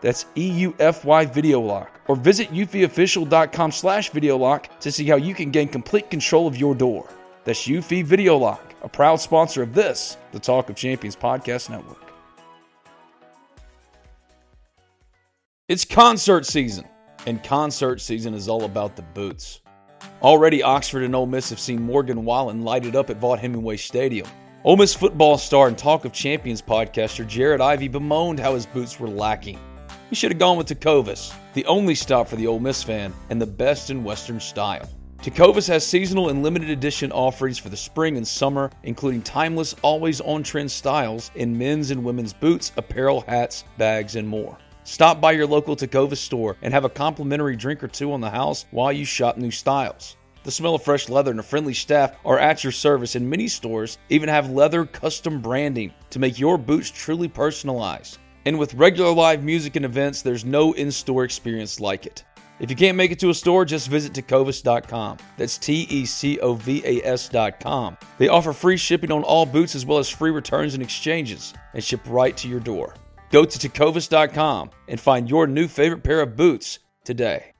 That's 0.00 0.26
E-U-F-Y 0.36 1.24
Video 1.26 1.60
Lock. 1.60 2.00
Or 2.08 2.16
visit 2.16 2.50
eufyofficial.com 2.50 3.72
slash 3.72 4.10
video 4.10 4.36
lock 4.36 4.78
to 4.80 4.92
see 4.92 5.06
how 5.06 5.16
you 5.16 5.34
can 5.34 5.50
gain 5.50 5.68
complete 5.68 6.10
control 6.10 6.46
of 6.46 6.56
your 6.56 6.74
door. 6.74 7.08
That's 7.44 7.66
Eufy 7.66 8.04
Video 8.04 8.36
Lock, 8.36 8.74
a 8.82 8.88
proud 8.88 9.16
sponsor 9.16 9.62
of 9.62 9.74
this, 9.74 10.16
the 10.32 10.40
Talk 10.40 10.68
of 10.68 10.76
Champions 10.76 11.16
podcast 11.16 11.70
network. 11.70 12.12
It's 15.68 15.84
concert 15.84 16.46
season, 16.46 16.86
and 17.26 17.42
concert 17.42 18.00
season 18.00 18.34
is 18.34 18.48
all 18.48 18.64
about 18.64 18.94
the 18.94 19.02
boots. 19.02 19.60
Already, 20.22 20.62
Oxford 20.62 21.02
and 21.02 21.14
Ole 21.14 21.26
Miss 21.26 21.50
have 21.50 21.58
seen 21.58 21.82
Morgan 21.82 22.24
Wallen 22.24 22.62
light 22.62 22.84
it 22.84 22.94
up 22.94 23.10
at 23.10 23.20
Vaught 23.20 23.38
Hemingway 23.38 23.76
Stadium. 23.76 24.28
Ole 24.62 24.76
Miss 24.76 24.94
football 24.94 25.38
star 25.38 25.68
and 25.68 25.76
Talk 25.76 26.04
of 26.04 26.12
Champions 26.12 26.62
podcaster 26.62 27.26
Jared 27.26 27.60
Ivey 27.60 27.88
bemoaned 27.88 28.40
how 28.40 28.54
his 28.54 28.66
boots 28.66 28.98
were 28.98 29.08
lacking. 29.08 29.58
He 30.08 30.14
should 30.14 30.30
have 30.30 30.38
gone 30.38 30.56
with 30.56 30.68
Tecovas, 30.68 31.34
the 31.54 31.66
only 31.66 31.96
stop 31.96 32.28
for 32.28 32.36
the 32.36 32.46
Ole 32.46 32.60
Miss 32.60 32.80
fan 32.80 33.12
and 33.28 33.42
the 33.42 33.46
best 33.46 33.90
in 33.90 34.04
Western 34.04 34.38
style. 34.38 34.88
Tecovas 35.20 35.66
has 35.66 35.84
seasonal 35.84 36.28
and 36.28 36.44
limited 36.44 36.70
edition 36.70 37.10
offerings 37.10 37.58
for 37.58 37.70
the 37.70 37.76
spring 37.76 38.16
and 38.16 38.26
summer, 38.26 38.70
including 38.84 39.20
timeless, 39.22 39.74
always 39.82 40.20
on 40.20 40.44
trend 40.44 40.70
styles 40.70 41.32
in 41.34 41.58
men's 41.58 41.90
and 41.90 42.04
women's 42.04 42.32
boots, 42.32 42.70
apparel, 42.76 43.22
hats, 43.22 43.64
bags, 43.78 44.14
and 44.14 44.28
more. 44.28 44.56
Stop 44.84 45.20
by 45.20 45.32
your 45.32 45.48
local 45.48 45.74
Tecovas 45.74 46.18
store 46.18 46.56
and 46.62 46.72
have 46.72 46.84
a 46.84 46.88
complimentary 46.88 47.56
drink 47.56 47.82
or 47.82 47.88
two 47.88 48.12
on 48.12 48.20
the 48.20 48.30
house 48.30 48.66
while 48.70 48.92
you 48.92 49.04
shop 49.04 49.36
new 49.36 49.50
styles. 49.50 50.16
The 50.44 50.52
smell 50.52 50.76
of 50.76 50.84
fresh 50.84 51.08
leather 51.08 51.32
and 51.32 51.40
a 51.40 51.42
friendly 51.42 51.74
staff 51.74 52.14
are 52.24 52.38
at 52.38 52.62
your 52.62 52.70
service, 52.70 53.16
and 53.16 53.28
many 53.28 53.48
stores 53.48 53.98
even 54.08 54.28
have 54.28 54.50
leather 54.50 54.86
custom 54.86 55.42
branding 55.42 55.92
to 56.10 56.20
make 56.20 56.38
your 56.38 56.56
boots 56.56 56.92
truly 56.92 57.26
personalized. 57.26 58.18
And 58.46 58.60
with 58.60 58.74
regular 58.74 59.12
live 59.12 59.42
music 59.42 59.74
and 59.74 59.84
events, 59.84 60.22
there's 60.22 60.44
no 60.44 60.72
in 60.72 60.92
store 60.92 61.24
experience 61.24 61.80
like 61.80 62.06
it. 62.06 62.24
If 62.60 62.70
you 62.70 62.76
can't 62.76 62.96
make 62.96 63.10
it 63.10 63.18
to 63.18 63.28
a 63.28 63.34
store, 63.34 63.64
just 63.64 63.88
visit 63.88 64.12
tecovas.com. 64.12 65.18
That's 65.36 65.58
T 65.58 65.86
E 65.90 66.06
C 66.06 66.38
O 66.38 66.54
V 66.54 66.80
A 66.84 67.04
S.com. 67.04 67.98
They 68.18 68.28
offer 68.28 68.52
free 68.52 68.76
shipping 68.76 69.10
on 69.10 69.24
all 69.24 69.44
boots 69.44 69.74
as 69.74 69.84
well 69.84 69.98
as 69.98 70.08
free 70.08 70.30
returns 70.30 70.74
and 70.74 70.82
exchanges 70.82 71.52
and 71.74 71.82
ship 71.82 72.00
right 72.06 72.36
to 72.36 72.48
your 72.48 72.60
door. 72.60 72.94
Go 73.30 73.44
to 73.44 73.58
tecovas.com 73.58 74.70
and 74.88 75.00
find 75.00 75.28
your 75.28 75.48
new 75.48 75.66
favorite 75.66 76.04
pair 76.04 76.20
of 76.20 76.36
boots 76.36 76.78
today. 77.04 77.52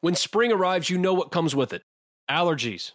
When 0.00 0.14
spring 0.14 0.50
arrives, 0.50 0.88
you 0.88 0.96
know 0.96 1.14
what 1.14 1.30
comes 1.30 1.54
with 1.54 1.74
it 1.74 1.82
allergies, 2.28 2.92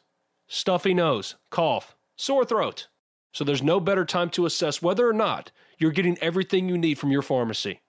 stuffy 0.47 0.95
nose, 0.95 1.35
cough, 1.51 1.95
sore 2.17 2.45
throat. 2.45 2.87
So 3.31 3.43
there's 3.43 3.63
no 3.63 3.79
better 3.79 4.05
time 4.05 4.29
to 4.31 4.45
assess 4.45 4.81
whether 4.81 5.07
or 5.07 5.13
not 5.13 5.51
you're 5.77 5.91
getting 5.91 6.17
everything 6.19 6.67
you 6.67 6.77
need 6.77 6.99
from 6.99 7.11
your 7.11 7.21
pharmacy. 7.21 7.81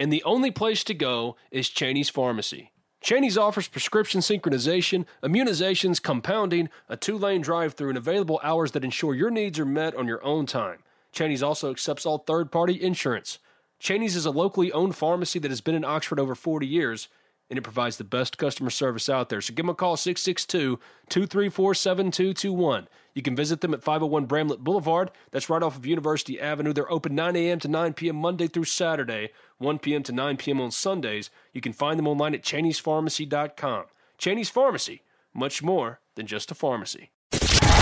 And 0.00 0.12
the 0.12 0.22
only 0.24 0.50
place 0.50 0.84
to 0.84 0.94
go 0.94 1.36
is 1.50 1.68
Cheney's 1.68 2.08
Pharmacy. 2.08 2.72
Cheney's 3.00 3.38
offers 3.38 3.68
prescription 3.68 4.20
synchronization, 4.20 5.06
immunizations, 5.22 6.02
compounding, 6.02 6.68
a 6.88 6.96
two 6.96 7.16
lane 7.16 7.40
drive 7.40 7.74
through, 7.74 7.90
and 7.90 7.98
available 7.98 8.40
hours 8.42 8.72
that 8.72 8.84
ensure 8.84 9.14
your 9.14 9.30
needs 9.30 9.58
are 9.58 9.64
met 9.64 9.94
on 9.94 10.08
your 10.08 10.22
own 10.24 10.46
time. 10.46 10.78
Cheney's 11.12 11.42
also 11.42 11.70
accepts 11.70 12.04
all 12.04 12.18
third 12.18 12.50
party 12.50 12.80
insurance. 12.80 13.38
Cheney's 13.78 14.16
is 14.16 14.26
a 14.26 14.30
locally 14.30 14.72
owned 14.72 14.96
pharmacy 14.96 15.38
that 15.38 15.50
has 15.50 15.60
been 15.60 15.76
in 15.76 15.84
Oxford 15.84 16.18
over 16.18 16.34
40 16.34 16.66
years, 16.66 17.08
and 17.50 17.58
it 17.58 17.62
provides 17.62 17.96
the 17.96 18.04
best 18.04 18.38
customer 18.38 18.70
service 18.70 19.08
out 19.08 19.28
there. 19.28 19.40
So 19.40 19.54
give 19.54 19.64
them 19.64 19.70
a 19.70 19.74
call 19.74 19.96
662 19.96 20.78
234 21.08 21.74
7221. 21.74 22.88
You 23.14 23.22
can 23.22 23.34
visit 23.34 23.60
them 23.60 23.74
at 23.74 23.82
501 23.82 24.26
Bramlett 24.26 24.62
Boulevard. 24.62 25.10
That's 25.30 25.50
right 25.50 25.62
off 25.62 25.76
of 25.76 25.86
University 25.86 26.38
Avenue. 26.38 26.72
They're 26.72 26.90
open 26.92 27.14
9 27.14 27.34
a.m. 27.36 27.58
to 27.60 27.68
9 27.68 27.94
p.m. 27.94 28.16
Monday 28.16 28.46
through 28.46 28.64
Saturday, 28.64 29.30
1 29.58 29.78
p.m. 29.78 30.02
to 30.04 30.12
9 30.12 30.36
p.m. 30.36 30.60
on 30.60 30.70
Sundays. 30.70 31.30
You 31.52 31.60
can 31.60 31.72
find 31.72 31.98
them 31.98 32.06
online 32.06 32.34
at 32.34 32.42
Cheney'sPharmacy.com. 32.42 33.84
Cheney's 34.18 34.50
Pharmacy, 34.50 35.02
much 35.34 35.62
more 35.62 36.00
than 36.16 36.26
just 36.26 36.50
a 36.50 36.54
pharmacy. 36.54 37.10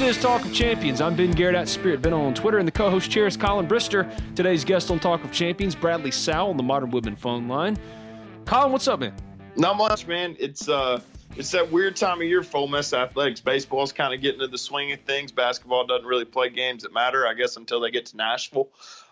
This 0.00 0.16
is 0.16 0.22
Talk 0.22 0.46
of 0.46 0.54
Champions. 0.54 1.02
I'm 1.02 1.14
Ben 1.14 1.30
Garrett 1.30 1.54
at 1.54 1.68
Spirit 1.68 2.00
Ben 2.00 2.14
on 2.14 2.32
Twitter, 2.32 2.56
and 2.56 2.66
the 2.66 2.72
co-host 2.72 3.10
chair 3.10 3.26
is 3.26 3.36
Collin 3.36 3.68
Brister. 3.68 4.10
Today's 4.34 4.64
guest 4.64 4.90
on 4.90 4.98
Talk 4.98 5.22
of 5.24 5.30
Champions, 5.30 5.74
Bradley 5.74 6.10
Sowell 6.10 6.48
on 6.48 6.56
the 6.56 6.62
Modern 6.62 6.90
Woodmen 6.90 7.14
phone 7.16 7.48
line. 7.48 7.76
Collin, 8.46 8.72
what's 8.72 8.88
up, 8.88 9.00
man? 9.00 9.12
Not 9.56 9.76
much, 9.76 10.06
man. 10.06 10.36
It's 10.40 10.70
uh, 10.70 11.02
it's 11.36 11.50
that 11.50 11.70
weird 11.70 11.96
time 11.96 12.22
of 12.22 12.26
year 12.26 12.42
for 12.42 12.56
Ole 12.56 12.68
Miss 12.68 12.94
athletics. 12.94 13.40
Baseball's 13.40 13.92
kind 13.92 14.14
of 14.14 14.22
getting 14.22 14.40
into 14.40 14.50
the 14.50 14.56
swing 14.56 14.90
of 14.92 15.00
things. 15.00 15.32
Basketball 15.32 15.86
doesn't 15.86 16.06
really 16.06 16.24
play 16.24 16.48
games 16.48 16.84
that 16.84 16.94
matter, 16.94 17.26
I 17.26 17.34
guess, 17.34 17.58
until 17.58 17.80
they 17.80 17.90
get 17.90 18.06
to 18.06 18.16
Nashville. 18.16 18.70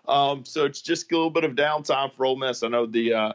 Um, 0.08 0.46
so 0.46 0.64
it's 0.64 0.80
just 0.80 1.12
a 1.12 1.14
little 1.14 1.28
bit 1.28 1.44
of 1.44 1.52
downtime 1.52 2.14
for 2.14 2.24
Ole 2.24 2.36
Miss. 2.36 2.62
I 2.62 2.68
know 2.68 2.86
the 2.86 3.12
uh, 3.12 3.32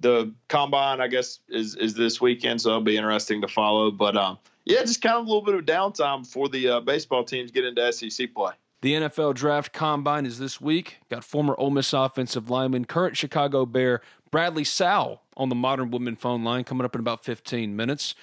the 0.00 0.32
combine, 0.48 1.00
I 1.00 1.06
guess, 1.06 1.38
is 1.48 1.76
is 1.76 1.94
this 1.94 2.20
weekend, 2.20 2.60
so 2.60 2.70
it'll 2.70 2.80
be 2.80 2.96
interesting 2.96 3.42
to 3.42 3.48
follow. 3.48 3.92
But 3.92 4.16
um, 4.16 4.38
yeah, 4.68 4.82
just 4.82 5.00
kind 5.00 5.16
of 5.16 5.24
a 5.24 5.28
little 5.28 5.42
bit 5.42 5.54
of 5.54 5.64
downtime 5.64 6.24
before 6.24 6.48
the 6.48 6.68
uh, 6.68 6.80
baseball 6.80 7.24
teams 7.24 7.50
get 7.50 7.64
into 7.64 7.92
SEC 7.92 8.34
play. 8.34 8.52
The 8.80 8.94
NFL 8.94 9.34
Draft 9.34 9.72
Combine 9.72 10.24
is 10.24 10.38
this 10.38 10.60
week. 10.60 10.98
Got 11.10 11.24
former 11.24 11.56
Ole 11.58 11.70
Miss 11.70 11.92
offensive 11.92 12.48
lineman, 12.48 12.84
current 12.84 13.16
Chicago 13.16 13.66
Bear 13.66 14.02
Bradley 14.30 14.64
Sowell 14.64 15.22
on 15.36 15.48
the 15.48 15.54
Modern 15.54 15.90
Woodmen 15.90 16.16
phone 16.16 16.44
line 16.44 16.64
coming 16.64 16.84
up 16.84 16.94
in 16.94 17.00
about 17.00 17.24
15 17.24 17.74
minutes. 17.74 18.14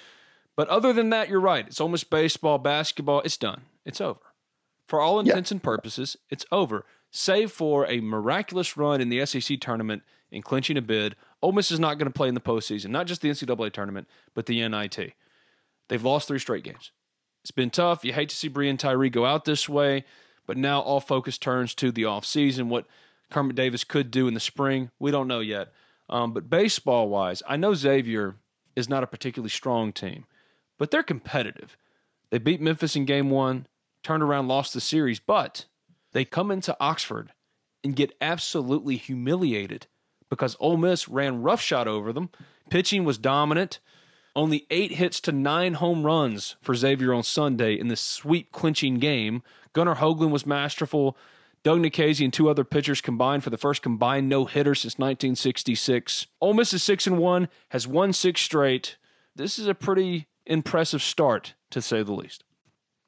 But 0.56 0.68
other 0.68 0.92
than 0.92 1.10
that, 1.10 1.28
you're 1.28 1.40
right. 1.40 1.66
It's 1.66 1.80
Ole 1.80 1.88
Miss 1.88 2.04
baseball, 2.04 2.58
basketball. 2.58 3.20
It's 3.22 3.36
done. 3.36 3.62
It's 3.84 4.00
over. 4.00 4.20
For 4.86 5.00
all 5.00 5.18
intents 5.18 5.50
and 5.50 5.62
purposes, 5.62 6.16
it's 6.30 6.46
over. 6.52 6.86
Save 7.10 7.50
for 7.50 7.86
a 7.86 8.00
miraculous 8.00 8.76
run 8.76 9.00
in 9.00 9.08
the 9.08 9.26
SEC 9.26 9.60
tournament 9.60 10.04
in 10.30 10.42
clinching 10.42 10.76
a 10.76 10.82
bid. 10.82 11.16
Ole 11.42 11.52
Miss 11.52 11.70
is 11.70 11.80
not 11.80 11.98
going 11.98 12.10
to 12.10 12.16
play 12.16 12.28
in 12.28 12.34
the 12.34 12.40
postseason, 12.40 12.90
not 12.90 13.06
just 13.06 13.20
the 13.20 13.30
NCAA 13.30 13.72
tournament, 13.72 14.08
but 14.32 14.46
the 14.46 14.66
NIT. 14.66 15.12
They've 15.88 16.02
lost 16.02 16.28
three 16.28 16.38
straight 16.38 16.64
games. 16.64 16.92
It's 17.42 17.50
been 17.50 17.70
tough. 17.70 18.04
You 18.04 18.12
hate 18.12 18.28
to 18.30 18.36
see 18.36 18.50
Breein 18.50 18.78
Tyree 18.78 19.10
go 19.10 19.24
out 19.24 19.44
this 19.44 19.68
way, 19.68 20.04
but 20.46 20.56
now 20.56 20.80
all 20.80 21.00
focus 21.00 21.38
turns 21.38 21.74
to 21.76 21.92
the 21.92 22.02
offseason. 22.02 22.66
What 22.66 22.86
Kermit 23.30 23.56
Davis 23.56 23.84
could 23.84 24.10
do 24.10 24.28
in 24.28 24.34
the 24.34 24.40
spring, 24.40 24.90
we 24.98 25.10
don't 25.10 25.28
know 25.28 25.40
yet. 25.40 25.72
Um, 26.08 26.32
but 26.32 26.50
baseball 26.50 27.08
wise, 27.08 27.42
I 27.48 27.56
know 27.56 27.74
Xavier 27.74 28.36
is 28.74 28.88
not 28.88 29.02
a 29.02 29.08
particularly 29.08 29.50
strong 29.50 29.92
team, 29.92 30.24
but 30.78 30.90
they're 30.90 31.02
competitive. 31.02 31.76
They 32.30 32.38
beat 32.38 32.60
Memphis 32.60 32.96
in 32.96 33.04
game 33.04 33.30
one, 33.30 33.66
turned 34.02 34.22
around, 34.22 34.48
lost 34.48 34.74
the 34.74 34.80
series, 34.80 35.20
but 35.20 35.66
they 36.12 36.24
come 36.24 36.50
into 36.50 36.76
Oxford 36.80 37.32
and 37.82 37.96
get 37.96 38.16
absolutely 38.20 38.96
humiliated 38.96 39.86
because 40.28 40.56
Ole 40.58 40.76
Miss 40.76 41.08
ran 41.08 41.42
roughshod 41.42 41.86
over 41.86 42.12
them. 42.12 42.30
Pitching 42.70 43.04
was 43.04 43.18
dominant. 43.18 43.78
Only 44.36 44.66
eight 44.68 44.92
hits 44.92 45.18
to 45.22 45.32
nine 45.32 45.74
home 45.74 46.04
runs 46.04 46.56
for 46.60 46.74
Xavier 46.74 47.14
on 47.14 47.22
Sunday 47.22 47.72
in 47.72 47.88
this 47.88 48.02
sweep 48.02 48.52
clinching 48.52 48.96
game. 48.96 49.42
Gunnar 49.72 49.94
Hoglund 49.94 50.30
was 50.30 50.44
masterful. 50.44 51.16
Doug 51.62 51.80
Nikhazy 51.80 52.22
and 52.22 52.32
two 52.32 52.50
other 52.50 52.62
pitchers 52.62 53.00
combined 53.00 53.42
for 53.42 53.48
the 53.48 53.56
first 53.56 53.80
combined 53.80 54.28
no 54.28 54.44
hitter 54.44 54.74
since 54.74 54.98
1966. 54.98 56.26
Ole 56.42 56.52
Miss 56.52 56.74
is 56.74 56.82
six 56.82 57.06
and 57.06 57.16
one, 57.16 57.48
has 57.70 57.88
won 57.88 58.12
six 58.12 58.42
straight. 58.42 58.98
this 59.34 59.58
is 59.58 59.66
a 59.66 59.74
pretty 59.74 60.28
impressive 60.44 61.00
start, 61.00 61.54
to 61.70 61.80
say 61.80 62.02
the 62.02 62.12
least. 62.12 62.44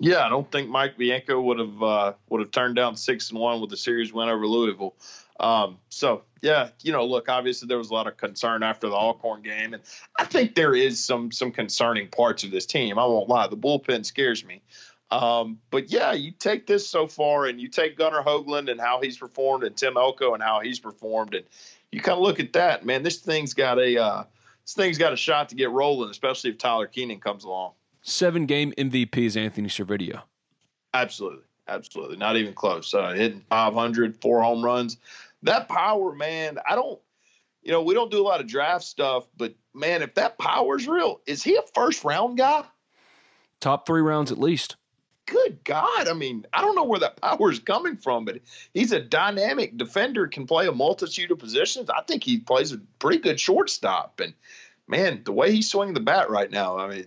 Yeah, 0.00 0.24
I 0.24 0.30
don't 0.30 0.50
think 0.50 0.70
Mike 0.70 0.96
Bianco 0.96 1.40
would 1.42 1.58
have 1.58 1.82
uh, 1.82 2.12
would 2.30 2.40
have 2.40 2.52
turned 2.52 2.76
down 2.76 2.96
six 2.96 3.30
and 3.30 3.38
one 3.38 3.60
with 3.60 3.68
the 3.68 3.76
series 3.76 4.14
win 4.14 4.28
over 4.30 4.46
Louisville. 4.46 4.94
Um, 5.40 5.78
so 5.88 6.22
yeah, 6.42 6.70
you 6.82 6.92
know, 6.92 7.04
look, 7.04 7.28
obviously 7.28 7.68
there 7.68 7.78
was 7.78 7.90
a 7.90 7.94
lot 7.94 8.06
of 8.06 8.16
concern 8.16 8.62
after 8.62 8.88
the 8.88 8.94
Alcorn 8.94 9.42
game, 9.42 9.74
and 9.74 9.82
I 10.18 10.24
think 10.24 10.54
there 10.54 10.74
is 10.74 11.02
some 11.02 11.30
some 11.32 11.52
concerning 11.52 12.08
parts 12.08 12.44
of 12.44 12.50
this 12.50 12.66
team. 12.66 12.98
I 12.98 13.04
won't 13.06 13.28
lie, 13.28 13.46
the 13.46 13.56
bullpen 13.56 14.04
scares 14.04 14.44
me. 14.44 14.62
Um, 15.10 15.58
but 15.70 15.90
yeah, 15.90 16.12
you 16.12 16.32
take 16.32 16.66
this 16.66 16.88
so 16.88 17.06
far, 17.06 17.46
and 17.46 17.60
you 17.60 17.68
take 17.68 17.96
Gunnar 17.96 18.22
Hoglund 18.22 18.70
and 18.70 18.80
how 18.80 19.00
he's 19.00 19.16
performed, 19.16 19.64
and 19.64 19.76
Tim 19.76 19.96
Elko 19.96 20.34
and 20.34 20.42
how 20.42 20.60
he's 20.60 20.78
performed, 20.78 21.34
and 21.34 21.44
you 21.90 22.00
kind 22.00 22.16
of 22.16 22.22
look 22.22 22.40
at 22.40 22.52
that, 22.52 22.84
man. 22.84 23.02
This 23.02 23.18
thing's 23.18 23.54
got 23.54 23.78
a 23.78 24.00
uh, 24.00 24.24
this 24.64 24.74
thing's 24.74 24.98
got 24.98 25.12
a 25.12 25.16
shot 25.16 25.48
to 25.50 25.54
get 25.54 25.70
rolling, 25.70 26.10
especially 26.10 26.50
if 26.50 26.58
Tyler 26.58 26.86
Keenan 26.86 27.20
comes 27.20 27.44
along. 27.44 27.72
Seven 28.02 28.46
game 28.46 28.72
MVP 28.76 29.18
is 29.18 29.36
Anthony 29.36 29.68
Servideo. 29.68 30.22
Absolutely, 30.92 31.44
absolutely, 31.68 32.16
not 32.16 32.36
even 32.36 32.52
close. 32.52 32.92
Uh, 32.92 33.12
hitting 33.12 33.42
500, 33.48 34.20
four 34.20 34.42
home 34.42 34.62
runs. 34.62 34.98
That 35.42 35.68
power, 35.68 36.14
man. 36.14 36.58
I 36.68 36.74
don't, 36.74 37.00
you 37.62 37.72
know, 37.72 37.82
we 37.82 37.94
don't 37.94 38.10
do 38.10 38.20
a 38.20 38.26
lot 38.26 38.40
of 38.40 38.46
draft 38.46 38.84
stuff, 38.84 39.26
but 39.36 39.54
man, 39.74 40.02
if 40.02 40.14
that 40.14 40.38
power's 40.38 40.88
real, 40.88 41.20
is 41.26 41.42
he 41.42 41.56
a 41.56 41.62
first 41.74 42.04
round 42.04 42.38
guy? 42.38 42.64
Top 43.60 43.86
three 43.86 44.00
rounds 44.00 44.30
at 44.30 44.38
least 44.38 44.76
good 45.30 45.62
God. 45.64 46.08
I 46.08 46.14
mean, 46.14 46.46
I 46.52 46.62
don't 46.62 46.74
know 46.74 46.84
where 46.84 47.00
that 47.00 47.16
power 47.20 47.50
is 47.50 47.58
coming 47.58 47.96
from, 47.96 48.24
but 48.24 48.40
he's 48.74 48.92
a 48.92 49.00
dynamic 49.00 49.76
defender, 49.76 50.26
can 50.26 50.46
play 50.46 50.66
a 50.66 50.72
multitude 50.72 51.30
of 51.30 51.38
positions. 51.38 51.90
I 51.90 52.02
think 52.02 52.24
he 52.24 52.38
plays 52.38 52.72
a 52.72 52.78
pretty 52.98 53.18
good 53.18 53.38
shortstop. 53.38 54.20
And 54.20 54.34
man, 54.86 55.22
the 55.24 55.32
way 55.32 55.52
he's 55.52 55.70
swinging 55.70 55.94
the 55.94 56.00
bat 56.00 56.30
right 56.30 56.50
now, 56.50 56.78
I 56.78 56.88
mean, 56.88 57.06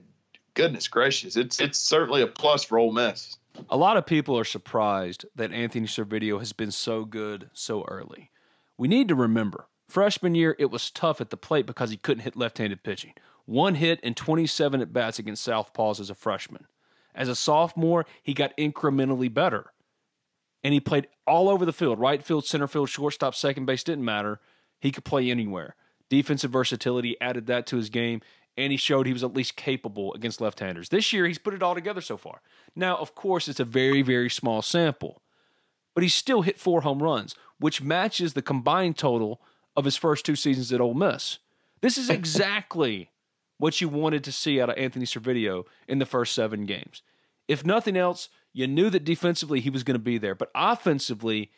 goodness 0.53 0.87
gracious, 0.87 1.35
it's 1.35 1.59
it's 1.59 1.79
certainly 1.79 2.21
a 2.21 2.27
plus 2.27 2.63
for 2.63 2.79
Ole 2.79 2.91
Miss. 2.91 3.37
A 3.69 3.77
lot 3.77 3.97
of 3.97 4.05
people 4.05 4.37
are 4.37 4.43
surprised 4.45 5.25
that 5.35 5.51
Anthony 5.51 5.87
Servideo 5.87 6.39
has 6.39 6.53
been 6.53 6.71
so 6.71 7.05
good 7.05 7.49
so 7.53 7.83
early. 7.87 8.31
We 8.77 8.87
need 8.87 9.07
to 9.09 9.15
remember, 9.15 9.67
freshman 9.87 10.35
year, 10.35 10.55
it 10.57 10.71
was 10.71 10.89
tough 10.89 11.21
at 11.21 11.29
the 11.29 11.37
plate 11.37 11.65
because 11.65 11.89
he 11.89 11.97
couldn't 11.97 12.23
hit 12.23 12.35
left 12.35 12.57
handed 12.57 12.83
pitching. 12.83 13.13
One 13.45 13.75
hit 13.75 13.99
and 14.03 14.15
27 14.15 14.81
at 14.81 14.93
bats 14.93 15.19
against 15.19 15.47
Southpaws 15.47 15.99
as 15.99 16.09
a 16.09 16.15
freshman. 16.15 16.67
As 17.13 17.27
a 17.27 17.35
sophomore, 17.35 18.05
he 18.23 18.33
got 18.33 18.55
incrementally 18.57 19.31
better. 19.33 19.73
And 20.63 20.73
he 20.73 20.79
played 20.79 21.07
all 21.27 21.49
over 21.49 21.65
the 21.65 21.73
field 21.73 21.99
right 21.99 22.23
field, 22.23 22.45
center 22.45 22.67
field, 22.67 22.89
shortstop, 22.89 23.35
second 23.35 23.65
base, 23.65 23.83
didn't 23.83 24.05
matter. 24.05 24.39
He 24.79 24.91
could 24.91 25.03
play 25.03 25.29
anywhere. 25.29 25.75
Defensive 26.09 26.51
versatility 26.51 27.19
added 27.21 27.47
that 27.47 27.65
to 27.67 27.77
his 27.77 27.89
game, 27.89 28.21
and 28.57 28.71
he 28.71 28.77
showed 28.77 29.07
he 29.07 29.13
was 29.13 29.23
at 29.23 29.33
least 29.33 29.55
capable 29.55 30.13
against 30.13 30.41
left 30.41 30.59
handers. 30.59 30.89
This 30.89 31.13
year, 31.13 31.25
he's 31.25 31.37
put 31.37 31.53
it 31.53 31.63
all 31.63 31.75
together 31.75 32.01
so 32.01 32.17
far. 32.17 32.41
Now, 32.75 32.97
of 32.97 33.15
course, 33.15 33.47
it's 33.47 33.59
a 33.59 33.65
very, 33.65 34.01
very 34.01 34.29
small 34.29 34.61
sample, 34.61 35.21
but 35.93 36.03
he's 36.03 36.13
still 36.13 36.41
hit 36.41 36.59
four 36.59 36.81
home 36.81 37.01
runs, 37.01 37.35
which 37.59 37.81
matches 37.81 38.33
the 38.33 38.41
combined 38.41 38.97
total 38.97 39.41
of 39.75 39.85
his 39.85 39.97
first 39.97 40.25
two 40.25 40.35
seasons 40.35 40.71
at 40.71 40.81
Ole 40.81 40.93
Miss. 40.93 41.39
This 41.81 41.97
is 41.97 42.09
exactly 42.11 43.09
what 43.57 43.79
you 43.79 43.87
wanted 43.87 44.23
to 44.23 44.31
see 44.31 44.59
out 44.59 44.69
of 44.69 44.77
Anthony 44.77 45.05
Servideo 45.05 45.65
in 45.87 45.99
the 45.99 46.05
first 46.05 46.33
seven 46.33 46.65
games. 46.65 47.03
If 47.47 47.65
nothing 47.65 47.95
else, 47.95 48.29
you 48.53 48.67
knew 48.67 48.89
that 48.89 49.05
defensively 49.05 49.59
he 49.59 49.69
was 49.69 49.83
going 49.83 49.95
to 49.95 49.99
be 49.99 50.17
there, 50.17 50.35
but 50.35 50.51
offensively, 50.55 51.51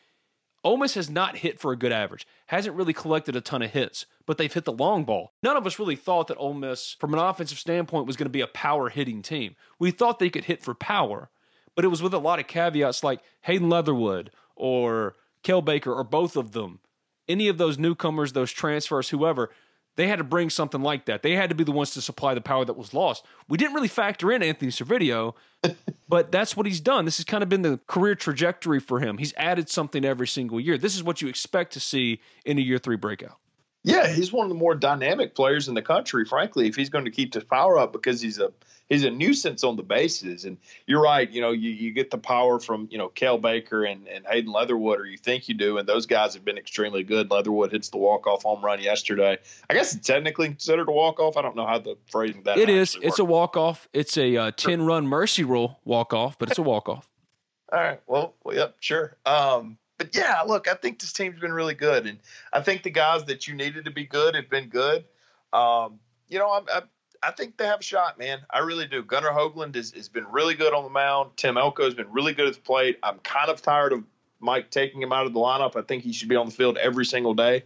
Ole 0.63 0.77
Miss 0.77 0.93
has 0.93 1.09
not 1.09 1.37
hit 1.37 1.59
for 1.59 1.71
a 1.71 1.77
good 1.77 1.91
average, 1.91 2.25
hasn't 2.47 2.75
really 2.75 2.93
collected 2.93 3.35
a 3.35 3.41
ton 3.41 3.61
of 3.61 3.71
hits, 3.71 4.05
but 4.25 4.37
they've 4.37 4.53
hit 4.53 4.63
the 4.63 4.71
long 4.71 5.03
ball. 5.03 5.33
None 5.43 5.57
of 5.57 5.67
us 5.67 5.77
really 5.77 5.97
thought 5.97 6.27
that 6.27 6.37
Ole 6.37 6.53
Miss, 6.53 6.95
from 6.99 7.13
an 7.13 7.19
offensive 7.19 7.59
standpoint, 7.59 8.07
was 8.07 8.15
going 8.15 8.25
to 8.25 8.31
be 8.31 8.41
a 8.41 8.47
power 8.47 8.89
hitting 8.89 9.21
team. 9.21 9.55
We 9.77 9.91
thought 9.91 10.19
they 10.19 10.29
could 10.29 10.45
hit 10.45 10.63
for 10.63 10.73
power, 10.73 11.29
but 11.75 11.83
it 11.83 11.89
was 11.89 12.01
with 12.01 12.13
a 12.13 12.19
lot 12.19 12.39
of 12.39 12.47
caveats 12.47 13.03
like 13.03 13.19
Hayden 13.41 13.69
Leatherwood 13.69 14.31
or 14.55 15.15
Cael 15.43 15.63
Baker 15.63 15.93
or 15.93 16.03
both 16.05 16.37
of 16.37 16.53
them. 16.53 16.79
Any 17.27 17.47
of 17.49 17.57
those 17.57 17.77
newcomers, 17.77 18.31
those 18.33 18.51
transfers, 18.51 19.09
whoever, 19.09 19.49
they 19.95 20.07
had 20.07 20.17
to 20.17 20.23
bring 20.23 20.49
something 20.49 20.81
like 20.81 21.05
that. 21.05 21.23
They 21.23 21.35
had 21.35 21.49
to 21.49 21.55
be 21.55 21.63
the 21.63 21.71
ones 21.71 21.91
to 21.91 22.01
supply 22.01 22.33
the 22.33 22.41
power 22.41 22.65
that 22.65 22.77
was 22.77 22.93
lost. 22.93 23.25
We 23.47 23.57
didn't 23.57 23.75
really 23.75 23.87
factor 23.87 24.31
in 24.31 24.41
Anthony 24.41 24.71
Servideo, 24.71 25.35
but 26.13 26.31
that's 26.31 26.55
what 26.55 26.67
he's 26.67 26.79
done. 26.79 27.05
This 27.05 27.17
has 27.17 27.25
kind 27.25 27.41
of 27.41 27.49
been 27.49 27.63
the 27.63 27.79
career 27.87 28.13
trajectory 28.13 28.79
for 28.79 28.99
him. 28.99 29.17
He's 29.17 29.33
added 29.35 29.67
something 29.67 30.05
every 30.05 30.27
single 30.27 30.59
year. 30.59 30.77
This 30.77 30.95
is 30.95 31.03
what 31.03 31.23
you 31.23 31.27
expect 31.27 31.73
to 31.73 31.79
see 31.79 32.21
in 32.45 32.59
a 32.59 32.61
year 32.61 32.77
three 32.77 32.97
breakout. 32.97 33.39
Yeah, 33.83 34.07
he's 34.07 34.31
one 34.31 34.45
of 34.45 34.49
the 34.49 34.55
more 34.55 34.75
dynamic 34.75 35.35
players 35.35 35.67
in 35.67 35.75
the 35.75 35.81
country, 35.81 36.23
frankly, 36.23 36.67
if 36.67 36.75
he's 36.75 36.89
going 36.89 37.03
to 37.03 37.11
keep 37.11 37.33
his 37.33 37.43
power 37.43 37.77
up 37.77 37.91
because 37.91 38.21
he's 38.21 38.39
a 38.39 38.53
he's 38.87 39.03
a 39.03 39.11
nuisance 39.11 39.63
on 39.63 39.75
the 39.75 39.83
bases. 39.83 40.45
And 40.45 40.57
you're 40.87 41.01
right, 41.01 41.29
you 41.29 41.41
know, 41.41 41.51
you, 41.51 41.69
you 41.71 41.91
get 41.91 42.11
the 42.11 42.17
power 42.17 42.59
from, 42.59 42.87
you 42.91 42.97
know, 42.97 43.09
Cael 43.09 43.41
Baker 43.41 43.83
and, 43.83 44.07
and 44.07 44.25
Hayden 44.25 44.51
Leatherwood, 44.51 44.99
or 44.99 45.05
you 45.05 45.17
think 45.17 45.49
you 45.49 45.55
do, 45.55 45.77
and 45.77 45.87
those 45.87 46.05
guys 46.05 46.33
have 46.33 46.45
been 46.45 46.57
extremely 46.57 47.03
good. 47.03 47.29
Leatherwood 47.29 47.71
hits 47.71 47.89
the 47.89 47.97
walk 47.97 48.27
off 48.27 48.43
home 48.43 48.63
run 48.63 48.81
yesterday. 48.81 49.37
I 49.69 49.73
guess 49.73 49.93
it's 49.93 50.07
technically 50.07 50.47
considered 50.47 50.87
a 50.87 50.91
walk 50.91 51.19
off. 51.19 51.35
I 51.35 51.41
don't 51.41 51.55
know 51.55 51.67
how 51.67 51.79
the 51.79 51.97
phrasing 52.09 52.43
that 52.43 52.57
It 52.57 52.69
is. 52.69 52.97
It's 53.01 53.19
a 53.19 53.25
walk 53.25 53.57
off. 53.57 53.87
It's 53.93 54.17
a 54.17 54.37
uh, 54.37 54.51
10 54.55 54.83
run 54.83 55.07
mercy 55.07 55.43
rule 55.43 55.79
walk 55.83 56.13
off, 56.13 56.37
but 56.37 56.49
it's 56.49 56.59
a 56.59 56.63
walk 56.63 56.87
off. 56.87 57.09
All 57.73 57.79
right. 57.79 57.99
Well, 58.07 58.35
well, 58.43 58.55
yep, 58.55 58.75
sure. 58.79 59.17
Um, 59.25 59.77
but 59.97 60.15
yeah, 60.15 60.41
look, 60.41 60.67
I 60.67 60.73
think 60.73 60.99
this 60.99 61.13
team's 61.13 61.39
been 61.39 61.53
really 61.53 61.75
good, 61.75 62.07
and 62.07 62.19
I 62.51 62.61
think 62.61 62.83
the 62.83 62.89
guys 62.89 63.25
that 63.25 63.47
you 63.47 63.55
needed 63.55 63.85
to 63.85 63.91
be 63.91 64.05
good 64.05 64.35
have 64.35 64.49
been 64.49 64.69
good. 64.69 65.05
Um, 65.51 65.99
you 66.27 66.39
know, 66.39 66.51
I'm, 66.51 66.65
I'm, 66.73 66.83
i 67.21 67.31
think 67.31 67.57
they 67.57 67.65
have 67.65 67.79
a 67.79 67.83
shot, 67.83 68.17
man. 68.19 68.39
I 68.49 68.59
really 68.59 68.87
do. 68.87 69.03
Gunnar 69.03 69.29
Hoglund 69.29 69.75
has, 69.75 69.91
has 69.91 70.09
been 70.09 70.25
really 70.25 70.55
good 70.55 70.73
on 70.73 70.83
the 70.83 70.89
mound. 70.89 71.31
Tim 71.37 71.57
Elko 71.57 71.85
has 71.85 71.93
been 71.93 72.11
really 72.11 72.33
good 72.33 72.47
at 72.47 72.55
the 72.55 72.61
plate. 72.61 72.99
I'm 73.03 73.19
kind 73.19 73.49
of 73.49 73.61
tired 73.61 73.93
of 73.93 74.03
Mike 74.39 74.71
taking 74.71 75.01
him 75.01 75.13
out 75.13 75.25
of 75.25 75.33
the 75.33 75.39
lineup. 75.39 75.75
I 75.75 75.81
think 75.83 76.03
he 76.03 76.11
should 76.11 76.27
be 76.27 76.35
on 76.35 76.47
the 76.47 76.51
field 76.51 76.77
every 76.77 77.05
single 77.05 77.33
day. 77.33 77.63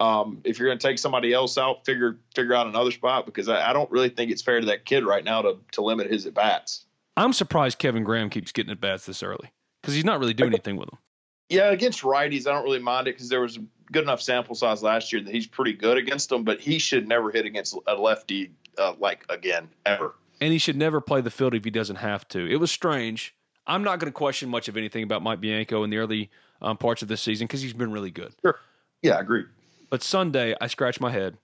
Um, 0.00 0.40
if 0.44 0.58
you're 0.58 0.68
going 0.68 0.78
to 0.78 0.86
take 0.86 0.98
somebody 0.98 1.32
else 1.32 1.56
out, 1.56 1.86
figure 1.86 2.18
figure 2.34 2.52
out 2.52 2.66
another 2.66 2.90
spot 2.90 3.24
because 3.24 3.48
I, 3.48 3.70
I, 3.70 3.72
don't 3.72 3.90
really 3.90 4.10
think 4.10 4.30
it's 4.30 4.42
fair 4.42 4.60
to 4.60 4.66
that 4.66 4.84
kid 4.84 5.04
right 5.04 5.24
now 5.24 5.40
to 5.40 5.56
to 5.72 5.80
limit 5.80 6.10
his 6.10 6.26
at 6.26 6.34
bats. 6.34 6.84
I'm 7.16 7.32
surprised 7.32 7.78
Kevin 7.78 8.04
Graham 8.04 8.28
keeps 8.28 8.52
getting 8.52 8.70
at 8.70 8.80
bats 8.80 9.06
this 9.06 9.22
early 9.22 9.50
because 9.80 9.94
he's 9.94 10.04
not 10.04 10.20
really 10.20 10.34
doing 10.34 10.52
anything 10.52 10.76
with 10.76 10.90
them. 10.90 10.98
Yeah, 11.48 11.70
against 11.70 12.02
righties, 12.02 12.46
I 12.46 12.52
don't 12.52 12.64
really 12.64 12.80
mind 12.80 13.08
it 13.08 13.14
because 13.14 13.28
there 13.28 13.40
was 13.40 13.56
a 13.56 13.60
good 13.92 14.02
enough 14.02 14.20
sample 14.20 14.54
size 14.54 14.82
last 14.82 15.12
year 15.12 15.22
that 15.22 15.32
he's 15.32 15.46
pretty 15.46 15.72
good 15.72 15.96
against 15.96 16.28
them. 16.28 16.44
But 16.44 16.60
he 16.60 16.78
should 16.78 17.06
never 17.06 17.30
hit 17.30 17.46
against 17.46 17.76
a 17.86 17.94
lefty 17.94 18.52
uh, 18.78 18.94
like 18.98 19.24
again 19.28 19.68
ever. 19.84 20.14
And 20.40 20.52
he 20.52 20.58
should 20.58 20.76
never 20.76 21.00
play 21.00 21.20
the 21.20 21.30
field 21.30 21.54
if 21.54 21.64
he 21.64 21.70
doesn't 21.70 21.96
have 21.96 22.26
to. 22.28 22.50
It 22.50 22.56
was 22.56 22.70
strange. 22.70 23.34
I'm 23.66 23.82
not 23.82 23.98
going 23.98 24.12
to 24.12 24.16
question 24.16 24.48
much 24.48 24.68
of 24.68 24.76
anything 24.76 25.02
about 25.02 25.22
Mike 25.22 25.40
Bianco 25.40 25.82
in 25.82 25.90
the 25.90 25.98
early 25.98 26.30
um, 26.60 26.76
parts 26.76 27.02
of 27.02 27.08
this 27.08 27.20
season 27.20 27.46
because 27.46 27.62
he's 27.62 27.72
been 27.72 27.90
really 27.90 28.10
good. 28.10 28.34
Sure. 28.42 28.58
Yeah, 29.02 29.14
I 29.14 29.20
agree. 29.20 29.44
But 29.90 30.02
Sunday, 30.02 30.54
I 30.60 30.66
scratched 30.66 31.00
my 31.00 31.10
head. 31.10 31.38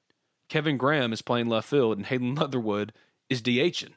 Kevin 0.49 0.77
Graham 0.77 1.13
is 1.13 1.23
playing 1.23 1.49
left 1.49 1.69
field, 1.69 1.97
and 1.97 2.07
Hayden 2.07 2.35
Leatherwood 2.35 2.93
is 3.31 3.41
DHing. 3.41 3.93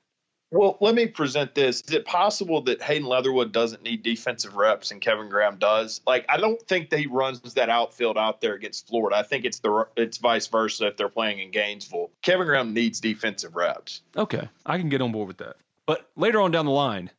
Well, 0.55 0.77
let 0.79 0.95
me 0.95 1.05
present 1.05 1.53
this. 1.53 1.81
Is 1.81 1.93
it 1.93 2.05
possible 2.05 2.61
that 2.61 2.81
Hayden 2.81 3.05
Leatherwood 3.05 3.51
doesn't 3.51 3.83
need 3.83 4.03
defensive 4.03 4.55
reps 4.55 4.89
and 4.91 5.01
Kevin 5.01 5.27
Graham 5.27 5.57
does? 5.57 5.99
Like, 6.07 6.25
I 6.29 6.37
don't 6.37 6.61
think 6.61 6.89
that 6.91 6.99
he 6.99 7.07
runs 7.07 7.41
that 7.55 7.69
outfield 7.69 8.17
out 8.17 8.39
there 8.39 8.53
against 8.53 8.87
Florida. 8.87 9.17
I 9.17 9.23
think 9.23 9.43
it's 9.43 9.59
the 9.59 9.85
it's 9.97 10.17
vice 10.17 10.47
versa 10.47 10.87
if 10.87 10.95
they're 10.95 11.09
playing 11.09 11.39
in 11.39 11.51
Gainesville. 11.51 12.09
Kevin 12.21 12.47
Graham 12.47 12.73
needs 12.73 13.01
defensive 13.01 13.57
reps. 13.57 14.01
Okay, 14.15 14.47
I 14.65 14.77
can 14.77 14.87
get 14.87 15.01
on 15.01 15.11
board 15.11 15.27
with 15.27 15.37
that. 15.39 15.57
But 15.85 16.09
later 16.15 16.39
on 16.39 16.51
down 16.51 16.65
the 16.65 16.71
line, 16.71 17.11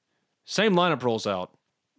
same 0.46 0.74
lineup 0.74 1.02
rolls 1.02 1.26
out. 1.26 1.50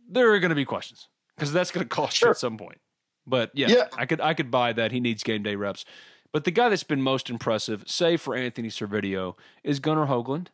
There 0.10 0.34
are 0.34 0.40
going 0.40 0.50
to 0.50 0.56
be 0.56 0.66
questions 0.66 1.08
because 1.36 1.54
that's 1.54 1.70
going 1.70 1.84
to 1.88 1.90
cost 1.90 2.18
sure. 2.18 2.30
you 2.30 2.32
at 2.32 2.38
some 2.38 2.58
point. 2.58 2.80
But 3.28 3.52
yeah, 3.54 3.68
yeah, 3.68 3.88
I 3.96 4.08
could 4.08 4.22
I 4.22 4.34
could 4.34 4.50
buy 4.50 4.74
that 4.74 4.92
he 4.92 5.00
needs 5.00 5.22
game 5.22 5.44
day 5.44 5.56
reps. 5.56 5.86
But 6.32 6.46
the 6.46 6.52
guy 6.52 6.70
that's 6.70 6.84
been 6.84 7.02
most 7.04 7.30
impressive, 7.30 7.84
say 7.86 8.18
for 8.18 8.36
Anthony 8.36 8.70
Servideo, 8.70 9.36
is 9.64 9.80
Gunnar 9.80 10.08
Hoglund 10.08 10.48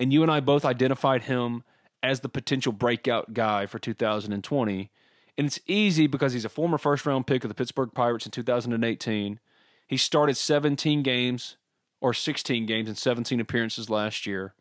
and 0.00 0.12
you 0.12 0.22
and 0.22 0.30
I 0.30 0.40
both 0.40 0.64
identified 0.64 1.24
him 1.24 1.64
as 2.02 2.20
the 2.20 2.28
potential 2.28 2.72
breakout 2.72 3.34
guy 3.34 3.66
for 3.66 3.78
2020. 3.78 4.90
And 5.36 5.46
it's 5.46 5.60
easy 5.66 6.06
because 6.06 6.32
he's 6.32 6.44
a 6.44 6.48
former 6.48 6.78
first 6.78 7.06
round 7.06 7.26
pick 7.26 7.44
of 7.44 7.48
the 7.48 7.54
Pittsburgh 7.54 7.90
Pirates 7.94 8.26
in 8.26 8.32
2018. 8.32 9.40
He 9.86 9.96
started 9.96 10.36
17 10.36 11.02
games 11.02 11.56
or 12.00 12.14
16 12.14 12.66
games 12.66 12.88
and 12.88 12.98
17 12.98 13.40
appearances 13.40 13.90
last 13.90 14.26
year. 14.26 14.54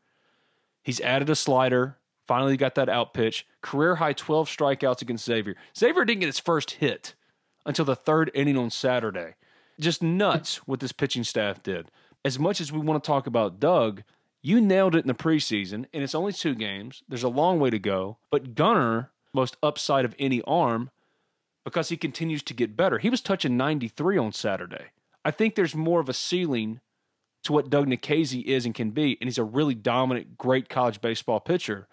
He's 0.82 1.02
added 1.02 1.30
a 1.30 1.36
slider, 1.36 1.98
finally 2.28 2.58
got 2.58 2.76
that 2.76 2.90
out 2.90 3.14
pitch. 3.14 3.46
Career 3.62 3.96
high 3.96 4.14
12 4.14 4.48
strikeouts 4.48 5.02
against 5.02 5.26
Xavier. 5.26 5.56
Xavier 5.78 6.06
didn't 6.06 6.22
get 6.22 6.28
his 6.28 6.40
first 6.40 6.72
hit 6.72 7.14
until 7.66 7.86
the 7.86 7.96
third 7.96 8.32
inning 8.34 8.58
on 8.58 8.70
Saturday. 8.70 9.36
Just 9.80 10.02
nuts 10.02 10.68
what 10.68 10.80
this 10.80 10.92
pitching 10.92 11.24
staff 11.24 11.62
did. 11.62 11.92
As 12.26 12.40
much 12.40 12.60
as 12.62 12.72
we 12.72 12.80
want 12.80 13.04
to 13.04 13.08
talk 13.08 13.28
about 13.28 13.60
Doug, 13.60 14.04
you 14.42 14.62
nailed 14.62 14.96
it 14.96 15.00
in 15.00 15.08
the 15.08 15.14
preseason, 15.14 15.86
and 15.94 16.04
it's 16.04 16.16
only 16.16 16.34
two 16.34 16.56
games. 16.56 17.04
There's 17.08 17.24
a 17.24 17.30
long 17.30 17.60
way 17.60 17.70
to 17.70 17.80
go. 17.80 18.18
But 18.32 18.56
Gunnar, 18.56 19.12
most 19.34 19.58
upside 19.62 20.06
of 20.06 20.16
any 20.20 20.42
arm, 20.44 20.92
because 21.64 21.90
he 21.90 21.98
continues 21.98 22.44
to 22.44 22.54
get 22.54 22.78
better. 22.78 22.98
He 22.98 23.10
was 23.10 23.22
touching 23.22 23.58
93 23.58 24.18
on 24.18 24.32
Saturday. 24.32 24.86
I 25.26 25.32
think 25.32 25.56
there's 25.56 25.76
more 25.76 26.00
of 26.00 26.08
a 26.08 26.14
ceiling 26.14 26.80
to 27.44 27.54
what 27.54 27.70
Doug 27.70 27.88
Nikhazy 27.88 28.44
is 28.46 28.66
and 28.66 28.74
can 28.74 28.92
be, 28.92 29.18
and 29.20 29.28
he's 29.28 29.38
a 29.38 29.44
really 29.44 29.76
dominant, 29.76 30.38
great 30.38 30.70
college 30.70 31.02
baseball 31.02 31.40
pitcher. 31.40 31.88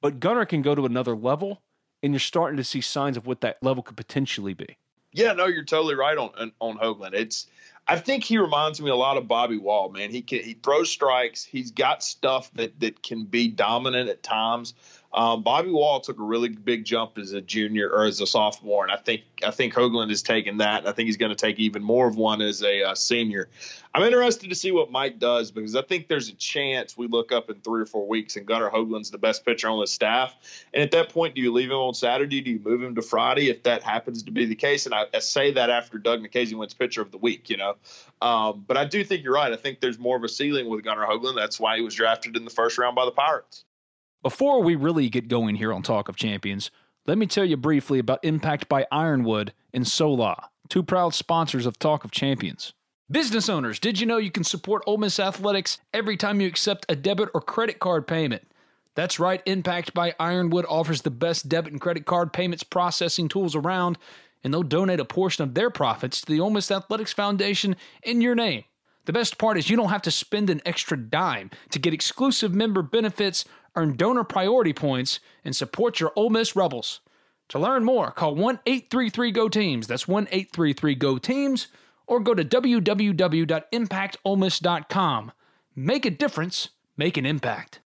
But 0.00 0.20
Gunnar 0.20 0.46
can 0.46 0.62
go 0.62 0.74
to 0.74 0.86
another 0.86 1.16
level, 1.16 1.62
and 2.02 2.12
you're 2.12 2.20
starting 2.20 2.56
to 2.56 2.64
see 2.64 2.80
signs 2.80 3.16
of 3.16 3.26
what 3.26 3.40
that 3.42 3.62
level 3.62 3.82
could 3.82 3.96
potentially 3.96 4.54
be. 4.54 4.76
Yeah, 5.12 5.32
no, 5.32 5.46
you're 5.46 5.64
totally 5.64 5.94
right 5.94 6.18
on 6.18 6.52
on 6.60 6.78
Hoglund. 6.78 7.14
It's 7.14 7.46
I 7.88 7.98
think 7.98 8.24
he 8.24 8.38
reminds 8.38 8.80
me 8.80 8.90
a 8.90 8.96
lot 8.96 9.16
of 9.16 9.28
Bobby 9.28 9.58
Wall, 9.58 9.90
man. 9.90 10.10
He 10.10 10.22
can 10.22 10.42
he 10.42 10.54
throws 10.54 10.90
strikes. 10.90 11.44
He's 11.44 11.70
got 11.70 12.02
stuff 12.02 12.50
that 12.54 12.78
that 12.80 13.02
can 13.02 13.24
be 13.24 13.48
dominant 13.48 14.08
at 14.08 14.22
times. 14.22 14.74
Um, 15.16 15.42
Bobby 15.42 15.70
Wall 15.70 16.00
took 16.00 16.18
a 16.18 16.22
really 16.22 16.50
big 16.50 16.84
jump 16.84 17.16
as 17.16 17.32
a 17.32 17.40
junior 17.40 17.88
or 17.88 18.04
as 18.04 18.20
a 18.20 18.26
sophomore, 18.26 18.84
and 18.84 18.92
I 18.92 18.98
think 18.98 19.22
I 19.42 19.50
think 19.50 19.72
Hoglund 19.72 20.10
has 20.10 20.22
taken 20.22 20.58
that. 20.58 20.80
And 20.80 20.88
I 20.88 20.92
think 20.92 21.06
he's 21.06 21.16
going 21.16 21.30
to 21.30 21.36
take 21.36 21.58
even 21.58 21.82
more 21.82 22.06
of 22.06 22.16
one 22.16 22.42
as 22.42 22.62
a 22.62 22.82
uh, 22.82 22.94
senior. 22.94 23.48
I'm 23.94 24.02
interested 24.02 24.50
to 24.50 24.54
see 24.54 24.72
what 24.72 24.90
Mike 24.90 25.18
does 25.18 25.50
because 25.50 25.74
I 25.74 25.80
think 25.80 26.08
there's 26.08 26.28
a 26.28 26.34
chance 26.34 26.98
we 26.98 27.06
look 27.06 27.32
up 27.32 27.48
in 27.48 27.62
three 27.62 27.80
or 27.80 27.86
four 27.86 28.06
weeks 28.06 28.36
and 28.36 28.44
Gunnar 28.44 28.68
Hoglund's 28.70 29.10
the 29.10 29.16
best 29.16 29.42
pitcher 29.46 29.70
on 29.70 29.80
the 29.80 29.86
staff. 29.86 30.36
And 30.74 30.82
at 30.82 30.90
that 30.90 31.08
point, 31.08 31.34
do 31.34 31.40
you 31.40 31.50
leave 31.50 31.70
him 31.70 31.78
on 31.78 31.94
Saturday? 31.94 32.42
Do 32.42 32.50
you 32.50 32.60
move 32.62 32.82
him 32.82 32.94
to 32.96 33.00
Friday 33.00 33.48
if 33.48 33.62
that 33.62 33.82
happens 33.82 34.24
to 34.24 34.32
be 34.32 34.44
the 34.44 34.54
case? 34.54 34.84
And 34.84 34.94
I, 34.94 35.06
I 35.14 35.20
say 35.20 35.52
that 35.52 35.70
after 35.70 35.96
Doug 35.96 36.20
Nikhazy 36.20 36.52
wins 36.52 36.74
pitcher 36.74 37.00
of 37.00 37.10
the 37.10 37.16
week, 37.16 37.48
you 37.48 37.56
know. 37.56 37.76
Um, 38.20 38.64
but 38.66 38.76
I 38.76 38.84
do 38.84 39.02
think 39.02 39.24
you're 39.24 39.32
right. 39.32 39.50
I 39.50 39.56
think 39.56 39.80
there's 39.80 39.98
more 39.98 40.18
of 40.18 40.24
a 40.24 40.28
ceiling 40.28 40.68
with 40.68 40.84
Gunnar 40.84 41.06
Hoglund. 41.06 41.36
That's 41.36 41.58
why 41.58 41.76
he 41.76 41.82
was 41.82 41.94
drafted 41.94 42.36
in 42.36 42.44
the 42.44 42.50
first 42.50 42.76
round 42.76 42.96
by 42.96 43.06
the 43.06 43.12
Pirates. 43.12 43.64
Before 44.26 44.60
we 44.60 44.74
really 44.74 45.08
get 45.08 45.28
going 45.28 45.54
here 45.54 45.72
on 45.72 45.84
Talk 45.84 46.08
of 46.08 46.16
Champions, 46.16 46.72
let 47.06 47.16
me 47.16 47.28
tell 47.28 47.44
you 47.44 47.56
briefly 47.56 48.00
about 48.00 48.24
Impact 48.24 48.68
by 48.68 48.84
Ironwood 48.90 49.52
and 49.72 49.86
Sola, 49.86 50.50
two 50.68 50.82
proud 50.82 51.14
sponsors 51.14 51.64
of 51.64 51.78
Talk 51.78 52.04
of 52.04 52.10
Champions. 52.10 52.72
Business 53.08 53.48
owners, 53.48 53.78
did 53.78 54.00
you 54.00 54.04
know 54.06 54.16
you 54.16 54.32
can 54.32 54.42
support 54.42 54.82
Ole 54.84 54.98
Miss 54.98 55.20
Athletics 55.20 55.78
every 55.94 56.16
time 56.16 56.40
you 56.40 56.48
accept 56.48 56.86
a 56.88 56.96
debit 56.96 57.28
or 57.34 57.40
credit 57.40 57.78
card 57.78 58.08
payment? 58.08 58.42
That's 58.96 59.20
right, 59.20 59.40
Impact 59.46 59.94
by 59.94 60.16
Ironwood 60.18 60.66
offers 60.68 61.02
the 61.02 61.10
best 61.12 61.48
debit 61.48 61.70
and 61.70 61.80
credit 61.80 62.04
card 62.04 62.32
payments 62.32 62.64
processing 62.64 63.28
tools 63.28 63.54
around, 63.54 63.96
and 64.42 64.52
they'll 64.52 64.64
donate 64.64 64.98
a 64.98 65.04
portion 65.04 65.44
of 65.44 65.54
their 65.54 65.70
profits 65.70 66.20
to 66.22 66.32
the 66.32 66.40
Ole 66.40 66.50
Miss 66.50 66.72
Athletics 66.72 67.12
Foundation 67.12 67.76
in 68.02 68.20
your 68.20 68.34
name. 68.34 68.64
The 69.04 69.12
best 69.12 69.38
part 69.38 69.56
is 69.56 69.70
you 69.70 69.76
don't 69.76 69.90
have 69.90 70.02
to 70.02 70.10
spend 70.10 70.50
an 70.50 70.60
extra 70.66 70.96
dime 70.96 71.52
to 71.70 71.78
get 71.78 71.94
exclusive 71.94 72.52
member 72.52 72.82
benefits 72.82 73.44
earn 73.76 73.96
donor 73.96 74.24
priority 74.24 74.72
points, 74.72 75.20
and 75.44 75.54
support 75.54 76.00
your 76.00 76.12
Ole 76.16 76.30
Miss 76.30 76.56
Rebels. 76.56 77.00
To 77.50 77.58
learn 77.58 77.84
more, 77.84 78.10
call 78.10 78.34
1 78.34 78.60
833 78.66 79.30
GO 79.30 79.48
TEAMS. 79.48 79.86
That's 79.86 80.08
1 80.08 80.26
833 80.30 80.94
GO 80.96 81.18
TEAMS, 81.18 81.68
or 82.06 82.20
go 82.20 82.34
to 82.34 82.44
www.impactolemiss.com. 82.44 85.32
Make 85.76 86.06
a 86.06 86.10
difference, 86.10 86.70
make 86.96 87.16
an 87.16 87.26
impact. 87.26 87.80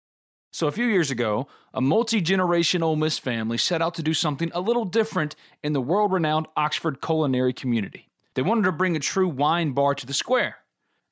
So, 0.51 0.67
a 0.67 0.71
few 0.71 0.85
years 0.85 1.11
ago, 1.11 1.47
a 1.73 1.81
multi 1.81 2.21
generation 2.21 2.81
Ole 2.81 2.95
Miss 2.95 3.19
family 3.19 3.57
set 3.57 3.81
out 3.81 3.95
to 3.95 4.03
do 4.03 4.13
something 4.13 4.49
a 4.53 4.61
little 4.61 4.85
different 4.85 5.35
in 5.61 5.73
the 5.73 5.81
world 5.81 6.11
renowned 6.11 6.47
Oxford 6.55 7.01
culinary 7.01 7.53
community. 7.53 8.09
They 8.33 8.41
wanted 8.41 8.63
to 8.63 8.71
bring 8.71 8.95
a 8.95 8.99
true 8.99 9.27
wine 9.27 9.73
bar 9.73 9.93
to 9.95 10.05
the 10.05 10.13
square. 10.13 10.57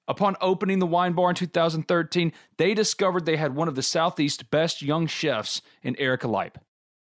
Upon 0.07 0.35
opening 0.39 0.79
the 0.79 0.85
wine 0.85 1.13
bar 1.13 1.29
in 1.29 1.35
2013, 1.35 2.31
they 2.57 2.73
discovered 2.73 3.25
they 3.25 3.37
had 3.37 3.55
one 3.55 3.67
of 3.67 3.75
the 3.75 3.83
Southeast's 3.83 4.43
best 4.43 4.81
young 4.81 5.05
chefs 5.05 5.61
in 5.83 5.95
Erica 5.97 6.27
Leip. 6.27 6.55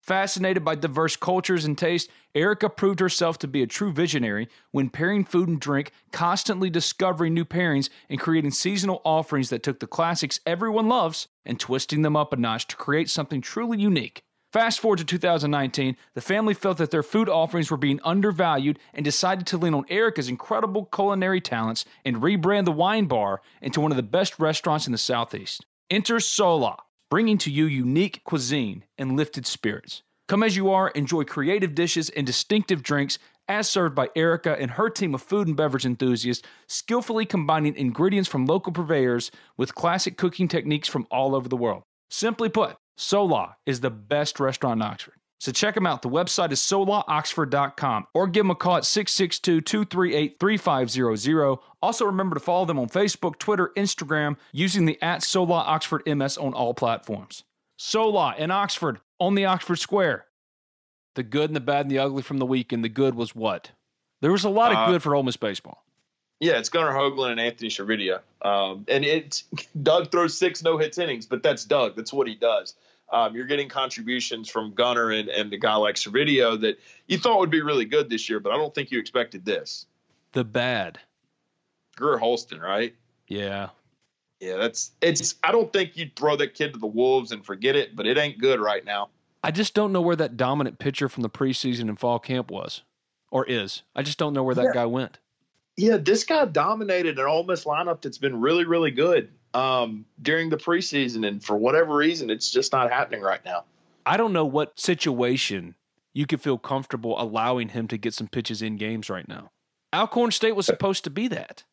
Fascinated 0.02 0.66
by 0.66 0.76
diverse 0.76 1.16
cultures 1.16 1.66
and 1.66 1.78
tastes, 1.78 2.12
Erica 2.34 2.70
proved 2.70 3.00
herself 3.00 3.38
to 3.40 3.48
be 3.48 3.62
a 3.62 3.68
true 3.68 3.92
visionary 3.92 4.48
when 4.72 4.90
pairing 4.90 5.24
food 5.24 5.48
and 5.48 5.60
drink, 5.60 5.92
constantly 6.12 6.70
discovering 6.70 7.34
new 7.34 7.46
pairings, 7.46 7.90
and 8.10 8.20
creating 8.20 8.52
seasonal 8.52 9.02
offerings 9.06 9.50
that 9.50 9.62
took 9.62 9.80
the 9.80 9.88
classics 9.88 10.40
everyone 10.46 10.88
loves 10.88 11.28
and 11.46 11.60
twisting 11.60 12.02
them 12.02 12.16
up 12.16 12.34
a 12.34 12.38
notch 12.38 12.66
to 12.68 12.76
create 12.76 13.10
something 13.10 13.40
truly 13.40 13.80
unique. 13.80 14.24
Fast 14.52 14.80
forward 14.80 14.98
to 14.98 15.06
2019, 15.06 15.96
the 16.16 16.22
family 16.22 16.56
felt 16.56 16.80
that 16.80 16.90
their 16.90 17.04
food 17.04 17.30
offerings 17.30 17.70
were 17.70 17.78
being 17.78 18.00
undervalued 18.04 18.80
and 18.96 19.06
decided 19.06 19.46
to 19.46 19.58
lean 19.60 19.76
on 19.76 19.86
Erica's 19.90 20.28
incredible 20.28 20.86
culinary 20.86 21.40
talents 21.40 21.86
and 22.04 22.18
rebrand 22.18 22.66
the 22.66 22.72
wine 22.72 23.06
bar 23.06 23.42
into 23.62 23.80
one 23.80 23.92
of 23.92 23.96
the 23.96 24.02
best 24.02 24.40
restaurants 24.40 24.88
in 24.88 24.92
the 24.92 24.98
Southeast. 24.98 25.68
Enter 25.92 26.20
Sola, 26.20 26.78
bringing 27.12 27.38
to 27.38 27.52
you 27.52 27.66
unique 27.66 28.24
cuisine 28.24 28.86
and 28.98 29.16
lifted 29.16 29.46
spirits. 29.46 30.02
Come 30.28 30.42
as 30.42 30.56
you 30.56 30.72
are, 30.72 30.90
enjoy 30.90 31.26
creative 31.26 31.76
dishes 31.76 32.10
and 32.10 32.26
distinctive 32.26 32.82
drinks 32.82 33.20
as 33.48 33.70
served 33.70 33.94
by 33.94 34.10
Erica 34.16 34.60
and 34.60 34.72
her 34.72 34.90
team 34.90 35.14
of 35.14 35.22
food 35.22 35.48
and 35.48 35.56
beverage 35.56 35.86
enthusiasts, 35.86 36.48
skillfully 36.66 37.26
combining 37.26 37.76
ingredients 37.76 38.30
from 38.30 38.48
local 38.48 38.74
purveyors 38.74 39.30
with 39.58 39.76
classic 39.76 40.18
cooking 40.18 40.48
techniques 40.48 40.88
from 40.88 41.06
all 41.12 41.36
over 41.36 41.48
the 41.48 41.58
world. 41.58 41.84
Simply 42.10 42.50
put, 42.50 42.78
Sola 43.00 43.56
is 43.66 43.80
the 43.80 43.90
best 43.90 44.42
restaurant 44.42 44.80
in 44.80 44.82
Oxford. 44.82 45.14
So 45.40 45.54
check 45.54 45.74
them 45.74 45.88
out. 45.88 46.02
The 46.02 46.10
website 46.10 46.52
is 46.52 46.60
solaoxford.com 46.60 48.08
or 48.14 48.28
give 48.28 48.42
them 48.42 48.52
a 48.52 48.56
call 48.56 48.76
at 48.76 48.84
662 48.84 49.62
238 49.62 50.38
3500. 50.38 51.60
Also, 51.82 52.06
remember 52.06 52.34
to 52.34 52.42
follow 52.42 52.66
them 52.66 52.78
on 52.78 52.90
Facebook, 52.90 53.40
Twitter, 53.40 53.72
Instagram 53.78 54.36
using 54.52 54.84
the 54.84 55.02
at 55.02 55.24
Sola 55.24 55.60
Oxford 55.60 56.04
MS 56.06 56.38
on 56.38 56.54
all 56.54 56.74
platforms. 56.74 57.46
Sola 57.78 58.36
in 58.38 58.52
Oxford 58.52 59.00
on 59.18 59.36
the 59.36 59.46
Oxford 59.46 59.78
Square. 59.78 60.26
The 61.16 61.24
good 61.24 61.50
and 61.50 61.56
the 61.56 61.62
bad 61.62 61.86
and 61.86 61.92
the 61.92 62.00
ugly 62.00 62.22
from 62.22 62.40
the 62.40 62.46
week. 62.46 62.74
And 62.74 62.84
the 62.84 62.90
good 62.90 63.16
was 63.16 63.34
what? 63.34 63.72
There 64.22 64.34
was 64.34 64.44
a 64.44 64.50
lot 64.50 64.74
of 64.74 64.78
Uh, 64.78 64.88
good 64.92 65.02
for 65.02 65.16
Ole 65.16 65.24
Miss 65.24 65.38
baseball. 65.38 65.86
Yeah, 66.40 66.58
it's 66.58 66.70
Gunnar 66.70 66.92
Hoglund 66.94 67.32
and 67.32 67.40
Anthony 67.40 67.70
Servideo. 67.70 68.20
Um, 68.42 68.86
and 68.88 69.04
it's 69.04 69.44
Doug 69.84 70.12
throws 70.12 70.38
six 70.38 70.64
no 70.64 70.78
hits 70.78 70.98
innings, 70.98 71.26
but 71.26 71.44
that's 71.44 71.66
Doug. 71.66 71.96
That's 71.96 72.14
what 72.14 72.28
he 72.28 72.36
does. 72.36 72.76
Um, 73.12 73.36
you're 73.36 73.48
getting 73.48 73.68
contributions 73.70 74.50
from 74.50 74.74
Gunnar 74.74 75.10
and, 75.12 75.30
and 75.30 75.52
a 75.52 75.58
guy 75.58 75.76
like 75.76 75.96
Servideo 75.96 76.62
that 76.62 76.80
you 77.08 77.18
thought 77.18 77.40
would 77.40 77.50
be 77.50 77.62
really 77.62 77.86
good 77.86 78.10
this 78.10 78.30
year, 78.30 78.40
but 78.40 78.52
I 78.54 78.58
don't 78.58 78.74
think 78.74 78.92
you 78.92 79.00
expected 79.00 79.44
this. 79.46 79.88
The 80.34 80.44
bad. 80.44 81.00
Greer 81.96 82.18
Holston, 82.20 82.62
right? 82.62 82.94
Yeah. 83.28 83.70
Yeah, 84.40 84.56
that's 84.58 84.92
it's. 85.02 85.36
I 85.44 85.52
don't 85.52 85.74
think 85.74 85.98
you'd 85.98 86.16
throw 86.16 86.38
that 86.38 86.54
kid 86.54 86.74
to 86.74 86.80
the 86.80 86.88
wolves 86.88 87.32
and 87.34 87.46
forget 87.46 87.76
it, 87.76 87.96
but 87.96 88.06
it 88.08 88.18
ain't 88.18 88.38
good 88.40 88.62
right 88.62 88.86
now. 88.86 89.10
I 89.44 89.52
just 89.52 89.74
don't 89.74 89.92
know 89.92 90.02
where 90.02 90.16
that 90.16 90.38
dominant 90.38 90.80
pitcher 90.80 91.10
from 91.10 91.24
the 91.24 91.30
preseason 91.30 91.90
and 91.90 92.00
fall 92.00 92.20
camp 92.20 92.50
was 92.52 92.84
or 93.32 93.46
is. 93.46 93.84
I 93.96 94.02
just 94.04 94.18
don't 94.18 94.34
know 94.34 94.44
where 94.44 94.56
that 94.56 94.66
Yeah. 94.66 94.74
guy 94.74 94.86
went. 94.86 95.18
Yeah, 95.80 95.96
this 95.96 96.26
guy 96.26 96.44
dominated 96.44 97.20
an 97.20 97.26
Ole 97.26 97.44
Miss 97.46 97.64
lineup 97.64 98.02
that's 98.02 98.18
been 98.18 98.42
really, 98.42 98.66
really 98.66 98.92
good 98.92 99.30
um, 99.54 100.04
during 100.22 100.50
the 100.50 100.58
preseason, 100.58 101.26
and 101.26 101.42
for 101.42 101.56
whatever 101.56 101.96
reason, 101.96 102.30
it's 102.30 102.52
just 102.52 102.74
not 102.74 102.92
happening 102.92 103.22
right 103.22 103.44
now. 103.46 103.64
I 104.06 104.18
don't 104.18 104.34
know 104.34 104.44
what 104.46 104.78
situation 104.78 105.76
you 106.14 106.26
could 106.26 106.42
feel 106.42 106.58
comfortable 106.58 107.20
allowing 107.22 107.70
him 107.70 107.88
to 107.88 107.98
get 107.98 108.14
some 108.14 108.28
pitches 108.28 108.62
in 108.62 108.76
games 108.76 109.10
right 109.10 109.28
now. 109.28 109.52
Alcorn 109.94 110.32
State 110.32 110.56
was 110.56 110.66
supposed 110.66 111.06
to 111.06 111.10
be 111.10 111.30
that. 111.30 111.64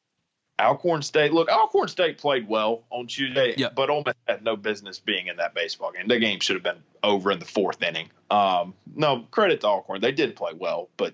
Alcorn 0.60 1.02
State, 1.02 1.32
look, 1.32 1.50
Alcorn 1.50 1.88
State 1.88 2.16
played 2.16 2.48
well 2.48 2.84
on 2.90 3.08
Tuesday, 3.08 3.54
Yeah. 3.58 3.68
but 3.74 3.90
Ole 3.90 4.04
Miss 4.06 4.14
had 4.28 4.42
no 4.44 4.56
business 4.56 4.98
being 5.00 5.26
in 5.26 5.36
that 5.36 5.52
baseball 5.52 5.90
game. 5.92 6.06
The 6.06 6.18
game 6.18 6.38
should 6.40 6.54
have 6.56 6.62
been 6.62 6.82
over 7.02 7.30
in 7.32 7.38
the 7.40 7.44
fourth 7.44 7.82
inning. 7.82 8.08
Um, 8.30 8.72
no 8.94 9.26
credit 9.32 9.60
to 9.62 9.66
Alcorn; 9.66 10.00
they 10.00 10.12
did 10.12 10.34
play 10.36 10.52
well, 10.54 10.88
but 10.96 11.12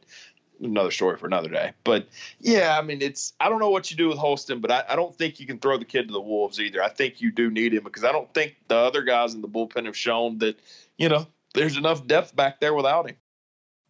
another 0.61 0.91
story 0.91 1.17
for 1.17 1.27
another 1.27 1.49
day. 1.49 1.73
But 1.85 2.09
yeah, 2.41 2.79
I 2.79 2.83
mean, 2.83 3.03
it's 3.03 3.33
I 3.41 3.49
don't 3.49 3.59
know 3.59 3.71
what 3.71 3.91
you 3.91 3.97
do 3.97 4.09
with 4.09 4.19
Holston, 4.19 4.61
but 4.61 4.71
I, 4.71 4.85
I 4.89 4.97
don't 4.97 5.15
think 5.17 5.41
you 5.41 5.47
can 5.47 5.59
throw 5.59 5.79
the 5.79 5.85
kid 5.85 6.09
to 6.09 6.13
the 6.13 6.21
wolves 6.21 6.61
either. 6.61 6.83
I 6.83 6.89
think 6.89 7.21
you 7.21 7.31
do 7.33 7.51
need 7.51 7.75
him 7.75 7.85
because 7.85 8.05
I 8.05 8.13
don't 8.13 8.33
think 8.35 8.57
the 8.69 8.77
other 8.77 9.03
guys 9.03 9.35
in 9.35 9.43
the 9.43 9.49
bullpen 9.49 9.87
have 9.87 9.97
shown 9.97 10.39
that 10.39 10.59
you 10.97 11.09
know 11.09 11.27
there's 11.55 11.77
enough 11.77 12.07
depth 12.07 12.35
back 12.35 12.61
there 12.61 12.75
without 12.75 13.09
him. 13.09 13.17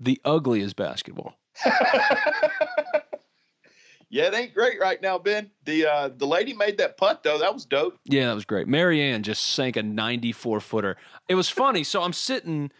The 0.00 0.21
ugly 0.25 0.61
is 0.61 0.75
basketball. 0.75 1.35
yeah, 4.09 4.25
it 4.25 4.35
ain't 4.35 4.54
great 4.54 4.81
right 4.81 5.00
now, 5.00 5.19
Ben. 5.19 5.50
The 5.64 5.87
uh, 5.87 6.11
the 6.16 6.26
lady 6.26 6.54
made 6.54 6.78
that 6.78 6.97
putt 6.97 7.23
though. 7.23 7.38
That 7.38 7.52
was 7.54 7.64
dope. 7.64 7.99
Yeah, 8.04 8.28
that 8.28 8.35
was 8.35 8.45
great. 8.45 8.66
Marianne 8.66 9.23
just 9.23 9.45
sank 9.45 9.76
a 9.76 9.83
94 9.83 10.61
footer. 10.61 10.97
It 11.28 11.35
was 11.35 11.49
funny. 11.49 11.85
So 11.85 12.02
I'm 12.02 12.12
sitting 12.12 12.73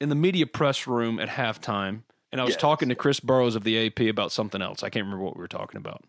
in 0.00 0.08
the 0.08 0.14
media 0.14 0.46
press 0.46 0.86
room 0.86 1.20
at 1.20 1.28
halftime, 1.28 2.02
and 2.32 2.40
I 2.40 2.44
was 2.44 2.52
Yes. 2.54 2.60
talking 2.60 2.88
to 2.88 2.94
Chris 2.94 3.20
Burrows 3.20 3.56
of 3.56 3.64
the 3.64 3.86
AP 3.86 4.00
about 4.08 4.32
something 4.32 4.62
else. 4.62 4.82
I 4.82 4.90
can't 4.90 5.04
remember 5.04 5.24
what 5.24 5.36
we 5.36 5.40
were 5.40 5.48
talking 5.48 5.78
about. 5.78 6.04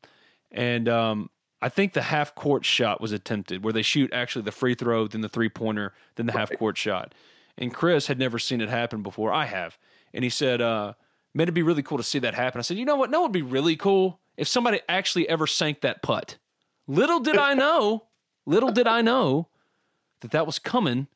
And 0.51 0.87
um, 0.89 1.29
I 1.61 1.69
think 1.69 1.93
the 1.93 2.01
half 2.03 2.35
court 2.35 2.65
shot 2.65 2.99
was 3.01 3.11
attempted 3.11 3.63
where 3.63 3.73
they 3.73 3.81
shoot 3.81 4.11
actually 4.13 4.43
the 4.43 4.51
free 4.51 4.75
throw, 4.75 5.07
then 5.07 5.21
the 5.21 5.29
three 5.29 5.49
pointer, 5.49 5.93
then 6.15 6.25
the 6.25 6.33
half 6.33 6.51
court 6.57 6.77
shot. 6.77 7.13
And 7.57 7.73
Chris 7.73 8.07
had 8.07 8.19
never 8.19 8.39
seen 8.39 8.61
it 8.61 8.69
happen 8.69 9.01
before. 9.03 9.31
I 9.31 9.45
have. 9.45 9.77
And 10.13 10.23
he 10.23 10.29
said, 10.29 10.61
uh, 10.61 10.93
man, 11.33 11.43
it'd 11.45 11.53
be 11.53 11.61
really 11.63 11.83
cool 11.83 11.97
to 11.97 12.03
see 12.03 12.19
that 12.19 12.33
happen. 12.33 12.59
I 12.59 12.61
said, 12.63 12.77
you 12.77 12.85
know 12.85 12.95
what? 12.95 13.09
No, 13.09 13.21
it'd 13.21 13.31
be 13.31 13.41
really 13.41 13.75
cool 13.75 14.19
if 14.37 14.47
somebody 14.47 14.81
actually 14.89 15.27
ever 15.29 15.47
sank 15.47 15.81
that 15.81 16.01
putt. 16.01 16.37
Little 16.87 17.19
did 17.19 17.37
I 17.37 17.53
know, 17.55 18.05
little 18.45 18.71
did 18.71 18.87
I 18.87 19.01
know 19.01 19.47
that 20.21 20.31
that 20.31 20.45
was 20.45 20.59
coming 20.59 21.07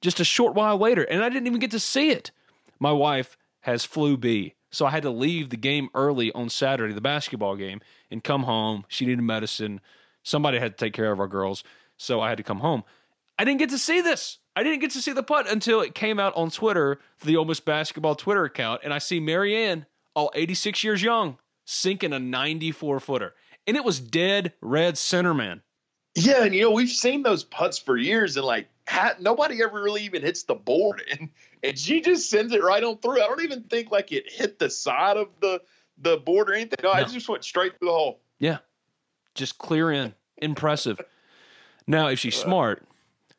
just 0.00 0.20
a 0.20 0.24
short 0.24 0.54
while 0.54 0.76
later. 0.78 1.02
And 1.02 1.22
I 1.22 1.28
didn't 1.28 1.46
even 1.46 1.60
get 1.60 1.70
to 1.72 1.80
see 1.80 2.10
it. 2.10 2.30
My 2.78 2.92
wife 2.92 3.36
has 3.60 3.84
flu 3.84 4.16
B. 4.16 4.54
So 4.70 4.86
I 4.86 4.90
had 4.90 5.02
to 5.02 5.10
leave 5.10 5.50
the 5.50 5.56
game 5.56 5.88
early 5.94 6.32
on 6.32 6.48
Saturday, 6.48 6.94
the 6.94 7.00
basketball 7.00 7.56
game, 7.56 7.80
and 8.10 8.22
come 8.22 8.44
home. 8.44 8.84
She 8.88 9.04
needed 9.04 9.22
medicine. 9.22 9.80
Somebody 10.22 10.58
had 10.58 10.76
to 10.76 10.84
take 10.84 10.92
care 10.92 11.12
of 11.12 11.18
our 11.18 11.26
girls, 11.26 11.64
so 11.96 12.20
I 12.20 12.28
had 12.28 12.38
to 12.38 12.44
come 12.44 12.60
home. 12.60 12.84
I 13.38 13.44
didn't 13.44 13.58
get 13.58 13.70
to 13.70 13.78
see 13.78 14.00
this. 14.00 14.38
I 14.54 14.62
didn't 14.62 14.80
get 14.80 14.90
to 14.92 15.02
see 15.02 15.12
the 15.12 15.22
putt 15.22 15.50
until 15.50 15.80
it 15.80 15.94
came 15.94 16.20
out 16.20 16.36
on 16.36 16.50
Twitter, 16.50 16.98
the 17.24 17.36
Ole 17.36 17.46
Miss 17.46 17.60
basketball 17.60 18.14
Twitter 18.14 18.44
account, 18.44 18.82
and 18.84 18.92
I 18.92 18.98
see 18.98 19.18
Marianne, 19.18 19.86
all 20.14 20.30
86 20.34 20.84
years 20.84 21.02
young, 21.02 21.38
sinking 21.64 22.12
a 22.12 22.18
94 22.18 23.00
footer, 23.00 23.34
and 23.66 23.76
it 23.76 23.84
was 23.84 23.98
dead 23.98 24.52
red 24.60 24.98
center, 24.98 25.32
man. 25.32 25.62
Yeah, 26.20 26.44
and 26.44 26.54
you 26.54 26.62
know 26.62 26.70
we've 26.70 26.90
seen 26.90 27.22
those 27.22 27.44
putts 27.44 27.78
for 27.78 27.96
years, 27.96 28.36
and 28.36 28.44
like 28.44 28.68
ha- 28.88 29.14
nobody 29.20 29.62
ever 29.62 29.82
really 29.82 30.02
even 30.02 30.22
hits 30.22 30.42
the 30.42 30.54
board, 30.54 31.02
and 31.10 31.28
and 31.62 31.78
she 31.78 32.00
just 32.00 32.28
sends 32.30 32.52
it 32.52 32.62
right 32.62 32.82
on 32.82 32.98
through. 32.98 33.22
I 33.22 33.26
don't 33.26 33.42
even 33.42 33.62
think 33.64 33.90
like 33.90 34.12
it 34.12 34.30
hit 34.30 34.58
the 34.58 34.70
side 34.70 35.16
of 35.16 35.28
the 35.40 35.62
the 35.98 36.16
board 36.18 36.50
or 36.50 36.54
anything. 36.54 36.78
No, 36.82 36.92
no. 36.92 36.98
I 36.98 37.04
just 37.04 37.28
went 37.28 37.44
straight 37.44 37.78
through 37.78 37.88
the 37.88 37.94
hole. 37.94 38.20
Yeah, 38.38 38.58
just 39.34 39.58
clear 39.58 39.90
in. 39.90 40.14
Impressive. 40.38 41.00
Now, 41.86 42.08
if 42.08 42.18
she's 42.18 42.38
uh. 42.40 42.44
smart, 42.44 42.84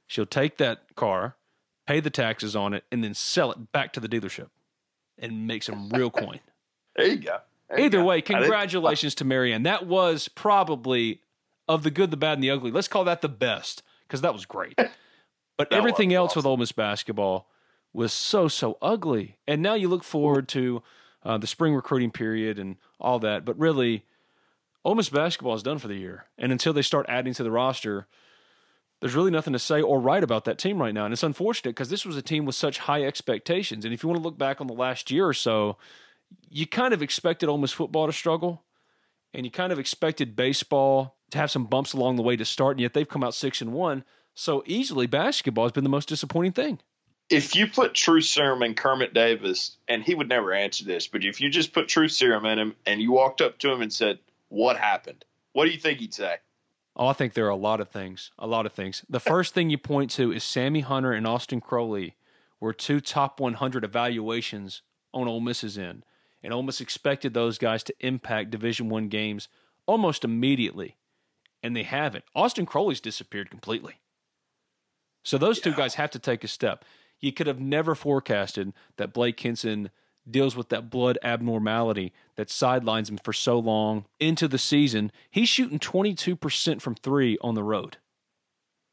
she'll 0.08 0.26
take 0.26 0.58
that 0.58 0.96
car, 0.96 1.36
pay 1.88 2.00
the 2.00 2.10
taxes 2.10 2.56
on 2.56 2.74
it, 2.74 2.84
and 2.92 3.04
then 3.04 3.14
sell 3.14 3.52
it 3.52 3.72
back 3.72 3.94
to 3.94 4.00
the 4.00 4.08
dealership 4.08 4.50
and 5.18 5.48
make 5.48 5.64
some 5.64 5.90
real 5.90 6.12
coin. 6.12 6.40
there 6.96 7.08
you 7.08 7.18
go. 7.18 7.38
There 7.70 7.80
Either 7.80 7.98
you 7.98 8.04
go. 8.04 8.08
way, 8.08 8.22
congratulations 8.22 9.16
to 9.16 9.26
Marianne. 9.26 9.64
That 9.64 9.88
was 9.88 10.28
probably 10.28 11.22
of 11.72 11.84
the 11.84 11.92
good, 11.92 12.12
the 12.12 12.18
bad, 12.18 12.34
and 12.34 12.44
the 12.44 12.52
ugly. 12.52 12.70
Let's 12.70 12.90
call 12.90 13.06
that 13.06 13.22
the 13.22 13.30
best 13.30 13.82
because 14.08 14.22
that 14.22 14.34
was 14.34 14.46
great. 14.46 14.80
But 15.58 15.74
everything 15.74 16.12
else 16.12 16.36
with 16.36 16.46
awesome. 16.46 16.52
Ole 16.52 16.58
Miss 16.58 16.72
basketball 16.72 17.48
was 17.94 18.12
so 18.12 18.48
so 18.48 18.80
ugly. 18.82 19.38
And 19.48 19.62
now 19.62 19.76
you 19.76 19.90
look 19.90 20.04
forward 20.04 20.48
to 20.50 20.82
uh, 21.24 21.38
the 21.38 21.46
spring 21.46 21.76
recruiting 21.76 22.10
period 22.10 22.58
and 22.58 22.78
all 23.00 23.20
that. 23.20 23.46
But 23.46 23.60
really, 23.60 24.04
Ole 24.84 24.96
Miss 24.96 25.10
basketball 25.10 25.54
is 25.54 25.62
done 25.62 25.78
for 25.78 25.88
the 25.88 25.98
year. 25.98 26.26
And 26.36 26.52
until 26.52 26.74
they 26.74 26.82
start 26.82 27.06
adding 27.08 27.36
to 27.36 27.44
the 27.44 27.52
roster, 27.52 28.08
there's 29.02 29.14
really 29.14 29.30
nothing 29.30 29.54
to 29.54 29.60
say 29.60 29.84
or 29.84 30.00
write 30.00 30.24
about 30.24 30.46
that 30.46 30.58
team 30.58 30.82
right 30.82 30.96
now. 30.96 31.06
And 31.06 31.14
it's 31.14 31.22
unfortunate 31.22 31.76
because 31.76 31.92
this 31.92 32.08
was 32.08 32.18
a 32.18 32.24
team 32.24 32.46
with 32.46 32.56
such 32.56 32.80
high 32.80 33.04
expectations. 33.04 33.86
And 33.86 33.94
if 33.94 34.02
you 34.02 34.10
want 34.10 34.20
to 34.20 34.28
look 34.28 34.40
back 34.40 34.62
on 34.62 34.68
the 34.68 34.74
last 34.74 35.12
year 35.12 35.28
or 35.28 35.34
so, 35.34 35.78
you 36.50 36.66
kind 36.66 36.92
of 36.94 37.04
expected 37.04 37.50
Ole 37.50 37.60
Miss 37.60 37.72
football 37.72 38.08
to 38.08 38.14
struggle, 38.14 38.64
and 39.32 39.46
you 39.46 39.52
kind 39.52 39.72
of 39.72 39.78
expected 39.78 40.36
baseball 40.36 41.18
to 41.32 41.38
have 41.38 41.52
some 41.52 41.66
bumps 41.66 41.94
along 41.94 42.16
the 42.16 42.22
way 42.24 42.36
to 42.36 42.46
start, 42.46 42.78
and 42.78 42.82
yet 42.82 42.94
they've 42.94 43.08
come 43.08 43.24
out 43.24 43.34
six 43.34 43.62
and 43.62 43.74
one. 43.74 44.04
So 44.34 44.64
easily, 44.66 45.08
basketball 45.08 45.66
has 45.66 45.72
been 45.72 45.84
the 45.84 45.90
most 45.90 46.08
disappointing 46.10 46.54
thing. 46.54 46.80
if 47.30 47.56
you 47.56 47.66
put 47.68 47.94
True 47.94 48.22
Serum 48.22 48.62
and 48.62 48.76
Kermit 48.76 49.14
Davis, 49.14 49.78
and 49.88 50.04
he 50.04 50.16
would 50.16 50.28
never 50.30 50.54
answer 50.54 50.84
this, 50.84 51.08
but 51.08 51.24
if 51.24 51.40
you 51.40 51.50
just 51.50 51.72
put 51.74 51.88
True 51.88 52.10
Serum 52.10 52.46
in 52.46 52.60
him 52.60 52.76
and 52.86 53.02
you 53.02 53.12
walked 53.14 53.42
up 53.42 53.58
to 53.60 53.72
him 53.72 53.82
and 53.82 53.92
said, 53.92 54.20
"What 54.50 54.78
happened?" 54.78 55.24
What 55.54 55.66
do 55.66 55.72
you 55.72 55.78
think 55.80 56.00
he'd 56.00 56.14
say? 56.14 56.38
Oh, 56.96 57.08
I 57.08 57.14
think 57.14 57.34
there 57.34 57.46
are 57.46 57.50
a 57.50 57.56
lot 57.56 57.80
of 57.80 57.90
things. 57.90 58.32
A 58.38 58.48
lot 58.48 58.66
of 58.66 58.74
things. 58.74 59.06
The 59.10 59.20
first 59.20 59.54
thing 59.54 59.70
you 59.70 59.78
point 59.78 60.12
to 60.12 60.32
is 60.32 60.44
Sammy 60.44 60.82
Hunter 60.82 61.14
and 61.14 61.26
Austin 61.26 61.62
Crowley 61.62 62.16
were 62.60 62.74
two 62.74 63.00
top 63.00 63.40
100 63.40 63.84
evaluations 63.86 64.82
on 65.14 65.28
Ole 65.28 65.40
Miss's 65.40 65.78
end, 65.78 66.06
and 66.44 66.54
Ole 66.54 66.64
Miss 66.64 66.82
expected 66.82 67.34
those 67.34 67.58
guys 67.58 67.82
to 67.84 67.94
impact 68.02 68.52
Division 68.52 68.90
One 68.90 69.08
games 69.08 69.48
almost 69.86 70.24
immediately, 70.26 70.98
and 71.64 71.76
they 71.76 71.84
haven't. 71.84 72.26
Austin 72.36 72.66
Crowley's 72.66 73.02
disappeared 73.02 73.50
completely. 73.50 73.96
So 75.24 75.38
those 75.38 75.60
two 75.60 75.74
guys 75.74 75.96
have 75.96 76.12
to 76.12 76.20
take 76.20 76.44
a 76.44 76.48
step. 76.48 76.84
You 77.20 77.32
could 77.32 77.48
have 77.48 77.60
never 77.60 77.94
forecasted 77.94 78.74
that 78.98 79.14
Blake 79.14 79.40
Hinson 79.40 79.92
deals 80.30 80.56
with 80.56 80.70
that 80.70 80.90
blood 80.90 81.18
abnormality 81.24 82.14
that 82.36 82.50
sidelines 82.50 83.10
him 83.10 83.18
for 83.18 83.34
so 83.34 83.60
long 83.60 84.06
into 84.20 84.48
the 84.48 84.58
season. 84.58 85.12
He's 85.30 85.50
shooting 85.50 85.80
22% 85.80 86.82
from 86.82 86.96
three 86.96 87.38
on 87.42 87.56
the 87.56 87.64
road, 87.64 87.98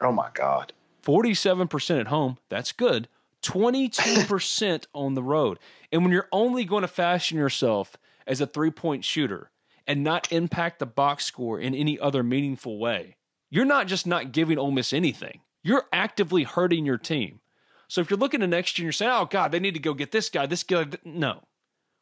Oh 0.01 0.13
my 0.13 0.29
God! 0.33 0.73
47% 1.03 2.01
at 2.01 2.07
home. 2.09 2.39
That's 2.49 2.73
good. 2.73 3.09
22% 3.43 4.85
on 4.95 5.15
the 5.15 5.23
road. 5.23 5.59
And 5.91 6.03
when 6.03 6.13
you're 6.13 6.29
only 6.33 6.65
going 6.65 6.83
to 6.83 6.89
fashion 6.89 7.39
yourself 7.39 7.97
as 8.27 8.41
a 8.41 8.47
three 8.47 8.71
point 8.71 9.05
shooter 9.05 9.51
and 9.89 10.05
not 10.05 10.31
impact 10.31 10.79
the 10.79 10.87
box 10.87 11.25
score 11.25 11.59
in 11.59 11.75
any 11.75 11.99
other 11.99 12.23
meaningful 12.23 12.79
way, 12.79 13.17
you're 13.51 13.65
not 13.65 13.89
just 13.89 14.07
not 14.07 14.31
giving 14.31 14.59
Ole 14.59 14.71
Miss 14.71 14.93
anything, 14.93 15.41
you're 15.65 15.87
actively 15.93 16.45
hurting 16.45 16.87
your 16.87 16.99
team. 16.99 17.41
So 17.89 18.03
if 18.03 18.11
you're 18.11 18.19
looking 18.19 18.41
to 18.41 18.47
next 18.47 18.79
year 18.79 18.85
and 18.85 18.87
you're 18.87 18.93
saying, 18.93 19.13
oh, 19.13 19.25
God, 19.25 19.51
they 19.51 19.59
need 19.59 19.75
to 19.75 19.81
go 19.81 19.95
get 19.95 20.13
this 20.13 20.29
guy, 20.29 20.45
this 20.45 20.63
guy, 20.63 20.87
no. 21.05 21.45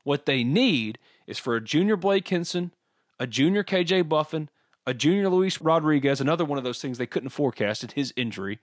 What 0.02 0.26
they 0.26 0.42
need 0.42 0.98
is 1.26 1.38
for 1.38 1.54
a 1.54 1.60
junior 1.60 1.96
Blake 1.96 2.26
Hinson, 2.26 2.72
a 3.20 3.26
junior 3.26 3.62
KJ 3.62 4.08
Buffen, 4.08 4.50
a 4.84 4.92
junior 4.94 5.28
Luis 5.28 5.60
Rodriguez, 5.60 6.20
another 6.20 6.44
one 6.44 6.58
of 6.58 6.64
those 6.64 6.80
things 6.80 6.98
they 6.98 7.06
couldn't 7.06 7.30
forecast 7.30 7.80
forecasted, 7.80 7.92
his 7.92 8.12
injury. 8.16 8.58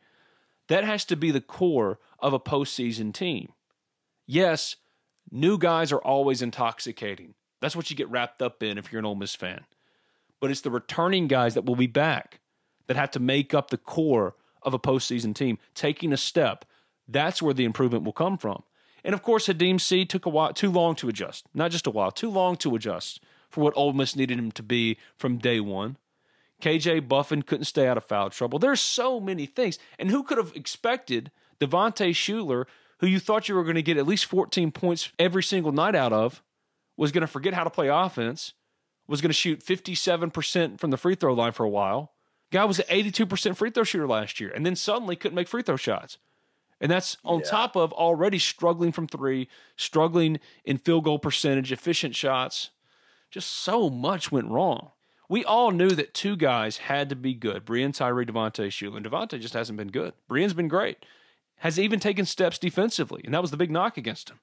That 0.68 0.84
has 0.84 1.06
to 1.06 1.16
be 1.16 1.32
the 1.32 1.42
core 1.42 2.00
of 2.20 2.34
a 2.34 2.40
postseason 2.40 3.14
team. 3.14 3.54
Yes, 4.26 4.78
new 5.32 5.58
guys 5.58 5.92
are 5.92 6.02
always 6.02 6.42
intoxicating. 6.42 7.34
That's 7.64 7.78
what 7.78 7.90
you 7.90 7.96
get 7.96 8.12
wrapped 8.12 8.42
up 8.42 8.62
in 8.62 8.78
if 8.78 8.92
you're 8.92 9.00
an 9.00 9.06
Ole 9.06 9.16
Miss 9.16 9.36
fan. 9.36 9.62
But 10.42 10.52
it's 10.52 10.60
the 10.60 10.70
returning 10.70 11.28
guys 11.28 11.54
that 11.54 11.64
will 11.64 11.78
be 11.78 11.88
back 11.88 12.42
that 12.88 12.98
have 12.98 13.12
to 13.12 13.22
make 13.22 13.54
up 13.54 13.70
the 13.70 13.78
core 13.78 14.36
of 14.62 14.74
a 14.74 14.80
postseason 14.80 15.34
team, 15.34 15.58
taking 15.74 16.12
a 16.12 16.18
step. 16.18 16.66
That's 17.08 17.42
where 17.42 17.54
the 17.54 17.64
improvement 17.64 18.04
will 18.04 18.12
come 18.12 18.38
from. 18.38 18.64
And 19.02 19.14
of 19.14 19.22
course, 19.24 19.48
Khadim 19.48 19.80
Sy 19.80 20.04
took 20.04 20.26
a 20.26 20.30
while, 20.30 20.52
too 20.52 20.70
long 20.70 20.94
to 20.96 21.08
adjust. 21.08 21.46
Not 21.54 21.72
just 21.72 21.88
a 21.88 21.90
while, 21.90 22.12
too 22.12 22.30
long 22.30 22.58
to 22.58 22.76
adjust 22.76 23.22
for 23.50 23.64
what 23.64 23.78
Ole 23.78 23.94
Miss 23.94 24.14
needed 24.14 24.38
him 24.38 24.52
to 24.52 24.64
be 24.64 24.98
from 25.16 25.38
day 25.38 25.62
one. 25.62 25.96
KJ 26.62 27.08
Buffen 27.08 27.44
couldn't 27.44 27.64
stay 27.64 27.88
out 27.88 27.96
of 27.96 28.04
foul 28.04 28.30
trouble. 28.30 28.60
There's 28.60 28.82
so 28.82 29.22
many 29.22 29.46
things. 29.46 29.80
And 29.98 30.10
who 30.10 30.24
could 30.24 30.38
have 30.38 30.52
expected 30.54 31.32
Devontae 31.62 32.12
Shuler, 32.12 32.66
who 33.00 33.08
you 33.08 33.20
thought 33.20 33.48
you 33.48 33.56
were 33.56 33.64
going 33.64 33.76
to 33.76 33.82
get 33.82 33.96
at 33.96 34.06
least 34.06 34.26
14 34.26 34.72
points 34.74 35.14
every 35.18 35.44
single 35.44 35.72
night 35.72 35.96
out 35.96 36.12
of, 36.12 36.44
was 36.98 37.12
going 37.12 37.22
to 37.22 37.28
forget 37.28 37.54
how 37.54 37.64
to 37.64 37.70
play 37.70 37.88
offense, 37.88 38.54
was 39.08 39.22
going 39.22 39.30
to 39.30 39.34
shoot 39.34 39.64
57% 39.66 40.80
from 40.80 40.92
the 40.92 40.98
free 40.98 41.16
throw 41.16 41.34
line 41.34 41.52
for 41.52 41.64
a 41.66 41.70
while. 41.70 42.14
Guy 42.52 42.66
was 42.66 42.80
an 42.80 42.86
82% 42.90 43.56
free 43.58 43.72
throw 43.72 43.84
shooter 43.84 44.08
last 44.08 44.40
year, 44.40 44.52
and 44.52 44.66
then 44.66 44.76
suddenly 44.76 45.16
couldn't 45.16 45.36
make 45.36 45.48
free 45.48 45.64
throw 45.64 45.76
shots. 45.76 46.18
And 46.80 46.92
that's 46.92 47.18
on 47.24 47.40
Yeah. 47.40 47.46
top 47.50 47.76
of 47.76 47.92
already 47.94 48.38
struggling 48.40 48.92
from 48.92 49.08
three, 49.08 49.48
struggling 49.78 50.40
in 50.66 50.78
field 50.78 51.06
goal 51.06 51.18
percentage, 51.20 51.72
efficient 51.72 52.16
shots. 52.16 52.70
Just 53.32 53.50
so 53.50 53.90
much 53.90 54.32
went 54.32 54.50
wrong. 54.50 54.92
We 55.30 55.44
all 55.46 55.72
knew 55.72 55.90
that 55.92 56.14
two 56.14 56.36
guys 56.36 56.78
had 56.78 57.10
to 57.10 57.16
be 57.16 57.34
good 57.34 57.66
Breein 57.66 57.94
Tyree, 57.94 58.26
Devontae 58.26 58.68
Shuler. 58.68 58.98
And 58.98 59.06
Devontae 59.06 59.40
just 59.40 59.54
hasn't 59.56 59.78
been 59.78 59.88
good. 59.88 60.14
Breein's 60.30 60.54
been 60.54 60.68
great, 60.68 60.98
has 61.58 61.80
even 61.80 62.00
taken 62.00 62.26
steps 62.26 62.60
defensively. 62.60 63.22
And 63.26 63.34
that 63.34 63.42
was 63.42 63.50
the 63.52 63.58
big 63.58 63.72
knock 63.72 63.98
against 63.98 64.30
him. 64.30 64.40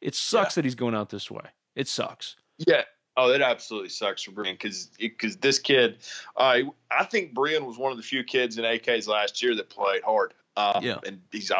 It 0.00 0.14
sucks 0.14 0.54
that 0.54 0.64
he's 0.64 0.76
going 0.76 0.94
out 0.94 1.08
this 1.08 1.30
way. 1.30 1.46
It 1.78 1.88
sucks. 1.88 2.36
Yeah. 2.58 2.82
Oh, 3.16 3.28
that 3.30 3.40
absolutely 3.40 3.88
sucks 3.88 4.22
for 4.22 4.32
Breein 4.32 4.52
because 4.52 4.90
because 4.98 5.36
this 5.36 5.58
kid, 5.58 5.98
uh, 6.36 6.58
I 6.90 7.04
think 7.04 7.34
Breein 7.34 7.64
was 7.66 7.78
one 7.78 7.90
of 7.92 7.96
the 7.96 8.02
few 8.04 8.22
kids 8.24 8.58
in 8.58 8.64
AK's 8.64 9.08
last 9.08 9.42
year 9.42 9.54
that 9.56 9.70
played 9.70 10.02
hard. 10.02 10.34
Um, 10.56 10.84
Yeah. 10.84 10.98
and 11.06 11.20
he's. 11.32 11.50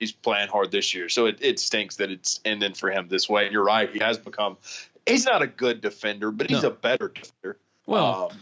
He's 0.00 0.12
playing 0.12 0.46
hard 0.46 0.70
this 0.70 0.94
year, 0.94 1.08
so 1.08 1.26
it, 1.26 1.38
it 1.40 1.58
stinks 1.58 1.96
that 1.96 2.08
it's 2.08 2.38
ending 2.44 2.72
for 2.74 2.88
him 2.88 3.08
this 3.08 3.28
way. 3.28 3.46
And 3.46 3.52
you're 3.52 3.64
right, 3.64 3.90
he 3.92 3.98
has 3.98 4.16
become. 4.16 4.56
He's 5.06 5.26
not 5.26 5.42
a 5.42 5.48
good 5.48 5.80
defender, 5.80 6.30
but 6.30 6.48
he's 6.48 6.62
No. 6.62 6.68
a 6.68 6.70
better 6.70 7.08
defender. 7.08 7.58
Well, 7.84 8.30
Um, 8.30 8.38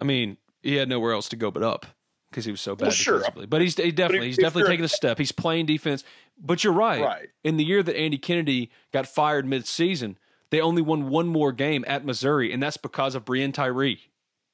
I 0.00 0.04
mean, 0.04 0.36
he 0.62 0.76
had 0.76 0.88
nowhere 0.88 1.12
else 1.12 1.28
to 1.30 1.36
go 1.36 1.50
but 1.50 1.64
up 1.64 1.84
because 2.30 2.44
he 2.44 2.52
was 2.52 2.60
so 2.60 2.76
bad 2.76 2.82
Well, 2.84 2.90
sure. 2.92 3.18
defensively. 3.18 3.46
But 3.46 3.60
he's 3.62 3.74
he 3.76 3.90
definitely 3.90 4.28
he's 4.28 4.38
if 4.38 4.44
definitely 4.44 4.70
taking 4.70 4.84
a 4.84 4.88
step. 4.88 5.18
He's 5.18 5.32
playing 5.32 5.66
defense. 5.66 6.04
But 6.38 6.62
you're 6.62 6.72
right. 6.72 7.02
Right. 7.02 7.28
In 7.42 7.56
the 7.56 7.64
year 7.64 7.82
that 7.82 7.96
Andy 7.96 8.16
Kennedy 8.18 8.70
got 8.92 9.08
fired 9.08 9.46
mid-season, 9.46 10.16
they 10.54 10.60
only 10.60 10.82
won 10.82 11.08
one 11.08 11.26
more 11.26 11.50
game 11.50 11.84
at 11.88 12.04
Missouri, 12.04 12.52
and 12.52 12.62
that's 12.62 12.76
because 12.76 13.16
of 13.16 13.24
Breein 13.24 13.52
Tyree. 13.52 14.00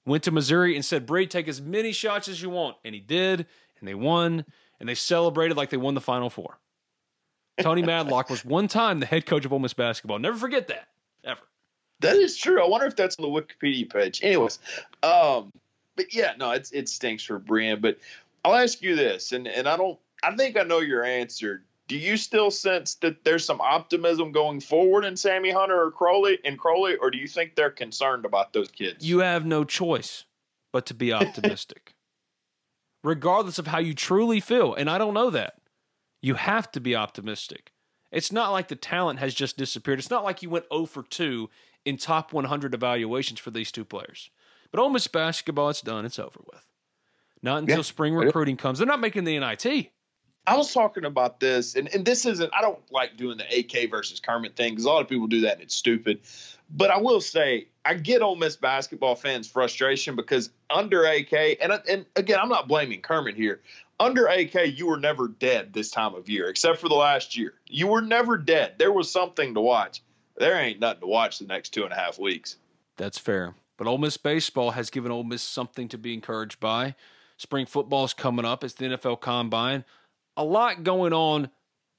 Went 0.06 0.24
to 0.24 0.30
Missouri 0.30 0.74
and 0.74 0.82
said, 0.84 1.04
"Bree, 1.04 1.26
take 1.26 1.46
as 1.46 1.60
many 1.60 1.92
shots 1.92 2.26
as 2.26 2.40
you 2.40 2.48
want," 2.48 2.78
and 2.84 2.94
he 2.94 3.00
did, 3.00 3.46
and 3.78 3.86
they 3.86 3.94
won, 3.94 4.46
and 4.80 4.88
they 4.88 4.94
celebrated 4.94 5.58
like 5.58 5.68
they 5.68 5.76
won 5.76 5.92
the 5.94 6.00
Final 6.00 6.30
Four. 6.30 6.58
Tony 7.60 7.82
Madlock 7.82 8.30
was 8.30 8.44
one 8.44 8.66
time 8.66 9.00
the 9.00 9.06
head 9.06 9.26
coach 9.26 9.44
of 9.44 9.52
Ole 9.52 9.58
Miss 9.58 9.74
basketball. 9.74 10.18
Never 10.18 10.38
forget 10.38 10.68
that, 10.68 10.88
ever. 11.22 11.40
That 12.00 12.16
is 12.16 12.34
true. 12.38 12.64
I 12.64 12.66
wonder 12.66 12.86
if 12.86 12.96
that's 12.96 13.18
on 13.18 13.22
the 13.22 13.28
Wikipedia 13.28 13.92
page. 13.92 14.20
Anyways, 14.22 14.58
um, 15.02 15.52
but 15.96 16.14
yeah, 16.14 16.32
no, 16.38 16.52
it's 16.52 16.72
it 16.72 16.88
stinks 16.88 17.24
for 17.24 17.38
Breein. 17.38 17.82
But 17.82 17.98
I'll 18.42 18.54
ask 18.54 18.80
you 18.80 18.96
this, 18.96 19.32
and 19.32 19.46
and 19.46 19.68
I 19.68 19.76
don't, 19.76 19.98
I 20.22 20.34
think 20.34 20.56
I 20.56 20.62
know 20.62 20.78
your 20.78 21.04
answer. 21.04 21.62
Do 21.90 21.98
you 21.98 22.16
still 22.16 22.52
sense 22.52 22.94
that 22.96 23.24
there's 23.24 23.44
some 23.44 23.60
optimism 23.60 24.30
going 24.30 24.60
forward 24.60 25.04
in 25.04 25.16
Sammy 25.16 25.50
Hunter 25.50 25.82
or 25.86 25.90
Crowley 25.90 26.38
and 26.44 26.56
Crowley, 26.56 26.94
or 26.94 27.10
do 27.10 27.18
you 27.18 27.26
think 27.26 27.56
they're 27.56 27.68
concerned 27.68 28.24
about 28.24 28.52
those 28.52 28.70
kids? 28.70 29.04
You 29.04 29.18
have 29.18 29.44
no 29.44 29.64
choice 29.64 30.24
but 30.72 30.86
to 30.86 30.94
be 30.94 31.12
optimistic, 31.12 31.96
regardless 33.02 33.58
of 33.58 33.66
how 33.66 33.78
you 33.80 33.92
truly 33.92 34.38
feel. 34.38 34.72
And 34.72 34.88
I 34.88 34.98
don't 34.98 35.14
know 35.14 35.30
that. 35.30 35.54
You 36.22 36.34
have 36.34 36.70
to 36.70 36.80
be 36.80 36.94
optimistic. 36.94 37.72
It's 38.12 38.30
not 38.30 38.52
like 38.52 38.68
the 38.68 38.76
talent 38.76 39.18
has 39.18 39.34
just 39.34 39.56
disappeared. 39.56 39.98
It's 39.98 40.10
not 40.10 40.22
like 40.22 40.44
you 40.44 40.48
went 40.50 40.66
0 40.72 40.86
for 40.86 41.02
2 41.02 41.50
in 41.84 41.96
top 41.96 42.32
100 42.32 42.72
evaluations 42.72 43.40
for 43.40 43.50
these 43.50 43.72
two 43.72 43.84
players. 43.84 44.30
But 44.70 44.78
Ole 44.78 44.90
Miss 44.90 45.08
basketball, 45.08 45.70
it's 45.70 45.80
done. 45.82 46.04
It's 46.04 46.20
over 46.20 46.38
with. 46.52 46.64
Not 47.42 47.58
until 47.62 47.78
Yeah. 47.78 47.82
spring 47.82 48.14
recruiting 48.14 48.56
comes. 48.56 48.78
They're 48.78 48.86
not 48.86 49.00
making 49.00 49.24
the 49.24 49.34
NIT. 49.34 49.90
I 50.46 50.56
was 50.56 50.72
talking 50.72 51.04
about 51.04 51.38
this, 51.38 51.76
and, 51.76 51.92
and 51.94 52.04
this 52.04 52.24
isn't, 52.26 52.50
I 52.54 52.60
don't 52.62 52.80
like 52.90 53.16
doing 53.16 53.38
the 53.38 53.58
AK 53.58 53.90
versus 53.90 54.20
Kermit 54.20 54.56
thing 54.56 54.72
because 54.72 54.84
a 54.84 54.88
lot 54.88 55.02
of 55.02 55.08
people 55.08 55.26
do 55.26 55.42
that 55.42 55.54
and 55.54 55.62
it's 55.62 55.74
stupid. 55.74 56.20
But 56.70 56.90
I 56.90 56.98
will 56.98 57.20
say, 57.20 57.68
I 57.84 57.94
get 57.94 58.22
Ole 58.22 58.36
Miss 58.36 58.56
basketball 58.56 59.16
fans' 59.16 59.48
frustration 59.48 60.16
because 60.16 60.50
under 60.68 61.04
AK, 61.04 61.32
and, 61.60 61.72
and 61.88 62.06
again, 62.16 62.38
I'm 62.40 62.48
not 62.48 62.68
blaming 62.68 63.00
Kermit 63.00 63.36
here. 63.36 63.60
Under 63.98 64.26
AK, 64.26 64.78
you 64.78 64.86
were 64.86 64.98
never 64.98 65.28
dead 65.28 65.72
this 65.74 65.90
time 65.90 66.14
of 66.14 66.28
year, 66.28 66.48
except 66.48 66.78
for 66.78 66.88
the 66.88 66.94
last 66.94 67.36
year. 67.36 67.54
You 67.66 67.88
were 67.88 68.00
never 68.00 68.38
dead. 68.38 68.74
There 68.78 68.92
was 68.92 69.10
something 69.10 69.54
to 69.54 69.60
watch. 69.60 70.02
There 70.36 70.58
ain't 70.58 70.80
nothing 70.80 71.00
to 71.00 71.06
watch 71.06 71.38
the 71.38 71.46
next 71.46 71.70
two 71.70 71.84
and 71.84 71.92
a 71.92 71.96
half 71.96 72.18
weeks. 72.18 72.56
That's 72.96 73.18
fair. 73.18 73.54
But 73.76 73.86
Ole 73.86 73.98
Miss 73.98 74.16
baseball 74.16 74.70
has 74.70 74.88
given 74.90 75.12
Ole 75.12 75.24
Miss 75.24 75.42
something 75.42 75.86
to 75.88 75.98
be 75.98 76.14
encouraged 76.14 76.60
by. 76.60 76.94
Spring 77.36 77.66
football 77.66 78.04
is 78.04 78.14
coming 78.14 78.44
up. 78.44 78.64
It's 78.64 78.74
the 78.74 78.86
NFL 78.86 79.20
Combine. 79.20 79.84
A 80.40 80.44
lot 80.44 80.84
going 80.84 81.12
on 81.12 81.50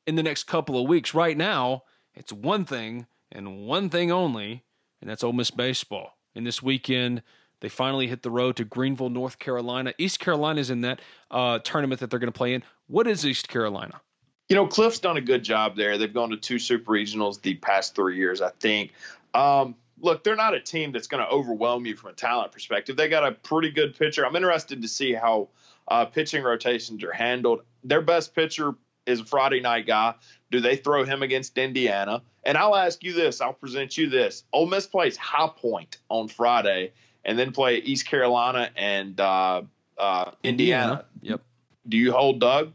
in 0.08 0.16
the 0.16 0.24
next 0.24 0.46
couple 0.46 0.82
of 0.82 0.90
weeks. 0.90 1.14
Right 1.14 1.38
now, 1.38 1.84
it's 2.16 2.34
one 2.34 2.66
thing 2.66 3.06
and 3.32 3.68
one 3.68 3.88
thing 3.88 4.12
only, 4.12 4.64
and 5.00 5.08
that's 5.08 5.24
Ole 5.24 5.32
Miss 5.32 5.52
baseball. 5.52 6.18
And 6.34 6.48
this 6.48 6.64
weekend, 6.64 7.22
they 7.60 7.70
finally 7.70 8.08
hit 8.08 8.24
the 8.24 8.32
road 8.32 8.56
to 8.56 8.66
Greenville, 8.66 9.12
North 9.12 9.38
Carolina. 9.38 9.94
East 10.00 10.20
Carolina's 10.20 10.72
in 10.72 10.82
that 10.82 11.02
uh, 11.30 11.60
tournament 11.60 12.02
that 12.02 12.10
they're 12.10 12.18
going 12.18 12.34
to 12.34 12.38
play 12.38 12.56
in. 12.56 12.64
What 12.88 13.06
is 13.06 13.24
East 13.28 13.48
Carolina? 13.48 14.02
You 14.50 14.56
know, 14.56 14.66
Cliff's 14.66 14.98
done 14.98 15.18
a 15.18 15.22
good 15.22 15.44
job 15.44 15.76
there. 15.76 16.00
They've 16.00 16.12
gone 16.12 16.32
to 16.32 16.38
two 16.38 16.58
super 16.58 16.94
regionals 16.94 17.40
the 17.44 17.54
past 17.54 17.94
three 17.94 18.18
years, 18.18 18.42
I 18.42 18.50
think. 18.60 18.92
Um, 19.36 19.76
look, 20.00 20.24
they're 20.24 20.36
not 20.36 20.56
a 20.56 20.60
team 20.60 20.92
that's 20.92 21.06
going 21.06 21.24
to 21.24 21.30
overwhelm 21.30 21.86
you 21.86 21.96
from 21.96 22.10
a 22.10 22.14
talent 22.14 22.52
perspective. 22.52 22.98
They 22.98 23.08
got 23.08 23.24
a 23.24 23.34
pretty 23.34 23.70
good 23.70 23.96
pitcher. 23.96 24.26
I'm 24.26 24.36
interested 24.36 24.82
to 24.82 24.88
see 24.88 25.14
how 25.14 25.50
uh, 25.88 26.06
pitching 26.06 26.44
rotations 26.44 27.04
are 27.04 27.12
handled. 27.12 27.62
Their 27.84 28.02
best 28.02 28.36
pitcher 28.36 28.76
is 29.06 29.22
a 29.22 29.26
Friday 29.26 29.60
night 29.62 29.88
guy. 29.88 30.16
Do 30.52 30.60
they 30.60 30.76
throw 30.76 31.04
him 31.04 31.24
against 31.24 31.58
Indiana? 31.58 32.22
And 32.44 32.58
I'll 32.58 32.76
ask 32.76 33.04
you 33.04 33.14
this. 33.14 33.42
I'll 33.42 33.54
present 33.54 33.98
you 33.98 34.10
this. 34.10 34.44
Ole 34.54 34.68
Miss 34.68 34.88
plays 34.88 35.18
High 35.18 35.50
Point 35.56 35.98
on 36.10 36.28
Friday, 36.28 36.94
and 37.24 37.38
then 37.38 37.52
play 37.52 37.78
East 37.78 38.06
Carolina 38.06 38.70
and 38.76 39.20
uh, 39.20 39.62
uh, 39.98 40.32
Indiana. 40.44 41.06
Yep. 41.22 41.42
Do 41.88 41.98
you 41.98 42.12
hold 42.12 42.40
Doug? 42.40 42.74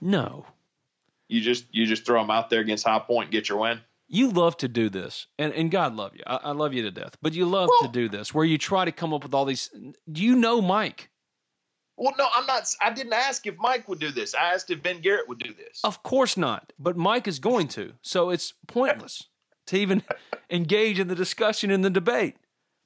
No. 0.00 0.46
You 1.28 1.40
just 1.40 1.66
you 1.72 1.86
just 1.86 2.06
throw 2.06 2.20
him 2.20 2.30
out 2.30 2.50
there 2.50 2.60
against 2.60 2.86
High 2.86 2.98
Point 3.00 3.26
and 3.26 3.32
get 3.32 3.48
your 3.48 3.58
win. 3.58 3.80
You 4.08 4.30
love 4.30 4.56
to 4.58 4.68
do 4.68 4.88
this, 4.88 5.26
and, 5.36 5.52
and 5.52 5.68
God 5.68 5.96
love 5.96 6.14
you. 6.14 6.22
I, 6.26 6.36
I 6.36 6.50
love 6.52 6.72
you 6.72 6.82
to 6.82 6.92
death. 6.92 7.16
But 7.22 7.32
you 7.32 7.44
love 7.44 7.68
to 7.82 7.88
do 7.88 8.08
this, 8.08 8.32
where 8.32 8.44
you 8.44 8.56
try 8.56 8.84
to 8.84 8.92
come 8.92 9.12
up 9.12 9.24
with 9.24 9.34
all 9.34 9.44
these. 9.44 9.68
Do 10.10 10.22
you 10.22 10.36
know 10.36 10.62
Mike? 10.62 11.10
Well, 11.96 12.14
no, 12.18 12.26
I'm 12.34 12.46
not. 12.46 12.72
I 12.80 12.92
didn't 12.92 13.14
ask 13.14 13.46
if 13.46 13.56
Mike 13.58 13.88
would 13.88 13.98
do 13.98 14.10
this. 14.10 14.34
I 14.34 14.52
asked 14.52 14.70
if 14.70 14.82
Ben 14.82 15.00
Garrett 15.00 15.28
would 15.28 15.38
do 15.38 15.54
this. 15.54 15.80
Of 15.82 16.02
course 16.02 16.36
not. 16.36 16.72
But 16.78 16.96
Mike 16.96 17.26
is 17.26 17.38
going 17.38 17.68
to. 17.68 17.94
So 18.02 18.30
it's 18.30 18.52
pointless 18.66 19.24
to 19.68 19.78
even 19.78 20.02
engage 20.50 20.98
in 20.98 21.08
the 21.08 21.14
discussion 21.14 21.70
in 21.70 21.80
the 21.80 21.90
debate. 21.90 22.36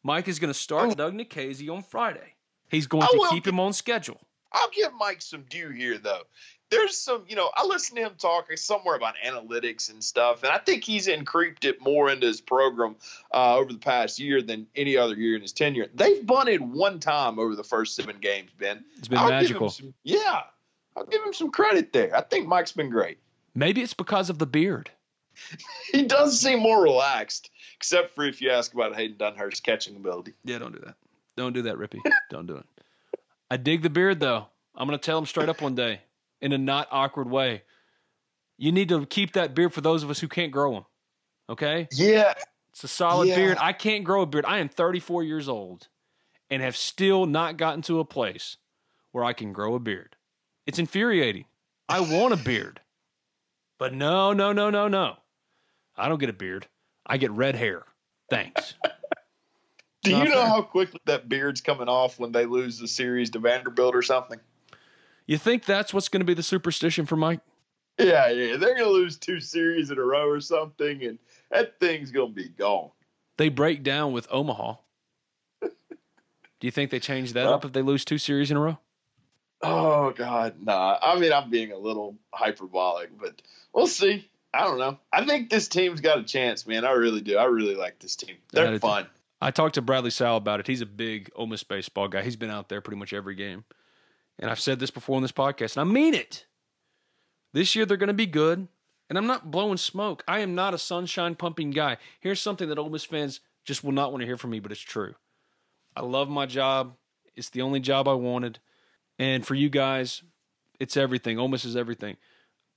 Mike 0.02 0.28
is 0.28 0.38
going 0.38 0.52
to 0.52 0.58
start 0.58 0.90
oh. 0.90 0.94
Doug 0.94 1.14
Nikhazy 1.14 1.68
on 1.68 1.82
Friday. 1.82 2.34
He's 2.68 2.86
going 2.86 3.02
I 3.02 3.08
to 3.08 3.18
will 3.18 3.30
keep 3.30 3.46
him 3.46 3.58
on 3.58 3.72
schedule. 3.72 4.20
I'll 4.52 4.70
give 4.70 4.92
Mike 4.98 5.22
some 5.22 5.44
due 5.48 5.70
here, 5.70 5.98
though. 5.98 6.22
There's 6.70 6.96
some, 6.96 7.24
you 7.28 7.34
know, 7.34 7.50
I 7.56 7.64
listened 7.66 7.96
to 7.98 8.04
him 8.04 8.12
talk 8.16 8.46
somewhere 8.56 8.94
about 8.94 9.14
analytics 9.26 9.90
and 9.90 10.02
stuff, 10.02 10.44
and 10.44 10.52
I 10.52 10.58
think 10.58 10.84
he's 10.84 11.08
increeped 11.08 11.64
it 11.64 11.80
more 11.80 12.10
into 12.10 12.28
his 12.28 12.40
program 12.40 12.94
uh, 13.34 13.56
over 13.56 13.72
the 13.72 13.78
past 13.78 14.20
year 14.20 14.40
than 14.40 14.68
any 14.76 14.96
other 14.96 15.14
year 15.14 15.34
in 15.34 15.42
his 15.42 15.52
tenure. 15.52 15.88
They've 15.94 16.24
bunted 16.24 16.60
one 16.60 17.00
time 17.00 17.40
over 17.40 17.56
the 17.56 17.64
first 17.64 17.96
seven 17.96 18.18
games, 18.20 18.50
Ben. 18.58 18.84
It's 18.98 19.08
been 19.08 19.18
I'll 19.18 19.28
give 19.28 19.32
him 19.38 19.42
magical. 19.42 19.70
some- 19.70 19.94
yeah, 20.04 20.42
I'll 20.96 21.06
give 21.06 21.22
him 21.24 21.32
some 21.32 21.50
credit 21.50 21.92
there. 21.92 22.16
I 22.16 22.20
think 22.20 22.46
Mike's 22.46 22.72
been 22.72 22.90
great. 22.90 23.18
Maybe 23.54 23.80
it's 23.82 23.94
because 23.94 24.30
of 24.30 24.38
the 24.38 24.46
beard. 24.46 24.90
He 25.92 26.02
does 26.02 26.38
seem 26.38 26.60
more 26.60 26.82
relaxed, 26.82 27.50
except 27.74 28.14
for 28.14 28.24
if 28.24 28.40
you 28.42 28.50
ask 28.50 28.74
about 28.74 28.94
Hayden 28.94 29.16
Dunhurst's 29.16 29.60
catching 29.60 29.96
ability. 29.96 30.34
Yeah, 30.44 30.58
don't 30.58 30.72
do 30.72 30.80
that. 30.84 30.94
Don't 31.36 31.52
do 31.52 31.62
that, 31.62 31.76
Rippy. 31.76 31.98
don't 32.30 32.46
do 32.46 32.56
it. 32.56 32.66
I 33.50 33.56
dig 33.56 33.82
the 33.82 33.90
beard, 33.90 34.20
though. 34.20 34.46
I'm 34.74 34.86
going 34.86 34.98
to 34.98 35.04
tell 35.04 35.18
him 35.18 35.26
straight 35.26 35.48
up 35.48 35.60
one 35.60 35.74
day 35.74 36.00
in 36.40 36.52
a 36.52 36.58
not 36.58 36.88
awkward 36.90 37.28
way. 37.28 37.62
You 38.56 38.72
need 38.72 38.88
to 38.90 39.04
keep 39.06 39.32
that 39.32 39.54
beard 39.54 39.72
for 39.72 39.80
those 39.80 40.02
of 40.02 40.10
us 40.10 40.20
who 40.20 40.28
can't 40.28 40.52
grow 40.52 40.72
them. 40.74 40.84
Okay? 41.48 41.88
Yeah, 41.92 42.34
It's 42.70 42.84
a 42.84 42.88
solid 42.88 43.28
Yeah. 43.28 43.34
beard. 43.36 43.58
I 43.60 43.72
can't 43.72 44.04
grow 44.04 44.22
a 44.22 44.26
beard. 44.26 44.44
I 44.46 44.58
am 44.58 44.68
34 44.68 45.24
years 45.24 45.48
old 45.48 45.88
and 46.48 46.62
have 46.62 46.76
still 46.76 47.26
not 47.26 47.56
gotten 47.56 47.82
to 47.82 47.98
a 47.98 48.04
place 48.04 48.56
where 49.10 49.24
I 49.24 49.32
can 49.32 49.52
grow 49.52 49.74
a 49.74 49.80
beard. 49.80 50.14
It's 50.66 50.78
infuriating. 50.78 51.46
I 51.88 51.98
want 52.00 52.32
a 52.32 52.36
beard. 52.36 52.80
But 53.78 53.92
no, 53.94 54.32
no, 54.32 54.52
no, 54.52 54.70
no, 54.70 54.86
no. 54.86 55.16
I 55.96 56.08
don't 56.08 56.18
get 56.20 56.28
a 56.30 56.34
beard. 56.34 56.68
I 57.04 57.16
get 57.16 57.32
red 57.32 57.56
hair. 57.56 57.84
Thanks. 58.28 58.74
Do 60.02 60.12
Not 60.12 60.24
you 60.24 60.30
know 60.30 60.40
fair. 60.40 60.48
how 60.48 60.62
quickly 60.62 61.00
that 61.04 61.28
beard's 61.28 61.60
coming 61.60 61.88
off 61.88 62.18
when 62.18 62.32
they 62.32 62.46
lose 62.46 62.78
the 62.78 62.88
series 62.88 63.30
to 63.30 63.38
Vanderbilt 63.38 63.94
or 63.94 64.02
something? 64.02 64.40
You 65.26 65.36
think 65.38 65.64
that's 65.64 65.92
what's 65.92 66.08
going 66.08 66.20
to 66.20 66.26
be 66.26 66.34
the 66.34 66.42
superstition 66.42 67.06
for 67.06 67.16
Mike? 67.16 67.40
Yeah, 67.98 68.28
yeah. 68.30 68.56
They're 68.56 68.74
going 68.74 68.84
to 68.84 68.90
lose 68.90 69.18
two 69.18 69.40
series 69.40 69.90
in 69.90 69.98
a 69.98 70.02
row 70.02 70.26
or 70.26 70.40
something, 70.40 71.02
and 71.04 71.18
that 71.50 71.78
thing's 71.78 72.10
going 72.10 72.30
to 72.30 72.34
be 72.34 72.48
gone. 72.48 72.90
They 73.36 73.50
break 73.50 73.82
down 73.82 74.12
with 74.12 74.26
Omaha. 74.30 74.76
Do 75.62 76.66
you 76.66 76.70
think 76.70 76.90
they 76.90 77.00
change 77.00 77.32
that 77.34 77.46
up 77.46 77.64
if 77.64 77.72
they 77.72 77.82
lose 77.82 78.04
two 78.04 78.18
series 78.18 78.50
in 78.50 78.56
a 78.56 78.60
row? 78.60 78.78
Oh, 79.62 80.10
God. 80.10 80.56
Nah. 80.62 80.98
I 81.00 81.18
mean, 81.18 81.32
I'm 81.32 81.50
being 81.50 81.72
a 81.72 81.78
little 81.78 82.16
hyperbolic, 82.32 83.18
but 83.18 83.40
we'll 83.72 83.86
see. 83.86 84.28
I 84.52 84.64
don't 84.64 84.78
know. 84.78 84.98
I 85.12 85.24
think 85.24 85.48
this 85.48 85.68
team's 85.68 86.00
got 86.00 86.18
a 86.18 86.22
chance, 86.22 86.66
man. 86.66 86.84
I 86.84 86.92
really 86.92 87.20
do. 87.20 87.36
I 87.38 87.44
really 87.44 87.76
like 87.76 87.98
this 87.98 88.16
team. 88.16 88.36
They're 88.52 88.78
too. 88.78 89.06
I 89.40 89.50
talked 89.50 89.76
to 89.76 89.82
Bradley 89.82 90.10
Sowell 90.10 90.36
about 90.36 90.60
it. 90.60 90.66
He's 90.66 90.82
a 90.82 90.86
big 90.86 91.30
Ole 91.34 91.46
Miss 91.46 91.62
baseball 91.62 92.08
guy. 92.08 92.22
He's 92.22 92.36
been 92.36 92.50
out 92.50 92.68
there 92.68 92.80
pretty 92.80 92.98
much 92.98 93.12
every 93.12 93.34
game. 93.34 93.64
And 94.38 94.50
I've 94.50 94.60
said 94.60 94.80
this 94.80 94.90
before 94.90 95.16
on 95.16 95.22
this 95.22 95.32
podcast, 95.32 95.76
and 95.76 95.88
I 95.88 95.92
mean 95.92 96.14
it. 96.14 96.46
This 97.52 97.74
year 97.74 97.86
they're 97.86 97.96
going 97.96 98.08
to 98.08 98.14
be 98.14 98.26
good. 98.26 98.68
And 99.08 99.18
I'm 99.18 99.26
not 99.26 99.50
blowing 99.50 99.76
smoke. 99.76 100.22
I 100.28 100.38
am 100.38 100.54
not 100.54 100.72
a 100.72 100.78
sunshine 100.78 101.34
pumping 101.34 101.72
guy. 101.72 101.96
Here's 102.20 102.40
something 102.40 102.68
that 102.68 102.78
Ole 102.78 102.90
Miss 102.90 103.04
fans 103.04 103.40
just 103.64 103.82
will 103.82 103.90
not 103.90 104.12
want 104.12 104.22
to 104.22 104.26
hear 104.26 104.36
from 104.36 104.50
me, 104.50 104.60
but 104.60 104.70
it's 104.70 104.80
true. 104.80 105.16
I 105.96 106.02
love 106.02 106.28
my 106.28 106.46
job. 106.46 106.94
It's 107.34 107.50
the 107.50 107.62
only 107.62 107.80
job 107.80 108.06
I 108.06 108.12
wanted. 108.12 108.60
And 109.18 109.44
for 109.44 109.56
you 109.56 109.68
guys, 109.68 110.22
it's 110.78 110.96
everything. 110.96 111.40
Ole 111.40 111.48
Miss 111.48 111.64
is 111.64 111.76
everything. 111.76 112.18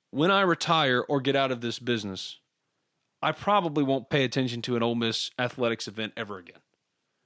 When 0.09 0.31
I 0.31 0.41
retire 0.41 1.01
or 1.07 1.21
get 1.21 1.35
out 1.35 1.51
of 1.51 1.61
this 1.61 1.77
business, 1.77 2.39
I 3.23 3.31
probably 3.31 3.83
won't 3.83 4.09
pay 4.09 4.23
attention 4.23 4.61
to 4.63 4.75
an 4.75 4.83
Ole 4.83 4.95
Miss 4.95 5.31
athletics 5.39 5.87
event 5.87 6.13
ever 6.17 6.37
again. 6.37 6.59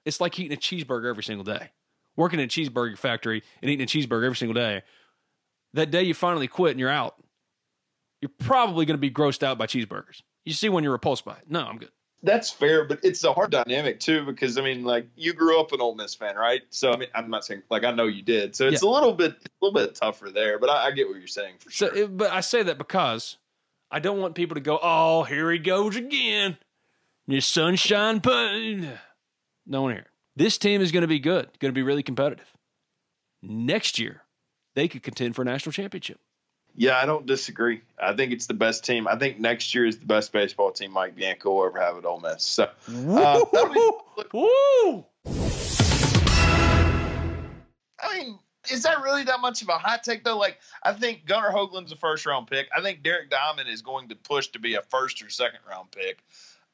It's 0.06 0.22
like 0.22 0.40
eating 0.40 0.58
a 0.58 0.60
cheeseburger 0.60 1.10
every 1.10 1.24
single 1.24 1.44
day. 1.44 1.72
Working 2.16 2.40
in 2.40 2.46
a 2.46 2.48
cheeseburger 2.48 2.98
factory 2.98 3.44
and 3.62 3.70
eating 3.70 3.84
a 3.84 3.88
cheeseburger 3.88 4.24
every 4.26 4.38
single 4.38 4.54
day. 4.56 4.84
That 5.74 5.92
day 5.92 6.04
you 6.04 6.14
finally 6.14 6.48
quit 6.48 6.72
and 6.72 6.80
you're 6.80 6.90
out, 6.90 7.16
you're 8.22 8.32
probably 8.40 8.86
going 8.86 8.96
to 8.98 9.02
be 9.02 9.12
grossed 9.12 9.44
out 9.44 9.58
by 9.58 9.68
cheeseburgers. 9.68 10.22
You 10.46 10.54
see 10.54 10.70
when 10.70 10.84
you're 10.84 10.94
repulsed 10.94 11.26
by 11.26 11.34
it. 11.34 11.44
No, 11.50 11.62
I'm 11.62 11.78
good. 11.78 11.92
That's 12.24 12.50
fair, 12.50 12.86
but 12.86 13.00
it's 13.04 13.24
a 13.24 13.32
hard 13.32 13.52
dynamic 13.52 14.00
too 14.00 14.26
because 14.26 14.58
I 14.58 14.62
mean, 14.64 14.84
like 14.84 15.08
you 15.16 15.34
grew 15.34 15.60
up 15.60 15.72
an 15.72 15.82
Ole 15.82 15.94
Miss 15.94 16.16
fan, 16.16 16.36
right? 16.36 16.62
So 16.72 16.92
I 16.92 16.98
mean, 16.98 17.10
I'm 17.14 17.30
not 17.30 17.46
saying 17.46 17.62
like 17.70 17.84
I 17.84 17.92
know 17.92 18.06
you 18.06 18.24
did, 18.24 18.56
so 18.56 18.68
it's 18.68 18.82
a 18.82 18.88
little 18.90 19.14
bit, 19.14 19.34
a 19.34 19.66
little 19.66 19.80
bit 19.80 19.94
tougher 19.94 20.32
there. 20.32 20.58
But 20.58 20.72
I, 20.72 20.88
I 20.88 20.92
get 20.92 21.08
what 21.08 21.20
you're 21.20 21.28
saying 21.28 21.56
for 21.60 21.70
So, 21.70 21.88
sure. 21.90 21.96
it, 21.96 22.18
but 22.18 22.32
I 22.32 22.42
say 22.42 22.64
that 22.64 22.80
because 22.80 23.38
I 23.90 24.00
don't 24.00 24.20
want 24.20 24.36
people 24.36 24.56
to 24.56 24.62
go, 24.62 24.80
"Oh, 24.82 25.24
here 25.24 25.52
he 25.52 25.60
goes 25.60 25.96
again." 25.96 26.58
Your 27.28 27.42
sunshine 27.42 28.22
pun. 28.22 28.92
No 29.66 29.82
one 29.84 29.94
here. 29.94 30.06
This 30.36 30.58
team 30.58 30.82
is 30.82 30.92
going 30.92 31.02
to 31.02 31.08
be 31.08 31.20
good. 31.20 31.48
Going 31.60 31.72
to 31.74 31.78
be 31.78 31.84
really 31.84 32.04
competitive. 32.04 32.52
Next 33.42 34.00
year, 34.00 34.24
they 34.76 34.88
could 34.88 35.04
contend 35.04 35.36
for 35.36 35.42
a 35.42 35.46
national 35.46 35.74
championship. 35.74 36.20
Yeah, 36.76 36.98
I 36.98 37.06
don't 37.06 37.26
disagree. 37.26 37.82
I 38.02 38.14
think 38.14 38.32
it's 38.32 38.46
the 38.46 38.54
best 38.54 38.86
team. 38.86 39.08
I 39.08 39.18
think 39.18 39.40
next 39.40 39.74
year 39.74 39.86
is 39.86 39.98
the 39.98 40.06
best 40.06 40.32
baseball 40.32 40.72
team 40.72 40.92
Mike 40.92 41.16
Bianco 41.16 41.52
will 41.56 41.66
ever 41.66 41.80
have 41.80 41.98
at 41.98 42.06
Ole 42.06 42.20
Miss. 42.20 42.44
So, 42.44 42.64
uh, 42.66 43.46
that'll 43.52 43.74
be- 43.74 43.92
Woo! 44.34 45.06
I 48.00 48.20
mean, 48.20 48.40
is 48.72 48.84
that 48.84 49.02
really 49.02 49.24
that 49.24 49.40
much 49.40 49.62
of 49.62 49.70
a 49.70 49.78
hot 49.78 50.04
take 50.04 50.24
though? 50.24 50.38
Like, 50.38 50.60
I 50.84 50.94
think 50.94 51.26
Gunnar 51.26 51.52
Hoglund's 51.52 51.92
a 51.92 51.96
first 51.96 52.26
round 52.26 52.48
pick. 52.48 52.68
I 52.76 52.82
think 52.82 53.04
Derek 53.04 53.30
Diamond 53.30 53.70
is 53.70 53.82
going 53.82 54.10
to 54.10 54.16
push 54.16 54.48
to 54.50 54.60
be 54.60 54.76
a 54.76 54.82
first 54.82 55.24
or 55.24 55.30
second 55.30 55.60
round 55.70 55.92
pick. 55.92 56.24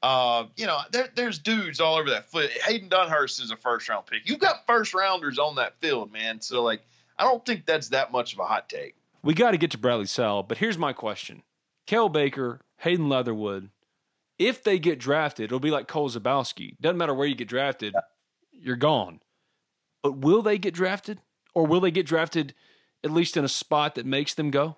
Uh, 0.02 0.48
you 0.58 0.66
know, 0.66 0.80
there, 0.92 1.10
there's 1.16 1.40
dudes 1.40 1.80
all 1.80 1.96
over 1.96 2.10
that 2.10 2.30
foot. 2.30 2.50
Hayden 2.66 2.90
Dunhurst 2.90 3.42
is 3.42 3.52
a 3.52 3.56
first 3.56 3.88
round 3.88 4.06
pick. 4.06 4.28
You've 4.28 4.40
got 4.40 4.66
first 4.68 4.94
rounders 4.94 5.40
on 5.40 5.56
that 5.56 5.80
field, 5.80 6.12
man. 6.12 6.42
So, 6.42 6.62
like, 6.62 6.82
I 7.18 7.24
don't 7.24 7.46
think 7.46 7.66
that's 7.66 7.90
that 7.90 8.12
much 8.12 8.34
of 8.34 8.40
a 8.40 8.46
hot 8.46 8.68
take. 8.68 8.96
We 9.24 9.34
got 9.34 9.52
to 9.52 9.58
get 9.58 9.72
to 9.72 9.78
Bradley 9.78 10.06
Sowell, 10.06 10.44
but 10.44 10.58
here's 10.58 10.78
my 10.78 10.92
question: 10.92 11.44
Cael 11.88 12.12
Baker, 12.12 12.60
Hayden 12.80 13.08
Leatherwood, 13.08 13.70
if 14.38 14.64
they 14.64 14.80
get 14.80 15.00
drafted, 15.00 15.46
it'll 15.46 15.60
be 15.60 15.72
like 15.72 15.88
Cole 15.88 16.10
Zabowski. 16.10 16.76
Doesn't 16.82 16.98
matter 16.98 17.14
where 17.14 17.28
you 17.28 17.36
get 17.36 17.48
drafted, 17.48 17.96
you're 18.52 18.76
gone. 18.76 19.22
But 20.02 20.18
will 20.18 20.42
they 20.42 20.58
get 20.58 20.74
drafted? 20.74 21.22
Or 21.56 21.66
will 21.66 21.80
they 21.82 21.92
get 21.92 22.06
drafted 22.06 22.54
at 23.04 23.12
least 23.12 23.38
in 23.38 23.44
a 23.46 23.50
spot 23.50 23.96
that 23.96 24.06
makes 24.06 24.34
them 24.34 24.50
go? 24.52 24.78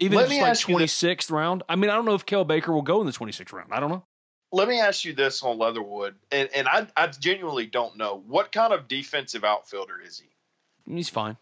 Even 0.00 0.16
Let 0.18 0.26
if 0.26 0.32
it's 0.32 0.40
like 0.40 0.50
ask 0.50 0.68
you 0.68 0.78
this. 0.78 1.00
26th 1.02 1.30
round? 1.30 1.62
I 1.68 1.76
mean, 1.76 1.90
I 1.90 1.94
don't 1.94 2.04
know 2.04 2.14
if 2.14 2.24
Cael 2.26 2.46
Baker 2.46 2.72
will 2.72 2.82
go 2.82 3.00
in 3.00 3.06
the 3.06 3.12
26th 3.12 3.52
round. 3.52 3.72
I 3.72 3.80
don't 3.80 3.90
know. 3.90 4.04
Let 4.52 4.68
me 4.68 4.80
ask 4.80 5.04
you 5.04 5.12
this 5.12 5.42
on 5.42 5.58
Leatherwood, 5.58 6.14
and, 6.32 6.48
and 6.54 6.66
I, 6.68 6.86
I 6.96 7.08
genuinely 7.08 7.66
don't 7.66 7.96
know. 7.98 8.22
What 8.26 8.50
kind 8.52 8.72
of 8.72 8.88
defensive 8.88 9.44
outfielder 9.44 10.00
is 10.00 10.18
he? 10.20 10.94
He's 10.94 11.10
fine. 11.10 11.36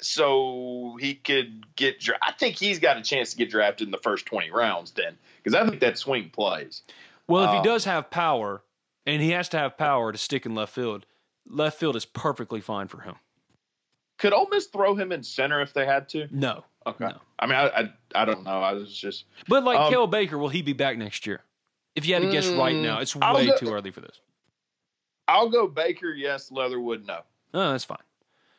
So 0.00 0.96
he 1.00 1.14
could 1.14 1.64
get. 1.76 2.00
dra- 2.00 2.18
I 2.22 2.32
think 2.32 2.56
he's 2.56 2.78
got 2.78 2.96
a 2.96 3.02
chance 3.02 3.30
to 3.32 3.36
get 3.36 3.50
drafted 3.50 3.86
in 3.86 3.92
the 3.92 3.98
first 3.98 4.26
20 4.26 4.50
rounds 4.50 4.90
then, 4.92 5.16
because 5.42 5.54
I 5.54 5.68
think 5.68 5.80
that 5.80 5.98
swing 5.98 6.30
plays. 6.30 6.82
Well, 7.28 7.44
if 7.44 7.50
he 7.52 7.58
Oh. 7.58 7.62
does 7.62 7.84
have 7.84 8.10
power, 8.10 8.62
and 9.06 9.22
he 9.22 9.30
has 9.30 9.48
to 9.50 9.58
have 9.58 9.76
power 9.78 10.10
to 10.10 10.18
stick 10.18 10.44
in 10.46 10.54
left 10.54 10.74
field, 10.74 11.06
left 11.46 11.78
field 11.78 11.94
is 11.96 12.04
perfectly 12.04 12.60
fine 12.60 12.88
for 12.88 13.02
him. 13.02 13.16
Could 14.20 14.32
Ole 14.32 14.48
Miss 14.50 14.66
throw 14.66 14.94
him 14.94 15.10
in 15.12 15.22
center 15.24 15.60
if 15.60 15.72
they 15.74 15.84
had 15.84 16.08
to? 16.10 16.28
No. 16.30 16.64
Okay. 16.86 17.06
No. 17.06 17.18
I 17.38 17.46
mean, 17.46 17.56
I, 17.56 17.66
I 17.68 17.90
I 18.14 18.24
don't 18.24 18.44
know. 18.44 18.60
I 18.62 18.72
was 18.72 18.92
just 18.96 19.24
But 19.48 19.64
like 19.64 19.78
Um, 19.80 19.92
Cael 19.92 20.10
Baker, 20.10 20.38
will 20.38 20.48
he 20.50 20.62
be 20.62 20.72
back 20.72 20.96
next 20.96 21.26
year? 21.26 21.42
If 21.96 22.06
you 22.06 22.14
had 22.14 22.22
to 22.22 22.30
guess 22.30 22.48
right 22.48 22.74
Mm, 22.76 22.82
now, 22.82 23.00
it's 23.00 23.16
way 23.16 23.46
go- 23.46 23.56
too 23.56 23.72
early 23.72 23.90
for 23.90 24.00
this. 24.00 24.20
I'll 25.28 25.48
go 25.50 25.66
Baker. 25.66 26.08
Yes, 26.12 26.50
Leatherwood. 26.52 27.06
No. 27.06 27.20
Oh, 27.54 27.72
that's 27.72 27.84
fine. 27.84 27.98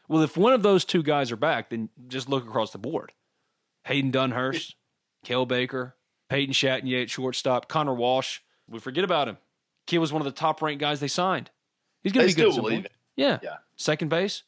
Well, 0.07 0.21
if 0.23 0.35
one 0.35 0.53
of 0.53 0.63
those 0.63 0.83
two 0.83 1.03
guys 1.03 1.31
are 1.31 1.37
back, 1.37 1.69
then 1.69 1.89
just 2.07 2.27
look 2.29 2.45
across 2.45 2.71
the 2.71 2.77
board. 2.77 3.13
Hayden 3.85 4.11
Dunhurst, 4.11 4.73
Cael 5.25 5.47
Baker, 5.47 5.95
Peyton 6.29 6.53
Chatagnier 6.53 7.03
at 7.03 7.09
shortstop, 7.09 7.67
Connor 7.69 7.93
Walsh. 7.93 8.39
We 8.69 8.79
forget 8.79 9.03
about 9.03 9.27
him. 9.27 9.37
Kid 9.87 9.99
was 9.99 10.11
one 10.13 10.21
of 10.21 10.25
the 10.25 10.31
top 10.31 10.61
ranked 10.61 10.79
guys 10.81 10.99
they 10.99 11.07
signed. 11.07 11.49
He's 12.03 12.13
going 12.13 12.27
to 12.27 12.35
be 12.35 12.41
good. 12.41 12.51
still 12.51 12.63
believe 12.63 12.85
it. 12.85 12.91
Yeah. 13.15 13.39
Yeah. 13.43 13.57
Second 13.75 14.09
base. 14.09 14.43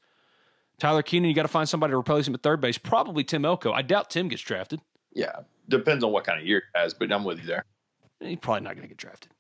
Tyler 0.83 1.01
Keenan, 1.01 1.29
you 1.29 1.33
got 1.33 1.43
to 1.43 1.47
find 1.47 1.69
somebody 1.69 1.91
to 1.91 1.97
replace 1.97 2.27
him 2.27 2.33
at 2.33 2.43
third 2.43 2.59
base. 2.59 2.77
Probably 2.77 3.23
Tim 3.23 3.45
Elko. 3.45 3.71
I 3.71 3.83
doubt 3.83 4.09
Tim 4.09 4.27
gets 4.27 4.41
drafted. 4.41 4.81
Yeah, 5.13 5.31
depends 5.69 6.03
on 6.03 6.11
what 6.11 6.25
kind 6.25 6.37
of 6.37 6.45
year 6.45 6.61
he 6.73 6.77
has, 6.77 6.93
but 6.93 7.09
I'm 7.09 7.23
with 7.23 7.39
you 7.39 7.45
there. 7.45 7.63
He's 8.19 8.39
probably 8.39 8.65
not 8.65 8.73
going 8.75 8.81
to 8.81 8.89
get 8.89 8.97
drafted. 8.97 9.31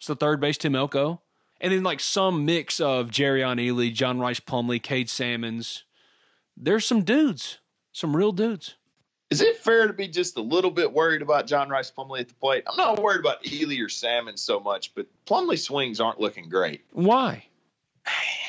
So 0.00 0.16
third 0.16 0.40
base, 0.40 0.58
Tim 0.58 0.74
Elko. 0.74 1.22
And 1.60 1.72
then 1.72 1.84
like 1.84 2.00
some 2.00 2.44
mix 2.44 2.80
of 2.80 3.12
Jerrion 3.12 3.60
Ealy, 3.60 3.94
John 3.94 4.18
Rhys 4.18 4.40
Plumlee, 4.40 4.82
Cade 4.82 5.08
Salmons. 5.08 5.84
There's 6.56 6.84
some 6.84 7.04
dudes, 7.04 7.60
some 7.92 8.16
real 8.16 8.32
dudes. 8.32 8.74
Is 9.30 9.42
it 9.42 9.58
fair 9.58 9.86
to 9.86 9.92
be 9.92 10.08
just 10.08 10.36
a 10.36 10.42
little 10.42 10.72
bit 10.72 10.92
worried 10.92 11.22
about 11.22 11.46
John 11.46 11.68
Rhys 11.68 11.92
Plumlee 11.96 12.22
at 12.22 12.28
the 12.28 12.34
plate? 12.34 12.64
I'm 12.66 12.76
not 12.76 13.00
worried 13.00 13.20
about 13.20 13.44
Ealy 13.44 13.84
or 13.84 13.88
Salmon 13.88 14.36
so 14.36 14.58
much, 14.58 14.96
but 14.96 15.06
Plumlee 15.26 15.60
swings 15.60 16.00
aren't 16.00 16.18
looking 16.18 16.48
great. 16.48 16.80
Why? 16.90 17.44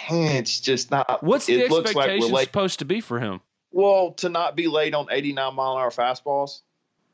It's 0.09 0.59
just 0.59 0.91
not. 0.91 1.21
What's 1.23 1.45
the 1.45 1.67
like 1.67 1.85
expectation 1.85 2.31
late. 2.31 2.45
supposed 2.45 2.79
to 2.79 2.85
be 2.85 3.01
for 3.01 3.19
him? 3.19 3.41
Well, 3.71 4.11
to 4.13 4.29
not 4.29 4.55
be 4.55 4.67
late 4.67 4.93
on 4.93 5.07
89 5.11 5.53
mile 5.53 5.73
an 5.73 5.81
hour 5.81 5.89
fastballs. 5.91 6.61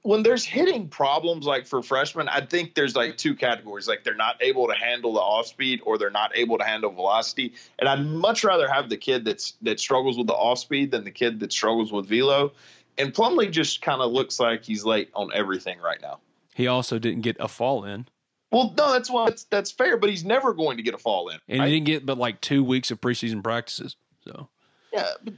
When 0.03 0.21
there's 0.21 0.43
hitting 0.43 0.89
problems 0.89 1.45
like 1.45 1.65
for 1.65 1.81
freshmen, 1.81 2.27
I 2.27 2.45
think 2.45 2.75
there's 2.75 2.93
like 2.93 3.17
two 3.17 3.35
categories. 3.35 3.87
Like 3.87 4.03
they're 4.03 4.15
not 4.15 4.35
able 4.41 4.67
to 4.67 4.73
handle 4.73 5.13
the 5.13 5.21
off 5.21 5.47
speed 5.47 5.81
or 5.85 5.97
they're 5.97 6.09
not 6.09 6.35
able 6.35 6.57
to 6.57 6.63
handle 6.63 6.91
velocity. 6.91 7.53
And 7.79 7.87
I'd 7.87 8.05
much 8.05 8.43
rather 8.43 8.67
have 8.67 8.89
the 8.89 8.97
kid 8.97 9.23
that's 9.23 9.53
that 9.61 9.79
struggles 9.79 10.17
with 10.17 10.27
the 10.27 10.33
off 10.33 10.59
speed 10.59 10.91
than 10.91 11.05
the 11.05 11.11
kid 11.11 11.39
that 11.39 11.53
struggles 11.53 11.91
with 11.91 12.07
velo. 12.07 12.51
And 12.97 13.13
Plumlee 13.13 13.49
just 13.49 13.81
kind 13.81 14.01
of 14.01 14.11
looks 14.11 14.39
like 14.39 14.63
he's 14.65 14.83
late 14.85 15.09
on 15.15 15.31
everything 15.33 15.79
right 15.79 16.01
now. 16.01 16.19
He 16.53 16.67
also 16.67 16.99
didn't 16.99 17.21
get 17.21 17.37
a 17.39 17.47
fall 17.47 17.83
in, 17.85 18.07
Well, 18.53 18.73
no, 18.77 18.93
that's 18.93 19.09
what 19.09 19.29
that's, 19.29 19.43
that's 19.45 19.71
fair, 19.71 19.97
but 19.97 20.09
he's 20.09 20.23
never 20.23 20.53
going 20.53 20.77
to 20.77 20.83
get 20.83 20.93
a 20.93 20.97
fall 20.97 21.29
in. 21.29 21.39
and 21.49 21.59
right? 21.59 21.67
he 21.67 21.75
didn't 21.75 21.87
get 21.87 22.05
but 22.05 22.17
like 22.17 22.39
two 22.39 22.63
weeks 22.63 22.91
of 22.91 23.01
preseason 23.01 23.43
practices. 23.43 23.95
So 24.25 24.47
yeah, 24.93 25.09
but 25.23 25.33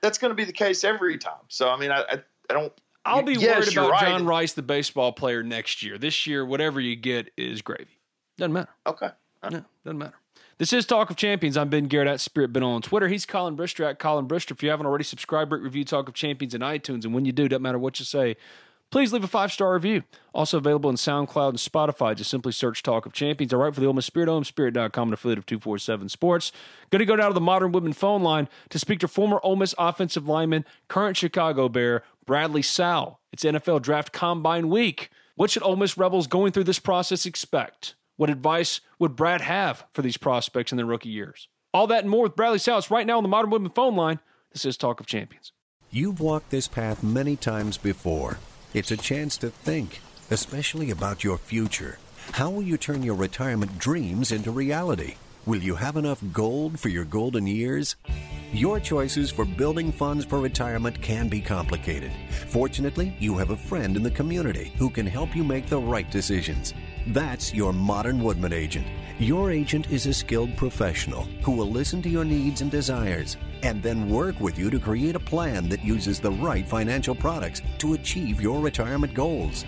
that's 0.00 0.18
going 0.18 0.30
to 0.30 0.34
be 0.34 0.44
the 0.44 0.52
case 0.52 0.82
every 0.82 1.18
time. 1.18 1.44
So 1.48 1.68
I 1.68 1.78
mean, 1.78 1.90
I 1.90 2.00
I, 2.00 2.22
I 2.50 2.54
don't. 2.54 2.72
I'll 3.04 3.22
be 3.22 3.34
Yes, 3.34 3.66
worried 3.66 3.72
about 3.72 3.90
right. 3.92 4.00
John 4.00 4.26
Rhys, 4.26 4.54
the 4.54 4.62
baseball 4.62 5.12
player, 5.12 5.44
next 5.44 5.82
year. 5.82 5.96
This 5.96 6.26
year, 6.26 6.44
whatever 6.44 6.80
you 6.80 6.96
get 6.96 7.30
is 7.36 7.62
gravy. 7.62 8.00
Doesn't 8.36 8.52
matter. 8.52 8.70
Okay. 8.84 9.10
No, 9.48 9.64
doesn't 9.84 9.98
matter. 9.98 10.16
This 10.58 10.72
is 10.72 10.86
Talk 10.86 11.10
of 11.10 11.16
Champions. 11.16 11.56
I'm 11.56 11.68
Ben 11.68 11.84
Garrett 11.84 12.08
at 12.08 12.18
Spirit 12.18 12.52
Ben 12.52 12.62
on 12.62 12.82
Twitter. 12.82 13.08
He's 13.08 13.26
Collin 13.26 13.56
Brister 13.56 13.88
at 13.88 13.98
Collin 13.98 14.26
Brister. 14.26 14.52
If 14.52 14.62
you 14.62 14.70
haven't 14.70 14.86
already, 14.86 15.04
subscribe, 15.04 15.52
rate, 15.52 15.62
review 15.62 15.84
Talk 15.84 16.08
of 16.08 16.14
Champions 16.14 16.54
in 16.54 16.62
iTunes. 16.62 17.04
And 17.04 17.14
when 17.14 17.26
you 17.26 17.32
do, 17.32 17.46
doesn't 17.46 17.62
matter 17.62 17.78
what 17.78 17.98
you 17.98 18.06
say, 18.06 18.36
please 18.90 19.12
leave 19.12 19.24
a 19.24 19.28
five 19.28 19.52
star 19.52 19.74
review. 19.74 20.02
Also 20.34 20.58
available 20.58 20.90
in 20.90 20.96
SoundCloud 20.96 21.50
and 21.50 21.58
Spotify. 21.58 22.14
Just 22.14 22.30
simply 22.30 22.52
search 22.52 22.82
Talk 22.82 23.06
of 23.06 23.12
Champions. 23.12 23.52
I 23.52 23.56
write 23.56 23.74
for 23.74 23.80
the 23.80 23.86
Ole 23.86 23.94
Miss 23.94 24.06
Spirit, 24.06 24.46
Spirit.com, 24.46 25.08
an 25.08 25.14
affiliate 25.14 25.38
of 25.38 25.46
247 25.46 26.08
Sports. 26.08 26.52
Going 26.90 27.00
to 27.00 27.06
go 27.06 27.16
down 27.16 27.28
to 27.28 27.34
the 27.34 27.40
Modern 27.40 27.72
Woodmen 27.72 27.92
phone 27.92 28.22
line 28.22 28.48
to 28.70 28.78
speak 28.78 29.00
to 29.00 29.08
former 29.08 29.40
Ole 29.42 29.56
Miss 29.56 29.74
offensive 29.78 30.28
lineman, 30.28 30.64
current 30.88 31.16
Chicago 31.16 31.68
Bear, 31.68 32.02
Bradley 32.26 32.62
Sowell. 32.62 33.20
It's 33.32 33.44
NFL 33.44 33.82
Draft 33.82 34.12
Combine 34.12 34.68
Week. 34.68 35.10
What 35.36 35.50
should 35.50 35.62
Ole 35.62 35.76
Miss 35.76 35.98
Rebels 35.98 36.26
going 36.26 36.52
through 36.52 36.64
this 36.64 36.78
process 36.78 37.26
expect? 37.26 37.94
What 38.16 38.30
advice 38.30 38.80
would 38.98 39.14
Brad 39.16 39.42
have 39.42 39.84
for 39.92 40.02
these 40.02 40.16
prospects 40.16 40.72
in 40.72 40.76
their 40.76 40.86
rookie 40.86 41.10
years? 41.10 41.48
All 41.74 41.86
that 41.88 42.00
and 42.00 42.10
more 42.10 42.22
with 42.22 42.36
Bradley. 42.36 42.56
It's 42.56 42.90
right 42.90 43.06
now 43.06 43.18
on 43.18 43.22
the 43.22 43.28
Modern 43.28 43.50
Woodmen 43.50 43.70
phone 43.72 43.94
line. 43.94 44.20
This 44.52 44.64
is 44.64 44.78
Talk 44.78 45.00
of 45.00 45.06
Champions. 45.06 45.52
You've 45.90 46.20
walked 46.20 46.50
this 46.50 46.66
path 46.66 47.02
many 47.02 47.36
times 47.36 47.76
before. 47.76 48.38
It's 48.76 48.90
a 48.90 48.96
chance 48.98 49.38
to 49.38 49.48
think, 49.48 50.02
especially 50.30 50.90
about 50.90 51.24
your 51.24 51.38
future. 51.38 51.98
How 52.32 52.50
will 52.50 52.60
you 52.60 52.76
turn 52.76 53.02
your 53.02 53.14
retirement 53.14 53.78
dreams 53.78 54.32
into 54.32 54.50
reality? 54.50 55.14
Will 55.46 55.62
you 55.62 55.76
have 55.76 55.96
enough 55.96 56.22
gold 56.30 56.78
for 56.78 56.90
your 56.90 57.06
golden 57.06 57.46
years? 57.46 57.96
Your 58.52 58.78
choices 58.78 59.30
for 59.30 59.46
building 59.46 59.90
funds 59.90 60.26
for 60.26 60.40
retirement 60.40 61.00
can 61.00 61.28
be 61.28 61.40
complicated. 61.40 62.12
Fortunately, 62.48 63.16
you 63.18 63.38
have 63.38 63.48
a 63.48 63.56
friend 63.56 63.96
in 63.96 64.02
the 64.02 64.10
community 64.10 64.74
who 64.76 64.90
can 64.90 65.06
help 65.06 65.34
you 65.34 65.42
make 65.42 65.68
the 65.68 65.78
right 65.78 66.10
decisions. 66.10 66.74
That's 67.08 67.54
your 67.54 67.72
Modern 67.72 68.20
Woodmen 68.20 68.52
agent. 68.52 68.84
Your 69.20 69.52
agent 69.52 69.92
is 69.92 70.06
a 70.06 70.12
skilled 70.12 70.56
professional 70.56 71.22
who 71.44 71.52
will 71.52 71.70
listen 71.70 72.02
to 72.02 72.08
your 72.08 72.24
needs 72.24 72.62
and 72.62 72.70
desires 72.70 73.36
and 73.62 73.80
then 73.80 74.10
work 74.10 74.40
with 74.40 74.58
you 74.58 74.70
to 74.70 74.80
create 74.80 75.14
a 75.14 75.20
plan 75.20 75.68
that 75.68 75.84
uses 75.84 76.18
the 76.18 76.32
right 76.32 76.66
financial 76.66 77.14
products 77.14 77.62
to 77.78 77.94
achieve 77.94 78.40
your 78.40 78.58
retirement 78.58 79.14
goals. 79.14 79.64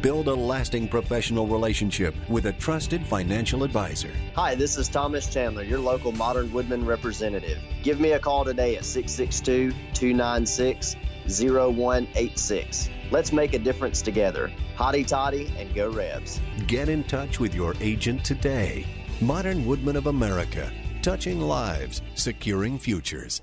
Build 0.00 0.26
a 0.26 0.34
lasting 0.34 0.88
professional 0.88 1.46
relationship 1.46 2.12
with 2.28 2.46
a 2.46 2.52
trusted 2.54 3.06
financial 3.06 3.62
advisor. 3.62 4.10
Hi, 4.34 4.56
this 4.56 4.76
is 4.76 4.88
Thomas 4.88 5.32
Chandler, 5.32 5.62
your 5.62 5.78
local 5.78 6.10
Modern 6.10 6.52
Woodmen 6.52 6.84
representative. 6.84 7.58
Give 7.84 8.00
me 8.00 8.12
a 8.12 8.18
call 8.18 8.44
today 8.44 8.76
at 8.76 8.84
662 8.84 9.72
296 9.94 10.96
0186. 11.28 12.90
Let's 13.10 13.32
make 13.32 13.54
a 13.54 13.58
difference 13.58 14.02
together. 14.02 14.50
Hotty 14.76 15.06
toddy 15.06 15.52
and 15.58 15.74
go 15.74 15.90
Rebs. 15.90 16.40
Get 16.66 16.88
in 16.88 17.04
touch 17.04 17.40
with 17.40 17.54
your 17.54 17.74
agent 17.80 18.24
today. 18.24 18.86
Modern 19.20 19.66
Woodmen 19.66 19.96
of 19.96 20.06
America, 20.06 20.72
touching 21.02 21.40
lives, 21.40 22.02
securing 22.14 22.78
futures. 22.78 23.42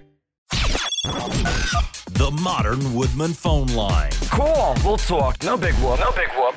The 1.03 2.29
Modern 2.43 2.93
Woodmen 2.93 3.33
phone 3.33 3.65
line, 3.67 4.11
Cool, 4.29 4.75
we'll 4.85 4.97
talk. 4.97 5.41
No 5.43 5.57
big 5.57 5.73
whoop. 5.75 5.99
No 5.99 6.11
big 6.11 6.29
whoop. 6.35 6.55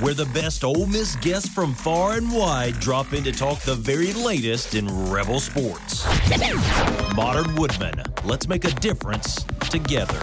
where 0.00 0.14
the 0.14 0.28
best 0.34 0.64
Ole 0.64 0.86
Miss 0.86 1.14
guests 1.16 1.48
from 1.48 1.72
far 1.72 2.14
and 2.16 2.32
wide 2.32 2.74
drop 2.80 3.12
in 3.12 3.22
to 3.22 3.30
talk 3.30 3.60
the 3.60 3.76
very 3.76 4.12
latest 4.14 4.74
in 4.74 4.88
Rebel 5.08 5.38
sports. 5.38 6.04
Modern 7.14 7.54
Woodmen, 7.54 8.02
let's 8.24 8.48
make 8.48 8.64
a 8.64 8.70
difference 8.72 9.44
together. 9.70 10.18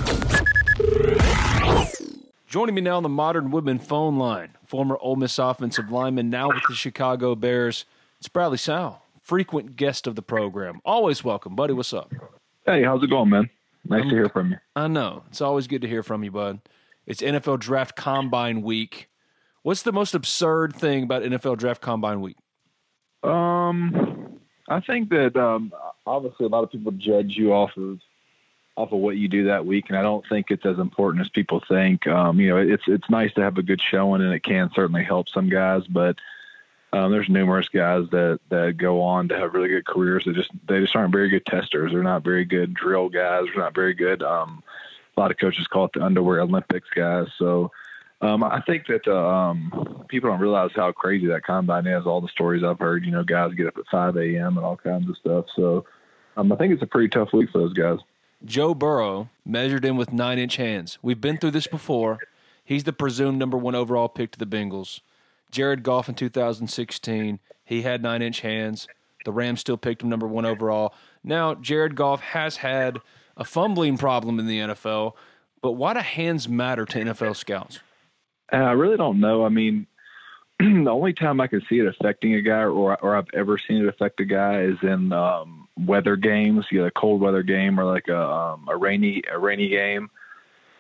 Joining 2.46 2.76
me 2.76 2.82
now 2.82 2.98
on 2.98 3.04
the 3.04 3.10
Modern 3.10 3.52
Woodmen 3.52 3.80
phone 3.80 4.18
line, 4.18 4.50
former 4.66 4.98
Ole 5.00 5.16
Miss 5.16 5.40
offensive 5.40 5.90
lineman, 5.92 6.30
now 6.30 6.50
with 6.50 6.64
the 6.68 6.76
Chicago 6.76 7.36
Bears. 7.36 7.86
It's 8.20 8.28
Bradley 8.28 8.58
Sowell, 8.58 9.02
frequent 9.24 9.78
guest 9.78 10.08
of 10.08 10.16
the 10.16 10.22
program. 10.22 10.82
Always 10.84 11.24
welcome, 11.24 11.56
buddy. 11.56 11.72
What's 11.72 11.94
up? 11.94 12.12
Hey, 12.68 12.84
how's 12.84 13.02
it 13.02 13.10
going, 13.10 13.30
man? 13.30 13.50
Nice 13.86 14.02
I'm- 14.02 14.10
to 14.10 14.16
hear 14.16 14.30
from 14.30 14.52
you. 14.52 14.58
I 14.76 14.88
know. 14.90 15.24
It's 15.30 15.40
always 15.42 15.68
good 15.68 15.82
to 15.84 15.88
hear 15.88 16.04
from 16.04 16.24
you, 16.24 16.32
bud. 16.32 16.60
It's 17.06 17.22
NFL 17.22 17.58
Draft 17.60 17.96
Combine 17.96 18.62
Week. 18.62 19.10
What's 19.64 19.84
the 19.84 19.94
most 19.94 20.14
absurd 20.14 20.76
thing 20.76 21.04
about 21.04 21.24
NFL 21.24 21.58
Draft 21.58 21.82
Combine 21.82 22.20
Week? 22.20 22.36
Um, 23.24 24.40
I 24.68 24.82
think 24.82 25.10
that 25.10 25.38
um, 25.38 25.72
obviously 26.06 26.46
a 26.46 26.50
lot 26.50 26.64
of 26.64 26.72
people 26.72 26.92
judge 26.92 27.36
you 27.38 27.54
off 27.54 27.72
of 27.78 28.00
off 28.76 28.92
of 28.92 29.00
what 29.00 29.18
you 29.18 29.28
do 29.28 29.46
that 29.46 29.66
week, 29.66 29.86
and 29.90 29.98
I 29.98 30.04
don't 30.04 30.24
think 30.30 30.52
it's 30.52 30.66
as 30.66 30.78
important 30.78 31.22
as 31.22 31.30
people 31.30 31.64
think. 31.68 32.06
Um, 32.06 32.40
you 32.40 32.50
know, 32.50 32.58
it's 32.58 32.84
it's 32.88 33.10
nice 33.10 33.34
to 33.34 33.42
have 33.42 33.58
a 33.58 33.64
good 33.64 33.82
showing, 33.82 34.22
and 34.22 34.34
it 34.34 34.42
can 34.44 34.70
certainly 34.76 35.04
help 35.04 35.30
some 35.30 35.50
guys, 35.50 35.88
but 35.88 36.18
um, 36.94 37.12
there's 37.12 37.30
numerous 37.30 37.68
guys 37.70 38.06
that 38.12 38.40
that 38.50 38.78
go 38.78 39.02
on 39.02 39.28
to 39.30 39.38
have 39.38 39.54
really 39.54 39.70
good 39.70 39.86
careers. 39.86 40.24
They 40.26 40.34
just 40.34 40.52
they 40.68 40.80
just 40.80 40.96
aren't 40.96 41.12
very 41.12 41.30
good 41.30 41.46
testers. 41.46 41.92
They're 41.92 42.04
not 42.04 42.24
very 42.24 42.46
good 42.46 42.74
drill 42.74 43.10
guys. 43.10 43.44
They're 43.46 43.64
not 43.64 43.76
very 43.76 43.94
good. 43.94 44.24
Um, 44.24 44.64
a 45.16 45.20
lot 45.20 45.32
of 45.32 45.38
coaches 45.38 45.68
call 45.68 45.86
it 45.86 45.92
the 45.94 46.04
underwear 46.04 46.42
Olympics 46.42 46.88
guys. 46.96 47.28
So 47.38 47.72
um, 48.22 48.44
I 48.44 48.62
think 48.62 48.88
that 48.88 49.08
uh, 49.08 49.28
um, 49.28 50.06
people 50.08 50.30
don't 50.30 50.40
realize 50.40 50.72
how 50.76 50.92
crazy 50.92 51.28
that 51.28 51.44
combine 51.44 51.88
is. 51.88 52.06
All 52.06 52.22
the 52.22 52.28
stories 52.30 52.64
I've 52.64 52.80
heard, 52.80 53.06
you 53.06 53.12
know, 53.12 53.24
guys 53.24 53.54
get 53.54 53.68
up 53.68 53.78
at 53.78 53.88
5 53.92 54.18
a.m. 54.18 54.58
and 54.58 54.66
all 54.66 54.78
kinds 54.78 55.10
of 55.10 55.18
stuff. 55.18 55.46
So 55.56 55.86
um, 56.36 56.52
I 56.52 56.56
think 56.56 56.74
it's 56.74 56.84
a 56.84 56.88
pretty 56.88 57.10
tough 57.10 57.34
week 57.34 57.50
for 57.52 57.60
those 57.60 57.74
guys. 57.74 58.00
Joe 58.46 58.74
Burrow 58.74 59.30
measured 59.46 59.86
in 59.86 59.98
with 59.98 60.14
nine 60.14 60.40
inch 60.40 60.58
hands. 60.58 61.00
We've 61.02 61.20
been 61.20 61.38
through 61.38 61.52
this 61.52 61.68
before. 61.68 62.20
He's 62.64 62.84
the 62.84 62.94
presumed 62.94 63.40
number 63.40 63.58
one 63.58 63.76
overall 63.76 64.10
pick 64.10 64.32
to 64.32 64.40
the 64.40 64.46
Bengals. 64.46 65.02
Jared 65.52 65.84
Goff 65.84 66.10
in 66.10 66.16
2016, 66.16 67.40
he 67.64 67.82
had 67.82 68.02
nine 68.02 68.22
inch 68.22 68.42
hands. 68.42 68.88
The 69.26 69.32
Rams 69.32 69.60
still 69.60 69.78
picked 69.78 70.04
him 70.04 70.10
number 70.10 70.28
one 70.28 70.46
overall. 70.46 70.94
Now, 71.24 71.54
Jared 71.56 71.96
Goff 71.96 72.22
has 72.22 72.58
had 72.58 73.00
a 73.36 73.44
fumbling 73.44 73.98
problem 73.98 74.40
in 74.40 74.48
the 74.48 74.60
NFL, 74.60 75.14
but 75.62 75.74
why 75.74 75.94
do 75.94 76.00
hands 76.00 76.48
matter 76.48 76.86
to 76.86 77.00
NFL 77.00 77.36
scouts? 77.36 77.80
Uh, 78.52 78.58
I 78.58 78.72
really 78.72 78.98
don't 78.98 79.20
know. 79.20 79.46
I 79.46 79.50
mean, 79.50 79.86
the 80.60 80.90
only 80.90 81.14
time 81.14 81.42
I 81.42 81.48
can 81.48 81.62
see 81.70 81.80
it 81.80 81.88
affecting 81.88 82.36
a 82.36 82.42
guy, 82.42 82.62
or 82.62 82.96
or 83.02 83.16
I've 83.16 83.28
ever 83.34 83.58
seen 83.58 83.84
it 83.84 83.88
affect 83.88 84.20
a 84.22 84.26
guy, 84.26 84.62
is 84.62 84.78
in 84.82 85.12
um, 85.12 85.68
weather 85.78 86.16
games. 86.16 86.66
You 86.72 86.82
know, 86.82 86.88
a 86.88 86.92
cold 86.92 87.22
weather 87.22 87.44
game 87.44 87.80
or 87.80 87.84
like 87.84 88.08
a 88.08 88.20
um, 88.20 88.68
a 88.70 88.78
rainy 88.78 89.24
a 89.30 89.38
rainy 89.38 89.70
game. 89.70 90.10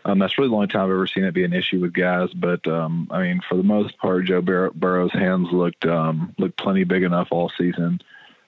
Um, 0.07 0.19
that's 0.19 0.37
really 0.37 0.49
the 0.49 0.55
only 0.55 0.67
time 0.67 0.85
I've 0.85 0.91
ever 0.91 1.05
seen 1.05 1.25
it 1.25 1.33
be 1.33 1.43
an 1.43 1.51
issue 1.51 1.81
with 1.81 1.91
guys. 1.91 2.29
But 2.33 2.65
um, 2.65 3.09
I 3.11 3.21
mean, 3.21 3.41
for 3.47 3.55
the 3.55 3.63
most 3.63 3.97
part, 3.97 4.25
Joe 4.25 4.41
Bur- 4.41 4.71
Burrow's 4.71 5.11
hands 5.11 5.49
looked 5.51 5.85
um, 5.85 6.33
looked 6.37 6.57
plenty 6.57 6.85
big 6.85 7.03
enough 7.03 7.27
all 7.31 7.51
season 7.57 7.99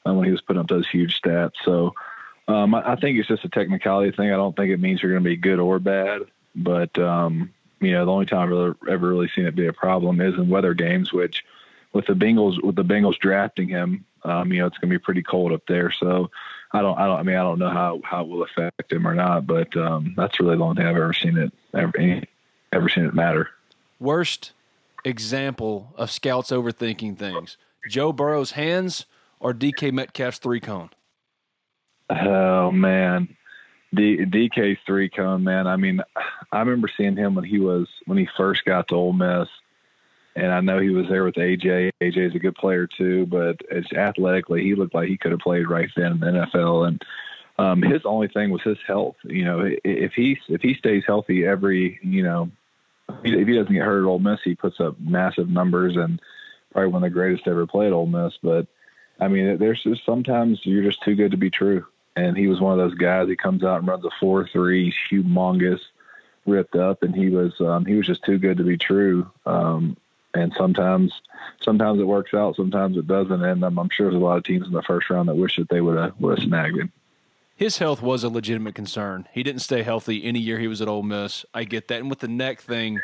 uh, 0.08 0.13
when 0.13 0.26
he 0.26 0.32
was 0.32 0.41
putting 0.41 0.62
up 0.62 0.69
those 0.69 0.88
huge 0.88 1.19
stats. 1.22 1.56
So 1.65 1.93
um, 2.48 2.74
I, 2.74 2.93
I 2.93 2.95
think 2.95 3.19
it's 3.19 3.28
just 3.28 3.43
a 3.43 3.50
technicality 3.50 4.15
thing. 4.15 4.32
I 4.32 4.38
don't 4.38 4.56
think 4.56 4.72
it 4.72 4.80
means 4.80 5.04
you're 5.04 5.12
going 5.12 5.24
to 5.24 5.30
be 5.30 5.36
good 5.36 5.60
or 5.60 5.80
bad. 5.80 6.22
But 6.56 6.98
um, 6.98 7.54
you 7.82 7.91
know, 7.91 8.06
the 8.06 8.12
only 8.12 8.26
time 8.26 8.48
I've 8.48 8.54
ever, 8.54 8.78
ever 8.89 9.10
really 9.10 9.30
seen 9.36 9.45
it 9.45 9.56
be 9.56 9.67
a 9.67 9.74
problem 9.74 10.22
is 10.22 10.36
in 10.36 10.48
weather 10.48 10.74
games, 10.74 11.12
which 11.12 11.43
with 11.91 12.06
the 12.06 12.13
Bengals 12.13 12.63
with 12.63 12.78
the 12.78 12.86
Bengals 12.86 13.19
drafting 13.19 13.67
him, 13.67 14.06
um, 14.24 14.54
you 14.54 14.60
know, 14.60 14.67
it's 14.67 14.78
going 14.78 14.91
to 14.91 14.98
be 14.98 15.04
pretty 15.04 15.24
cold 15.24 15.52
up 15.52 15.63
there. 15.67 15.91
So 15.91 16.32
I 16.71 16.82
don't, 16.82 16.97
I 16.97 17.08
don't, 17.08 17.19
I 17.19 17.23
mean, 17.23 17.36
I 17.36 17.43
don't 17.43 17.60
know 17.60 17.69
how, 17.69 17.99
how 18.03 18.21
it 18.21 18.27
will 18.27 18.43
affect 18.43 18.91
him 18.91 19.08
or 19.08 19.15
not, 19.15 19.47
but 19.47 19.75
um, 19.75 20.13
that's 20.15 20.39
really 20.39 20.55
the 20.55 20.63
only 20.63 20.75
thing 20.75 20.86
I've 20.86 20.95
ever 20.95 21.13
seen 21.13 21.38
it 21.38 21.51
ever, 21.73 22.21
ever 22.71 22.89
seen 22.89 23.05
it 23.05 23.13
matter. 23.13 23.49
Worst 23.99 24.51
example 25.03 25.93
of 25.95 26.12
scouts 26.12 26.51
overthinking 26.51 27.17
things: 27.17 27.58
Joe 27.89 28.13
Burrow's 28.13 28.51
hands 28.51 29.05
or 29.39 29.53
DK 29.53 29.91
Metcalf's 29.91 30.38
three 30.38 30.60
cone. 30.60 30.89
Oh 32.10 32.71
man, 32.71 33.36
D, 33.93 34.17
DK's 34.25 34.79
three 34.86 35.10
cone 35.10 35.43
man. 35.43 35.67
I 35.67 35.75
mean, 35.75 36.01
I 36.51 36.60
remember 36.60 36.89
seeing 36.95 37.15
him 37.15 37.36
when 37.36 37.45
he 37.45 37.60
was 37.60 37.88
when 38.05 38.17
he 38.17 38.27
first 38.38 38.65
got 38.65 38.88
to 38.89 38.95
Ole 38.95 39.13
Miss, 39.13 39.47
and 40.39 40.52
I 40.52 40.62
know 40.62 40.80
he 40.80 40.89
was 40.89 41.08
there 41.10 41.23
with 41.23 41.36
AJ. 41.36 41.91
AJ's 42.02 42.36
a 42.36 42.39
good 42.39 42.56
player 42.56 42.88
too, 42.88 43.25
but 43.25 43.58
it's 43.69 43.91
athletically 43.93 44.63
he 44.63 44.75
looked 44.75 44.95
like 44.95 45.10
he 45.10 45.17
could 45.17 45.32
have 45.32 45.41
played 45.41 45.69
right 45.69 45.89
then 45.95 46.13
in 46.13 46.19
the 46.19 46.25
NFL. 46.28 46.88
And 46.88 47.02
um, 47.58 47.82
his 47.82 48.02
only 48.06 48.28
thing 48.28 48.49
was 48.49 48.62
his 48.62 48.78
health. 48.88 49.15
You 49.23 49.45
know, 49.45 49.69
if 49.84 50.13
he 50.13 50.39
if 50.47 50.62
he 50.62 50.73
stays 50.75 51.04
healthy 51.06 51.45
every 51.45 51.99
you 52.02 52.23
know 52.23 52.52
if 53.23 53.47
he 53.47 53.56
doesn't 53.56 53.73
get 53.73 53.84
hurt 53.84 54.04
at 54.04 54.08
Ole 54.08 54.19
Miss, 54.19 54.39
he 54.43 54.56
puts 54.56 54.80
up 54.80 54.99
massive 54.99 55.49
numbers 55.49 55.95
and 55.95 56.21
probably 56.71 56.91
one 56.91 57.04
of 57.04 57.10
the 57.10 57.13
greatest 57.13 57.47
ever 57.47 57.67
played 57.67 57.91
Ole 57.91 58.06
Miss. 58.06 58.34
But 58.41 58.67
I 59.19 59.28
mean, 59.28 59.58
there's 59.58 59.84
just 59.84 60.06
sometimes 60.06 60.60
you're 60.63 60.84
just 60.84 61.04
too 61.04 61.15
good 61.15 61.32
to 61.32 61.38
be 61.38 61.49
true. 61.49 61.86
And 62.15 62.38
he 62.38 62.47
was 62.47 62.60
one 62.60 62.73
of 62.73 62.80
those 62.80 62.97
guys. 62.97 63.28
He 63.28 63.36
comes 63.36 63.63
out 63.63 63.80
and 63.80 63.88
runs 63.88 64.06
a 64.06 64.10
four 64.19 64.47
three. 64.47 64.93
Humongous, 65.12 65.80
ripped 66.45 66.75
up, 66.75 67.04
and 67.04 67.15
he 67.15 67.30
was 67.30 67.54
um, 67.60 67.86
he 67.86 67.95
was 67.95 68.08
just 68.08 68.23
too 68.23 68.38
good 68.38 68.58
to 68.58 68.63
be 68.63 68.78
true. 68.78 69.30
Um, 69.45 69.97
and 70.34 70.54
sometimes 70.58 71.12
sometimes 71.62 72.00
it 72.00 72.06
works 72.06 72.34
out, 72.34 72.56
sometimes 72.56 72.98
it 72.98 73.08
doesn't. 73.08 73.44
And 73.44 73.63
um, 73.63 73.80
I'm 73.80 73.89
sure 73.89 74.10
there's 74.10 74.22
a 74.22 74.24
lot 74.24 74.38
of 74.38 74.44
teams 74.44 74.68
in 74.68 74.74
the 74.74 74.84
first 74.84 75.10
round 75.10 75.30
that 75.30 75.36
wish 75.36 75.58
that 75.58 75.70
they 75.70 75.82
would 75.82 75.98
have 75.98 76.13
would 76.20 76.38
have 76.38 76.48
snagged 76.48 76.78
him. 76.78 76.92
His 77.56 77.78
health 77.78 78.02
was 78.02 78.24
a 78.24 78.30
legitimate 78.30 78.74
concern. 78.74 79.28
He 79.34 79.44
didn't 79.44 79.62
stay 79.62 79.84
healthy 79.84 80.24
any 80.24 80.39
year 80.39 80.60
he 80.60 80.68
was 80.68 80.82
at 80.82 80.88
Ole 80.88 81.04
Miss. 81.04 81.46
I 81.54 81.65
get 81.65 81.89
that. 81.89 82.00
And 82.00 82.10
with 82.10 82.20
the 82.20 82.30
neck 82.30 82.62
thing, 82.62 83.00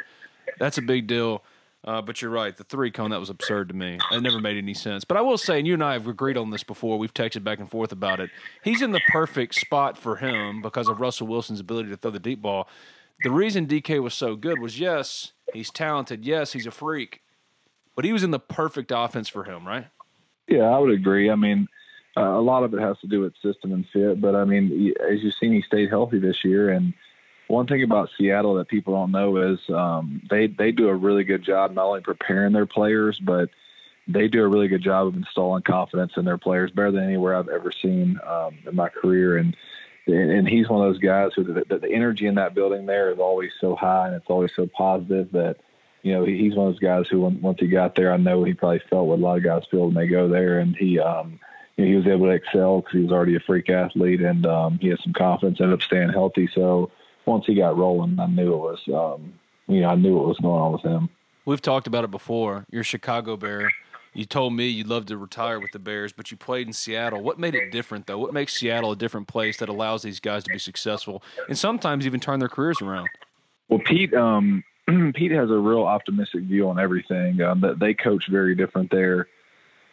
that's 0.60 0.78
a 0.78 0.82
big 0.82 1.08
deal. 1.08 1.44
Uh, 1.84 2.02
but 2.02 2.22
you're 2.22 2.32
right. 2.32 2.56
The 2.56 2.64
three 2.64 2.90
cone, 2.90 3.12
that 3.12 3.20
was 3.20 3.30
absurd 3.30 3.68
to 3.68 3.76
me. 3.76 4.00
It 4.12 4.24
never 4.24 4.40
made 4.40 4.58
any 4.58 4.74
sense. 4.74 5.04
But 5.04 5.18
I 5.18 5.22
will 5.22 5.38
say, 5.38 5.60
and 5.60 5.68
you 5.68 5.76
and 5.76 5.84
I 5.84 5.94
have 5.94 6.08
agreed 6.08 6.36
on 6.36 6.50
this 6.50 6.64
before, 6.64 6.98
we've 6.98 7.14
texted 7.14 7.44
back 7.44 7.60
and 7.60 7.70
forth 7.70 7.92
about 7.92 8.20
it. 8.20 8.32
He's 8.64 8.82
in 8.82 8.92
the 8.92 9.02
perfect 9.10 9.54
spot 9.54 9.96
for 9.98 10.16
him 10.16 10.64
because 10.64 10.88
of 10.88 11.00
Russell 11.00 11.28
Wilson's 11.28 11.60
ability 11.60 11.90
to 11.90 11.98
throw 11.98 12.10
the 12.10 12.20
deep 12.20 12.42
ball. 12.42 12.68
The 13.24 13.32
reason 13.32 13.68
DK 13.68 14.02
was 14.02 14.14
so 14.14 14.36
good 14.36 14.60
was 14.60 14.80
yes, 14.80 15.34
he's 15.54 15.72
talented. 15.72 16.26
Yes, 16.26 16.54
he's 16.54 16.68
a 16.68 16.72
freak. 16.72 17.22
But 17.96 18.06
he 18.06 18.12
was 18.12 18.24
in 18.24 18.32
the 18.32 18.40
perfect 18.40 18.92
offense 18.94 19.30
for 19.30 19.46
him, 19.46 19.66
right? 19.66 19.88
Yeah, 20.48 20.64
I 20.64 20.78
would 20.78 20.92
agree. 20.92 21.30
I 21.30 21.36
mean, 21.36 21.68
uh, 22.18 22.22
a 22.22 22.42
lot 22.42 22.64
of 22.64 22.74
it 22.74 22.80
has 22.80 23.00
to 23.00 23.08
do 23.08 23.22
with 23.22 23.34
system 23.42 23.72
and 23.72 23.86
fit. 23.92 24.22
But 24.22 24.36
I 24.36 24.46
mean, 24.46 24.94
as 25.10 25.24
you've 25.24 25.34
seen, 25.36 25.54
he 25.54 25.62
stayed 25.62 25.90
healthy 25.90 26.20
this 26.20 26.44
year. 26.44 26.70
And 26.70 26.94
one 27.48 27.68
thing 27.68 27.84
about 27.84 28.10
Seattle 28.18 28.56
that 28.56 28.68
people 28.68 28.94
don't 28.94 29.12
know 29.12 29.38
is 29.38 29.60
um, 29.70 30.22
they 30.30 30.48
they 30.48 30.72
do 30.72 30.90
a 30.90 30.96
really 30.96 31.24
good 31.24 31.44
job 31.44 31.74
not 31.74 31.86
only 31.86 32.02
preparing 32.02 32.54
their 32.54 32.66
players, 32.66 33.20
but 33.20 33.50
they 34.08 34.28
do 34.28 34.44
a 34.44 34.48
really 34.48 34.68
good 34.68 34.84
job 34.84 35.08
of 35.08 35.16
installing 35.16 35.64
confidence 35.64 36.14
in 36.18 36.26
their 36.26 36.38
players, 36.38 36.72
better 36.72 36.92
than 36.92 37.06
anywhere 37.06 37.36
I've 37.36 37.50
ever 37.50 37.72
seen 37.72 38.20
um, 38.26 38.58
in 38.68 38.76
my 38.76 38.90
career. 38.90 39.38
And 39.38 39.56
and 40.08 40.48
he's 40.48 40.70
one 40.70 40.86
of 40.86 40.94
those 40.94 41.02
guys 41.02 41.32
who 41.36 41.44
the, 41.44 41.64
the, 41.78 41.92
energy 41.92 42.28
in 42.28 42.36
that 42.36 42.54
building 42.54 42.86
there 42.86 43.12
is 43.12 43.20
always 43.20 43.52
so 43.60 43.76
high 43.76 44.08
and 44.08 44.16
it's 44.16 44.30
always 44.30 44.52
so 44.56 44.68
positive 44.68 45.32
that 45.32 45.58
you 46.04 46.14
know 46.14 46.24
he's 46.24 46.56
one 46.56 46.68
of 46.68 46.74
those 46.74 46.80
guys 46.80 47.06
who 47.10 47.22
once 47.22 47.60
he 47.60 47.68
got 47.68 47.96
there, 47.96 48.14
I 48.14 48.18
know 48.18 48.44
he 48.44 48.54
probably 48.54 48.82
felt 48.90 49.08
what 49.08 49.20
a 49.20 49.22
lot 49.22 49.38
of 49.38 49.44
guys 49.44 49.64
feel 49.72 49.86
when 49.86 49.96
they 49.96 50.08
go 50.08 50.28
there, 50.28 50.60
and 50.60 50.76
he. 50.76 51.00
um 51.00 51.40
you 51.78 51.84
know, 51.84 51.90
he 51.90 51.96
was 51.98 52.08
able 52.08 52.28
to 52.28 52.32
excel 52.32 52.78
because 52.78 52.94
he 52.94 53.04
was 53.04 53.12
already 53.12 53.36
a 53.36 53.40
freak 53.42 53.70
athlete 53.70 54.22
and 54.22 54.46
um, 54.46 54.80
he 54.80 54.88
had 54.88 55.00
some 55.00 55.14
confidence, 55.14 55.60
ended 55.60 55.74
up 55.74 55.82
staying 55.82 56.10
healthy. 56.10 56.50
So 56.54 56.90
once 57.26 57.46
he 57.46 57.56
got 57.56 57.78
rolling, 57.78 58.20
I 58.20 58.28
knew 58.28 58.54
it 58.54 58.58
was, 58.58 58.80
um, 58.88 59.34
you 59.68 59.82
know, 59.82 59.90
I 59.90 59.96
knew 59.96 60.16
what 60.16 60.28
was 60.28 60.38
going 60.38 60.62
on 60.62 60.72
with 60.74 60.84
him. 60.84 61.10
We've 61.44 61.62
talked 61.62 61.86
about 61.86 62.04
it 62.04 62.12
before. 62.12 62.66
You're 62.72 62.82
a 62.82 62.86
Chicago 62.86 63.38
Bear. 63.38 63.72
You 64.16 64.24
told 64.24 64.54
me 64.54 64.68
you'd 64.68 64.88
love 64.88 65.08
to 65.08 65.18
retire 65.18 65.60
with 65.60 65.74
the 65.74 65.80
Bears, 65.80 66.14
but 66.14 66.32
you 66.32 66.38
played 66.38 66.68
in 66.68 66.74
Seattle. 66.74 67.22
What 67.22 67.38
made 67.38 67.54
it 67.54 67.70
different, 67.70 68.08
though? 68.08 68.18
What 68.18 68.34
makes 68.34 68.54
Seattle 68.54 68.94
a 68.94 68.96
different 68.96 69.28
place 69.28 69.58
that 69.58 69.68
allows 69.68 70.04
these 70.04 70.22
guys 70.22 70.46
to 70.46 70.54
be 70.54 70.58
successful 70.58 71.22
and 71.50 71.58
sometimes 71.58 72.08
even 72.08 72.22
turn 72.22 72.40
their 72.40 72.48
careers 72.48 72.82
around? 72.82 73.10
Well, 73.68 73.82
Pete, 73.84 74.14
um, 74.14 74.64
Pete 75.14 75.32
has 75.32 75.52
a 75.52 75.58
real 75.58 75.84
optimistic 75.84 76.44
view 76.44 76.70
on 76.70 76.80
everything. 76.80 77.42
Um, 77.42 77.60
that 77.60 77.78
they 77.80 77.94
coach 77.94 78.30
very 78.30 78.56
different 78.56 78.90
there. 78.90 79.28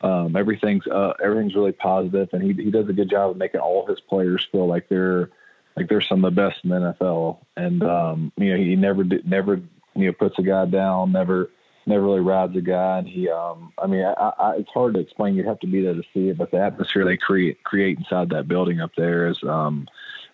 Um, 0.02 0.36
everything's 0.36 0.86
uh, 0.86 1.14
everything's 1.22 1.56
really 1.56 1.72
positive, 1.72 2.28
and 2.32 2.42
he 2.42 2.52
he 2.62 2.70
does 2.70 2.88
a 2.88 2.92
good 2.92 3.10
job 3.10 3.30
of 3.30 3.36
making 3.36 3.60
all 3.60 3.86
his 3.86 4.00
players 4.00 4.46
feel 4.52 4.68
like 4.68 4.88
they're 4.88 5.30
like 5.76 5.88
they're 5.88 6.00
some 6.00 6.24
of 6.24 6.32
the 6.32 6.40
best 6.40 6.62
in 6.62 6.70
the 6.70 6.76
NFL. 6.76 7.38
And 7.56 7.82
um, 7.82 8.32
you 8.36 8.50
know, 8.50 8.56
he 8.56 8.76
never 8.76 9.04
never 9.24 9.60
you 9.96 10.06
know 10.06 10.12
puts 10.12 10.38
a 10.38 10.42
guy 10.42 10.66
down, 10.66 11.10
never 11.10 11.50
never 11.86 12.04
really 12.04 12.20
rides 12.20 12.56
a 12.56 12.60
guy. 12.60 12.98
And 12.98 13.08
he, 13.08 13.28
um, 13.28 13.72
I 13.78 13.86
mean, 13.86 14.04
I, 14.04 14.32
I, 14.38 14.56
it's 14.56 14.70
hard 14.70 14.94
to 14.94 15.00
explain. 15.00 15.34
You'd 15.34 15.46
have 15.46 15.60
to 15.60 15.66
be 15.66 15.82
there 15.82 15.94
to 15.94 16.02
see 16.14 16.28
it, 16.28 16.38
but 16.38 16.50
the 16.50 16.58
atmosphere 16.58 17.04
they 17.04 17.16
create 17.16 17.62
create 17.64 17.98
inside 17.98 18.30
that 18.30 18.48
building 18.48 18.80
up 18.80 18.92
there 18.96 19.28
is, 19.28 19.42
um, 19.44 19.88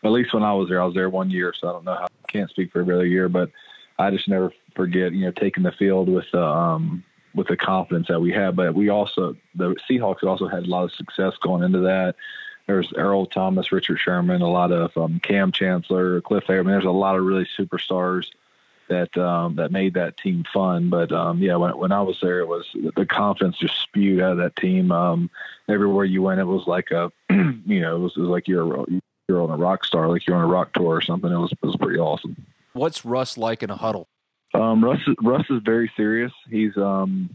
at 0.04 0.10
least 0.10 0.34
when 0.34 0.42
I 0.42 0.52
was 0.52 0.68
there, 0.68 0.80
I 0.80 0.84
was 0.84 0.94
there 0.94 1.10
one 1.10 1.30
year, 1.30 1.52
so 1.58 1.68
I 1.68 1.72
don't 1.72 1.84
know 1.84 1.94
how. 1.94 2.04
I 2.06 2.32
can't 2.32 2.50
speak 2.50 2.72
for 2.72 2.80
every 2.80 2.94
other 2.94 3.06
year, 3.06 3.28
but 3.28 3.50
I 3.98 4.10
just 4.10 4.28
never 4.28 4.52
forget, 4.76 5.12
you 5.12 5.24
know, 5.24 5.32
taking 5.32 5.64
the 5.64 5.72
field 5.72 6.08
with 6.08 6.26
the 6.32 6.44
um, 6.44 7.04
with 7.34 7.48
the 7.48 7.56
confidence 7.56 8.08
that 8.08 8.20
we 8.20 8.32
had. 8.32 8.54
But 8.54 8.74
we 8.74 8.90
also 8.90 9.36
the 9.54 9.74
Seahawks 9.90 10.22
also 10.22 10.46
had 10.46 10.64
a 10.64 10.68
lot 10.68 10.84
of 10.84 10.92
success 10.92 11.34
going 11.40 11.62
into 11.62 11.80
that. 11.80 12.14
There's 12.66 12.92
Earl 12.92 13.26
Thomas, 13.26 13.72
Richard 13.72 13.98
Sherman, 13.98 14.42
a 14.42 14.50
lot 14.50 14.72
of 14.72 14.94
um, 14.96 15.20
Kam 15.20 15.52
Chancellor, 15.52 16.20
Cliff 16.20 16.44
Avril. 16.44 16.60
I 16.60 16.62
mean, 16.62 16.72
there's 16.72 16.84
a 16.84 16.90
lot 16.90 17.16
of 17.16 17.24
really 17.24 17.48
superstars 17.58 18.26
that 18.88 19.16
um, 19.16 19.56
that 19.56 19.72
made 19.72 19.94
that 19.94 20.16
team 20.16 20.44
fun. 20.52 20.90
But 20.90 21.12
um, 21.12 21.38
yeah, 21.40 21.56
when 21.56 21.76
when 21.76 21.92
I 21.92 22.02
was 22.02 22.18
there, 22.20 22.40
it 22.40 22.48
was 22.48 22.66
the 22.74 23.06
confidence 23.06 23.58
just 23.58 23.80
spewed 23.80 24.20
out 24.20 24.32
of 24.32 24.38
that 24.38 24.56
team. 24.56 24.92
Um, 24.92 25.30
everywhere 25.68 26.04
you 26.04 26.22
went, 26.22 26.40
it 26.40 26.44
was 26.44 26.66
like 26.66 26.90
a 26.90 27.10
you 27.30 27.80
know 27.80 27.96
it 27.96 28.00
was, 28.00 28.12
it 28.16 28.20
was 28.20 28.30
like 28.30 28.48
you're 28.48 28.86
you're 29.28 29.42
on 29.42 29.50
a 29.50 29.56
rock 29.56 29.84
star, 29.84 30.08
like 30.08 30.26
you're 30.26 30.36
on 30.36 30.44
a 30.44 30.48
rock 30.48 30.72
tour 30.72 30.96
or 30.96 31.02
something. 31.02 31.30
It 31.30 31.36
was 31.36 31.52
it 31.52 31.66
was 31.66 31.76
pretty 31.76 31.98
awesome. 31.98 32.36
What's 32.72 33.04
Russ 33.04 33.36
like 33.36 33.62
in 33.62 33.70
a 33.70 33.76
huddle? 33.76 34.08
Um, 34.54 34.84
Russ 34.84 35.00
Russ 35.22 35.44
is 35.50 35.62
very 35.64 35.90
serious. 35.96 36.32
He's 36.50 36.76
um, 36.76 37.34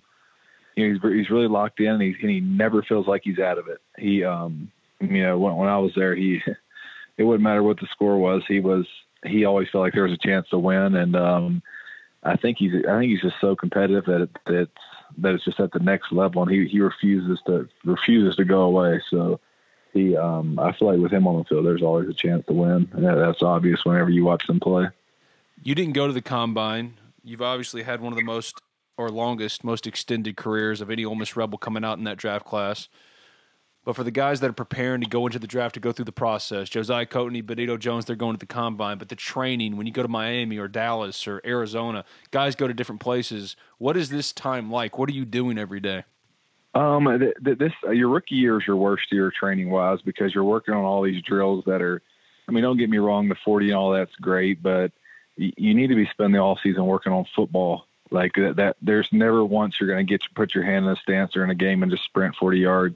you 0.75 0.87
know, 0.87 0.93
he's 0.93 1.13
he's 1.13 1.29
really 1.29 1.47
locked 1.47 1.79
in, 1.79 1.89
and, 1.89 2.01
he 2.01 2.15
and 2.21 2.29
he 2.29 2.39
never 2.39 2.81
feels 2.83 3.07
like 3.07 3.21
he's 3.23 3.39
out 3.39 3.57
of 3.57 3.67
it. 3.67 3.79
He, 3.97 4.23
um, 4.23 4.71
you 4.99 5.23
know, 5.23 5.37
when, 5.37 5.55
when 5.55 5.69
I 5.69 5.77
was 5.77 5.91
there, 5.95 6.15
he, 6.15 6.41
it 7.17 7.23
wouldn't 7.23 7.43
matter 7.43 7.63
what 7.63 7.79
the 7.79 7.87
score 7.91 8.17
was. 8.17 8.43
He 8.47 8.59
was 8.59 8.85
he 9.25 9.45
always 9.45 9.69
felt 9.69 9.83
like 9.83 9.93
there 9.93 10.03
was 10.03 10.13
a 10.13 10.17
chance 10.17 10.47
to 10.49 10.57
win, 10.57 10.95
and 10.95 11.15
um, 11.15 11.61
I 12.23 12.35
think 12.35 12.57
he's 12.57 12.73
I 12.87 12.99
think 12.99 13.11
he's 13.11 13.21
just 13.21 13.39
so 13.41 13.55
competitive 13.55 14.05
that 14.05 14.21
it, 14.21 14.29
that 14.45 14.69
that 15.19 15.35
it's 15.35 15.45
just 15.45 15.59
at 15.59 15.71
the 15.71 15.79
next 15.79 16.11
level, 16.11 16.41
and 16.41 16.51
he 16.51 16.67
he 16.67 16.79
refuses 16.79 17.39
to 17.45 17.67
refuses 17.83 18.35
to 18.37 18.45
go 18.45 18.61
away. 18.61 19.01
So 19.09 19.39
he, 19.93 20.17
um, 20.17 20.57
I 20.57 20.71
feel 20.73 20.87
like 20.87 20.99
with 20.99 21.11
him 21.11 21.27
on 21.27 21.37
the 21.37 21.43
field, 21.43 21.65
there's 21.65 21.83
always 21.83 22.09
a 22.09 22.13
chance 22.13 22.45
to 22.47 22.53
win, 22.53 22.89
and 22.93 23.05
that, 23.05 23.15
that's 23.15 23.43
obvious 23.43 23.85
whenever 23.85 24.09
you 24.09 24.25
watch 24.25 24.45
them 24.47 24.59
play. 24.59 24.87
You 25.61 25.75
didn't 25.75 25.93
go 25.93 26.07
to 26.07 26.13
the 26.13 26.21
combine. 26.21 26.95
You've 27.23 27.41
obviously 27.41 27.83
had 27.83 28.01
one 28.01 28.11
of 28.11 28.17
the 28.17 28.23
most 28.23 28.59
or 28.97 29.09
longest, 29.09 29.63
most 29.63 29.87
extended 29.87 30.37
careers 30.37 30.81
of 30.81 30.89
any 30.89 31.05
Ole 31.05 31.15
Miss 31.15 31.35
Rebel 31.35 31.57
coming 31.57 31.83
out 31.83 31.97
in 31.97 32.03
that 32.03 32.17
draft 32.17 32.45
class. 32.45 32.89
But 33.85 33.97
for 33.97 34.03
the 34.03 34.11
guys 34.11 34.39
that 34.39 34.49
are 34.49 34.53
preparing 34.53 35.01
to 35.01 35.07
go 35.07 35.25
into 35.25 35.39
the 35.39 35.47
draft 35.47 35.73
to 35.73 35.81
go 35.81 35.91
through 35.91 36.05
the 36.05 36.13
process, 36.13 36.69
Josiah 36.69 37.05
Coatney, 37.05 37.45
Benito 37.45 37.75
Jones, 37.75 38.05
they're 38.05 38.15
going 38.15 38.35
to 38.35 38.39
the 38.39 38.45
combine. 38.45 38.97
But 38.97 39.09
the 39.09 39.15
training, 39.15 39.75
when 39.75 39.85
you 39.85 39.91
go 39.91 40.01
to 40.01 40.07
Miami 40.07 40.57
or 40.57 40.69
Dallas 40.69 41.27
or 41.27 41.41
Arizona, 41.45 42.05
guys 42.31 42.55
go 42.55 42.67
to 42.67 42.73
different 42.73 43.01
places. 43.01 43.57
What 43.79 43.97
is 43.97 44.09
this 44.09 44.31
time 44.31 44.71
like? 44.71 44.97
What 44.97 45.09
are 45.09 45.13
you 45.13 45.25
doing 45.25 45.57
every 45.57 45.81
day? 45.81 46.05
Um, 46.75 47.05
th- 47.19 47.35
th- 47.43 47.57
this 47.57 47.73
uh, 47.85 47.91
your 47.91 48.09
rookie 48.09 48.35
year 48.35 48.59
is 48.59 48.65
your 48.65 48.77
worst 48.77 49.11
year 49.11 49.31
training 49.31 49.69
wise 49.69 50.01
because 50.01 50.33
you're 50.33 50.43
working 50.43 50.73
on 50.73 50.85
all 50.85 51.03
these 51.03 51.21
drills 51.21 51.65
that 51.65 51.81
are. 51.81 52.01
I 52.47 52.51
mean, 52.51 52.63
don't 52.63 52.77
get 52.77 52.89
me 52.89 52.97
wrong, 52.97 53.29
the 53.29 53.35
40 53.35 53.67
and 53.67 53.75
all 53.75 53.91
that's 53.91 54.15
great, 54.15 54.61
but 54.61 54.91
y- 55.37 55.53
you 55.55 55.73
need 55.73 55.87
to 55.87 55.95
be 55.95 56.07
spending 56.07 56.33
the 56.33 56.39
all 56.39 56.59
season 56.61 56.85
working 56.85 57.13
on 57.13 57.25
football. 57.35 57.85
Like 58.11 58.33
that, 58.35 58.57
that 58.57 58.77
there's 58.81 59.07
never 59.11 59.45
once 59.45 59.79
you're 59.79 59.89
going 59.89 60.05
to 60.05 60.09
get 60.09 60.21
to 60.23 60.29
put 60.35 60.53
your 60.53 60.63
hand 60.63 60.85
in 60.85 60.91
a 60.91 60.95
stance 60.97 61.35
or 61.35 61.43
in 61.43 61.49
a 61.49 61.55
game 61.55 61.83
and 61.83 61.91
just 61.91 62.03
sprint 62.03 62.35
40 62.35 62.59
yards. 62.59 62.95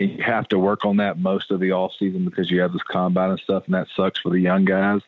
You 0.00 0.22
have 0.24 0.48
to 0.48 0.58
work 0.58 0.86
on 0.86 0.96
that 0.96 1.18
most 1.18 1.50
of 1.50 1.60
the 1.60 1.72
off 1.72 1.92
season 1.98 2.24
because 2.24 2.50
you 2.50 2.60
have 2.62 2.72
this 2.72 2.82
combine 2.82 3.30
and 3.30 3.40
stuff, 3.40 3.64
and 3.66 3.74
that 3.74 3.86
sucks 3.94 4.18
for 4.18 4.30
the 4.30 4.40
young 4.40 4.64
guys. 4.64 5.02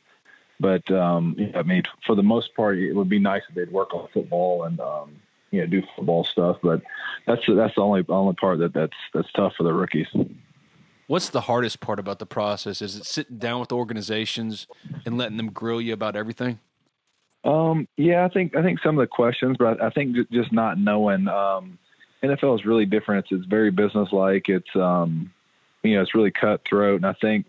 But 0.61 0.89
um, 0.91 1.37
I 1.55 1.63
mean, 1.63 1.83
for 2.07 2.15
the 2.15 2.23
most 2.23 2.55
part, 2.55 2.79
it 2.79 2.93
would 2.93 3.09
be 3.09 3.19
nice 3.19 3.43
if 3.49 3.55
they'd 3.55 3.73
work 3.73 3.95
on 3.95 4.09
football 4.13 4.65
and 4.65 4.79
um, 4.81 5.17
you 5.51 5.61
know 5.61 5.67
do 5.67 5.83
football 5.97 6.25
stuff. 6.25 6.59
But 6.63 6.83
that's 7.27 7.43
that's 7.49 7.75
the 7.75 7.81
only 7.81 8.05
only 8.09 8.35
part 8.35 8.59
that 8.59 8.75
that's 8.75 8.97
that's 9.15 9.33
tough 9.33 9.55
for 9.57 9.63
the 9.63 9.73
rookies. 9.73 10.09
What's 11.07 11.31
the 11.31 11.43
hardest 11.43 11.81
part 11.81 11.99
about 11.99 12.19
the 12.19 12.27
process? 12.27 12.81
Is 12.83 12.97
it 12.97 13.07
sitting 13.07 13.39
down 13.39 13.61
with 13.61 13.73
organizations 13.73 14.67
and 15.05 15.19
letting 15.19 15.37
them 15.37 15.51
grill 15.51 15.81
you 15.81 15.95
about 15.95 16.17
everything? 16.17 16.61
Um, 17.45 17.89
yeah, 17.97 18.25
I 18.25 18.29
think 18.29 18.55
I 18.55 18.63
think 18.63 18.81
some 18.81 18.99
of 18.99 19.03
the 19.03 19.09
questions, 19.09 19.57
but 19.59 19.81
I, 19.81 19.87
I 19.89 19.91
think 19.91 20.17
just 20.31 20.53
not 20.53 20.79
knowing. 20.79 21.29
Um, 21.29 21.79
NFL 22.23 22.59
is 22.59 22.65
really 22.65 22.87
different. 22.87 23.27
It's, 23.27 23.41
it's 23.41 23.47
very 23.47 23.71
businesslike. 23.71 24.49
It's 24.49 24.75
um, 24.77 25.33
you 25.83 25.97
know, 25.97 26.03
it's 26.03 26.15
really 26.15 26.31
cutthroat, 26.31 26.97
and 26.97 27.07
I 27.07 27.15
think 27.15 27.47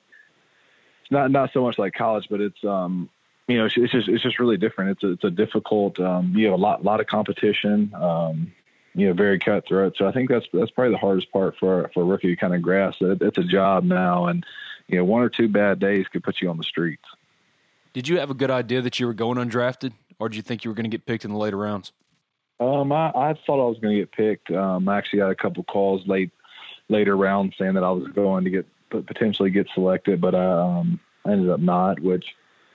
it's 1.01 1.11
not 1.11 1.31
not 1.31 1.51
so 1.53 1.61
much 1.61 1.77
like 1.77 1.93
college, 1.93 2.27
but 2.29 2.41
it's 2.41 2.63
um, 2.63 3.09
you 3.47 3.57
know, 3.57 3.65
it's, 3.65 3.75
it's 3.77 3.91
just 3.91 4.07
it's 4.07 4.23
just 4.23 4.39
really 4.39 4.57
different. 4.57 4.91
It's 4.91 5.03
a, 5.03 5.11
it's 5.11 5.23
a 5.23 5.31
difficult. 5.31 5.99
Um, 5.99 6.33
you 6.35 6.45
have 6.47 6.53
a 6.53 6.61
lot 6.61 6.83
lot 6.83 6.99
of 6.99 7.07
competition. 7.07 7.93
Um, 7.93 8.51
you 8.95 9.07
know, 9.07 9.13
very 9.13 9.39
cutthroat. 9.39 9.95
So 9.97 10.07
I 10.07 10.11
think 10.11 10.29
that's 10.29 10.45
that's 10.53 10.71
probably 10.71 10.93
the 10.93 10.99
hardest 10.99 11.31
part 11.31 11.55
for 11.57 11.89
for 11.93 12.01
a 12.01 12.05
rookie 12.05 12.29
to 12.29 12.35
kind 12.35 12.53
of 12.53 12.61
grasp. 12.61 13.01
It, 13.01 13.21
it's 13.21 13.37
a 13.37 13.43
job 13.43 13.83
now, 13.83 14.27
and 14.27 14.45
you 14.87 14.97
know, 14.97 15.05
one 15.05 15.21
or 15.21 15.29
two 15.29 15.47
bad 15.47 15.79
days 15.79 16.07
could 16.07 16.23
put 16.23 16.41
you 16.41 16.49
on 16.49 16.57
the 16.57 16.63
streets. 16.63 17.03
Did 17.93 18.07
you 18.07 18.19
have 18.19 18.31
a 18.31 18.33
good 18.33 18.51
idea 18.51 18.81
that 18.81 18.99
you 18.99 19.05
were 19.05 19.13
going 19.13 19.37
undrafted, 19.37 19.93
or 20.19 20.29
did 20.29 20.35
you 20.35 20.41
think 20.41 20.63
you 20.63 20.71
were 20.71 20.75
going 20.75 20.89
to 20.89 20.89
get 20.89 21.05
picked 21.05 21.25
in 21.25 21.31
the 21.31 21.37
later 21.37 21.57
rounds? 21.57 21.91
Um, 22.63 22.91
I, 22.91 23.09
I 23.09 23.33
thought 23.45 23.63
I 23.63 23.69
was 23.69 23.77
going 23.79 23.95
to 23.95 24.01
get 24.01 24.11
picked. 24.11 24.51
Um, 24.51 24.87
I 24.87 24.97
actually 24.97 25.19
got 25.19 25.31
a 25.31 25.35
couple 25.35 25.63
calls 25.63 26.07
late, 26.07 26.31
later 26.87 27.15
rounds 27.17 27.55
saying 27.57 27.73
that 27.73 27.83
I 27.83 27.91
was 27.91 28.07
going 28.09 28.45
to 28.45 28.49
get 28.49 28.65
potentially 28.89 29.49
get 29.49 29.67
selected, 29.73 30.21
but 30.21 30.35
I, 30.35 30.79
um, 30.79 30.99
I 31.25 31.31
ended 31.31 31.49
up 31.49 31.59
not. 31.59 31.99
Which, 31.99 32.25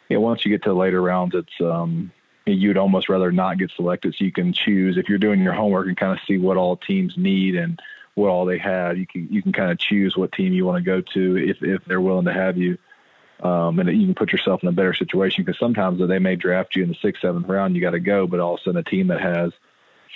you 0.09 0.17
know, 0.17 0.21
once 0.21 0.45
you 0.45 0.51
get 0.51 0.65
to 0.65 0.75
later 0.75 1.01
rounds, 1.01 1.35
it's 1.35 1.61
um, 1.61 2.13
you'd 2.45 2.77
almost 2.77 3.09
rather 3.09 3.33
not 3.33 3.59
get 3.59 3.71
selected, 3.77 4.15
so 4.15 4.25
you 4.25 4.33
can 4.33 4.53
choose 4.53 4.99
if 4.99 5.09
you're 5.09 5.19
doing 5.19 5.41
your 5.41 5.55
homework 5.55 5.87
and 5.87 5.97
kind 5.97 6.13
of 6.13 6.19
see 6.27 6.39
what 6.39 6.57
all 6.57 6.77
teams 6.77 7.15
need 7.17 7.57
and 7.57 7.81
what 8.15 8.29
all 8.29 8.45
they 8.45 8.59
have. 8.59 8.99
You 8.99 9.07
can 9.07 9.29
you 9.31 9.43
can 9.43 9.53
kind 9.53 9.71
of 9.71 9.79
choose 9.79 10.17
what 10.17 10.33
team 10.33 10.53
you 10.53 10.67
want 10.67 10.85
to 10.85 10.91
go 10.91 11.01
to 11.15 11.37
if 11.37 11.63
if 11.63 11.85
they're 11.87 12.01
willing 12.01 12.27
to 12.27 12.33
have 12.33 12.59
you. 12.59 12.79
Um, 13.41 13.79
and 13.79 13.89
you 13.89 14.07
can 14.07 14.17
put 14.17 14.33
yourself 14.33 14.65
in 14.65 14.69
a 14.69 14.73
better 14.73 14.93
situation 14.93 15.45
because 15.45 15.61
sometimes 15.61 16.01
they 16.01 16.19
may 16.19 16.35
draft 16.35 16.75
you 16.75 16.83
in 16.83 16.89
the 16.89 16.97
sixth, 17.01 17.23
seventh 17.23 17.47
round, 17.47 17.77
you 17.77 17.81
got 17.81 17.91
to 17.91 18.01
go, 18.01 18.27
but 18.27 18.41
all 18.41 18.55
of 18.55 18.61
a 18.61 18.63
sudden 18.65 18.81
a 18.81 18.83
team 18.83 19.07
that 19.07 19.21
has 19.21 19.53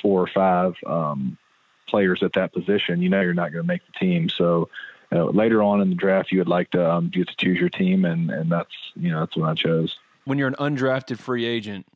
four 0.03 0.21
or 0.21 0.27
five 0.27 0.75
um, 0.87 1.39
players 1.87 2.23
at 2.23 2.35
that 2.35 2.53
position, 2.53 3.01
you 3.01 3.09
know 3.09 3.21
you're 3.21 3.33
not 3.33 3.53
going 3.53 3.63
to 3.63 3.67
make 3.67 3.83
the 3.87 3.99
team. 3.99 4.29
So 4.29 4.69
uh, 5.13 5.25
later 5.27 5.63
on 5.63 5.81
in 5.81 5.91
the 5.91 5.95
draft, 5.95 6.33
you 6.33 6.39
would 6.39 6.49
like 6.49 6.71
to 6.71 6.91
um, 6.91 7.09
get 7.09 7.29
to 7.29 7.37
choose 7.37 7.59
your 7.59 7.69
team, 7.69 8.05
and 8.05 8.31
and 8.31 8.51
that's 8.51 8.75
you 8.97 9.11
know 9.11 9.21
that's 9.21 9.37
what 9.37 9.49
I 9.49 9.55
chose. 9.55 9.97
When 10.25 10.39
you're 10.39 10.49
an 10.49 10.55
undrafted 10.55 11.19
free 11.19 11.45
agent, 11.45 11.87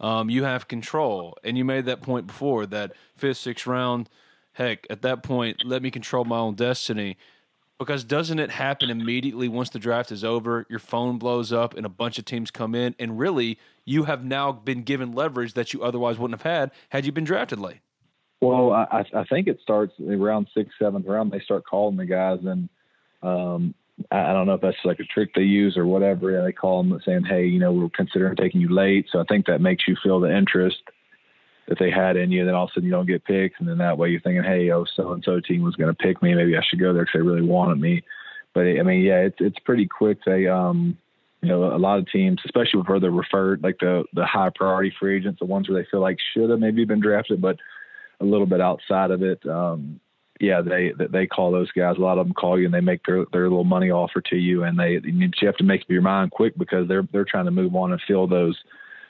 um, 0.00 0.30
you 0.30 0.44
have 0.44 0.68
control, 0.68 1.36
and 1.44 1.58
you 1.58 1.64
made 1.64 1.86
that 1.86 2.02
point 2.02 2.26
before 2.26 2.66
that 2.66 2.92
fifth, 3.16 3.38
sixth 3.38 3.66
round. 3.66 4.08
Heck, 4.54 4.86
at 4.90 5.02
that 5.02 5.22
point, 5.22 5.64
let 5.64 5.82
me 5.82 5.90
control 5.90 6.24
my 6.24 6.36
own 6.36 6.54
destiny. 6.54 7.16
Because 7.84 8.04
doesn't 8.04 8.38
it 8.38 8.50
happen 8.52 8.90
immediately 8.90 9.48
once 9.48 9.70
the 9.70 9.80
draft 9.80 10.12
is 10.12 10.22
over? 10.22 10.64
Your 10.68 10.78
phone 10.78 11.18
blows 11.18 11.52
up 11.52 11.76
and 11.76 11.84
a 11.84 11.88
bunch 11.88 12.16
of 12.16 12.24
teams 12.24 12.52
come 12.52 12.76
in, 12.76 12.94
and 12.96 13.18
really, 13.18 13.58
you 13.84 14.04
have 14.04 14.24
now 14.24 14.52
been 14.52 14.84
given 14.84 15.12
leverage 15.12 15.54
that 15.54 15.72
you 15.72 15.82
otherwise 15.82 16.16
wouldn't 16.16 16.40
have 16.40 16.48
had 16.48 16.70
had 16.90 17.04
you 17.04 17.10
been 17.10 17.24
drafted 17.24 17.58
late. 17.58 17.80
Well, 18.40 18.70
I, 18.72 19.04
I 19.12 19.24
think 19.24 19.48
it 19.48 19.58
starts 19.62 19.94
around 20.00 20.46
sixth, 20.54 20.74
seventh 20.78 21.06
round. 21.06 21.32
They 21.32 21.40
start 21.40 21.64
calling 21.66 21.96
the 21.96 22.06
guys, 22.06 22.38
and 22.44 22.68
um, 23.20 23.74
I 24.12 24.32
don't 24.32 24.46
know 24.46 24.54
if 24.54 24.60
that's 24.60 24.76
like 24.84 25.00
a 25.00 25.04
trick 25.04 25.30
they 25.34 25.42
use 25.42 25.76
or 25.76 25.84
whatever. 25.84 26.30
Yeah, 26.30 26.42
they 26.42 26.52
call 26.52 26.84
them 26.84 27.00
saying, 27.04 27.24
"Hey, 27.24 27.46
you 27.46 27.58
know, 27.58 27.72
we're 27.72 27.88
considering 27.88 28.36
taking 28.36 28.60
you 28.60 28.72
late." 28.72 29.06
So 29.10 29.18
I 29.18 29.24
think 29.28 29.46
that 29.46 29.60
makes 29.60 29.88
you 29.88 29.96
feel 30.02 30.20
the 30.20 30.32
interest 30.32 30.78
that 31.68 31.78
they 31.78 31.90
had 31.90 32.16
in 32.16 32.30
you. 32.30 32.44
Then 32.44 32.54
all 32.54 32.64
of 32.64 32.70
a 32.70 32.72
sudden 32.74 32.86
you 32.86 32.92
don't 32.92 33.06
get 33.06 33.24
picked, 33.24 33.60
and 33.60 33.68
then 33.68 33.78
that 33.78 33.98
way 33.98 34.10
you're 34.10 34.20
thinking, 34.20 34.44
"Hey, 34.44 34.70
oh, 34.70 34.84
so 34.96 35.12
and 35.12 35.22
so 35.24 35.40
team 35.40 35.62
was 35.62 35.76
going 35.76 35.94
to 35.94 36.02
pick 36.02 36.22
me. 36.22 36.34
Maybe 36.34 36.56
I 36.56 36.62
should 36.62 36.80
go 36.80 36.92
there 36.92 37.04
because 37.04 37.20
they 37.20 37.26
really 37.26 37.42
wanted 37.42 37.80
me." 37.80 38.02
But 38.54 38.66
I 38.66 38.82
mean, 38.82 39.02
yeah, 39.02 39.20
it's 39.20 39.38
it's 39.40 39.58
pretty 39.60 39.86
quick. 39.86 40.18
They, 40.24 40.46
um, 40.46 40.98
you 41.40 41.48
know, 41.48 41.74
a 41.74 41.78
lot 41.78 41.98
of 41.98 42.10
teams, 42.10 42.40
especially 42.44 42.80
where 42.80 43.00
they're 43.00 43.10
referred, 43.10 43.62
like 43.62 43.78
the 43.80 44.04
the 44.12 44.26
high 44.26 44.50
priority 44.54 44.92
free 44.98 45.16
agents, 45.16 45.38
the 45.38 45.46
ones 45.46 45.68
where 45.68 45.80
they 45.80 45.88
feel 45.90 46.00
like 46.00 46.18
should 46.34 46.50
have 46.50 46.60
maybe 46.60 46.84
been 46.84 47.00
drafted, 47.00 47.40
but 47.40 47.56
a 48.20 48.24
little 48.24 48.46
bit 48.46 48.60
outside 48.60 49.10
of 49.10 49.22
it. 49.22 49.44
Um, 49.46 50.00
yeah, 50.40 50.60
they 50.60 50.92
they 51.10 51.26
call 51.26 51.52
those 51.52 51.70
guys. 51.72 51.96
A 51.96 52.00
lot 52.00 52.18
of 52.18 52.26
them 52.26 52.34
call 52.34 52.58
you 52.58 52.66
and 52.66 52.74
they 52.74 52.80
make 52.80 53.04
their 53.06 53.24
their 53.32 53.44
little 53.44 53.64
money 53.64 53.90
offer 53.90 54.20
to 54.22 54.36
you, 54.36 54.64
and 54.64 54.78
they 54.78 55.00
you 55.04 55.30
have 55.42 55.56
to 55.56 55.64
make 55.64 55.82
up 55.82 55.90
your 55.90 56.02
mind 56.02 56.32
quick 56.32 56.58
because 56.58 56.88
they're 56.88 57.06
they're 57.12 57.24
trying 57.24 57.44
to 57.44 57.50
move 57.50 57.74
on 57.74 57.92
and 57.92 58.00
fill 58.06 58.26
those 58.26 58.58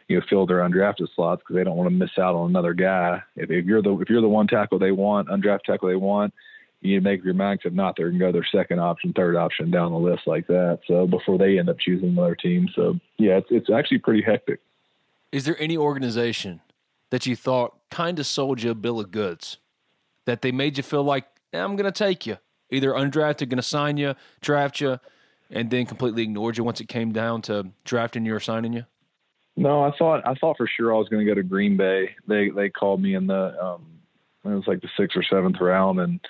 you 0.08 0.18
know 0.18 0.24
fill 0.28 0.46
their 0.46 0.58
undrafted 0.58 1.08
slots 1.14 1.42
because 1.42 1.56
they 1.56 1.64
don't 1.64 1.76
want 1.76 1.88
to 1.88 1.94
miss 1.94 2.18
out 2.18 2.34
on 2.34 2.50
another 2.50 2.74
guy. 2.74 3.22
If, 3.36 3.50
if 3.50 3.64
you're 3.64 3.82
the 3.82 3.98
if 4.00 4.08
you're 4.08 4.20
the 4.20 4.28
one 4.28 4.46
tackle 4.46 4.78
they 4.78 4.92
want, 4.92 5.28
undrafted 5.28 5.64
tackle 5.64 5.88
they 5.88 5.96
want, 5.96 6.32
you 6.80 7.00
make 7.00 7.20
up 7.20 7.24
your 7.24 7.34
mind. 7.34 7.60
If 7.64 7.72
not, 7.72 7.96
they're 7.96 8.10
gonna 8.10 8.18
go 8.18 8.32
their 8.32 8.46
second 8.50 8.80
option, 8.80 9.12
third 9.12 9.36
option 9.36 9.70
down 9.70 9.92
the 9.92 9.98
list 9.98 10.22
like 10.26 10.46
that. 10.48 10.80
So 10.86 11.06
before 11.06 11.38
they 11.38 11.58
end 11.58 11.68
up 11.68 11.78
choosing 11.78 12.10
another 12.10 12.34
team. 12.34 12.68
So 12.74 12.98
yeah, 13.18 13.38
it's 13.38 13.48
it's 13.50 13.70
actually 13.70 13.98
pretty 13.98 14.22
hectic. 14.22 14.60
Is 15.30 15.44
there 15.44 15.56
any 15.58 15.76
organization 15.76 16.60
that 17.10 17.24
you 17.24 17.34
thought 17.36 17.74
kind 17.90 18.18
of 18.18 18.26
sold 18.26 18.62
you 18.62 18.70
a 18.70 18.74
bill 18.74 19.00
of 19.00 19.10
goods? 19.10 19.58
That 20.26 20.42
they 20.42 20.52
made 20.52 20.76
you 20.76 20.82
feel 20.82 21.02
like 21.02 21.24
eh, 21.52 21.58
I'm 21.58 21.74
going 21.74 21.90
to 21.90 21.92
take 21.92 22.26
you, 22.26 22.36
either 22.70 22.92
undrafted, 22.92 23.48
going 23.48 23.56
to 23.56 23.62
sign 23.62 23.96
you, 23.96 24.14
draft 24.40 24.80
you, 24.80 25.00
and 25.50 25.70
then 25.70 25.86
completely 25.86 26.22
ignored 26.22 26.56
you 26.56 26.64
once 26.64 26.80
it 26.80 26.88
came 26.88 27.12
down 27.12 27.42
to 27.42 27.68
drafting 27.84 28.24
you 28.24 28.34
or 28.34 28.40
signing 28.40 28.72
you? 28.72 28.84
No, 29.56 29.82
I 29.82 29.92
thought 29.98 30.26
I 30.26 30.34
thought 30.34 30.56
for 30.56 30.68
sure 30.76 30.94
I 30.94 30.98
was 30.98 31.08
going 31.08 31.24
to 31.24 31.30
go 31.30 31.34
to 31.34 31.42
Green 31.42 31.76
Bay. 31.76 32.10
They 32.26 32.50
they 32.50 32.70
called 32.70 33.02
me 33.02 33.14
in 33.14 33.26
the 33.26 33.54
um, 33.62 33.84
it 34.44 34.48
was 34.48 34.66
like 34.66 34.80
the 34.80 34.88
sixth 34.96 35.16
or 35.16 35.22
seventh 35.22 35.56
round 35.60 36.00
and 36.00 36.20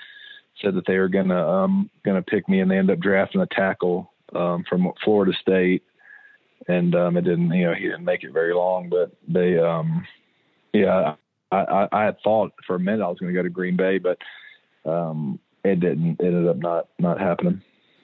said 0.61 0.75
that 0.75 0.87
they 0.87 0.99
were 0.99 1.09
gonna 1.09 1.49
um, 1.49 1.91
gonna 2.05 2.23
pick 2.23 2.49
me, 2.49 2.61
and 2.61 2.71
they 2.71 2.79
ended 2.79 2.99
up 2.99 3.03
drafting 3.03 3.41
a 3.41 3.47
tackle 3.47 4.13
um, 4.35 4.65
from 4.69 4.93
Florida 5.05 5.33
State, 5.41 5.85
and 6.69 6.95
um, 6.95 7.17
it 7.17 7.23
didn't 7.23 7.51
you 7.53 7.65
know 7.65 7.75
he 7.75 7.85
didn't 7.85 8.05
make 8.05 8.25
it 8.25 8.33
very 8.33 8.55
long, 8.55 8.89
but 8.89 9.13
they 9.29 9.59
um, 9.59 10.05
yeah 10.73 11.15
I, 11.53 11.57
I, 11.57 11.89
I 11.93 12.05
had 12.05 12.17
thought 12.25 12.53
for 12.67 12.77
a 12.77 12.81
minute 12.81 13.05
I 13.05 13.09
was 13.09 13.19
going 13.19 13.33
to 13.33 13.39
go 13.39 13.43
to 13.43 13.51
Green 13.51 13.77
Bay, 13.77 13.99
but 13.99 14.19
um, 14.85 15.39
it 15.65 15.81
didn't. 15.81 16.21
It 16.21 16.27
ended 16.27 16.49
up 16.49 16.57
not 16.57 16.89
not 16.99 17.21
happening. 17.21 17.63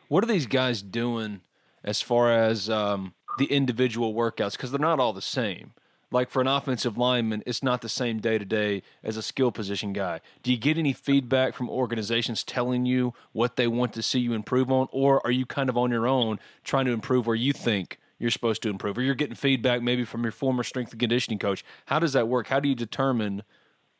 What 0.09 0.23
are 0.23 0.29
these 0.29 0.47
guys 0.47 0.81
doing 0.81 1.41
as 1.83 2.01
far 2.01 2.33
as 2.33 2.71
um, 2.71 3.15
the 3.39 3.47
individual 3.47 4.15
workouts? 4.15 4.53
Because 4.53 4.71
they're 4.71 4.79
not 4.81 5.01
all 5.01 5.13
the 5.13 5.23
same. 5.23 5.73
Like 6.11 6.31
for 6.31 6.41
an 6.41 6.47
offensive 6.47 6.97
lineman, 6.97 7.43
it's 7.45 7.63
not 7.63 7.83
the 7.83 7.89
same 7.89 8.19
day 8.19 8.39
to 8.39 8.45
day 8.45 8.83
as 9.05 9.19
a 9.19 9.23
skill 9.23 9.53
position 9.53 9.93
guy. 9.93 10.21
Do 10.43 10.51
you 10.51 10.57
get 10.57 10.79
any 10.79 10.95
feedback 10.95 11.55
from 11.55 11.69
organizations 11.69 12.43
telling 12.43 12.87
you 12.87 13.13
what 13.33 13.57
they 13.57 13.67
want 13.67 13.93
to 13.93 14.03
see 14.03 14.19
you 14.19 14.33
improve 14.33 14.71
on, 14.71 14.89
or 14.91 15.25
are 15.27 15.31
you 15.31 15.45
kind 15.45 15.69
of 15.69 15.77
on 15.77 15.91
your 15.91 16.07
own 16.07 16.41
trying 16.65 16.87
to 16.87 16.93
improve 16.93 17.27
where 17.27 17.37
you 17.37 17.53
think 17.53 17.99
you're 18.19 18.31
supposed 18.31 18.63
to 18.63 18.71
improve, 18.71 18.97
or 18.97 19.03
you're 19.03 19.15
getting 19.15 19.35
feedback 19.35 19.83
maybe 19.83 20.05
from 20.05 20.23
your 20.23 20.33
former 20.33 20.63
strength 20.63 20.93
and 20.93 21.01
conditioning 21.01 21.39
coach? 21.39 21.63
How 21.87 21.99
does 21.99 22.15
that 22.15 22.27
work? 22.27 22.47
How 22.47 22.59
do 22.59 22.71
you 22.71 22.75
determine 22.75 23.43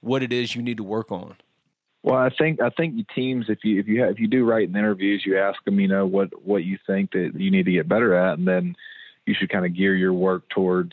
what 0.01 0.23
it 0.23 0.33
is 0.33 0.55
you 0.55 0.63
need 0.63 0.79
to 0.79 0.85
work 0.85 1.13
on? 1.13 1.37
Well, 2.03 2.17
I 2.17 2.31
think 2.31 2.63
I 2.63 2.71
think 2.71 3.07
teams 3.15 3.47
if 3.49 3.59
you 3.65 3.81
if 3.81 3.87
you 3.87 4.01
have, 4.01 4.13
if 4.13 4.19
you 4.19 4.29
do 4.29 4.45
write 4.45 4.69
in 4.69 4.77
interviews, 4.77 5.25
you 5.27 5.37
ask 5.37 5.63
them, 5.65 5.79
you 5.79 5.89
know, 5.89 6.07
what 6.07 6.31
what 6.43 6.65
you 6.65 6.79
think 6.87 7.13
that 7.13 7.33
you 7.35 7.51
need 7.51 7.67
to 7.67 7.73
get 7.73 7.89
better 7.89 8.15
at, 8.15 8.39
and 8.39 8.49
then 8.49 8.77
you 9.29 9.35
should 9.39 9.51
kind 9.51 9.67
of 9.67 9.77
gear 9.77 9.95
your 9.95 10.13
work 10.13 10.49
towards 10.49 10.93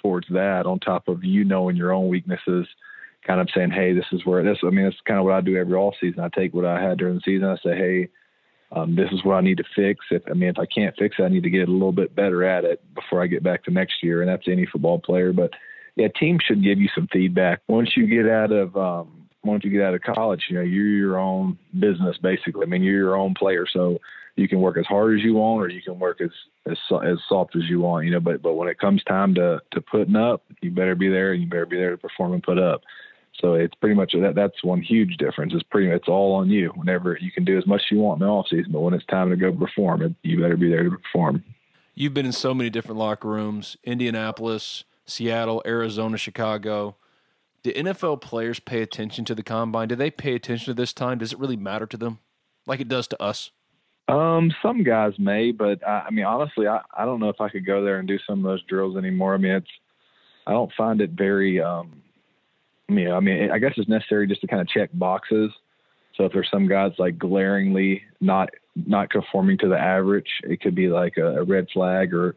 towards 0.00 0.26
that. 0.30 0.66
On 0.66 0.78
top 0.78 1.08
of 1.08 1.24
you 1.24 1.44
knowing 1.44 1.76
your 1.76 1.92
own 1.92 2.08
weaknesses, 2.08 2.66
kind 3.26 3.40
of 3.40 3.48
saying, 3.54 3.70
hey, 3.70 3.92
this 3.92 4.06
is 4.12 4.24
where 4.24 4.42
this 4.42 4.58
I 4.64 4.70
mean, 4.70 4.84
that's 4.84 4.96
kind 5.06 5.18
of 5.18 5.24
what 5.24 5.34
I 5.34 5.40
do 5.40 5.56
every 5.56 5.74
off 5.74 5.94
season. 6.00 6.20
I 6.20 6.28
take 6.28 6.54
what 6.54 6.64
I 6.64 6.80
had 6.80 6.98
during 6.98 7.16
the 7.16 7.22
season. 7.24 7.48
I 7.48 7.56
say, 7.56 7.76
hey, 7.76 8.08
um, 8.72 8.96
this 8.96 9.10
is 9.12 9.24
what 9.24 9.34
I 9.34 9.40
need 9.42 9.58
to 9.58 9.64
fix. 9.76 10.04
If 10.10 10.22
I 10.28 10.34
mean, 10.34 10.48
if 10.48 10.58
I 10.58 10.66
can't 10.66 10.94
fix 10.98 11.16
it, 11.18 11.22
I 11.22 11.28
need 11.28 11.42
to 11.42 11.50
get 11.50 11.68
a 11.68 11.72
little 11.72 11.92
bit 11.92 12.14
better 12.14 12.44
at 12.44 12.64
it 12.64 12.82
before 12.94 13.22
I 13.22 13.26
get 13.26 13.42
back 13.42 13.64
to 13.64 13.70
next 13.70 14.02
year. 14.02 14.22
And 14.22 14.30
that's 14.30 14.48
any 14.48 14.66
football 14.66 14.98
player. 14.98 15.32
But 15.32 15.50
yeah, 15.96 16.08
teams 16.18 16.42
should 16.46 16.62
give 16.62 16.78
you 16.78 16.88
some 16.94 17.08
feedback 17.12 17.60
once 17.68 17.90
you 17.96 18.06
get 18.06 18.30
out 18.30 18.50
of 18.50 18.76
um, 18.76 19.28
once 19.44 19.64
you 19.64 19.70
get 19.70 19.82
out 19.82 19.94
of 19.94 20.00
college. 20.02 20.44
You 20.48 20.56
know, 20.56 20.62
you're 20.62 20.86
your 20.86 21.18
own 21.18 21.58
business 21.78 22.16
basically. 22.22 22.62
I 22.62 22.66
mean, 22.66 22.82
you're 22.82 22.96
your 22.96 23.16
own 23.16 23.34
player, 23.34 23.66
so 23.70 23.98
you 24.36 24.48
can 24.48 24.60
work 24.60 24.78
as 24.78 24.86
hard 24.86 25.18
as 25.18 25.24
you 25.24 25.34
want, 25.34 25.62
or 25.62 25.68
you 25.68 25.82
can 25.82 25.98
work 25.98 26.20
as 26.20 26.30
as 26.66 26.78
as 27.04 27.18
soft 27.28 27.56
as 27.56 27.64
you 27.64 27.80
want. 27.80 28.06
You 28.06 28.12
know, 28.12 28.20
but 28.20 28.42
but 28.42 28.54
when 28.54 28.68
it 28.68 28.78
comes 28.78 29.02
time 29.04 29.34
to 29.34 29.60
to 29.72 29.80
putting 29.80 30.16
up, 30.16 30.44
you 30.60 30.70
better 30.70 30.94
be 30.94 31.08
there, 31.08 31.32
and 31.32 31.42
you 31.42 31.48
better 31.48 31.66
be 31.66 31.76
there 31.76 31.90
to 31.90 31.98
perform 31.98 32.32
and 32.32 32.42
put 32.42 32.58
up. 32.58 32.82
So 33.40 33.54
it's 33.54 33.74
pretty 33.74 33.94
much 33.94 34.12
that. 34.12 34.34
That's 34.34 34.62
one 34.62 34.80
huge 34.80 35.16
difference. 35.16 35.52
It's 35.54 35.62
pretty. 35.64 35.88
It's 35.88 36.08
all 36.08 36.34
on 36.34 36.50
you. 36.50 36.72
Whenever 36.74 37.18
you 37.20 37.30
can 37.30 37.44
do 37.44 37.58
as 37.58 37.66
much 37.66 37.82
as 37.84 37.90
you 37.90 37.98
want 37.98 38.20
in 38.20 38.26
the 38.26 38.32
off 38.32 38.46
season, 38.48 38.72
but 38.72 38.80
when 38.80 38.94
it's 38.94 39.06
time 39.06 39.30
to 39.30 39.36
go 39.36 39.52
perform, 39.52 40.02
it, 40.02 40.14
you 40.22 40.40
better 40.40 40.56
be 40.56 40.70
there 40.70 40.84
to 40.84 40.90
perform. 40.90 41.44
You've 41.94 42.14
been 42.14 42.26
in 42.26 42.32
so 42.32 42.54
many 42.54 42.70
different 42.70 42.98
locker 42.98 43.28
rooms: 43.28 43.76
Indianapolis, 43.84 44.84
Seattle, 45.04 45.62
Arizona, 45.66 46.16
Chicago. 46.16 46.96
Do 47.62 47.72
NFL 47.72 48.20
players 48.20 48.58
pay 48.58 48.82
attention 48.82 49.24
to 49.26 49.36
the 49.36 49.42
combine? 49.42 49.88
Do 49.88 49.94
they 49.94 50.10
pay 50.10 50.34
attention 50.34 50.66
to 50.66 50.74
this 50.74 50.92
time? 50.92 51.18
Does 51.18 51.32
it 51.32 51.38
really 51.38 51.56
matter 51.56 51.86
to 51.86 51.96
them, 51.96 52.18
like 52.66 52.80
it 52.80 52.88
does 52.88 53.06
to 53.08 53.22
us? 53.22 53.52
Um, 54.12 54.52
some 54.60 54.82
guys 54.82 55.14
may, 55.18 55.52
but 55.52 55.86
I, 55.86 56.06
I 56.08 56.10
mean, 56.10 56.26
honestly, 56.26 56.66
I, 56.66 56.80
I 56.96 57.06
don't 57.06 57.18
know 57.18 57.30
if 57.30 57.40
I 57.40 57.48
could 57.48 57.64
go 57.64 57.82
there 57.82 57.98
and 57.98 58.06
do 58.06 58.18
some 58.26 58.40
of 58.40 58.44
those 58.44 58.62
drills 58.64 58.96
anymore. 58.96 59.34
I 59.34 59.38
mean, 59.38 59.52
it's 59.52 59.70
I 60.46 60.50
don't 60.52 60.72
find 60.76 61.00
it 61.00 61.10
very 61.10 61.60
um 61.62 62.02
you 62.88 63.04
know, 63.04 63.16
I 63.16 63.20
mean, 63.20 63.50
I 63.50 63.58
guess 63.58 63.72
it's 63.76 63.88
necessary 63.88 64.26
just 64.26 64.42
to 64.42 64.46
kind 64.46 64.60
of 64.60 64.68
check 64.68 64.90
boxes. 64.92 65.50
So 66.16 66.24
if 66.24 66.32
there's 66.32 66.50
some 66.50 66.68
guys 66.68 66.92
like 66.98 67.18
glaringly 67.18 68.02
not 68.20 68.50
not 68.74 69.08
conforming 69.08 69.56
to 69.58 69.68
the 69.68 69.78
average, 69.78 70.28
it 70.44 70.60
could 70.60 70.74
be 70.74 70.88
like 70.88 71.16
a, 71.16 71.38
a 71.38 71.44
red 71.44 71.68
flag. 71.72 72.12
Or 72.12 72.36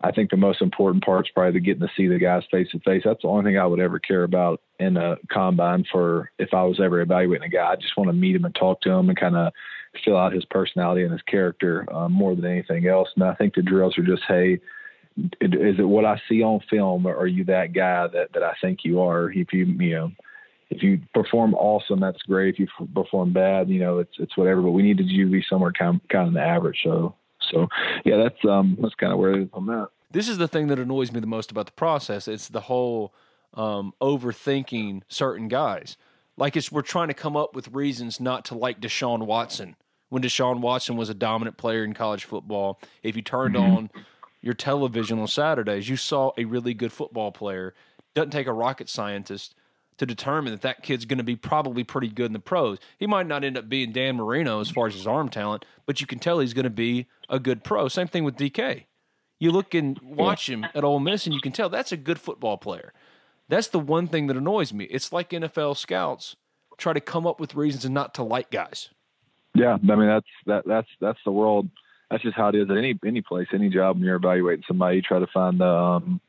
I 0.00 0.10
think 0.10 0.30
the 0.30 0.36
most 0.36 0.60
important 0.60 1.04
part 1.04 1.26
is 1.26 1.32
probably 1.32 1.60
getting 1.60 1.82
to 1.82 1.92
see 1.96 2.08
the 2.08 2.18
guys 2.18 2.42
face 2.50 2.68
to 2.72 2.80
face. 2.80 3.02
That's 3.04 3.22
the 3.22 3.28
only 3.28 3.44
thing 3.44 3.58
I 3.58 3.66
would 3.66 3.78
ever 3.78 4.00
care 4.00 4.24
about 4.24 4.60
in 4.80 4.96
a 4.96 5.16
combine. 5.30 5.84
For 5.92 6.32
if 6.38 6.52
I 6.52 6.64
was 6.64 6.80
ever 6.80 7.00
evaluating 7.00 7.46
a 7.46 7.48
guy, 7.48 7.70
I 7.70 7.76
just 7.76 7.96
want 7.96 8.08
to 8.08 8.14
meet 8.14 8.34
him 8.34 8.44
and 8.44 8.54
talk 8.54 8.80
to 8.82 8.90
him 8.90 9.08
and 9.08 9.18
kind 9.18 9.36
of 9.36 9.52
fill 10.04 10.16
out 10.16 10.32
his 10.32 10.44
personality 10.46 11.02
and 11.02 11.12
his 11.12 11.22
character 11.22 11.86
um, 11.92 12.12
more 12.12 12.34
than 12.34 12.44
anything 12.44 12.86
else. 12.86 13.08
And 13.14 13.24
I 13.24 13.34
think 13.34 13.54
the 13.54 13.62
drills 13.62 13.96
are 13.98 14.02
just, 14.02 14.22
hey, 14.26 14.60
is 15.16 15.78
it 15.78 15.88
what 15.88 16.04
I 16.04 16.20
see 16.28 16.42
on 16.42 16.60
film, 16.70 17.06
or 17.06 17.16
are 17.16 17.26
you 17.26 17.44
that 17.44 17.72
guy 17.74 18.06
that 18.08 18.32
that 18.32 18.42
I 18.42 18.54
think 18.60 18.80
you 18.82 19.00
are? 19.00 19.30
If 19.30 19.52
you 19.52 19.66
you 19.66 19.94
know, 19.94 20.12
if 20.70 20.82
you 20.82 21.00
perform 21.12 21.54
awesome, 21.54 22.00
that's 22.00 22.22
great. 22.22 22.54
If 22.54 22.60
you 22.60 22.86
perform 22.94 23.32
bad, 23.32 23.68
you 23.68 23.80
know, 23.80 23.98
it's 23.98 24.14
it's 24.18 24.36
whatever. 24.36 24.62
But 24.62 24.70
we 24.70 24.82
needed 24.82 25.08
you 25.08 25.26
to 25.26 25.30
be 25.30 25.44
somewhere 25.48 25.72
kind 25.72 26.00
of, 26.00 26.08
kind 26.08 26.28
of 26.28 26.34
the 26.34 26.40
average. 26.40 26.78
So 26.82 27.14
so 27.50 27.68
yeah, 28.04 28.16
that's 28.16 28.42
um 28.48 28.78
that's 28.80 28.94
kind 28.94 29.12
of 29.12 29.18
where 29.18 29.46
I'm 29.52 29.70
at. 29.70 29.88
This 30.10 30.28
is 30.28 30.38
the 30.38 30.48
thing 30.48 30.68
that 30.68 30.78
annoys 30.78 31.12
me 31.12 31.20
the 31.20 31.26
most 31.26 31.50
about 31.50 31.66
the 31.66 31.72
process. 31.72 32.28
It's 32.28 32.48
the 32.48 32.62
whole 32.62 33.14
um, 33.54 33.94
overthinking 34.00 35.02
certain 35.08 35.48
guys. 35.48 35.96
Like 36.36 36.56
it's 36.56 36.72
we're 36.72 36.82
trying 36.82 37.08
to 37.08 37.14
come 37.14 37.36
up 37.36 37.54
with 37.54 37.68
reasons 37.68 38.20
not 38.20 38.44
to 38.46 38.54
like 38.54 38.80
Deshaun 38.80 39.26
Watson 39.26 39.76
when 40.12 40.22
Deshaun 40.22 40.60
Watson 40.60 40.98
was 40.98 41.08
a 41.08 41.14
dominant 41.14 41.56
player 41.56 41.82
in 41.84 41.94
college 41.94 42.26
football. 42.26 42.78
If 43.02 43.16
you 43.16 43.22
turned 43.22 43.54
mm-hmm. 43.54 43.76
on 43.76 43.90
your 44.42 44.52
television 44.52 45.18
on 45.18 45.26
Saturdays, 45.26 45.88
you 45.88 45.96
saw 45.96 46.32
a 46.36 46.44
really 46.44 46.74
good 46.74 46.92
football 46.92 47.32
player. 47.32 47.72
Doesn't 48.14 48.28
take 48.28 48.46
a 48.46 48.52
rocket 48.52 48.90
scientist 48.90 49.54
to 49.96 50.04
determine 50.04 50.52
that 50.52 50.60
that 50.60 50.82
kid's 50.82 51.06
going 51.06 51.16
to 51.16 51.24
be 51.24 51.34
probably 51.34 51.82
pretty 51.82 52.08
good 52.08 52.26
in 52.26 52.34
the 52.34 52.40
pros. 52.40 52.76
He 52.98 53.06
might 53.06 53.26
not 53.26 53.42
end 53.42 53.56
up 53.56 53.70
being 53.70 53.90
Dan 53.90 54.16
Marino 54.16 54.60
as 54.60 54.68
far 54.68 54.86
as 54.86 54.92
his 54.92 55.06
arm 55.06 55.30
talent, 55.30 55.64
but 55.86 56.02
you 56.02 56.06
can 56.06 56.18
tell 56.18 56.40
he's 56.40 56.52
going 56.52 56.64
to 56.64 56.68
be 56.70 57.06
a 57.30 57.38
good 57.38 57.64
pro. 57.64 57.88
Same 57.88 58.06
thing 58.06 58.22
with 58.22 58.36
DK. 58.36 58.84
You 59.38 59.50
look 59.50 59.72
and 59.72 59.98
watch 60.02 60.46
him 60.46 60.66
at 60.74 60.84
Ole 60.84 61.00
Miss, 61.00 61.24
and 61.24 61.34
you 61.34 61.40
can 61.40 61.52
tell 61.52 61.70
that's 61.70 61.90
a 61.90 61.96
good 61.96 62.20
football 62.20 62.58
player. 62.58 62.92
That's 63.48 63.68
the 63.68 63.80
one 63.80 64.08
thing 64.08 64.26
that 64.26 64.36
annoys 64.36 64.74
me. 64.74 64.84
It's 64.90 65.10
like 65.10 65.30
NFL 65.30 65.78
scouts 65.78 66.36
try 66.76 66.92
to 66.92 67.00
come 67.00 67.26
up 67.26 67.40
with 67.40 67.54
reasons 67.54 67.86
and 67.86 67.94
not 67.94 68.12
to 68.12 68.22
like 68.22 68.50
guys. 68.50 68.90
Yeah, 69.54 69.74
I 69.74 69.96
mean 69.96 70.08
that's 70.08 70.26
that 70.46 70.64
that's 70.66 70.88
that's 71.00 71.18
the 71.24 71.32
world 71.32 71.68
that's 72.12 72.22
just 72.22 72.36
how 72.36 72.48
it 72.48 72.54
is 72.54 72.70
at 72.70 72.76
any 72.76 72.98
any 73.06 73.22
place, 73.22 73.48
any 73.54 73.70
job. 73.70 73.96
When 73.96 74.04
you're 74.04 74.16
evaluating 74.16 74.64
somebody, 74.68 74.96
you 74.96 75.02
try 75.02 75.18
to 75.18 75.26
find 75.32 75.58
the 75.58 75.66
um, 75.66 76.20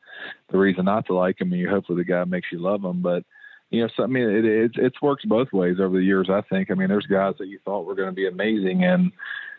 the 0.50 0.58
reason 0.58 0.86
not 0.86 1.06
to 1.08 1.14
like 1.14 1.38
them, 1.38 1.52
and 1.52 1.60
you 1.60 1.70
hopefully 1.70 1.98
the 1.98 2.10
guy 2.10 2.24
makes 2.24 2.48
you 2.52 2.60
love 2.60 2.82
them. 2.82 3.02
But 3.02 3.24
you 3.70 3.82
know, 3.82 3.90
so, 3.96 4.04
I 4.04 4.08
mean, 4.08 4.30
it, 4.30 4.46
it's 4.46 4.76
it's 4.78 5.02
worked 5.02 5.28
both 5.28 5.52
ways 5.52 5.78
over 5.82 5.98
the 5.98 6.04
years. 6.04 6.30
I 6.30 6.42
think. 6.50 6.72
I 6.72 6.76
mean, 6.76 6.88
there's 6.88 7.06
guys 7.06 7.36
that 7.40 7.48
you 7.48 7.60
thought 7.66 7.86
were 7.86 7.96
going 7.96 8.10
to 8.10 8.16
be 8.16 8.28
amazing, 8.28 8.86
and 8.86 9.12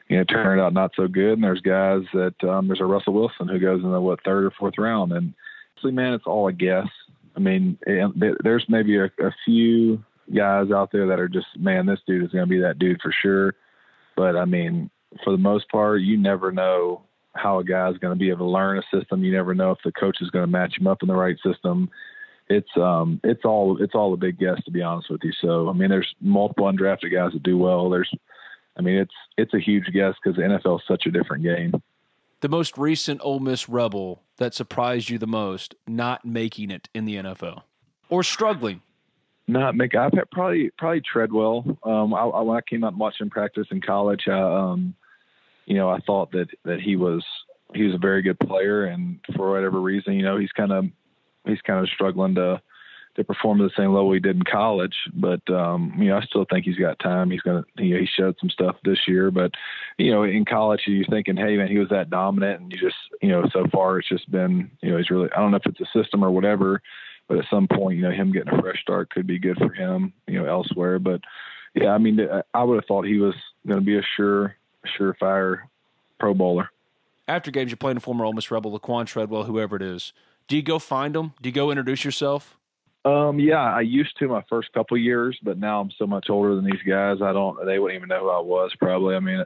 you 0.08 0.16
know, 0.16 0.24
turned 0.24 0.60
out 0.60 0.72
not 0.72 0.92
so 0.96 1.08
good. 1.08 1.34
And 1.34 1.44
there's 1.44 1.60
guys 1.60 2.02
that 2.14 2.48
um, 2.48 2.68
there's 2.68 2.80
a 2.80 2.86
Russell 2.86 3.12
Wilson 3.12 3.48
who 3.48 3.58
goes 3.58 3.82
in 3.82 3.92
the 3.92 4.00
what 4.00 4.24
third 4.24 4.44
or 4.44 4.50
fourth 4.50 4.78
round, 4.78 5.12
and 5.12 5.34
actually, 5.76 5.92
man, 5.92 6.14
it's 6.14 6.26
all 6.26 6.48
a 6.48 6.52
guess. 6.52 6.88
I 7.36 7.40
mean, 7.40 7.76
there's 7.84 8.64
maybe 8.68 8.96
a, 8.96 9.06
a 9.06 9.34
few 9.44 10.02
guys 10.32 10.70
out 10.70 10.90
there 10.92 11.06
that 11.08 11.20
are 11.20 11.28
just, 11.28 11.46
man, 11.58 11.86
this 11.86 12.00
dude 12.06 12.24
is 12.24 12.30
going 12.30 12.44
to 12.44 12.50
be 12.50 12.60
that 12.60 12.78
dude 12.78 13.00
for 13.02 13.12
sure. 13.22 13.54
But 14.16 14.36
I 14.36 14.44
mean, 14.44 14.90
for 15.22 15.32
the 15.32 15.38
most 15.38 15.68
part, 15.70 16.00
you 16.00 16.16
never 16.16 16.52
know 16.52 17.02
how 17.34 17.58
a 17.58 17.64
guy's 17.64 17.98
going 17.98 18.16
to 18.16 18.18
be 18.18 18.30
able 18.30 18.46
to 18.46 18.52
learn 18.52 18.78
a 18.78 18.96
system. 18.96 19.24
You 19.24 19.32
never 19.32 19.54
know 19.54 19.72
if 19.72 19.78
the 19.84 19.92
coach 19.92 20.18
is 20.20 20.30
going 20.30 20.44
to 20.44 20.50
match 20.50 20.78
him 20.78 20.86
up 20.86 21.02
in 21.02 21.08
the 21.08 21.16
right 21.16 21.36
system. 21.44 21.90
It's 22.48 22.68
um 22.76 23.20
it's 23.24 23.44
all 23.44 23.82
it's 23.82 23.94
all 23.94 24.12
a 24.12 24.18
big 24.18 24.38
guess 24.38 24.62
to 24.66 24.70
be 24.70 24.82
honest 24.82 25.10
with 25.10 25.22
you. 25.24 25.32
So 25.40 25.70
I 25.70 25.72
mean, 25.72 25.88
there's 25.88 26.14
multiple 26.20 26.70
undrafted 26.70 27.10
guys 27.10 27.32
that 27.32 27.42
do 27.42 27.56
well. 27.56 27.88
There's, 27.88 28.10
I 28.76 28.82
mean, 28.82 28.96
it's 28.96 29.14
it's 29.38 29.54
a 29.54 29.58
huge 29.58 29.86
guess 29.94 30.14
because 30.22 30.36
the 30.36 30.42
NFL 30.42 30.80
is 30.80 30.86
such 30.86 31.06
a 31.06 31.10
different 31.10 31.42
game. 31.42 31.72
The 32.40 32.48
most 32.50 32.76
recent 32.76 33.22
Ole 33.24 33.40
Miss 33.40 33.66
Rebel 33.66 34.22
that 34.36 34.52
surprised 34.52 35.08
you 35.08 35.16
the 35.16 35.26
most, 35.26 35.74
not 35.86 36.26
making 36.26 36.70
it 36.70 36.90
in 36.92 37.06
the 37.06 37.16
NFL 37.16 37.62
or 38.10 38.22
struggling. 38.22 38.82
Not 39.46 39.76
make. 39.76 39.94
I've 39.94 40.12
probably 40.32 40.70
probably 40.78 41.02
Treadwell. 41.02 41.64
Um, 41.84 42.14
I, 42.14 42.22
I, 42.22 42.40
when 42.40 42.56
I 42.56 42.62
came 42.62 42.82
out 42.82 42.94
him 43.20 43.30
practice 43.30 43.66
in 43.70 43.82
college, 43.82 44.22
I, 44.26 44.40
um, 44.40 44.94
you 45.66 45.76
know, 45.76 45.90
I 45.90 45.98
thought 46.00 46.32
that 46.32 46.46
that 46.64 46.80
he 46.80 46.96
was 46.96 47.22
he 47.74 47.82
was 47.82 47.94
a 47.94 47.98
very 47.98 48.22
good 48.22 48.38
player, 48.38 48.84
and 48.86 49.18
for 49.36 49.50
whatever 49.50 49.80
reason, 49.80 50.14
you 50.14 50.22
know, 50.22 50.38
he's 50.38 50.52
kind 50.52 50.72
of 50.72 50.86
he's 51.46 51.60
kind 51.60 51.80
of 51.80 51.90
struggling 51.90 52.34
to 52.36 52.60
to 53.16 53.24
perform 53.24 53.60
at 53.60 53.64
the 53.64 53.82
same 53.82 53.92
level 53.92 54.12
he 54.12 54.18
did 54.18 54.36
in 54.36 54.42
college. 54.42 54.94
But 55.12 55.48
um, 55.50 55.94
you 55.98 56.06
know, 56.06 56.16
I 56.16 56.22
still 56.22 56.46
think 56.50 56.64
he's 56.64 56.78
got 56.78 56.98
time. 56.98 57.30
He's 57.30 57.42
gonna 57.42 57.64
you 57.76 57.94
know, 57.94 58.00
he 58.00 58.06
showed 58.06 58.36
some 58.40 58.50
stuff 58.50 58.76
this 58.84 59.00
year, 59.06 59.30
but 59.30 59.52
you 59.98 60.10
know, 60.10 60.22
in 60.22 60.44
college 60.44 60.82
you're 60.86 61.04
thinking, 61.06 61.36
hey 61.36 61.56
man, 61.56 61.68
he 61.68 61.78
was 61.78 61.90
that 61.90 62.10
dominant, 62.10 62.62
and 62.62 62.72
you 62.72 62.78
just 62.78 62.96
you 63.20 63.28
know, 63.28 63.44
so 63.52 63.66
far 63.72 63.98
it's 63.98 64.08
just 64.08 64.30
been 64.30 64.70
you 64.80 64.90
know, 64.90 64.96
he's 64.96 65.10
really 65.10 65.30
I 65.32 65.40
don't 65.40 65.50
know 65.50 65.58
if 65.58 65.66
it's 65.66 65.80
a 65.80 65.98
system 66.02 66.24
or 66.24 66.30
whatever, 66.30 66.80
but 67.28 67.38
at 67.38 67.44
some 67.50 67.66
point, 67.68 67.96
you 67.96 68.02
know, 68.02 68.10
him 68.10 68.32
getting 68.32 68.52
a 68.52 68.60
fresh 68.60 68.80
start 68.80 69.10
could 69.10 69.26
be 69.26 69.38
good 69.38 69.58
for 69.58 69.72
him, 69.72 70.12
you 70.26 70.40
know, 70.40 70.46
elsewhere. 70.46 70.98
But 70.98 71.20
yeah, 71.74 71.90
I 71.90 71.98
mean, 71.98 72.20
I 72.52 72.64
would 72.64 72.76
have 72.76 72.84
thought 72.86 73.06
he 73.06 73.18
was 73.18 73.34
going 73.66 73.80
to 73.80 73.84
be 73.84 73.98
a 73.98 74.02
sure 74.16 74.56
surefire 74.98 75.62
Pro 76.18 76.34
Bowler. 76.34 76.70
After 77.26 77.50
games, 77.50 77.70
you're 77.70 77.78
playing 77.78 77.96
a 77.96 78.00
former 78.00 78.24
Ole 78.24 78.34
Miss 78.34 78.50
Rebel, 78.50 78.78
Laquan 78.78 79.06
Treadwell, 79.06 79.44
whoever 79.44 79.76
it 79.76 79.82
is. 79.82 80.12
Do 80.46 80.56
you 80.56 80.62
go 80.62 80.78
find 80.78 81.14
them? 81.14 81.32
Do 81.40 81.48
you 81.48 81.54
go 81.54 81.70
introduce 81.70 82.04
yourself? 82.04 82.58
Um, 83.06 83.38
yeah, 83.38 83.62
I 83.62 83.80
used 83.80 84.18
to 84.18 84.28
my 84.28 84.42
first 84.48 84.72
couple 84.72 84.96
years, 84.96 85.38
but 85.42 85.58
now 85.58 85.80
I'm 85.80 85.90
so 85.98 86.06
much 86.06 86.26
older 86.30 86.54
than 86.54 86.64
these 86.64 86.82
guys. 86.86 87.18
I 87.22 87.32
don't. 87.32 87.64
They 87.66 87.78
wouldn't 87.78 87.96
even 87.96 88.08
know 88.08 88.20
who 88.20 88.30
I 88.30 88.40
was. 88.40 88.72
Probably. 88.78 89.14
I 89.14 89.20
mean, 89.20 89.44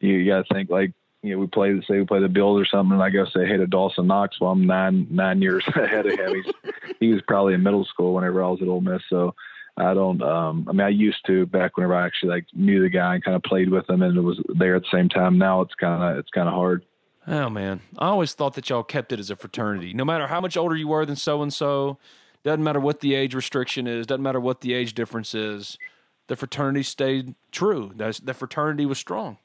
you, 0.00 0.14
you 0.14 0.30
got 0.30 0.46
to 0.46 0.54
think 0.54 0.70
like 0.70 0.92
you 1.24 1.34
know 1.34 1.38
we 1.38 1.46
play 1.46 1.80
say 1.88 1.98
we 1.98 2.04
play 2.04 2.20
the 2.20 2.28
Bills 2.28 2.60
or 2.60 2.66
something, 2.66 2.92
and 2.92 3.02
I 3.02 3.08
go 3.08 3.24
say 3.24 3.46
hey 3.46 3.56
to 3.56 3.66
Dawson 3.66 4.06
Knox. 4.06 4.38
Well, 4.38 4.50
I'm 4.50 4.66
nine 4.66 5.06
nine 5.10 5.40
years 5.40 5.64
ahead 5.74 6.06
of 6.06 6.18
him. 6.18 6.34
He's 6.34 6.54
he 7.00 7.12
was 7.12 7.22
probably 7.26 7.54
in 7.54 7.62
middle 7.62 7.84
school 7.86 8.14
whenever 8.14 8.44
I 8.44 8.48
was 8.48 8.60
at 8.60 8.68
Ole 8.68 8.82
Miss. 8.82 9.02
So 9.08 9.34
I 9.78 9.94
don't. 9.94 10.20
Um, 10.22 10.66
I 10.68 10.72
mean, 10.72 10.82
I 10.82 10.90
used 10.90 11.24
to 11.26 11.46
back 11.46 11.76
whenever 11.76 11.94
I 11.94 12.04
actually 12.04 12.28
like 12.30 12.44
knew 12.52 12.82
the 12.82 12.90
guy 12.90 13.14
and 13.14 13.24
kind 13.24 13.34
of 13.34 13.42
played 13.42 13.70
with 13.70 13.88
him, 13.88 14.02
and 14.02 14.16
it 14.16 14.20
was 14.20 14.38
there 14.50 14.76
at 14.76 14.82
the 14.82 14.88
same 14.92 15.08
time. 15.08 15.38
Now 15.38 15.62
it's 15.62 15.74
kind 15.74 16.02
of 16.02 16.18
it's 16.18 16.30
kind 16.30 16.46
of 16.46 16.54
hard. 16.54 16.84
Oh 17.26 17.48
man, 17.48 17.80
I 17.98 18.08
always 18.08 18.34
thought 18.34 18.54
that 18.54 18.68
y'all 18.68 18.82
kept 18.82 19.10
it 19.10 19.18
as 19.18 19.30
a 19.30 19.36
fraternity. 19.36 19.94
No 19.94 20.04
matter 20.04 20.26
how 20.26 20.42
much 20.42 20.58
older 20.58 20.76
you 20.76 20.88
were 20.88 21.06
than 21.06 21.16
so 21.16 21.42
and 21.42 21.52
so, 21.52 21.96
doesn't 22.42 22.62
matter 22.62 22.80
what 22.80 23.00
the 23.00 23.14
age 23.14 23.34
restriction 23.34 23.86
is, 23.86 24.06
doesn't 24.06 24.22
matter 24.22 24.40
what 24.40 24.60
the 24.60 24.74
age 24.74 24.92
difference 24.92 25.34
is. 25.34 25.78
The 26.26 26.36
fraternity 26.36 26.82
stayed 26.82 27.34
true. 27.50 27.92
That's, 27.94 28.18
the 28.18 28.32
fraternity 28.32 28.86
was 28.86 28.98
strong. 28.98 29.38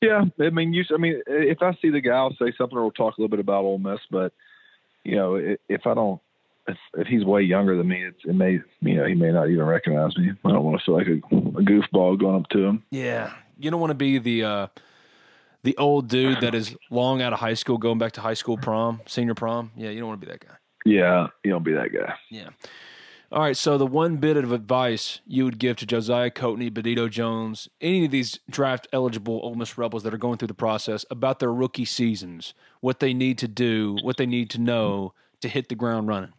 Yeah, 0.00 0.24
I 0.40 0.50
mean, 0.50 0.72
you. 0.72 0.84
I 0.92 0.96
mean, 0.96 1.22
if 1.26 1.62
I 1.62 1.76
see 1.82 1.90
the 1.90 2.00
guy, 2.00 2.16
I'll 2.16 2.34
say 2.38 2.52
something, 2.56 2.76
or 2.76 2.82
we'll 2.82 2.90
talk 2.92 3.18
a 3.18 3.20
little 3.20 3.28
bit 3.28 3.40
about 3.40 3.64
Ole 3.64 3.78
Miss. 3.78 4.00
But 4.10 4.32
you 5.04 5.16
know, 5.16 5.34
if 5.68 5.86
I 5.86 5.94
don't 5.94 6.20
if, 6.66 6.78
if 6.94 7.06
he's 7.06 7.24
way 7.24 7.42
younger 7.42 7.76
than 7.76 7.88
me, 7.88 8.04
it's, 8.04 8.18
it 8.24 8.34
may 8.34 8.60
you 8.80 8.94
know 8.94 9.04
he 9.04 9.14
may 9.14 9.32
not 9.32 9.48
even 9.48 9.64
recognize 9.64 10.16
me. 10.16 10.30
I 10.44 10.48
don't 10.48 10.64
want 10.64 10.80
to 10.80 10.84
feel 10.84 10.96
like 10.96 11.06
a, 11.06 11.36
a 11.58 11.62
goofball 11.62 12.18
going 12.18 12.36
up 12.36 12.48
to 12.50 12.64
him. 12.64 12.82
Yeah, 12.90 13.32
you 13.58 13.70
don't 13.70 13.80
want 13.80 13.90
to 13.90 13.96
be 13.96 14.18
the 14.18 14.44
uh, 14.44 14.66
the 15.62 15.76
old 15.76 16.08
dude 16.08 16.40
that 16.40 16.54
is 16.54 16.74
long 16.90 17.22
out 17.22 17.32
of 17.32 17.38
high 17.38 17.54
school, 17.54 17.78
going 17.78 17.98
back 17.98 18.12
to 18.12 18.20
high 18.20 18.34
school 18.34 18.56
prom, 18.56 19.00
senior 19.06 19.34
prom. 19.34 19.72
Yeah, 19.76 19.90
you 19.90 20.00
don't 20.00 20.08
want 20.08 20.20
to 20.20 20.26
be 20.26 20.32
that 20.32 20.40
guy. 20.40 20.54
Yeah, 20.84 21.26
you 21.44 21.50
don't 21.50 21.64
be 21.64 21.74
that 21.74 21.92
guy. 21.92 22.14
Yeah. 22.30 22.48
All 23.32 23.42
right. 23.42 23.56
So 23.56 23.78
the 23.78 23.86
one 23.86 24.16
bit 24.16 24.36
of 24.36 24.50
advice 24.50 25.20
you 25.24 25.44
would 25.44 25.58
give 25.58 25.76
to 25.76 25.86
Josiah 25.86 26.30
Coatney, 26.30 26.72
Benito 26.72 27.08
Jones, 27.08 27.68
any 27.80 28.04
of 28.04 28.10
these 28.10 28.40
draft 28.50 28.88
eligible 28.92 29.38
Ole 29.44 29.54
Miss 29.54 29.78
Rebels 29.78 30.02
that 30.02 30.12
are 30.12 30.18
going 30.18 30.38
through 30.38 30.48
the 30.48 30.54
process 30.54 31.04
about 31.12 31.38
their 31.38 31.52
rookie 31.52 31.84
seasons, 31.84 32.54
what 32.80 32.98
they 32.98 33.14
need 33.14 33.38
to 33.38 33.46
do, 33.46 33.96
what 34.02 34.16
they 34.16 34.26
need 34.26 34.50
to 34.50 34.60
know 34.60 35.14
to 35.42 35.48
hit 35.48 35.68
the 35.68 35.76
ground 35.76 36.08
running. 36.08 36.32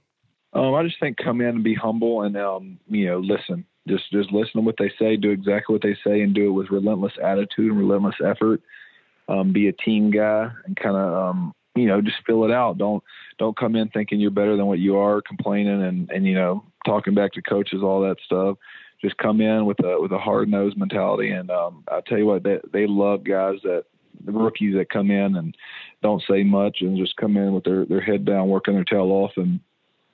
Um, 0.51 0.73
I 0.73 0.83
just 0.83 0.99
think 0.99 1.15
come 1.15 1.39
in 1.39 1.47
and 1.47 1.63
be 1.63 1.75
humble 1.75 2.23
and 2.23 2.35
um, 2.35 2.77
you 2.89 3.05
know 3.05 3.19
listen. 3.19 3.65
Just 3.87 4.11
just 4.11 4.31
listen 4.33 4.53
to 4.55 4.61
what 4.61 4.75
they 4.77 4.91
say, 4.99 5.15
do 5.15 5.31
exactly 5.31 5.73
what 5.73 5.81
they 5.81 5.95
say, 6.05 6.21
and 6.21 6.35
do 6.35 6.47
it 6.47 6.51
with 6.51 6.71
relentless 6.71 7.13
attitude 7.23 7.71
and 7.71 7.79
relentless 7.79 8.15
effort. 8.23 8.61
Um, 9.29 9.53
be 9.53 9.69
a 9.69 9.73
team 9.73 10.11
guy 10.11 10.51
and 10.65 10.75
kind 10.75 10.97
of 10.97 11.13
um, 11.13 11.53
you 11.75 11.87
know 11.87 12.01
just 12.01 12.17
fill 12.25 12.45
it 12.45 12.51
out. 12.51 12.77
Don't 12.77 13.03
don't 13.37 13.57
come 13.57 13.75
in 13.75 13.89
thinking 13.89 14.19
you're 14.19 14.31
better 14.31 14.57
than 14.57 14.65
what 14.65 14.79
you 14.79 14.97
are, 14.97 15.21
complaining 15.21 15.83
and 15.83 16.09
and 16.11 16.25
you 16.25 16.35
know 16.35 16.63
talking 16.85 17.13
back 17.13 17.33
to 17.33 17.41
coaches, 17.41 17.81
all 17.83 18.01
that 18.01 18.17
stuff. 18.25 18.57
Just 19.01 19.17
come 19.17 19.41
in 19.41 19.65
with 19.65 19.83
a 19.83 19.99
with 19.99 20.11
a 20.11 20.19
hard 20.19 20.49
nosed 20.49 20.77
mentality, 20.77 21.31
and 21.31 21.49
um, 21.49 21.83
I 21.89 22.01
tell 22.05 22.17
you 22.17 22.25
what, 22.25 22.43
they 22.43 22.59
they 22.71 22.87
love 22.87 23.23
guys 23.23 23.55
that 23.63 23.85
the 24.25 24.31
rookies 24.31 24.75
that 24.75 24.89
come 24.89 25.09
in 25.09 25.35
and 25.35 25.55
don't 26.03 26.23
say 26.29 26.43
much 26.43 26.77
and 26.81 26.97
just 26.97 27.15
come 27.17 27.37
in 27.37 27.53
with 27.53 27.63
their 27.63 27.85
their 27.85 28.01
head 28.01 28.25
down, 28.25 28.49
working 28.49 28.75
their 28.75 28.83
tail 28.83 29.11
off, 29.11 29.31
and 29.37 29.59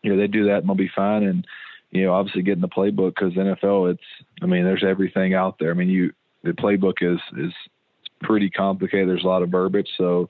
you 0.04 0.12
know 0.12 0.18
they 0.18 0.28
do 0.28 0.46
that 0.46 0.60
and 0.60 0.68
they'll 0.68 0.76
be 0.76 0.92
fine. 0.96 1.24
And 1.24 1.46
you 1.92 2.04
know, 2.04 2.14
obviously 2.14 2.44
get 2.44 2.56
in 2.56 2.62
the 2.62 2.68
playbook 2.68 3.16
because 3.16 3.34
NFL, 3.34 3.92
it's 3.92 4.04
I 4.42 4.46
mean, 4.46 4.64
there's 4.64 4.84
everything 4.88 5.34
out 5.34 5.58
there. 5.60 5.72
I 5.72 5.74
mean, 5.74 5.90
you 5.90 6.14
the 6.44 6.52
playbook 6.52 7.02
is 7.02 7.20
is 7.38 7.54
pretty 8.22 8.50
complicated. 8.50 9.10
There's 9.10 9.24
a 9.24 9.28
lot 9.28 9.44
of 9.44 9.50
verbiage, 9.50 9.90
so 9.98 10.30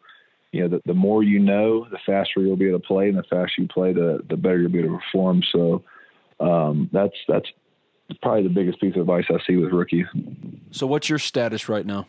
you 0.52 0.62
know, 0.62 0.68
the, 0.70 0.82
the 0.86 0.94
more 0.94 1.24
you 1.24 1.40
know, 1.40 1.88
the 1.90 2.00
faster 2.06 2.42
you'll 2.42 2.56
be 2.56 2.70
able 2.70 2.80
to 2.80 2.88
play, 2.88 3.10
and 3.10 3.18
the 3.18 3.24
faster 3.24 3.62
you 3.62 3.68
play, 3.68 3.94
the 3.94 4.20
the 4.30 4.38
better 4.38 4.60
you'll 4.60 4.72
be 4.72 4.80
able 4.80 4.98
to 4.98 5.04
perform. 5.04 5.44
So 5.52 5.84
um, 6.40 6.90
that's 6.92 7.16
that's 7.28 7.48
probably 8.22 8.44
the 8.44 8.54
biggest 8.54 8.80
piece 8.80 8.96
of 8.96 9.02
advice 9.02 9.26
I 9.30 9.38
see 9.46 9.58
with 9.58 9.72
rookies. 9.72 10.06
So, 10.72 10.88
what's 10.88 11.10
your 11.10 11.20
status 11.20 11.68
right 11.68 11.86
now? 11.86 12.08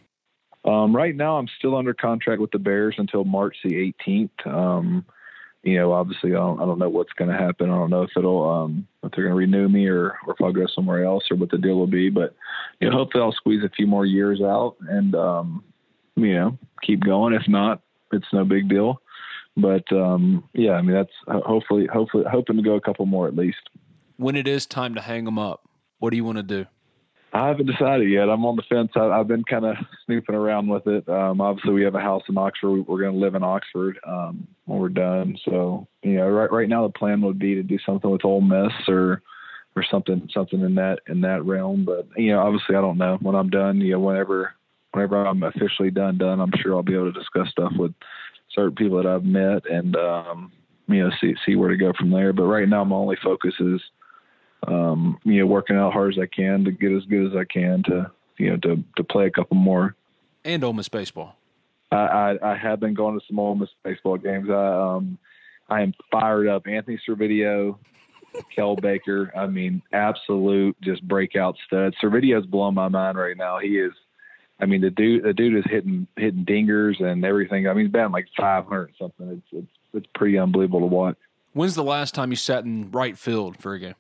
Um, 0.64 0.94
right 0.94 1.14
now, 1.14 1.38
I'm 1.38 1.48
still 1.58 1.76
under 1.76 1.94
contract 1.94 2.40
with 2.40 2.50
the 2.50 2.58
Bears 2.58 2.96
until 2.98 3.24
March 3.24 3.56
the 3.64 3.92
18th. 4.06 4.46
Um, 4.46 5.04
you 5.62 5.76
know, 5.76 5.92
obviously, 5.92 6.30
I 6.32 6.34
don't, 6.34 6.60
I 6.60 6.66
don't 6.66 6.78
know 6.78 6.88
what's 6.88 7.12
going 7.14 7.30
to 7.30 7.36
happen. 7.36 7.70
I 7.70 7.74
don't 7.74 7.90
know 7.90 8.02
if 8.02 8.10
it'll 8.16 8.48
um, 8.48 8.86
if 9.02 9.12
they're 9.12 9.24
going 9.24 9.34
to 9.34 9.38
renew 9.38 9.68
me 9.68 9.86
or, 9.86 10.16
or 10.26 10.34
if 10.34 10.42
I'll 10.42 10.52
go 10.52 10.66
somewhere 10.74 11.04
else 11.04 11.24
or 11.30 11.36
what 11.36 11.50
the 11.50 11.58
deal 11.58 11.76
will 11.76 11.86
be. 11.86 12.10
But 12.10 12.34
you 12.80 12.88
know, 12.88 12.96
hopefully, 12.96 13.24
I'll 13.24 13.32
squeeze 13.32 13.64
a 13.64 13.70
few 13.70 13.86
more 13.86 14.06
years 14.06 14.40
out 14.40 14.76
and 14.88 15.14
um, 15.14 15.64
you 16.16 16.34
know 16.34 16.58
keep 16.82 17.00
going. 17.00 17.34
If 17.34 17.48
not, 17.48 17.82
it's 18.12 18.32
no 18.32 18.44
big 18.44 18.68
deal. 18.68 19.00
But 19.56 19.90
um, 19.92 20.48
yeah, 20.54 20.72
I 20.72 20.82
mean, 20.82 20.94
that's 20.94 21.12
hopefully 21.26 21.88
hopefully 21.92 22.24
hoping 22.30 22.56
to 22.56 22.62
go 22.62 22.74
a 22.74 22.80
couple 22.80 23.06
more 23.06 23.26
at 23.26 23.36
least 23.36 23.58
when 24.18 24.36
it 24.36 24.46
is 24.46 24.66
time 24.66 24.94
to 24.96 25.00
hang 25.00 25.24
them 25.24 25.38
up, 25.38 25.66
what 26.00 26.10
do 26.10 26.16
you 26.16 26.24
want 26.24 26.36
to 26.36 26.42
do? 26.42 26.66
I 27.32 27.48
haven't 27.48 27.66
decided 27.66 28.10
yet. 28.10 28.28
I'm 28.28 28.44
on 28.44 28.56
the 28.56 28.62
fence. 28.62 28.90
I, 28.96 29.16
have 29.16 29.28
been 29.28 29.44
kind 29.44 29.64
of 29.64 29.76
snooping 30.06 30.34
around 30.34 30.68
with 30.68 30.86
it. 30.86 31.08
Um, 31.08 31.40
obviously, 31.40 31.72
we 31.72 31.84
have 31.84 31.94
a 31.94 32.00
house 32.00 32.22
in 32.28 32.36
Oxford. 32.36 32.86
We're 32.86 33.02
going 33.02 33.12
to 33.12 33.18
live 33.18 33.34
in 33.34 33.42
Oxford 33.42 33.98
um, 34.06 34.48
when 34.64 34.78
we're 34.80 34.88
done. 34.88 35.36
So, 35.44 35.86
you 36.02 36.14
know, 36.14 36.28
right 36.28 36.50
right 36.50 36.68
now 36.68 36.86
the 36.86 36.92
plan 36.92 37.20
would 37.22 37.38
be 37.38 37.54
to 37.54 37.62
do 37.62 37.78
something 37.84 38.10
with 38.10 38.24
Ole 38.24 38.40
Miss 38.40 38.72
or 38.88 39.22
or 39.76 39.84
something 39.90 40.28
something 40.32 40.60
in 40.62 40.74
that 40.76 41.00
in 41.06 41.20
that 41.20 41.44
realm. 41.44 41.84
But 41.84 42.08
you 42.16 42.32
know, 42.32 42.40
obviously, 42.40 42.76
I 42.76 42.80
don't 42.80 42.98
know 42.98 43.18
when 43.20 43.34
I'm 43.34 43.50
done. 43.50 43.80
You 43.80 43.92
know, 43.92 44.00
whenever 44.00 44.54
whenever 44.92 45.24
I'm 45.24 45.42
officially 45.42 45.90
done 45.90 46.18
done, 46.18 46.40
I'm 46.40 46.52
sure 46.60 46.74
I'll 46.74 46.82
be 46.82 46.94
able 46.94 47.12
to 47.12 47.18
discuss 47.18 47.48
stuff 47.50 47.72
with 47.76 47.92
certain 48.54 48.74
people 48.74 48.96
that 48.96 49.06
I've 49.06 49.24
met 49.24 49.70
and 49.70 49.96
um, 49.96 50.52
you 50.88 51.04
know 51.04 51.10
see 51.20 51.34
see 51.44 51.56
where 51.56 51.68
to 51.68 51.76
go 51.76 51.92
from 51.98 52.10
there. 52.10 52.32
But 52.32 52.44
right 52.44 52.68
now, 52.68 52.84
my 52.84 52.96
only 52.96 53.16
focus 53.22 53.54
is 53.60 53.80
um, 54.66 55.18
you 55.24 55.40
know, 55.40 55.46
working 55.46 55.76
out 55.76 55.92
hard 55.92 56.14
as 56.14 56.18
I 56.18 56.26
can 56.26 56.64
to 56.64 56.72
get 56.72 56.92
as 56.92 57.04
good 57.04 57.30
as 57.30 57.36
I 57.36 57.44
can 57.44 57.82
to, 57.84 58.10
you 58.38 58.50
know, 58.50 58.56
to, 58.58 58.82
to 58.96 59.04
play 59.04 59.26
a 59.26 59.30
couple 59.30 59.56
more. 59.56 59.94
And 60.44 60.64
Ole 60.64 60.72
Miss 60.72 60.88
baseball. 60.88 61.36
I, 61.92 61.96
I, 61.96 62.52
I 62.52 62.56
have 62.56 62.80
been 62.80 62.94
going 62.94 63.18
to 63.18 63.24
some 63.26 63.38
Ole 63.38 63.54
Miss 63.54 63.70
baseball 63.84 64.18
games. 64.18 64.50
I, 64.50 64.96
um, 64.96 65.18
I 65.68 65.82
am 65.82 65.94
fired 66.10 66.48
up. 66.48 66.66
Anthony 66.66 66.98
Servideo, 67.08 67.78
Cael 68.56 68.80
Baker. 68.80 69.32
I 69.36 69.46
mean, 69.46 69.82
absolute 69.92 70.76
just 70.80 71.06
breakout 71.06 71.56
stud. 71.66 71.94
Servideo's 72.02 72.46
blowing 72.46 72.74
my 72.74 72.88
mind 72.88 73.18
right 73.18 73.36
now. 73.36 73.58
He 73.58 73.78
is. 73.78 73.92
I 74.60 74.66
mean, 74.66 74.80
the 74.80 74.90
dude, 74.90 75.24
the 75.24 75.32
dude 75.32 75.56
is 75.56 75.70
hitting 75.70 76.06
hitting 76.16 76.44
dingers 76.44 77.02
and 77.02 77.24
everything. 77.24 77.68
I 77.68 77.74
mean, 77.74 77.86
he's 77.86 77.92
batting 77.92 78.12
like 78.12 78.26
500 78.36 78.92
something. 78.98 79.28
It's 79.30 79.46
it's 79.52 79.72
it's 79.94 80.06
pretty 80.14 80.38
unbelievable 80.38 80.80
to 80.80 80.86
watch. 80.86 81.16
When's 81.52 81.74
the 81.74 81.84
last 81.84 82.14
time 82.14 82.30
you 82.30 82.36
sat 82.36 82.64
in 82.64 82.90
right 82.90 83.16
field 83.16 83.56
for 83.56 83.74
a 83.74 83.78
game? 83.78 83.94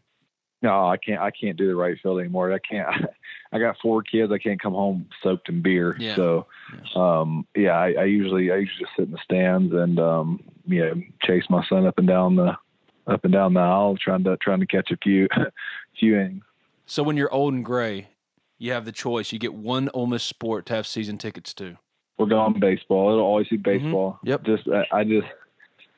no, 0.60 0.88
I 0.88 0.96
can't. 0.96 1.20
I 1.20 1.30
can't 1.30 1.56
do 1.56 1.68
the 1.68 1.76
right 1.76 1.96
field 2.02 2.20
anymore. 2.20 2.52
I 2.52 2.58
can't. 2.58 2.88
I 3.52 3.58
got 3.58 3.76
four 3.80 4.02
kids. 4.02 4.32
I 4.32 4.38
can't 4.38 4.60
come 4.60 4.74
home 4.74 5.08
soaked 5.22 5.48
in 5.48 5.62
beer. 5.62 5.96
Yeah. 5.98 6.16
So, 6.16 6.46
um, 6.94 7.46
yeah, 7.54 7.70
I, 7.70 7.92
I 7.92 8.04
usually 8.04 8.50
I 8.50 8.56
usually 8.56 8.80
just 8.80 8.92
sit 8.96 9.06
in 9.06 9.12
the 9.12 9.18
stands 9.24 9.72
and 9.72 9.98
um, 9.98 10.42
you 10.66 10.80
know 10.80 11.02
chase 11.22 11.44
my 11.48 11.64
son 11.68 11.86
up 11.86 11.98
and 11.98 12.08
down 12.08 12.36
the 12.36 12.56
up 13.06 13.24
and 13.24 13.32
down 13.32 13.54
the 13.54 13.60
aisle, 13.60 13.96
trying 13.96 14.24
to 14.24 14.36
trying 14.38 14.60
to 14.60 14.66
catch 14.66 14.90
a 14.90 14.96
few 14.96 15.28
few 15.98 16.18
innings. 16.18 16.42
So 16.86 17.02
when 17.02 17.16
you're 17.16 17.32
old 17.32 17.54
and 17.54 17.64
gray, 17.64 18.08
you 18.58 18.72
have 18.72 18.84
the 18.84 18.92
choice. 18.92 19.32
You 19.32 19.38
get 19.38 19.54
one 19.54 19.88
Ole 19.94 20.06
Miss 20.06 20.22
sport 20.22 20.66
to 20.66 20.74
have 20.74 20.86
season 20.86 21.18
tickets 21.18 21.54
to. 21.54 21.78
We're 22.18 22.26
going 22.26 22.58
baseball. 22.58 23.12
It'll 23.12 23.24
always 23.24 23.48
be 23.48 23.56
baseball. 23.56 24.14
Mm-hmm. 24.14 24.28
Yep. 24.28 24.44
Just 24.44 24.68
I, 24.68 24.98
I 24.98 25.04
just 25.04 25.26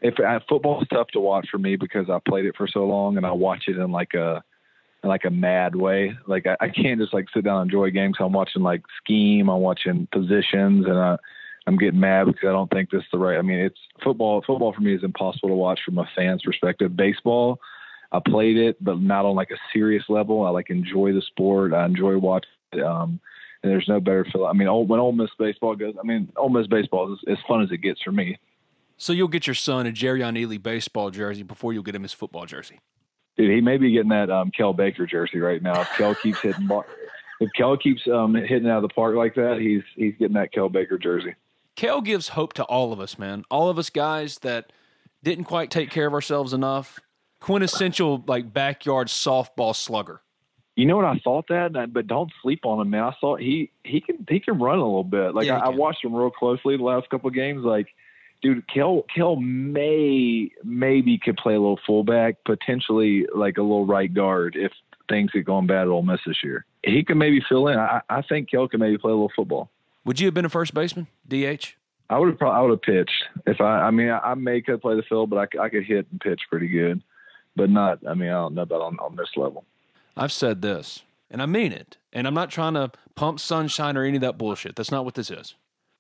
if 0.03 0.19
uh, 0.21 0.41
football 0.49 0.83
is 0.83 0.89
tough 0.89 1.09
to 1.09 1.21
watch 1.21 1.49
for 1.51 1.59
me 1.59 1.77
because 1.77 2.09
I 2.11 2.19
played 2.27 2.47
it 2.47 2.57
for 2.57 2.69
so 2.69 2.85
long 2.85 3.17
and 3.17 3.27
I 3.27 3.33
watch 3.33 3.65
it 3.69 3.77
in 3.77 3.91
like 3.91 4.15
a 4.15 4.43
in 5.03 5.09
like 5.09 5.25
a 5.25 5.31
mad 5.31 5.75
way. 5.75 6.17
Like 6.27 6.47
I, 6.47 6.57
I 6.61 6.69
can't 6.69 7.01
just 7.01 7.15
like 7.15 7.27
sit 7.35 7.45
down 7.45 7.63
and 7.63 7.71
enjoy 7.71 7.91
games. 7.91 8.17
I'm 8.21 8.33
watching 8.33 8.63
like 8.63 8.83
scheme. 9.03 9.49
I'm 9.49 9.61
watching 9.61 10.09
positions, 10.13 10.87
and 10.87 10.99
I, 10.99 11.17
I'm 11.67 11.77
getting 11.77 12.01
mad 12.01 12.27
because 12.27 12.49
I 12.49 12.53
don't 12.53 12.71
think 12.71 12.91
this 12.91 13.01
is 13.01 13.09
the 13.13 13.19
right. 13.19 13.39
I 13.39 13.43
mean, 13.43 13.59
it's 13.59 13.79
football. 14.03 14.43
Football 14.47 14.73
for 14.73 14.81
me 14.81 14.95
is 14.95 15.05
impossible 15.05 15.49
to 15.49 15.55
watch 15.55 15.81
from 15.85 15.99
a 15.99 16.09
fan's 16.15 16.43
perspective. 16.43 16.97
Baseball, 16.97 17.59
I 18.13 18.21
played 18.27 18.57
it, 18.57 18.83
but 18.83 19.01
not 19.01 19.25
on 19.25 19.37
like 19.37 19.51
a 19.51 19.59
serious 19.73 20.05
level. 20.09 20.45
I 20.45 20.51
like 20.51 20.71
enjoy 20.71 21.13
the 21.13 21.23
sport. 21.23 21.73
I 21.73 21.85
enjoy 21.85 22.19
watching. 22.19 22.51
Um, 22.85 23.21
and 23.63 23.71
there's 23.71 23.89
no 23.89 24.01
better 24.01 24.25
feel. 24.33 24.47
I 24.47 24.53
mean, 24.53 24.69
when 24.89 25.01
Ole 25.01 25.13
Miss 25.13 25.31
baseball 25.39 25.77
goes, 25.77 25.95
I 26.01 26.07
mean, 26.07 26.33
Ole 26.37 26.49
Miss 26.49 26.67
baseball 26.67 27.13
is 27.13 27.19
as 27.29 27.39
fun 27.47 27.63
as 27.63 27.71
it 27.71 27.79
gets 27.79 28.01
for 28.03 28.13
me. 28.13 28.39
So 28.97 29.13
you'll 29.13 29.29
get 29.29 29.47
your 29.47 29.55
son 29.55 29.87
a 29.87 29.91
Jerrion 29.91 30.39
Ealy 30.39 30.63
baseball 30.63 31.11
jersey 31.11 31.43
before 31.43 31.73
you'll 31.73 31.83
get 31.83 31.95
him 31.95 32.03
his 32.03 32.13
football 32.13 32.47
jersey. 32.47 32.81
Dude, 33.37 33.51
he 33.51 33.61
may 33.61 33.79
be 33.79 33.93
getting 33.93 34.11
that 34.11 34.31
um, 34.31 34.51
Cael 34.59 34.77
Baker 34.77 35.07
jersey 35.07 35.39
right 35.39 35.63
now. 35.63 35.81
If 35.81 35.89
Cael 35.89 36.19
keeps 36.21 36.41
hitting, 36.41 36.69
if 37.41 37.51
Cael 37.59 37.81
keeps 37.81 38.03
um, 38.09 38.35
hitting 38.35 38.69
out 38.69 38.77
of 38.77 38.83
the 38.83 38.95
park 38.95 39.15
like 39.17 39.35
that, 39.37 39.59
he's 39.59 39.83
he's 39.95 40.15
getting 40.19 40.35
that 40.35 40.53
Cael 40.53 40.71
Baker 40.71 40.99
jersey. 40.99 41.35
Cael 41.77 42.05
gives 42.05 42.29
hope 42.29 42.53
to 42.55 42.65
all 42.65 42.93
of 42.93 43.01
us, 43.01 43.19
man. 43.19 43.45
All 43.51 43.71
of 43.71 43.79
us 43.79 43.89
guys 43.89 44.39
that 44.41 44.73
didn't 45.23 45.45
quite 45.45 45.71
take 45.71 45.91
care 45.91 46.07
of 46.07 46.13
ourselves 46.13 46.53
enough. 46.53 46.99
Quintessential 47.41 48.23
like 48.27 48.53
backyard 48.53 49.09
softball 49.09 49.75
slugger. 49.75 50.21
You 50.77 50.87
know 50.87 50.97
what 50.97 51.05
I 51.05 51.19
thought 51.23 51.47
that, 51.49 51.93
but 51.93 52.07
don't 52.07 52.31
sleep 52.43 52.65
on 52.65 52.81
him, 52.81 52.91
man. 52.91 53.03
I 53.03 53.15
thought 53.21 53.41
he 53.41 53.71
he 53.85 54.01
can 54.01 54.25
he 54.29 54.41
can 54.41 54.59
run 54.59 54.79
a 54.79 54.85
little 54.85 55.05
bit. 55.05 55.35
Like 55.35 55.47
yeah, 55.47 55.59
I, 55.59 55.67
I 55.67 55.69
watched 55.69 56.05
him 56.05 56.15
real 56.15 56.31
closely 56.31 56.77
the 56.77 56.83
last 56.83 57.11
couple 57.11 57.29
of 57.29 57.35
games. 57.35 57.65
Like 57.65 57.89
dude, 58.43 58.67
Cael 58.69 59.05
Cael 59.15 59.41
may 59.41 60.51
maybe 60.65 61.19
could 61.19 61.37
play 61.37 61.55
a 61.55 61.61
little 61.61 61.81
fullback, 61.87 62.37
potentially 62.45 63.27
like 63.35 63.59
a 63.59 63.63
little 63.63 63.87
right 63.87 64.13
guard 64.13 64.57
if 64.57 64.73
things 65.09 65.31
get 65.33 65.45
going 65.45 65.67
bad 65.67 65.83
at 65.83 65.89
Ole 65.89 66.03
Miss 66.03 66.21
this 66.27 66.43
year. 66.43 66.65
He 66.85 67.05
can 67.05 67.19
maybe 67.19 67.43
fill 67.49 67.69
in. 67.69 67.79
I, 67.79 68.01
I 68.09 68.23
think 68.23 68.51
Cael 68.51 68.71
can 68.71 68.81
maybe 68.81 68.97
play 68.97 69.11
a 69.11 69.15
little 69.15 69.33
football. 69.35 69.71
Would 70.05 70.21
you 70.21 70.27
have 70.27 70.35
been 70.35 70.45
a 70.45 70.51
first 70.51 70.73
baseman, 70.73 71.09
DH? 71.29 71.75
I 72.09 72.19
would 72.19 72.31
have 72.31 72.39
probably 72.39 72.59
I 72.59 72.63
would 72.63 72.71
have 72.71 72.83
pitched 72.83 73.25
if 73.47 73.61
I. 73.61 73.83
I 73.83 73.91
mean, 73.91 74.09
I, 74.09 74.19
I 74.19 74.35
may 74.35 74.61
could 74.63 74.81
play 74.81 74.97
the 74.97 75.03
field, 75.03 75.31
but 75.31 75.37
I, 75.39 75.65
I 75.65 75.69
could 75.69 75.85
hit 75.85 76.07
and 76.11 76.21
pitch 76.21 76.41
pretty 76.49 76.69
good, 76.69 77.03
but 77.57 77.71
not. 77.71 77.99
I 78.07 78.15
mean, 78.15 78.29
I 78.29 78.33
don't 78.33 78.55
know 78.55 78.63
about 78.63 78.83
on, 78.83 78.99
on 78.99 79.17
this 79.17 79.31
level. 79.37 79.65
I've 80.17 80.33
said 80.33 80.63
this, 80.63 81.03
and 81.31 81.41
I 81.41 81.47
mean 81.47 81.73
it, 81.73 81.97
and 82.13 82.27
I'm 82.27 82.35
not 82.35 82.51
trying 82.51 82.75
to 82.75 82.91
pump 83.15 83.41
sunshine 83.41 83.97
or 83.97 84.05
any 84.05 84.17
of 84.17 84.23
that 84.23 84.39
bullshit. 84.39 84.77
That's 84.77 84.91
not 84.91 85.05
what 85.05 85.15
this 85.15 85.31
is. 85.31 85.55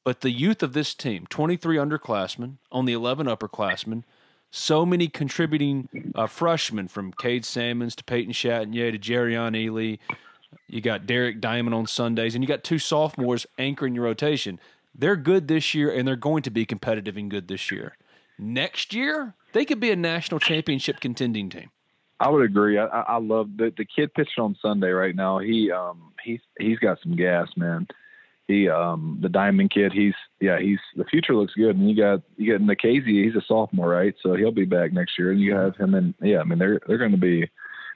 But 0.05 0.23
the 0.23 0.31
youth 0.31 0.63
of 0.63 0.73
this 0.73 0.95
team 0.95 1.27
23 1.29 1.77
underclassmen, 1.77 2.57
only 2.73 2.93
11 2.93 3.27
upperclassmen, 3.27 4.05
so 4.51 4.85
many 4.85 5.09
contributing 5.09 5.89
uh, 6.15 6.27
freshmen 6.27 6.89
from 6.89 7.13
Cade 7.13 7.45
Sammons 7.45 7.95
to 7.97 8.05
Peyton 8.05 8.33
Chatagnier 8.33 8.91
to 8.93 8.99
Jerrion 8.99 9.55
Ealy. 9.55 9.99
You 10.67 10.81
got 10.81 11.07
Derek 11.07 11.41
Diamond 11.41 11.75
on 11.75 11.87
Sundays, 11.87 12.35
and 12.35 12.43
you 12.43 12.49
got 12.49 12.65
two 12.65 12.79
sophomores 12.79 13.47
anchoring 13.59 13.95
your 13.95 14.05
rotation. 14.05 14.59
They're 14.95 15.17
good 15.17 15.47
this 15.47 15.75
year, 15.75 15.93
and 15.93 16.07
they're 16.07 16.17
going 16.17 16.43
to 16.43 16.51
be 16.51 16.65
competitive 16.65 17.17
and 17.17 17.31
good 17.31 17.47
this 17.47 17.71
year. 17.71 17.97
Next 18.41 18.95
year, 18.95 19.34
they 19.53 19.64
could 19.64 19.80
be 19.80 19.91
a 19.91 19.97
national 19.97 20.41
championship 20.41 21.01
contending 21.01 21.51
team. 21.51 21.70
I 22.20 22.28
would 22.28 22.45
agree. 22.45 22.78
I, 22.78 22.84
I 22.84 23.18
love 23.18 23.57
the 23.57 23.72
the 23.76 23.86
kid 23.86 24.12
pitching 24.14 24.45
on 24.45 24.57
Sunday 24.61 24.91
right 24.91 25.16
now. 25.16 25.38
He 25.38 25.72
um 25.72 26.12
he's 26.22 26.41
he's 26.59 26.78
got 26.78 26.99
some 27.03 27.16
gas, 27.16 27.49
man. 27.57 27.86
He 28.47 28.68
um 28.68 29.18
the 29.22 29.28
diamond 29.30 29.70
kid. 29.70 29.93
He's 29.93 30.14
yeah 30.38 30.61
he's 30.61 30.78
the 30.97 31.05
future 31.05 31.34
looks 31.34 31.55
good. 31.55 31.76
And 31.76 31.88
you 31.88 31.97
got 31.97 32.20
you 32.36 32.53
got 32.53 32.61
Nikhazy. 32.61 33.24
He's 33.24 33.36
a 33.36 33.47
sophomore, 33.47 33.88
right? 33.88 34.14
So 34.22 34.34
he'll 34.34 34.53
be 34.53 34.66
back 34.66 34.93
next 34.93 35.18
year. 35.18 35.30
And 35.30 35.41
you 35.41 35.55
have 35.55 35.76
him 35.76 35.95
and 35.95 36.14
yeah. 36.20 36.41
I 36.41 36.45
mean 36.45 36.59
they're 36.59 36.80
they're 36.86 36.99
going 36.99 37.12
to 37.12 37.16
be 37.16 37.49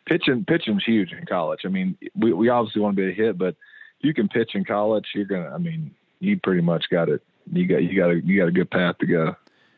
pitching 0.06 0.46
pitching's 0.46 0.84
huge 0.86 1.12
in 1.12 1.26
college. 1.26 1.60
I 1.66 1.68
mean 1.68 1.98
we 2.16 2.32
we 2.32 2.48
obviously 2.48 2.80
want 2.80 2.96
to 2.96 3.02
be 3.02 3.10
a 3.10 3.14
hit, 3.14 3.36
but 3.36 3.56
if 4.00 4.06
you 4.06 4.14
can 4.14 4.28
pitch 4.28 4.52
in 4.54 4.64
college, 4.64 5.04
you're 5.14 5.26
gonna. 5.26 5.50
I 5.54 5.58
mean 5.58 5.94
you 6.20 6.40
pretty 6.42 6.62
much 6.62 6.86
got 6.90 7.10
it. 7.10 7.22
You 7.52 7.66
got 7.66 7.82
you 7.82 7.94
got 7.94 8.10
a 8.10 8.20
you 8.24 8.38
got 8.38 8.48
a 8.48 8.52
good 8.52 8.70
path 8.70 8.96
to 8.98 9.06
go. 9.06 9.36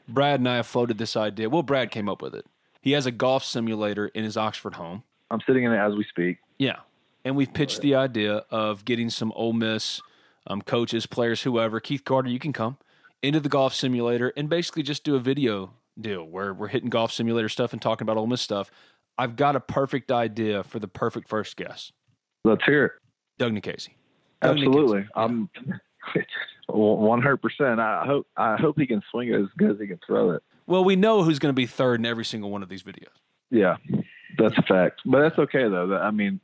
Brad 0.08 0.40
and 0.40 0.48
I 0.48 0.56
have 0.56 0.66
floated 0.66 0.98
this 0.98 1.16
idea. 1.16 1.48
Well, 1.48 1.62
Brad 1.62 1.90
came 1.90 2.08
up 2.08 2.22
with 2.22 2.34
it. 2.34 2.46
He 2.80 2.92
has 2.92 3.06
a 3.06 3.10
golf 3.10 3.44
simulator 3.44 4.08
in 4.08 4.24
his 4.24 4.36
Oxford 4.36 4.74
home. 4.74 5.02
I'm 5.30 5.40
sitting 5.46 5.64
in 5.64 5.72
it 5.72 5.78
as 5.78 5.94
we 5.94 6.04
speak. 6.04 6.38
Yeah, 6.58 6.76
and 7.24 7.34
we've 7.34 7.52
pitched 7.52 7.80
the 7.80 7.94
idea 7.96 8.44
of 8.50 8.84
getting 8.84 9.10
some 9.10 9.32
Ole 9.34 9.52
Miss 9.52 10.00
um, 10.46 10.62
coaches, 10.62 11.06
players, 11.06 11.42
whoever. 11.42 11.80
Keith 11.80 12.04
Carter, 12.04 12.28
you 12.28 12.38
can 12.38 12.52
come 12.52 12.78
into 13.22 13.40
the 13.40 13.48
golf 13.48 13.74
simulator 13.74 14.32
and 14.36 14.48
basically 14.48 14.84
just 14.84 15.02
do 15.02 15.16
a 15.16 15.18
video 15.18 15.72
deal 16.00 16.24
where 16.24 16.54
we're 16.54 16.68
hitting 16.68 16.90
golf 16.90 17.10
simulator 17.10 17.48
stuff 17.48 17.72
and 17.72 17.82
talking 17.82 18.04
about 18.04 18.16
Ole 18.16 18.28
Miss 18.28 18.40
stuff. 18.40 18.70
I've 19.18 19.34
got 19.34 19.56
a 19.56 19.60
perfect 19.60 20.12
idea 20.12 20.62
for 20.62 20.78
the 20.78 20.88
perfect 20.88 21.28
first 21.28 21.56
guest. 21.56 21.92
Let's 22.44 22.64
hear 22.64 22.84
it. 22.84 22.92
Doug. 23.38 23.60
Doug 23.60 23.88
Absolutely. 24.42 25.06
I'm 25.14 25.50
one 26.66 27.22
hundred 27.22 27.42
percent. 27.42 27.80
I 27.80 28.04
hope 28.06 28.26
I 28.36 28.56
hope 28.56 28.78
he 28.78 28.86
can 28.86 29.02
swing 29.10 29.28
it 29.28 29.40
as 29.40 29.46
good 29.56 29.72
as 29.72 29.80
he 29.80 29.86
can 29.86 30.00
throw 30.06 30.30
it. 30.30 30.42
Well, 30.66 30.84
we 30.84 30.96
know 30.96 31.22
who's 31.22 31.38
going 31.38 31.50
to 31.50 31.56
be 31.56 31.66
third 31.66 32.00
in 32.00 32.06
every 32.06 32.24
single 32.24 32.50
one 32.50 32.62
of 32.62 32.68
these 32.68 32.82
videos. 32.82 33.14
Yeah, 33.50 33.76
that's 34.36 34.58
a 34.58 34.62
fact. 34.62 35.02
But 35.04 35.20
that's 35.20 35.38
okay 35.38 35.68
though. 35.68 35.96
I 35.96 36.10
mean, 36.10 36.40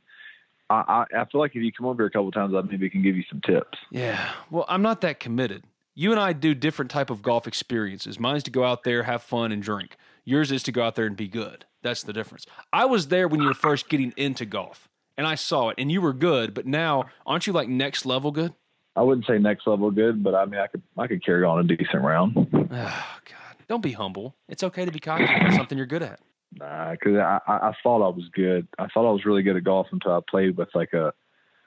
I, 0.69 1.05
I, 1.13 1.21
I 1.21 1.25
feel 1.25 1.41
like 1.41 1.55
if 1.55 1.61
you 1.61 1.71
come 1.71 1.85
over 1.85 2.03
here 2.03 2.07
a 2.07 2.11
couple 2.11 2.31
times, 2.31 2.55
I 2.55 2.61
maybe 2.61 2.89
can 2.89 3.03
give 3.03 3.17
you 3.17 3.23
some 3.29 3.41
tips. 3.41 3.77
Yeah. 3.91 4.31
Well, 4.49 4.65
I'm 4.69 4.81
not 4.81 5.01
that 5.01 5.19
committed. 5.19 5.63
You 5.95 6.11
and 6.11 6.19
I 6.19 6.33
do 6.33 6.55
different 6.55 6.89
type 6.89 7.09
of 7.09 7.21
golf 7.21 7.45
experiences. 7.45 8.19
Mine's 8.19 8.43
to 8.43 8.51
go 8.51 8.63
out 8.63 8.83
there, 8.83 9.03
have 9.03 9.21
fun, 9.21 9.51
and 9.51 9.61
drink. 9.61 9.95
Yours 10.25 10.51
is 10.51 10.63
to 10.63 10.71
go 10.71 10.83
out 10.83 10.95
there 10.95 11.05
and 11.05 11.17
be 11.17 11.27
good. 11.27 11.65
That's 11.83 12.01
the 12.01 12.13
difference. 12.13 12.45
I 12.71 12.85
was 12.85 13.09
there 13.09 13.27
when 13.27 13.41
you 13.41 13.47
were 13.47 13.53
first 13.53 13.89
getting 13.89 14.13
into 14.15 14.45
golf, 14.45 14.87
and 15.17 15.27
I 15.27 15.35
saw 15.35 15.69
it, 15.69 15.75
and 15.77 15.91
you 15.91 16.01
were 16.01 16.13
good. 16.13 16.53
But 16.53 16.65
now, 16.65 17.05
aren't 17.25 17.45
you 17.45 17.53
like 17.53 17.67
next 17.67 18.05
level 18.05 18.31
good? 18.31 18.53
I 18.95 19.01
wouldn't 19.01 19.25
say 19.25 19.39
next 19.39 19.65
level 19.65 19.89
good, 19.91 20.23
but 20.23 20.35
I 20.35 20.45
mean, 20.45 20.59
I 20.59 20.67
could 20.67 20.81
I 20.97 21.07
could 21.07 21.25
carry 21.25 21.43
on 21.43 21.59
a 21.59 21.63
decent 21.63 22.03
round. 22.03 22.47
Oh 22.75 23.19
God, 23.25 23.55
don't 23.67 23.83
be 23.83 23.91
humble. 23.91 24.35
It's 24.49 24.63
okay 24.63 24.83
to 24.83 24.91
be 24.91 24.99
cocky 24.99 25.23
about 25.25 25.53
something 25.53 25.77
you're 25.77 25.87
good 25.87 26.01
at. 26.01 26.19
Nah, 26.59 26.91
because 26.91 27.17
I, 27.17 27.39
I 27.47 27.69
I 27.69 27.73
thought 27.83 28.03
I 28.03 28.09
was 28.09 28.27
good. 28.33 28.67
I 28.79 28.87
thought 28.87 29.07
I 29.07 29.11
was 29.11 29.25
really 29.25 29.43
good 29.43 29.55
at 29.55 29.63
golf 29.63 29.87
until 29.91 30.11
I 30.13 30.19
played 30.27 30.57
with 30.57 30.69
like 30.73 30.93
a 30.93 31.13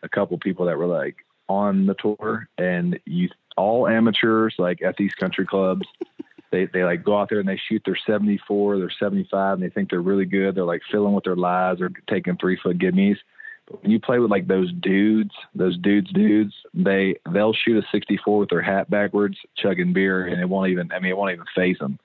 a 0.03 0.09
couple 0.09 0.37
people 0.39 0.67
that 0.67 0.77
were 0.77 0.87
like 0.87 1.17
on 1.49 1.87
the 1.87 1.95
tour, 1.95 2.49
and 2.59 2.99
you 3.05 3.29
all 3.57 3.87
amateurs 3.87 4.55
like 4.59 4.83
at 4.83 4.97
these 4.97 5.15
country 5.15 5.47
clubs. 5.47 5.87
they 6.51 6.67
they 6.67 6.85
like 6.85 7.05
go 7.05 7.19
out 7.19 7.29
there 7.29 7.41
and 7.41 7.49
they 7.49 7.61
shoot 7.69 7.83
their 7.85 7.99
74, 8.07 8.79
their 8.79 8.91
75, 8.91 9.55
and 9.55 9.63
they 9.63 9.71
think 9.71 9.91
they're 9.91 10.01
really 10.01 10.27
good. 10.27 10.55
They're 10.55 10.65
like 10.65 10.83
filling 10.91 11.15
with 11.15 11.25
their 11.25 11.37
lives 11.37 11.81
or 11.81 11.91
taking 12.09 12.37
three 12.37 12.59
foot 12.61 12.79
gimmies 12.79 13.17
but 13.67 13.83
when 13.83 13.91
you 13.91 14.01
play 14.01 14.19
with 14.19 14.31
like 14.31 14.47
those 14.47 14.73
dudes, 14.73 15.33
those 15.55 15.77
dudes, 15.79 16.13
dudes, 16.13 16.55
they 16.73 17.17
they'll 17.33 17.53
shoot 17.53 17.83
a 17.83 17.87
64 17.91 18.39
with 18.39 18.51
their 18.51 18.63
hat 18.63 18.89
backwards, 18.89 19.37
chugging 19.57 19.93
beer, 19.93 20.27
and 20.27 20.41
it 20.41 20.49
won't 20.49 20.71
even. 20.71 20.93
I 20.93 21.01
mean, 21.01 21.11
it 21.11 21.17
won't 21.17 21.33
even 21.33 21.47
phase 21.55 21.79
them. 21.79 21.99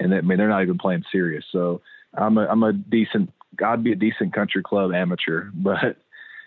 And 0.00 0.14
I 0.14 0.20
mean, 0.20 0.38
they're 0.38 0.48
not 0.48 0.62
even 0.62 0.78
playing 0.78 1.04
serious. 1.10 1.44
So 1.50 1.80
I'm 2.14 2.36
a 2.36 2.46
I'm 2.46 2.62
a 2.62 2.72
decent. 2.72 3.32
I'd 3.64 3.82
be 3.82 3.92
a 3.92 3.96
decent 3.96 4.34
country 4.34 4.62
club 4.62 4.92
amateur, 4.92 5.50
but 5.54 5.96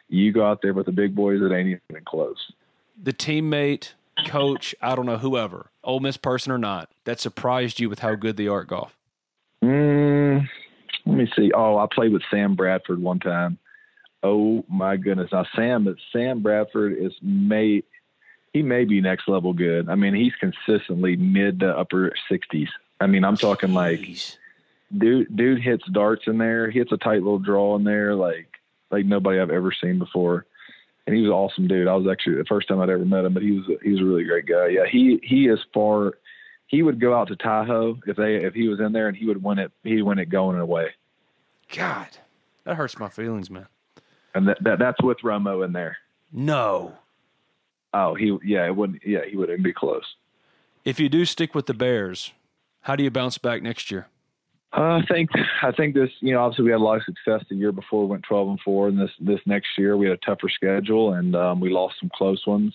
you 0.09 0.31
go 0.31 0.45
out 0.45 0.61
there 0.61 0.73
with 0.73 0.85
the 0.85 0.91
big 0.91 1.15
boys, 1.15 1.41
it 1.41 1.51
ain't 1.53 1.81
even 1.89 2.03
close. 2.05 2.51
The 3.01 3.13
teammate, 3.13 3.93
coach, 4.27 4.75
I 4.81 4.95
don't 4.95 5.07
know, 5.07 5.17
whoever, 5.17 5.71
Ole 5.83 6.01
Miss 6.01 6.17
person 6.17 6.51
or 6.51 6.57
not, 6.57 6.91
that 7.05 7.19
surprised 7.19 7.79
you 7.79 7.89
with 7.89 7.99
how 7.99 8.13
good 8.13 8.37
they 8.37 8.47
are 8.47 8.61
at 8.61 8.67
golf. 8.67 8.95
Mm, 9.63 10.47
let 11.05 11.17
me 11.17 11.31
see. 11.35 11.51
Oh, 11.55 11.77
I 11.77 11.87
played 11.91 12.13
with 12.13 12.21
Sam 12.29 12.55
Bradford 12.55 13.01
one 13.01 13.19
time 13.19 13.57
oh 14.23 14.63
my 14.69 14.97
goodness. 14.97 15.31
Now 15.31 15.45
Sam, 15.55 15.95
Sam 16.11 16.41
Bradford 16.41 16.97
is 16.97 17.13
may 17.21 17.83
he 18.53 18.61
may 18.61 18.85
be 18.85 18.99
next 19.01 19.27
level 19.27 19.53
good. 19.53 19.89
I 19.89 19.95
mean, 19.95 20.13
he's 20.13 20.33
consistently 20.35 21.15
mid 21.15 21.61
to 21.61 21.69
upper 21.69 22.11
sixties. 22.29 22.69
I 22.99 23.07
mean, 23.07 23.23
I'm 23.23 23.37
talking 23.37 23.73
like 23.73 24.07
dude 24.95 25.35
dude 25.35 25.61
hits 25.61 25.87
darts 25.91 26.23
in 26.27 26.37
there, 26.37 26.69
he 26.69 26.79
hits 26.79 26.91
a 26.91 26.97
tight 26.97 27.23
little 27.23 27.39
draw 27.39 27.75
in 27.75 27.83
there, 27.83 28.15
like 28.15 28.47
like 28.89 29.05
nobody 29.05 29.39
I've 29.39 29.51
ever 29.51 29.71
seen 29.71 29.99
before. 29.99 30.45
And 31.07 31.15
he 31.15 31.21
was 31.23 31.29
an 31.29 31.33
awesome 31.33 31.67
dude. 31.67 31.87
I 31.87 31.95
was 31.95 32.07
actually 32.07 32.35
the 32.35 32.45
first 32.45 32.67
time 32.67 32.79
I'd 32.79 32.89
ever 32.89 33.05
met 33.05 33.25
him, 33.25 33.33
but 33.33 33.43
he 33.43 33.51
was 33.51 33.65
he 33.83 33.91
was 33.91 34.01
a 34.01 34.05
really 34.05 34.23
great 34.23 34.45
guy. 34.45 34.67
Yeah, 34.67 34.85
he 34.89 35.19
he 35.23 35.47
is 35.47 35.59
far 35.73 36.13
he 36.67 36.83
would 36.83 37.01
go 37.01 37.13
out 37.13 37.27
to 37.29 37.35
Tahoe 37.35 37.99
if 38.05 38.17
they 38.17 38.35
if 38.35 38.53
he 38.53 38.67
was 38.67 38.79
in 38.79 38.93
there 38.93 39.07
and 39.07 39.17
he 39.17 39.25
would 39.25 39.41
win 39.41 39.59
it 39.59 39.71
he'd 39.83 40.03
win 40.03 40.19
it 40.19 40.29
going 40.29 40.59
away. 40.59 40.89
God. 41.75 42.09
That 42.65 42.75
hurts 42.75 42.99
my 42.99 43.09
feelings, 43.09 43.49
man 43.49 43.67
and 44.33 44.47
that, 44.47 44.63
that 44.63 44.79
that's 44.79 45.01
with 45.01 45.19
Romo 45.19 45.65
in 45.65 45.73
there. 45.73 45.97
No. 46.31 46.93
Oh, 47.93 48.15
he 48.15 48.37
yeah, 48.43 48.65
it 48.65 48.75
wouldn't 48.75 49.01
yeah, 49.05 49.25
he 49.29 49.35
wouldn't 49.35 49.63
be 49.63 49.73
close. 49.73 50.05
If 50.85 50.99
you 50.99 51.09
do 51.09 51.25
stick 51.25 51.53
with 51.53 51.65
the 51.65 51.73
Bears, 51.73 52.31
how 52.81 52.95
do 52.95 53.03
you 53.03 53.11
bounce 53.11 53.37
back 53.37 53.61
next 53.61 53.91
year? 53.91 54.07
Uh, 54.73 54.99
I 54.99 55.05
think 55.07 55.29
I 55.61 55.71
think 55.71 55.93
this 55.93 56.09
you 56.21 56.33
know 56.33 56.41
obviously 56.41 56.65
we 56.65 56.71
had 56.71 56.79
a 56.79 56.83
lot 56.83 56.97
of 56.97 57.03
success 57.03 57.43
the 57.49 57.55
year 57.55 57.73
before 57.73 58.03
we 58.03 58.11
went 58.11 58.23
twelve 58.23 58.47
and 58.47 58.59
four, 58.61 58.87
and 58.87 58.97
this 58.97 59.11
this 59.19 59.41
next 59.45 59.67
year 59.77 59.97
we 59.97 60.07
had 60.07 60.13
a 60.13 60.25
tougher 60.25 60.49
schedule 60.49 61.13
and 61.13 61.35
um, 61.35 61.59
we 61.59 61.69
lost 61.69 61.95
some 61.99 62.09
close 62.15 62.45
ones. 62.47 62.73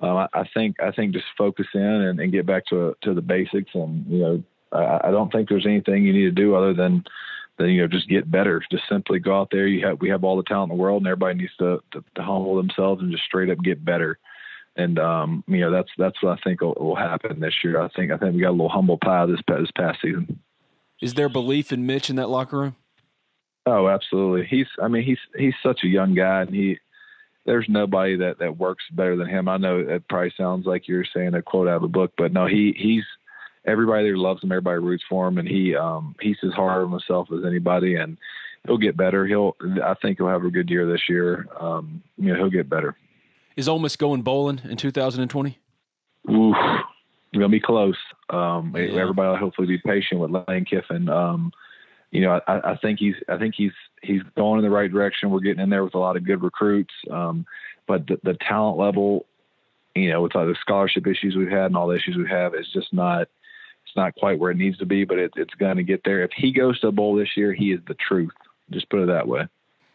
Um, 0.00 0.16
I, 0.16 0.28
I, 0.32 0.48
think 0.54 0.80
I 0.80 0.92
think 0.92 1.12
just 1.12 1.26
focus 1.36 1.66
in 1.74 1.80
and, 1.82 2.20
and 2.20 2.32
get 2.32 2.46
back 2.46 2.64
to 2.66 2.96
to 3.02 3.12
the 3.12 3.20
basics, 3.20 3.70
and 3.74 4.06
you 4.06 4.18
know 4.18 4.42
I, 4.72 5.08
I 5.08 5.10
don't 5.10 5.30
think 5.30 5.48
there's 5.48 5.66
anything 5.66 6.04
you 6.04 6.14
need 6.14 6.34
to 6.34 6.42
do 6.42 6.54
other 6.54 6.72
than 6.72 7.04
then 7.58 7.68
you 7.68 7.82
know 7.82 7.88
just 7.88 8.08
get 8.08 8.30
better. 8.30 8.62
Just 8.70 8.84
simply 8.88 9.18
go 9.18 9.38
out 9.38 9.48
there. 9.50 9.66
You 9.66 9.86
have 9.86 10.00
we 10.00 10.08
have 10.10 10.24
all 10.24 10.36
the 10.36 10.42
talent 10.44 10.70
in 10.70 10.78
the 10.78 10.82
world, 10.82 11.02
and 11.02 11.06
everybody 11.08 11.38
needs 11.38 11.56
to, 11.58 11.82
to, 11.92 12.04
to 12.14 12.22
humble 12.22 12.56
themselves 12.56 13.02
and 13.02 13.10
just 13.10 13.24
straight 13.24 13.50
up 13.50 13.58
get 13.62 13.84
better. 13.84 14.18
And 14.76 14.98
um, 14.98 15.44
you 15.48 15.60
know 15.60 15.72
that's 15.72 15.90
that's 15.98 16.22
what 16.22 16.38
I 16.38 16.42
think 16.42 16.60
will, 16.60 16.74
will, 16.78 16.96
happen 16.96 17.40
this 17.40 17.54
year. 17.64 17.80
I 17.80 17.88
think 17.88 18.12
I 18.12 18.16
think 18.16 18.34
we 18.34 18.40
got 18.40 18.50
a 18.50 18.52
little 18.52 18.68
humble 18.68 18.98
pie 18.98 19.26
this 19.26 19.40
this 19.46 19.70
past 19.76 19.98
season. 20.00 20.38
Is 21.00 21.14
there 21.14 21.28
belief 21.28 21.72
in 21.72 21.84
Mitch 21.84 22.10
in 22.10 22.16
that 22.16 22.28
locker 22.28 22.58
room? 22.58 22.76
Oh, 23.66 23.88
absolutely. 23.88 24.46
He's 24.46 24.68
I 24.80 24.88
mean 24.88 25.02
he's 25.02 25.18
he's 25.36 25.54
such 25.62 25.80
a 25.82 25.88
young 25.88 26.14
guy, 26.14 26.42
and 26.42 26.54
he 26.54 26.78
there's 27.44 27.66
nobody 27.68 28.16
that 28.16 28.38
that 28.38 28.56
works 28.56 28.84
better 28.92 29.16
than 29.16 29.26
him. 29.26 29.48
I 29.48 29.56
know 29.56 29.80
it 29.80 30.06
probably 30.08 30.32
sounds 30.36 30.64
like 30.64 30.86
you're 30.86 31.04
saying 31.12 31.34
a 31.34 31.42
quote 31.42 31.66
out 31.66 31.76
of 31.76 31.82
a 31.82 31.88
book, 31.88 32.12
but 32.16 32.32
no, 32.32 32.46
he 32.46 32.74
he's 32.78 33.04
everybody 33.64 34.04
there 34.04 34.16
loves 34.16 34.42
him. 34.42 34.52
Everybody 34.52 34.78
roots 34.80 35.04
for 35.08 35.28
him, 35.28 35.38
and 35.38 35.48
he 35.48 35.74
um, 35.76 36.14
he's 36.20 36.36
as 36.42 36.52
hard 36.52 36.84
on 36.84 36.90
himself 36.90 37.28
as 37.32 37.44
anybody, 37.44 37.96
and 37.96 38.18
he'll 38.66 38.78
get 38.78 38.96
better. 38.96 39.26
He'll 39.26 39.56
I 39.84 39.94
think 40.00 40.18
he'll 40.18 40.28
have 40.28 40.44
a 40.44 40.50
good 40.50 40.70
year 40.70 40.86
this 40.86 41.08
year. 41.08 41.46
Um, 41.58 42.02
you 42.16 42.32
know, 42.32 42.36
he'll 42.36 42.50
get 42.50 42.68
better. 42.68 42.96
Is 43.56 43.68
Ole 43.68 43.78
Miss 43.78 43.96
going 43.96 44.22
bowling 44.22 44.60
in 44.64 44.76
2020? 44.76 45.58
Oof, 46.30 46.56
gonna 47.34 47.48
be 47.48 47.60
close. 47.60 47.96
Um, 48.30 48.74
yeah. 48.76 49.00
Everybody 49.00 49.28
will 49.28 49.36
hopefully 49.36 49.68
be 49.68 49.78
patient 49.78 50.20
with 50.20 50.44
Lane 50.48 50.64
Kiffin. 50.64 51.08
Um, 51.08 51.52
you 52.10 52.22
know, 52.22 52.40
I, 52.46 52.72
I 52.72 52.76
think 52.76 52.98
he's 52.98 53.16
I 53.28 53.36
think 53.38 53.54
he's 53.56 53.72
he's 54.02 54.22
going 54.36 54.58
in 54.58 54.64
the 54.64 54.74
right 54.74 54.90
direction. 54.90 55.30
We're 55.30 55.40
getting 55.40 55.62
in 55.62 55.70
there 55.70 55.84
with 55.84 55.94
a 55.94 55.98
lot 55.98 56.16
of 56.16 56.24
good 56.24 56.42
recruits, 56.42 56.94
um, 57.10 57.46
but 57.86 58.06
the, 58.06 58.18
the 58.22 58.34
talent 58.34 58.78
level 58.78 59.26
you 60.02 60.10
know, 60.10 60.22
with 60.22 60.36
all 60.36 60.46
the 60.46 60.54
scholarship 60.60 61.06
issues 61.06 61.36
we've 61.36 61.50
had 61.50 61.66
and 61.66 61.76
all 61.76 61.88
the 61.88 61.96
issues 61.96 62.16
we 62.16 62.28
have, 62.28 62.54
is 62.54 62.66
just 62.72 62.92
not 62.92 63.28
it's 63.88 63.96
not 63.96 64.14
quite 64.16 64.38
where 64.38 64.50
it 64.50 64.58
needs 64.58 64.76
to 64.78 64.86
be, 64.86 65.04
but 65.04 65.18
it, 65.18 65.32
it's 65.36 65.54
going 65.54 65.78
to 65.78 65.82
get 65.82 66.02
there. 66.04 66.22
If 66.22 66.30
he 66.36 66.52
goes 66.52 66.78
to 66.80 66.88
a 66.88 66.92
bowl 66.92 67.16
this 67.16 67.36
year, 67.36 67.54
he 67.54 67.72
is 67.72 67.80
the 67.88 67.94
truth. 67.94 68.32
Just 68.70 68.88
put 68.90 69.00
it 69.00 69.06
that 69.06 69.26
way. 69.26 69.48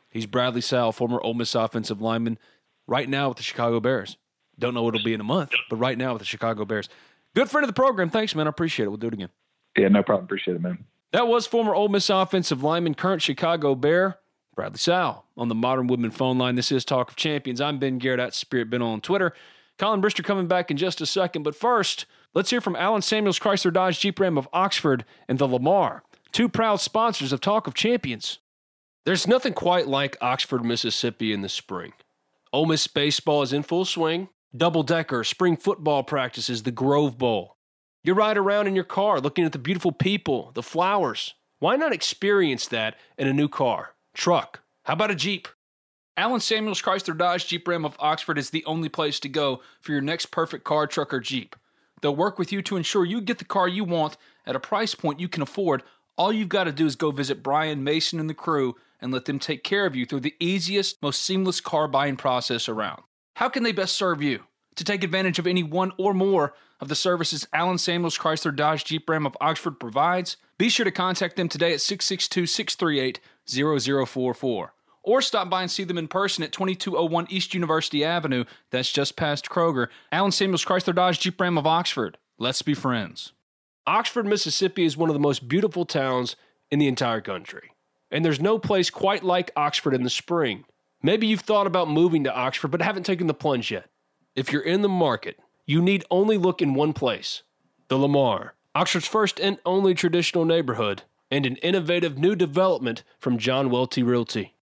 He's 0.09 0.25
Bradley 0.25 0.61
Sowell, 0.61 0.91
former 0.91 1.21
Ole 1.21 1.35
Miss 1.35 1.53
offensive 1.53 2.01
lineman, 2.01 2.39
right 2.87 3.07
now 3.07 3.29
with 3.29 3.37
the 3.37 3.43
Chicago 3.43 3.79
Bears. 3.79 4.17
Don't 4.57 4.73
know 4.73 4.83
what 4.83 4.95
it'll 4.95 5.05
be 5.05 5.13
in 5.13 5.21
a 5.21 5.23
month, 5.23 5.51
but 5.69 5.77
right 5.77 5.97
now 5.97 6.13
with 6.13 6.21
the 6.21 6.25
Chicago 6.25 6.65
Bears. 6.65 6.89
Good 7.35 7.49
friend 7.49 7.63
of 7.63 7.67
the 7.67 7.73
program. 7.73 8.09
Thanks, 8.09 8.35
man. 8.35 8.47
I 8.47 8.49
appreciate 8.49 8.85
it. 8.85 8.89
We'll 8.89 8.97
do 8.97 9.07
it 9.07 9.13
again. 9.13 9.29
Yeah, 9.77 9.87
no 9.87 10.03
problem. 10.03 10.25
Appreciate 10.25 10.55
it, 10.55 10.61
man. 10.61 10.85
That 11.11 11.27
was 11.27 11.45
former 11.45 11.75
Ole 11.75 11.89
Miss 11.89 12.09
offensive 12.09 12.63
lineman, 12.63 12.95
current 12.95 13.21
Chicago 13.21 13.75
Bear, 13.75 14.17
Bradley 14.55 14.77
Sowell 14.77 15.25
on 15.37 15.47
the 15.47 15.55
Modern 15.55 15.87
Woodmen 15.87 16.11
phone 16.11 16.37
line. 16.37 16.55
This 16.55 16.71
is 16.71 16.85
Talk 16.85 17.09
of 17.09 17.15
Champions. 17.15 17.61
I'm 17.61 17.79
Ben 17.79 17.97
Garrett 17.99 18.19
at 18.19 18.33
Spirit 18.33 18.69
Ben 18.69 18.81
on 18.81 19.01
Twitter. 19.01 19.33
Collin 19.79 20.01
Brister 20.01 20.23
coming 20.23 20.47
back 20.47 20.69
in 20.69 20.77
just 20.77 21.01
a 21.01 21.05
second, 21.05 21.43
but 21.43 21.55
first, 21.55 22.05
Let's 22.35 22.49
hear 22.49 22.61
from 22.61 22.75
Allen 22.75 23.03
Samuels 23.03 23.37
Chrysler 23.37 23.71
Dodge 23.71 23.99
Jeep 23.99 24.19
Ram 24.19 24.39
of 24.39 24.49
Oxford 24.51 25.05
and 25.27 25.37
the 25.37 25.47
Lamar, 25.47 26.01
two 26.31 26.49
proud 26.49 26.77
sponsors 26.77 27.31
of 27.31 27.41
Talk 27.41 27.67
of 27.67 27.75
Champions. 27.75 28.39
There's 29.05 29.27
nothing 29.27 29.53
quite 29.53 29.87
like 29.87 30.17
Oxford, 30.19 30.65
Mississippi 30.65 31.31
in 31.31 31.41
the 31.41 31.49
spring. 31.49 31.93
Ole 32.51 32.65
Miss 32.65 32.87
baseball 32.87 33.43
is 33.43 33.53
in 33.53 33.61
full 33.61 33.85
swing. 33.85 34.29
Double 34.55 34.81
decker 34.81 35.23
spring 35.23 35.55
football 35.55 36.01
practices 36.01 36.63
the 36.63 36.71
Grove 36.71 37.19
Bowl. 37.19 37.57
You 38.03 38.15
ride 38.15 38.37
around 38.37 38.65
in 38.65 38.73
your 38.73 38.83
car 38.83 39.19
looking 39.19 39.45
at 39.45 39.51
the 39.51 39.59
beautiful 39.59 39.91
people, 39.91 40.51
the 40.55 40.63
flowers. 40.63 41.35
Why 41.59 41.75
not 41.75 41.93
experience 41.93 42.67
that 42.69 42.95
in 43.15 43.27
a 43.27 43.33
new 43.33 43.47
car, 43.47 43.93
truck? 44.15 44.61
How 44.85 44.93
about 44.93 45.11
a 45.11 45.15
Jeep? 45.15 45.47
Allen 46.17 46.39
Samuels 46.39 46.81
Chrysler 46.81 47.15
Dodge 47.15 47.47
Jeep 47.47 47.67
Ram 47.67 47.85
of 47.85 47.95
Oxford 47.99 48.39
is 48.39 48.49
the 48.49 48.65
only 48.65 48.89
place 48.89 49.19
to 49.19 49.29
go 49.29 49.61
for 49.81 49.91
your 49.91 50.01
next 50.01 50.27
perfect 50.27 50.63
car, 50.63 50.87
truck, 50.87 51.13
or 51.13 51.19
Jeep. 51.19 51.55
They'll 52.03 52.13
work 52.13 52.37
with 52.37 52.51
you 52.51 52.61
to 52.63 52.75
ensure 52.75 53.05
you 53.05 53.21
get 53.21 53.37
the 53.37 53.45
car 53.45 53.65
you 53.65 53.85
want 53.85 54.17
at 54.45 54.57
a 54.57 54.59
price 54.59 54.93
point 54.93 55.21
you 55.21 55.29
can 55.29 55.41
afford. 55.41 55.83
All 56.17 56.33
you've 56.33 56.49
got 56.49 56.65
to 56.65 56.73
do 56.73 56.85
is 56.85 56.97
go 56.97 57.11
visit 57.11 57.41
Brian 57.41 57.81
Mason 57.81 58.19
and 58.19 58.29
the 58.29 58.33
crew 58.33 58.75
and 58.99 59.13
let 59.13 59.23
them 59.23 59.39
take 59.39 59.63
care 59.63 59.85
of 59.85 59.95
you 59.95 60.05
through 60.05 60.19
the 60.19 60.35
easiest, 60.37 61.01
most 61.01 61.21
seamless 61.21 61.61
car 61.61 61.87
buying 61.87 62.17
process 62.17 62.67
around. 62.67 63.03
How 63.37 63.47
can 63.47 63.63
they 63.63 63.71
best 63.71 63.95
serve 63.95 64.21
you? 64.21 64.43
To 64.75 64.83
take 64.83 65.01
advantage 65.01 65.39
of 65.39 65.47
any 65.47 65.63
one 65.63 65.93
or 65.97 66.13
more 66.13 66.53
of 66.81 66.89
the 66.89 66.95
services 66.95 67.47
Allen 67.53 67.77
Samuels 67.77 68.17
Chrysler 68.17 68.53
Dodge 68.53 68.83
Jeep 68.83 69.07
Ram 69.07 69.25
of 69.25 69.37
Oxford 69.39 69.79
provides, 69.79 70.35
be 70.57 70.67
sure 70.67 70.83
to 70.83 70.91
contact 70.91 71.37
them 71.37 71.47
today 71.47 71.71
at 71.71 71.79
662 71.79 72.47
638 72.47 73.21
0044 73.47 74.73
or 75.03 75.21
stop 75.21 75.49
by 75.49 75.61
and 75.61 75.71
see 75.71 75.83
them 75.83 75.97
in 75.97 76.07
person 76.07 76.43
at 76.43 76.51
2201 76.51 77.27
East 77.29 77.53
University 77.53 78.03
Avenue. 78.03 78.45
That's 78.71 78.91
just 78.91 79.15
past 79.15 79.49
Kroger. 79.49 79.89
Allen 80.11 80.31
Samuels 80.31 80.65
Chrysler 80.65 80.95
Dodge 80.95 81.19
Jeep 81.19 81.39
Ram 81.39 81.57
of 81.57 81.67
Oxford. 81.67 82.17
Let's 82.39 82.61
be 82.61 82.73
friends. 82.73 83.33
Oxford, 83.85 84.25
Mississippi 84.25 84.85
is 84.85 84.95
one 84.95 85.09
of 85.09 85.13
the 85.13 85.19
most 85.19 85.47
beautiful 85.47 85.85
towns 85.85 86.35
in 86.71 86.79
the 86.79 86.87
entire 86.87 87.21
country. 87.21 87.71
And 88.09 88.23
there's 88.23 88.39
no 88.39 88.57
place 88.57 88.89
quite 88.89 89.23
like 89.23 89.51
Oxford 89.55 89.93
in 89.93 90.03
the 90.03 90.09
spring. 90.09 90.65
Maybe 91.01 91.27
you've 91.27 91.41
thought 91.41 91.67
about 91.67 91.89
moving 91.89 92.23
to 92.23 92.33
Oxford 92.33 92.69
but 92.69 92.81
haven't 92.81 93.05
taken 93.05 93.27
the 93.27 93.33
plunge 93.33 93.71
yet. 93.71 93.89
If 94.35 94.51
you're 94.51 94.61
in 94.61 94.81
the 94.81 94.89
market, 94.89 95.37
you 95.65 95.81
need 95.81 96.05
only 96.09 96.37
look 96.37 96.61
in 96.61 96.73
one 96.73 96.93
place 96.93 97.43
the 97.89 97.97
Lamar, 97.97 98.55
Oxford's 98.73 99.07
first 99.07 99.39
and 99.39 99.59
only 99.65 99.93
traditional 99.93 100.45
neighborhood, 100.45 101.03
and 101.29 101.45
an 101.45 101.57
innovative 101.57 102.17
new 102.17 102.35
development 102.35 103.03
from 103.19 103.37
John 103.37 103.69
Welty 103.69 104.01
Realty. 104.01 104.55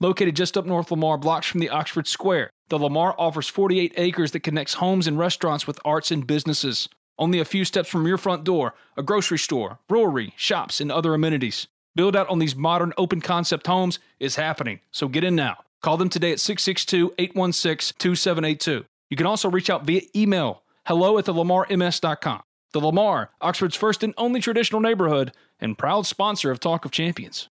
Located 0.00 0.36
just 0.36 0.56
up 0.56 0.66
North 0.66 0.90
Lamar, 0.90 1.16
blocks 1.18 1.46
from 1.46 1.60
the 1.60 1.70
Oxford 1.70 2.06
Square, 2.06 2.50
the 2.68 2.78
Lamar 2.78 3.14
offers 3.18 3.48
48 3.48 3.94
acres 3.96 4.32
that 4.32 4.40
connects 4.40 4.74
homes 4.74 5.06
and 5.06 5.18
restaurants 5.18 5.66
with 5.66 5.78
arts 5.84 6.10
and 6.10 6.26
businesses. 6.26 6.88
Only 7.18 7.38
a 7.38 7.44
few 7.44 7.64
steps 7.64 7.88
from 7.88 8.06
your 8.06 8.18
front 8.18 8.42
door, 8.42 8.74
a 8.96 9.02
grocery 9.02 9.38
store, 9.38 9.78
brewery, 9.86 10.32
shops, 10.36 10.80
and 10.80 10.90
other 10.90 11.14
amenities. 11.14 11.68
Build 11.94 12.16
out 12.16 12.28
on 12.28 12.40
these 12.40 12.56
modern 12.56 12.92
open 12.98 13.20
concept 13.20 13.66
homes 13.66 14.00
is 14.18 14.36
happening, 14.36 14.80
so 14.90 15.06
get 15.06 15.22
in 15.22 15.36
now. 15.36 15.58
Call 15.80 15.96
them 15.96 16.08
today 16.08 16.32
at 16.32 16.40
662 16.40 17.14
816 17.18 17.94
2782. 17.98 18.84
You 19.10 19.16
can 19.16 19.26
also 19.26 19.50
reach 19.50 19.70
out 19.70 19.84
via 19.84 20.02
email 20.16 20.62
hello 20.86 21.18
at 21.18 21.24
thelamarms.com. 21.26 22.42
The 22.72 22.80
Lamar, 22.80 23.30
Oxford's 23.40 23.76
first 23.76 24.02
and 24.02 24.12
only 24.18 24.40
traditional 24.40 24.80
neighborhood, 24.80 25.32
and 25.60 25.78
proud 25.78 26.06
sponsor 26.06 26.50
of 26.50 26.58
Talk 26.58 26.84
of 26.84 26.90
Champions. 26.90 27.48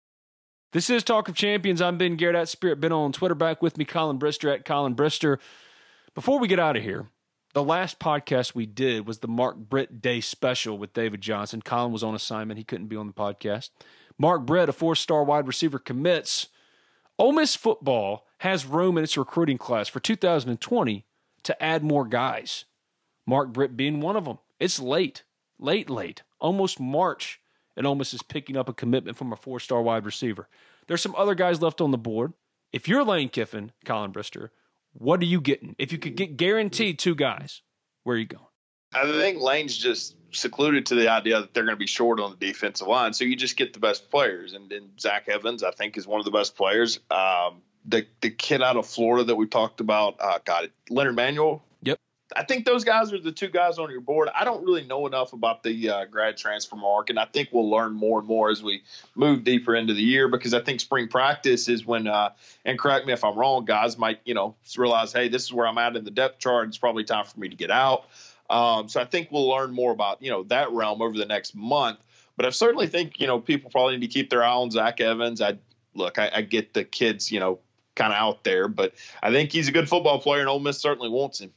This 0.77 0.91
is 0.91 1.03
Talk 1.03 1.27
of 1.31 1.35
Champions. 1.35 1.81
I'm 1.81 1.97
Ben 1.97 2.17
Garrett 2.17 2.37
at 2.37 2.51
Spirit 2.51 2.83
Ben 2.83 2.93
on 2.93 3.11
Twitter. 3.11 3.35
Back 3.35 3.63
with 3.63 3.79
me, 3.79 3.87
Collin 3.87 4.19
Brister 4.19 4.53
at 4.53 4.67
Collin 4.67 4.95
Brister. 4.95 5.39
Before 6.15 6.39
we 6.39 6.49
get 6.49 6.61
out 6.61 6.77
of 6.77 6.83
here, 6.83 7.09
the 7.55 7.65
last 7.65 7.99
podcast 7.99 8.55
we 8.55 8.67
did 8.67 9.07
was 9.07 9.21
the 9.21 9.27
Mark 9.27 9.57
Britt 9.57 10.03
Day 10.03 10.21
special 10.21 10.77
with 10.77 10.93
David 10.93 11.23
Johnson. 11.23 11.63
Collin 11.63 11.93
was 11.93 12.05
on 12.05 12.15
assignment. 12.15 12.59
He 12.59 12.65
couldn't 12.65 12.89
be 12.89 12.97
on 12.97 13.07
the 13.07 13.15
podcast. 13.15 13.71
Mark 14.19 14.45
Britt, 14.45 14.69
a 14.69 14.73
four 14.75 14.95
star 14.95 15.25
wide 15.25 15.47
receiver, 15.47 15.79
commits. 15.79 16.49
Ole 17.19 17.33
Miss 17.33 17.57
football 17.57 18.27
has 18.41 18.67
room 18.67 18.99
in 18.99 19.05
its 19.05 19.17
recruiting 19.17 19.57
class 19.57 19.89
for 19.89 20.01
2020 20.01 21.07
to 21.45 21.63
add 21.63 21.85
more 21.85 22.05
guys. 22.05 22.67
Mark 23.27 23.51
Britt 23.51 23.79
being 23.79 24.03
one 24.03 24.15
of 24.15 24.27
them. 24.27 24.41
It's 24.61 24.79
late, 24.79 25.23
late, 25.59 25.89
late, 25.89 26.23
almost 26.39 26.79
March, 26.79 27.41
and 27.77 27.87
Ole 27.87 27.95
Miss 27.95 28.15
is 28.15 28.23
picking 28.23 28.57
up 28.57 28.69
a 28.69 28.73
commitment 28.73 29.17
from 29.17 29.33
a 29.33 29.37
four 29.37 29.61
star 29.61 29.83
wide 29.83 30.07
receiver. 30.07 30.49
There's 30.87 31.03
some 31.03 31.15
other 31.17 31.35
guys 31.35 31.61
left 31.61 31.81
on 31.81 31.91
the 31.91 31.99
board. 31.99 32.33
If 32.73 32.89
you're 32.89 33.05
Lane 33.05 33.29
Kiffin, 33.29 33.73
Collin 33.85 34.13
Brister, 34.13 34.51
what 34.93 35.21
are 35.21 35.27
you 35.27 35.41
getting? 35.41 35.75
If 35.79 35.93
you 35.93 35.99
could 35.99 36.17
get 36.17 36.37
guaranteed 36.37 36.99
two 36.99 37.15
guys, 37.15 37.63
where 38.05 38.17
are 38.17 38.19
you 38.19 38.27
going? 38.27 38.45
I 38.95 39.05
think 39.05 39.41
Lane's 39.41 39.77
just 39.77 40.17
secluded 40.31 40.87
to 40.87 40.95
the 40.95 41.09
idea 41.09 41.41
that 41.41 41.55
they're 41.55 41.65
going 41.65 41.77
to 41.77 41.79
be 41.79 41.87
short 41.87 42.21
on 42.21 42.31
the 42.39 42.47
defensive 42.47 42.87
line. 42.87 43.13
So 43.13 43.25
you 43.25 43.37
just 43.37 43.57
get 43.57 43.73
the 43.73 43.81
best 43.81 44.11
players. 44.11 44.55
And 44.55 44.71
then 44.71 44.91
Zach 44.99 45.29
Evans, 45.29 45.63
I 45.63 45.71
think, 45.71 45.97
is 45.97 46.07
one 46.07 46.21
of 46.21 46.25
the 46.25 46.31
best 46.31 46.57
players. 46.57 47.01
Um, 47.11 47.63
the 47.85 48.07
the 48.21 48.31
kid 48.31 48.63
out 48.63 48.77
of 48.77 48.87
Florida 48.87 49.25
that 49.25 49.37
we 49.37 49.47
talked 49.47 49.81
about, 49.81 50.17
uh, 50.21 50.39
got 50.45 50.65
it, 50.65 50.73
Leonard 50.91 51.17
Manuel. 51.17 51.63
I 52.35 52.43
think 52.43 52.65
those 52.65 52.83
guys 52.83 53.13
are 53.13 53.21
the 53.21 53.31
two 53.31 53.49
guys 53.49 53.79
on 53.79 53.91
your 53.91 54.01
board. 54.01 54.29
I 54.35 54.45
don't 54.45 54.65
really 54.65 54.85
know 54.85 55.07
enough 55.07 55.33
about 55.33 55.63
the 55.63 55.89
uh, 55.89 56.05
grad 56.07 56.37
transfer 56.37 56.75
mark, 56.75 57.09
and 57.09 57.21
I 57.21 57.27
think 57.27 57.51
we'll 57.53 57.71
learn 57.71 57.93
more 57.93 58.19
and 58.19 58.27
more 58.27 58.51
as 58.51 58.65
we 58.65 58.83
move 59.15 59.45
deeper 59.45 59.77
into 59.77 59.95
the 59.95 60.03
year 60.03 60.27
because 60.27 60.53
I 60.53 60.61
think 60.61 60.81
spring 60.81 61.07
practice 61.07 61.69
is 61.69 61.87
when, 61.87 62.09
uh, 62.09 62.31
and 62.65 62.79
correct 62.79 63.07
me 63.07 63.13
if 63.13 63.23
I'm 63.23 63.39
wrong, 63.39 63.65
guys 63.65 63.97
might 63.97 64.21
you 64.25 64.35
know 64.35 64.57
realize, 64.77 65.13
hey, 65.13 65.29
this 65.29 65.45
is 65.45 65.53
where 65.53 65.69
I'm 65.69 65.79
at 65.79 65.95
in 65.95 66.05
the 66.05 66.11
depth 66.11 66.41
chart. 66.41 66.67
It's 66.67 66.79
probably 66.79 67.05
time 67.05 67.27
for 67.27 67.39
me 67.39 67.49
to 67.49 67.57
get 67.57 67.71
out. 67.71 68.07
Um, 68.51 68.89
so 68.89 69.01
I 69.01 69.05
think 69.05 69.31
we'll 69.31 69.49
learn 69.49 69.73
more 69.73 69.93
about 69.93 70.21
you 70.21 70.31
know 70.31 70.43
that 70.45 70.73
realm 70.73 71.03
over 71.03 71.17
the 71.17 71.27
next 71.27 71.55
month. 71.55 71.99
But 72.37 72.47
I 72.47 72.51
certainly 72.51 72.89
think 72.89 73.21
you 73.21 73.29
know 73.29 73.39
people 73.39 73.71
probably 73.71 73.97
need 73.97 74.07
to 74.07 74.13
keep 74.13 74.31
their 74.31 74.43
eye 74.43 74.51
on 74.51 74.73
Zach 74.73 75.01
Evans. 75.01 75.41
I 75.41 75.59
look, 75.95 76.19
I, 76.19 76.31
I 76.35 76.43
get 76.43 76.75
the 76.75 76.83
kids 76.83 77.31
you 77.31 77.39
know 77.39 77.61
kind 77.95 78.13
of 78.13 78.19
out 78.19 78.43
there, 78.43 78.67
but 78.67 78.95
I 79.23 79.31
think 79.31 79.53
he's 79.53 79.69
a 79.69 79.73
good 79.73 79.89
football 79.89 80.21
player, 80.21 80.41
and 80.41 80.49
Ole 80.49 80.59
Miss 80.59 80.81
certainly 80.81 81.09
wants 81.09 81.41
him. 81.41 81.53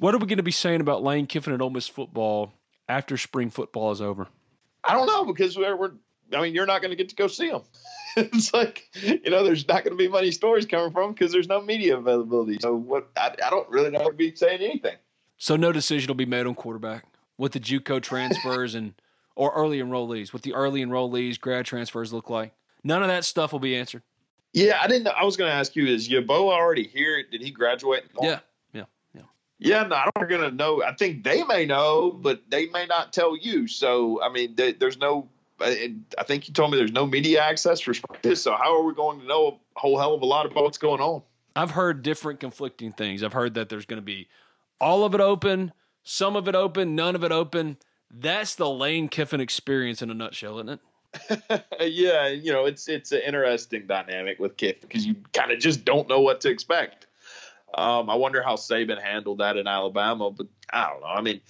What 0.00 0.14
are 0.14 0.18
we 0.18 0.26
going 0.26 0.38
to 0.38 0.42
be 0.42 0.50
saying 0.50 0.80
about 0.80 1.02
Lane 1.02 1.26
Kiffin 1.26 1.52
and 1.52 1.60
Ole 1.60 1.68
Miss 1.68 1.86
football 1.86 2.54
after 2.88 3.18
spring 3.18 3.50
football 3.50 3.92
is 3.92 4.00
over? 4.00 4.28
I 4.82 4.94
don't 4.94 5.06
know 5.06 5.26
because 5.26 5.58
we're, 5.58 5.76
we're 5.76 5.92
I 6.32 6.40
mean, 6.40 6.54
you're 6.54 6.64
not 6.64 6.80
going 6.80 6.90
to 6.90 6.96
get 6.96 7.10
to 7.10 7.14
go 7.14 7.26
see 7.26 7.50
them. 7.50 7.60
it's 8.16 8.54
like 8.54 8.88
you 8.94 9.28
know, 9.28 9.44
there's 9.44 9.68
not 9.68 9.84
going 9.84 9.92
to 9.92 10.02
be 10.02 10.08
many 10.08 10.30
stories 10.30 10.64
coming 10.64 10.90
from 10.90 11.12
because 11.12 11.32
there's 11.32 11.48
no 11.48 11.60
media 11.60 11.98
availability. 11.98 12.56
So 12.62 12.74
what? 12.74 13.10
I, 13.14 13.34
I 13.44 13.50
don't 13.50 13.68
really 13.68 13.90
know 13.90 14.00
what 14.00 14.12
to 14.12 14.16
be 14.16 14.34
saying 14.34 14.62
anything. 14.62 14.96
So 15.36 15.54
no 15.56 15.70
decision 15.70 16.08
will 16.08 16.14
be 16.14 16.24
made 16.24 16.46
on 16.46 16.54
quarterback 16.54 17.04
with 17.36 17.52
the 17.52 17.60
JUCO 17.60 18.00
transfers 18.00 18.74
and 18.74 18.94
or 19.36 19.52
early 19.52 19.80
enrollees. 19.80 20.32
What 20.32 20.42
the 20.42 20.54
early 20.54 20.82
enrollees, 20.82 21.38
grad 21.38 21.66
transfers 21.66 22.10
look 22.10 22.30
like. 22.30 22.54
None 22.82 23.02
of 23.02 23.08
that 23.08 23.26
stuff 23.26 23.52
will 23.52 23.60
be 23.60 23.76
answered. 23.76 24.02
Yeah, 24.54 24.78
I 24.80 24.86
didn't. 24.86 25.08
I 25.08 25.24
was 25.24 25.36
going 25.36 25.50
to 25.50 25.54
ask 25.54 25.76
you: 25.76 25.86
Is 25.86 26.08
Yeboah 26.08 26.54
already 26.54 26.86
here? 26.86 27.22
Did 27.30 27.42
he 27.42 27.50
graduate? 27.50 28.04
Yeah, 28.22 28.40
yeah, 29.60 29.82
no, 29.82 29.94
I 29.94 30.08
don't 30.14 30.28
going 30.28 30.50
to 30.50 30.50
know. 30.50 30.82
I 30.82 30.94
think 30.94 31.22
they 31.22 31.44
may 31.44 31.66
know, 31.66 32.10
but 32.10 32.42
they 32.48 32.66
may 32.68 32.86
not 32.86 33.12
tell 33.12 33.36
you. 33.36 33.68
So, 33.68 34.20
I 34.22 34.30
mean, 34.30 34.54
they, 34.56 34.72
there's 34.72 34.98
no. 34.98 35.28
Uh, 35.60 35.74
I 36.16 36.22
think 36.24 36.48
you 36.48 36.54
told 36.54 36.70
me 36.70 36.78
there's 36.78 36.92
no 36.92 37.06
media 37.06 37.42
access 37.42 37.78
for 37.80 37.92
this. 38.22 38.42
So, 38.42 38.54
how 38.54 38.74
are 38.74 38.82
we 38.82 38.94
going 38.94 39.20
to 39.20 39.26
know 39.26 39.60
a 39.76 39.80
whole 39.80 39.98
hell 39.98 40.14
of 40.14 40.22
a 40.22 40.26
lot 40.26 40.46
about 40.46 40.64
what's 40.64 40.78
going 40.78 41.02
on? 41.02 41.22
I've 41.54 41.72
heard 41.72 42.02
different 42.02 42.40
conflicting 42.40 42.92
things. 42.92 43.22
I've 43.22 43.34
heard 43.34 43.54
that 43.54 43.68
there's 43.68 43.84
going 43.84 44.00
to 44.00 44.04
be 44.04 44.28
all 44.80 45.04
of 45.04 45.14
it 45.14 45.20
open, 45.20 45.72
some 46.02 46.36
of 46.36 46.48
it 46.48 46.54
open, 46.54 46.96
none 46.96 47.14
of 47.14 47.22
it 47.22 47.32
open. 47.32 47.76
That's 48.10 48.54
the 48.54 48.68
Lane 48.68 49.08
Kiffin 49.08 49.40
experience 49.40 50.00
in 50.00 50.10
a 50.10 50.14
nutshell, 50.14 50.58
isn't 50.58 50.80
it? 51.50 51.60
yeah, 51.80 52.28
you 52.28 52.50
know, 52.50 52.64
it's 52.64 52.88
it's 52.88 53.12
an 53.12 53.20
interesting 53.26 53.86
dynamic 53.86 54.38
with 54.38 54.56
Kiffin 54.56 54.80
because 54.80 55.04
you 55.04 55.16
kind 55.34 55.52
of 55.52 55.58
just 55.58 55.84
don't 55.84 56.08
know 56.08 56.20
what 56.20 56.40
to 56.40 56.48
expect. 56.48 57.06
Um, 57.74 58.10
I 58.10 58.14
wonder 58.14 58.42
how 58.42 58.56
Saban 58.56 59.00
handled 59.00 59.38
that 59.38 59.56
in 59.56 59.66
Alabama, 59.66 60.30
but 60.30 60.46
I 60.72 60.90
don't 60.90 61.00
know. 61.00 61.06
I 61.06 61.20
mean, 61.20 61.40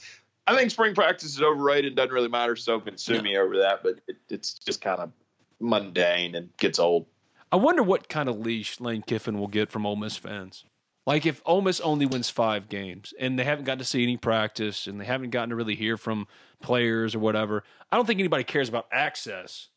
I 0.47 0.57
think 0.57 0.71
spring 0.71 0.95
practice 0.95 1.35
is 1.35 1.43
overrated. 1.43 1.95
Doesn't 1.95 2.13
really 2.13 2.29
matter. 2.29 2.57
So 2.57 2.81
can 2.81 2.99
sue 2.99 3.23
me 3.23 3.37
over 3.37 3.59
that, 3.59 3.83
but 3.83 4.01
it, 4.09 4.17
it's 4.29 4.55
just 4.55 4.81
kind 4.81 5.01
of 5.01 5.13
mundane 5.61 6.35
and 6.35 6.55
gets 6.57 6.79
old. 6.79 7.07
I 7.53 7.57
wonder 7.57 7.83
what 7.83 8.09
kind 8.09 8.29
of 8.29 8.39
leash 8.39 8.81
Lane 8.81 9.03
Kiffin 9.03 9.39
will 9.39 9.49
get 9.49 9.71
from 9.71 9.87
Ole 9.87 9.97
Miss 9.97 10.17
fans. 10.17 10.65
Like 11.07 11.27
if 11.27 11.43
Ole 11.45 11.63
Miss 11.63 11.81
only 11.81 12.07
wins 12.07 12.31
five 12.31 12.69
games 12.69 13.15
and 13.19 13.39
they 13.39 13.45
haven't 13.45 13.65
gotten 13.65 13.79
to 13.79 13.85
see 13.85 14.03
any 14.03 14.17
practice 14.17 14.87
and 14.87 15.01
they 15.01 15.05
haven't 15.05 15.31
gotten 15.31 15.51
to 15.51 15.57
really 15.57 15.75
hear 15.75 15.97
from 15.97 16.29
players 16.63 17.15
or 17.15 17.19
whatever, 17.19 17.65
I 17.91 17.97
don't 17.97 18.07
think 18.07 18.21
anybody 18.21 18.45
cares 18.45 18.69
about 18.69 18.87
access. 18.93 19.69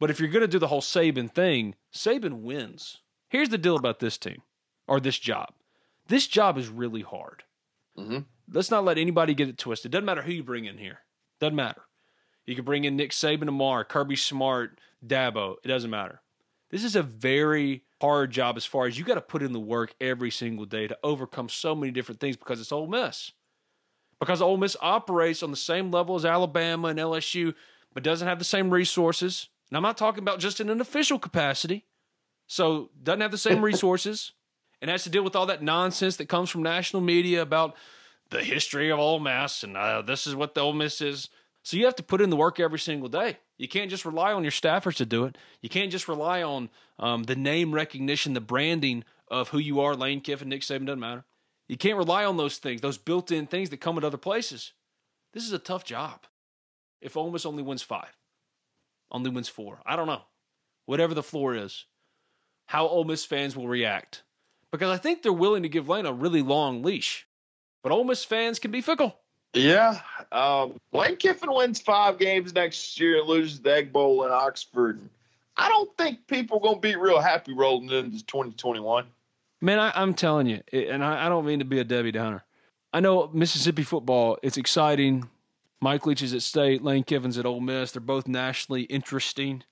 But 0.00 0.10
if 0.10 0.20
you're 0.20 0.28
going 0.28 0.42
to 0.42 0.48
do 0.48 0.58
the 0.58 0.68
whole 0.68 0.82
Saban 0.82 1.30
thing, 1.30 1.74
Saban 1.92 2.42
wins. 2.42 2.98
Here's 3.28 3.48
the 3.48 3.58
deal 3.58 3.76
about 3.76 4.00
this 4.00 4.18
team 4.18 4.42
or 4.86 5.00
this 5.00 5.18
job. 5.18 5.54
This 6.08 6.26
job 6.26 6.58
is 6.58 6.68
really 6.68 7.02
hard. 7.02 7.44
Mm-hmm. 7.98 8.20
Let's 8.50 8.70
not 8.70 8.84
let 8.84 8.98
anybody 8.98 9.34
get 9.34 9.48
it 9.48 9.58
twisted. 9.58 9.92
Doesn't 9.92 10.06
matter 10.06 10.22
who 10.22 10.32
you 10.32 10.42
bring 10.42 10.64
in 10.64 10.78
here. 10.78 11.00
Doesn't 11.40 11.54
matter. 11.54 11.82
You 12.46 12.54
can 12.54 12.64
bring 12.64 12.84
in 12.84 12.96
Nick 12.96 13.10
Saban 13.10 13.44
tomorrow, 13.44 13.84
Kirby 13.84 14.16
Smart, 14.16 14.80
Dabo. 15.06 15.56
It 15.62 15.68
doesn't 15.68 15.90
matter. 15.90 16.22
This 16.70 16.82
is 16.82 16.96
a 16.96 17.02
very 17.02 17.84
hard 18.00 18.30
job 18.30 18.56
as 18.56 18.64
far 18.64 18.86
as 18.86 18.98
you 18.98 19.04
got 19.04 19.14
to 19.14 19.20
put 19.20 19.42
in 19.42 19.52
the 19.52 19.60
work 19.60 19.94
every 20.00 20.30
single 20.30 20.64
day 20.64 20.86
to 20.86 20.98
overcome 21.02 21.48
so 21.48 21.74
many 21.74 21.92
different 21.92 22.20
things 22.20 22.36
because 22.36 22.60
it's 22.60 22.72
Ole 22.72 22.86
Miss. 22.86 23.32
Because 24.18 24.40
Ole 24.40 24.56
Miss 24.56 24.76
operates 24.80 25.42
on 25.42 25.50
the 25.50 25.56
same 25.56 25.90
level 25.90 26.16
as 26.16 26.24
Alabama 26.24 26.88
and 26.88 26.98
LSU, 26.98 27.54
but 27.92 28.02
doesn't 28.02 28.26
have 28.26 28.38
the 28.38 28.44
same 28.44 28.70
resources. 28.70 29.48
And 29.70 29.76
I'm 29.76 29.82
not 29.82 29.98
talking 29.98 30.22
about 30.22 30.40
just 30.40 30.60
in 30.60 30.70
an 30.70 30.80
official 30.80 31.18
capacity. 31.18 31.84
So 32.46 32.90
doesn't 33.02 33.20
have 33.20 33.30
the 33.30 33.38
same 33.38 33.62
resources 33.64 34.32
and 34.80 34.90
has 34.90 35.04
to 35.04 35.10
deal 35.10 35.24
with 35.24 35.36
all 35.36 35.46
that 35.46 35.62
nonsense 35.62 36.16
that 36.16 36.28
comes 36.28 36.50
from 36.50 36.62
national 36.62 37.02
media 37.02 37.42
about 37.42 37.74
the 38.30 38.42
history 38.42 38.90
of 38.90 38.98
Ole 38.98 39.20
Miss, 39.20 39.62
and 39.62 39.76
uh, 39.76 40.02
this 40.02 40.26
is 40.26 40.34
what 40.34 40.54
the 40.54 40.60
Ole 40.60 40.72
Miss 40.72 41.00
is. 41.00 41.28
So 41.62 41.76
you 41.76 41.84
have 41.84 41.96
to 41.96 42.02
put 42.02 42.20
in 42.20 42.30
the 42.30 42.36
work 42.36 42.60
every 42.60 42.78
single 42.78 43.08
day. 43.08 43.38
You 43.56 43.68
can't 43.68 43.90
just 43.90 44.04
rely 44.04 44.32
on 44.32 44.44
your 44.44 44.52
staffers 44.52 44.96
to 44.96 45.06
do 45.06 45.24
it. 45.24 45.36
You 45.60 45.68
can't 45.68 45.90
just 45.90 46.08
rely 46.08 46.42
on 46.42 46.70
um, 46.98 47.24
the 47.24 47.36
name 47.36 47.72
recognition, 47.72 48.34
the 48.34 48.40
branding 48.40 49.04
of 49.28 49.48
who 49.48 49.58
you 49.58 49.80
are. 49.80 49.94
Lane 49.94 50.20
Kiffin, 50.20 50.48
Nick 50.48 50.62
Saban 50.62 50.86
doesn't 50.86 51.00
matter. 51.00 51.24
You 51.68 51.76
can't 51.76 51.98
rely 51.98 52.24
on 52.24 52.36
those 52.36 52.58
things, 52.58 52.80
those 52.80 52.96
built-in 52.96 53.46
things 53.46 53.70
that 53.70 53.80
come 53.80 53.98
at 53.98 54.04
other 54.04 54.16
places. 54.16 54.72
This 55.32 55.44
is 55.44 55.52
a 55.52 55.58
tough 55.58 55.84
job. 55.84 56.24
If 57.00 57.16
Ole 57.16 57.30
Miss 57.30 57.44
only 57.44 57.62
wins 57.62 57.82
five, 57.82 58.16
only 59.10 59.30
wins 59.30 59.48
four, 59.48 59.80
I 59.84 59.96
don't 59.96 60.06
know. 60.06 60.22
Whatever 60.86 61.12
the 61.12 61.22
floor 61.22 61.54
is, 61.54 61.84
how 62.66 62.86
Ole 62.86 63.04
Miss 63.04 63.24
fans 63.24 63.56
will 63.56 63.68
react, 63.68 64.22
because 64.70 64.90
I 64.90 64.96
think 64.96 65.22
they're 65.22 65.32
willing 65.32 65.62
to 65.62 65.68
give 65.68 65.88
Lane 65.88 66.06
a 66.06 66.12
really 66.12 66.42
long 66.42 66.82
leash. 66.82 67.26
But 67.82 67.92
Ole 67.92 68.04
Miss 68.04 68.24
fans 68.24 68.58
can 68.58 68.70
be 68.70 68.80
fickle. 68.80 69.16
Yeah. 69.54 70.00
Um, 70.30 70.78
Lane 70.92 71.16
Kiffin 71.16 71.52
wins 71.52 71.80
five 71.80 72.18
games 72.18 72.54
next 72.54 72.98
year 73.00 73.20
and 73.20 73.28
loses 73.28 73.60
the 73.60 73.74
Egg 73.74 73.92
Bowl 73.92 74.24
in 74.24 74.32
Oxford. 74.32 75.00
I 75.56 75.68
don't 75.68 75.96
think 75.96 76.26
people 76.26 76.58
are 76.58 76.60
going 76.60 76.76
to 76.76 76.80
be 76.80 76.96
real 76.96 77.20
happy 77.20 77.52
rolling 77.52 77.90
into 77.90 78.24
2021. 78.24 79.06
Man, 79.60 79.80
I, 79.80 80.02
am 80.02 80.14
telling 80.14 80.46
you, 80.46 80.60
and 80.72 81.04
I, 81.04 81.26
I 81.26 81.28
don't 81.28 81.44
mean 81.44 81.58
to 81.58 81.64
be 81.64 81.80
a 81.80 81.84
Debbie 81.84 82.12
Downer. 82.12 82.44
I 82.92 83.00
know 83.00 83.28
Mississippi 83.32 83.82
football, 83.82 84.38
it's 84.42 84.56
exciting. 84.56 85.28
Mike 85.80 86.06
Leach 86.06 86.22
is 86.22 86.32
at 86.32 86.42
State, 86.42 86.82
Lane 86.82 87.02
Kiffin's 87.02 87.38
at 87.38 87.46
Ole 87.46 87.60
Miss. 87.60 87.92
They're 87.92 88.00
both 88.00 88.28
nationally 88.28 88.82
interesting. 88.82 89.64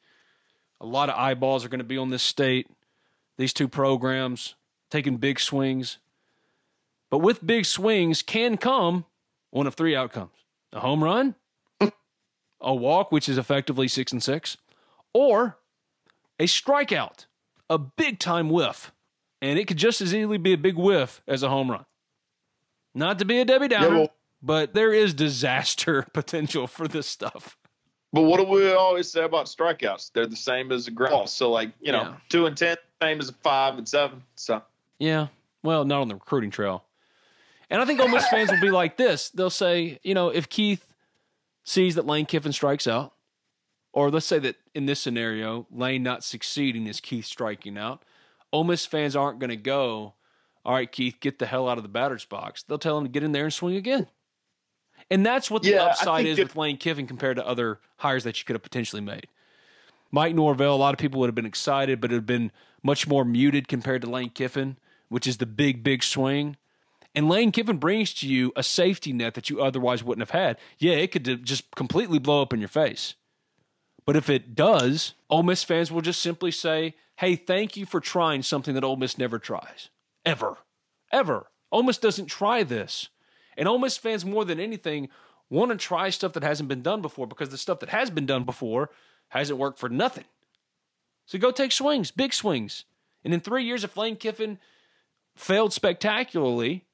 A 0.80 0.86
lot 0.86 1.08
of 1.08 1.16
eyeballs 1.16 1.64
are 1.64 1.68
going 1.68 1.78
to 1.78 1.84
be 1.84 1.98
on 1.98 2.10
this 2.10 2.22
state. 2.22 2.68
These 3.38 3.52
two 3.52 3.68
programs 3.68 4.54
taking 4.96 5.18
big 5.18 5.38
swings. 5.38 5.98
But 7.10 7.18
with 7.18 7.46
big 7.46 7.66
swings 7.66 8.22
can 8.22 8.56
come 8.56 9.04
one 9.50 9.66
of 9.66 9.74
three 9.74 9.94
outcomes 9.94 10.32
a 10.72 10.80
home 10.80 11.04
run, 11.04 11.34
a 12.60 12.74
walk, 12.74 13.12
which 13.12 13.28
is 13.28 13.38
effectively 13.38 13.88
six 13.88 14.10
and 14.10 14.22
six, 14.22 14.56
or 15.12 15.58
a 16.40 16.44
strikeout, 16.44 17.26
a 17.68 17.78
big 17.78 18.18
time 18.18 18.50
whiff. 18.50 18.92
And 19.42 19.58
it 19.58 19.66
could 19.68 19.76
just 19.76 20.00
as 20.00 20.14
easily 20.14 20.38
be 20.38 20.54
a 20.54 20.58
big 20.58 20.76
whiff 20.76 21.22
as 21.28 21.42
a 21.42 21.50
home 21.50 21.70
run. 21.70 21.84
Not 22.94 23.18
to 23.18 23.26
be 23.26 23.38
a 23.38 23.44
Debbie 23.44 23.68
Downer, 23.68 23.88
yeah, 23.88 23.98
well, 23.98 24.10
but 24.42 24.72
there 24.72 24.92
is 24.92 25.12
disaster 25.12 26.06
potential 26.14 26.66
for 26.66 26.88
this 26.88 27.06
stuff. 27.06 27.58
But 28.14 28.22
what 28.22 28.38
do 28.40 28.46
we 28.46 28.72
always 28.72 29.10
say 29.10 29.24
about 29.24 29.44
strikeouts? 29.44 30.12
They're 30.14 30.26
the 30.26 30.36
same 30.36 30.72
as 30.72 30.86
a 30.86 30.90
ground. 30.90 31.28
So, 31.28 31.50
like, 31.50 31.72
you 31.80 31.92
know, 31.92 32.02
yeah. 32.02 32.14
two 32.30 32.46
and 32.46 32.56
10, 32.56 32.76
same 33.02 33.20
as 33.20 33.28
a 33.28 33.34
five 33.34 33.76
and 33.76 33.86
seven. 33.86 34.22
So, 34.36 34.62
yeah. 34.98 35.28
Well, 35.62 35.84
not 35.84 36.00
on 36.00 36.08
the 36.08 36.14
recruiting 36.14 36.50
trail. 36.50 36.84
And 37.68 37.82
I 37.82 37.84
think 37.84 38.00
Ole 38.00 38.08
Miss 38.08 38.28
fans 38.28 38.50
will 38.50 38.60
be 38.60 38.70
like 38.70 38.96
this. 38.96 39.30
They'll 39.30 39.50
say, 39.50 39.98
you 40.02 40.14
know, 40.14 40.28
if 40.28 40.48
Keith 40.48 40.92
sees 41.64 41.96
that 41.96 42.06
Lane 42.06 42.26
Kiffin 42.26 42.52
strikes 42.52 42.86
out, 42.86 43.12
or 43.92 44.10
let's 44.10 44.26
say 44.26 44.38
that 44.38 44.56
in 44.74 44.86
this 44.86 45.00
scenario, 45.00 45.66
Lane 45.70 46.02
not 46.02 46.22
succeeding 46.22 46.86
is 46.86 47.00
Keith 47.00 47.24
striking 47.24 47.76
out, 47.76 48.04
Ole 48.52 48.64
Miss 48.64 48.86
fans 48.86 49.16
aren't 49.16 49.40
going 49.40 49.50
to 49.50 49.56
go, 49.56 50.14
all 50.64 50.74
right, 50.74 50.90
Keith, 50.90 51.16
get 51.20 51.38
the 51.38 51.46
hell 51.46 51.68
out 51.68 51.78
of 51.78 51.82
the 51.82 51.88
batter's 51.88 52.24
box. 52.24 52.62
They'll 52.62 52.78
tell 52.78 52.98
him 52.98 53.04
to 53.04 53.10
get 53.10 53.22
in 53.22 53.32
there 53.32 53.44
and 53.44 53.52
swing 53.52 53.76
again. 53.76 54.06
And 55.10 55.24
that's 55.24 55.50
what 55.50 55.62
the 55.62 55.70
yeah, 55.70 55.84
upside 55.84 56.26
is 56.26 56.38
with 56.38 56.56
Lane 56.56 56.76
Kiffin 56.76 57.06
compared 57.06 57.36
to 57.36 57.46
other 57.46 57.80
hires 57.98 58.24
that 58.24 58.38
you 58.38 58.44
could 58.44 58.54
have 58.54 58.62
potentially 58.62 59.02
made. 59.02 59.28
Mike 60.10 60.34
Norvell, 60.34 60.74
a 60.74 60.76
lot 60.76 60.94
of 60.94 60.98
people 60.98 61.20
would 61.20 61.28
have 61.28 61.34
been 61.34 61.46
excited, 61.46 62.00
but 62.00 62.10
it 62.10 62.14
would 62.14 62.18
have 62.18 62.26
been 62.26 62.52
much 62.82 63.06
more 63.06 63.24
muted 63.24 63.68
compared 63.68 64.02
to 64.02 64.10
Lane 64.10 64.30
Kiffin, 64.30 64.76
which 65.08 65.26
is 65.26 65.38
the 65.38 65.46
big, 65.46 65.82
big 65.82 66.02
swing. 66.02 66.56
And 67.14 67.28
Lane 67.28 67.52
Kiffin 67.52 67.78
brings 67.78 68.12
to 68.14 68.28
you 68.28 68.52
a 68.56 68.62
safety 68.62 69.12
net 69.12 69.34
that 69.34 69.48
you 69.48 69.62
otherwise 69.62 70.04
wouldn't 70.04 70.28
have 70.28 70.38
had. 70.38 70.58
Yeah, 70.78 70.94
it 70.94 71.12
could 71.12 71.44
just 71.44 71.74
completely 71.74 72.18
blow 72.18 72.42
up 72.42 72.52
in 72.52 72.60
your 72.60 72.68
face. 72.68 73.14
But 74.04 74.16
if 74.16 74.30
it 74.30 74.54
does, 74.54 75.14
Ole 75.30 75.42
Miss 75.42 75.64
fans 75.64 75.90
will 75.90 76.02
just 76.02 76.20
simply 76.20 76.50
say, 76.50 76.94
hey, 77.16 77.34
thank 77.34 77.76
you 77.76 77.86
for 77.86 78.00
trying 78.00 78.42
something 78.42 78.74
that 78.74 78.84
Ole 78.84 78.96
Miss 78.96 79.18
never 79.18 79.38
tries. 79.38 79.88
Ever. 80.24 80.58
Ever. 81.12 81.46
Ole 81.72 81.82
Miss 81.82 81.98
doesn't 81.98 82.26
try 82.26 82.62
this. 82.62 83.08
And 83.56 83.66
Ole 83.66 83.78
Miss 83.78 83.96
fans, 83.96 84.24
more 84.24 84.44
than 84.44 84.60
anything, 84.60 85.08
want 85.48 85.70
to 85.70 85.76
try 85.76 86.10
stuff 86.10 86.34
that 86.34 86.42
hasn't 86.42 86.68
been 86.68 86.82
done 86.82 87.00
before 87.00 87.26
because 87.26 87.48
the 87.48 87.58
stuff 87.58 87.80
that 87.80 87.88
has 87.88 88.10
been 88.10 88.26
done 88.26 88.44
before 88.44 88.90
hasn't 89.28 89.58
worked 89.58 89.78
for 89.78 89.88
nothing. 89.88 90.24
So 91.24 91.38
go 91.38 91.50
take 91.50 91.72
swings, 91.72 92.10
big 92.10 92.32
swings. 92.32 92.84
And 93.24 93.34
in 93.34 93.40
three 93.40 93.64
years, 93.64 93.82
if 93.82 93.96
Lane 93.96 94.16
Kiffin 94.16 94.58
failed 95.36 95.72
spectacularly, 95.72 96.84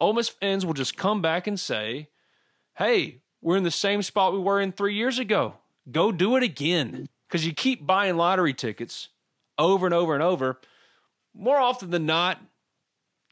Ole 0.00 0.12
Miss 0.12 0.28
fans 0.28 0.64
will 0.64 0.74
just 0.74 0.96
come 0.96 1.20
back 1.20 1.46
and 1.46 1.58
say, 1.58 2.08
hey, 2.76 3.22
we're 3.40 3.56
in 3.56 3.64
the 3.64 3.70
same 3.70 4.02
spot 4.02 4.32
we 4.32 4.38
were 4.38 4.60
in 4.60 4.72
three 4.72 4.94
years 4.94 5.18
ago. 5.18 5.54
Go 5.90 6.12
do 6.12 6.36
it 6.36 6.42
again. 6.42 7.08
Because 7.28 7.46
you 7.46 7.52
keep 7.52 7.86
buying 7.86 8.16
lottery 8.16 8.54
tickets 8.54 9.08
over 9.58 9.86
and 9.86 9.94
over 9.94 10.14
and 10.14 10.22
over. 10.22 10.60
More 11.34 11.58
often 11.58 11.90
than 11.90 12.06
not, 12.06 12.40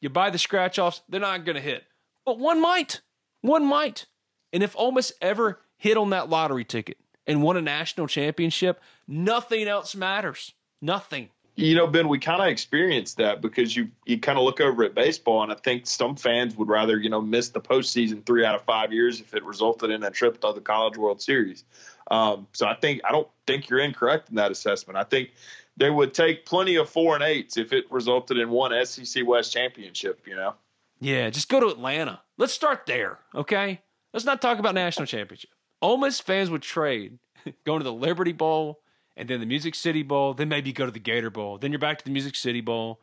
you 0.01 0.11
buy 0.11 0.31
the 0.31 0.39
scratch 0.39 0.79
offs, 0.79 1.01
they're 1.09 1.21
not 1.21 1.45
going 1.45 1.57
to 1.57 1.63
hit. 1.63 1.85
But 2.25 2.39
one 2.39 2.61
might. 2.61 3.01
One 3.41 3.65
might. 3.65 4.07
And 4.53 4.63
if 4.63 4.77
Ole 4.77 4.93
Miss 4.93 5.13
ever 5.21 5.61
hit 5.77 5.97
on 5.97 6.11
that 6.11 6.29
lottery 6.29 6.65
ticket 6.65 6.99
and 7.27 7.43
won 7.43 7.57
a 7.57 7.63
national 7.63 8.07
championship, 8.07 8.81
nothing 9.09 9.67
else 9.67 9.95
matters. 9.95 10.53
Nothing 10.83 11.31
you 11.57 11.75
know, 11.75 11.87
Ben, 11.87 12.09
we 12.09 12.19
kind 12.19 12.43
of 12.43 12.49
experienced 12.49 13.17
that 13.17 13.41
because 13.41 13.75
you 13.75 13.89
you 14.05 14.21
kind 14.21 14.39
of 14.39 14.45
look 14.45 14.61
over 14.61 14.85
at 14.85 14.95
baseball, 14.95 15.43
and 15.43 15.51
I 15.51 15.57
think 15.57 15.87
some 15.87 16.15
fans 16.15 16.55
would 16.57 16.69
rather 16.69 16.99
you 16.99 17.09
know 17.09 17.23
miss 17.23 17.49
the 17.49 17.61
postseason 17.61 18.25
three 18.25 18.45
out 18.45 18.55
of 18.55 18.63
five 18.63 18.93
years 18.93 19.21
if 19.21 19.35
it 19.35 19.43
resulted 19.43 19.91
in 19.91 20.05
a 20.05 20.11
trip 20.11 20.41
to 20.43 20.53
the 20.55 20.61
College 20.61 20.99
World 20.99 21.21
Series. 21.23 21.65
Um, 22.11 22.47
so 22.53 22.67
I 22.67 22.75
think 22.75 23.01
I 23.05 23.11
don't 23.11 23.29
think 23.47 23.71
you're 23.71 23.81
incorrect 23.81 24.29
in 24.29 24.37
that 24.37 24.51
assessment. 24.51 24.99
I 24.99 25.05
think 25.05 25.31
they 25.79 25.89
would 25.89 26.13
take 26.13 26.45
plenty 26.45 26.77
of 26.77 26.91
four 26.91 27.15
and 27.15 27.25
eights 27.25 27.57
if 27.57 27.73
it 27.73 27.91
resulted 27.91 28.37
in 28.37 28.51
one 28.51 28.73
SEC 28.85 29.27
West 29.27 29.53
championship. 29.53 30.21
You 30.27 30.37
know. 30.37 30.55
Yeah, 31.01 31.31
just 31.31 31.49
go 31.49 31.61
to 31.61 31.69
Atlanta. 31.69 32.21
Let's 32.37 32.53
start 32.53 32.85
there, 32.87 33.19
okay? 33.35 33.81
Let's 34.13 34.25
not 34.25 34.41
talk 34.41 34.59
about 34.59 34.75
national 34.75 35.07
championship. 35.07 35.51
Ole 35.83 35.99
Miss 35.99 36.21
fans 36.21 36.51
would 36.51 36.63
trade 36.63 37.19
going 37.65 37.81
to 37.81 37.85
the 37.85 37.93
Liberty 37.93 38.33
Bowl 38.33 38.81
and 39.17 39.29
then 39.29 39.41
the 39.41 39.47
Music 39.47 39.75
City 39.75 40.03
Bowl, 40.03 40.35
then 40.35 40.49
maybe 40.49 40.71
you 40.71 40.75
go 40.75 40.87
to 40.87 40.93
the 40.93 40.99
Gator 40.99 41.31
Bowl, 41.31 41.59
then 41.59 41.73
you're 41.73 41.79
back 41.79 41.99
to 41.99 42.05
the 42.05 42.11
Music 42.11 42.37
City 42.37 42.61
Bowl, 42.61 43.01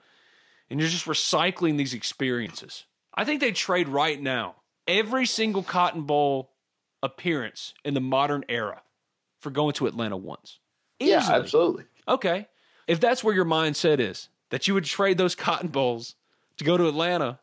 and 0.69 0.79
you're 0.79 0.89
just 0.89 1.05
recycling 1.05 1.77
these 1.77 1.93
experiences. 1.93 2.85
I 3.13 3.25
think 3.25 3.41
they 3.41 3.51
trade 3.51 3.87
right 3.87 4.21
now 4.21 4.55
every 4.87 5.25
single 5.25 5.63
Cotton 5.63 6.03
Bowl 6.03 6.51
appearance 7.01 7.73
in 7.83 7.93
the 7.93 8.01
modern 8.01 8.43
era 8.49 8.81
for 9.39 9.49
going 9.49 9.73
to 9.73 9.87
Atlanta 9.87 10.17
once. 10.17 10.59
Easily. 10.99 11.11
Yeah, 11.11 11.31
absolutely. 11.31 11.83
Okay. 12.07 12.47
If 12.87 12.99
that's 12.99 13.23
where 13.23 13.33
your 13.33 13.45
mindset 13.45 13.99
is, 13.99 14.29
that 14.49 14.67
you 14.67 14.73
would 14.73 14.85
trade 14.85 15.17
those 15.17 15.35
Cotton 15.35 15.69
Bowls 15.69 16.15
to 16.57 16.63
go 16.63 16.77
to 16.77 16.87
Atlanta, 16.87 17.39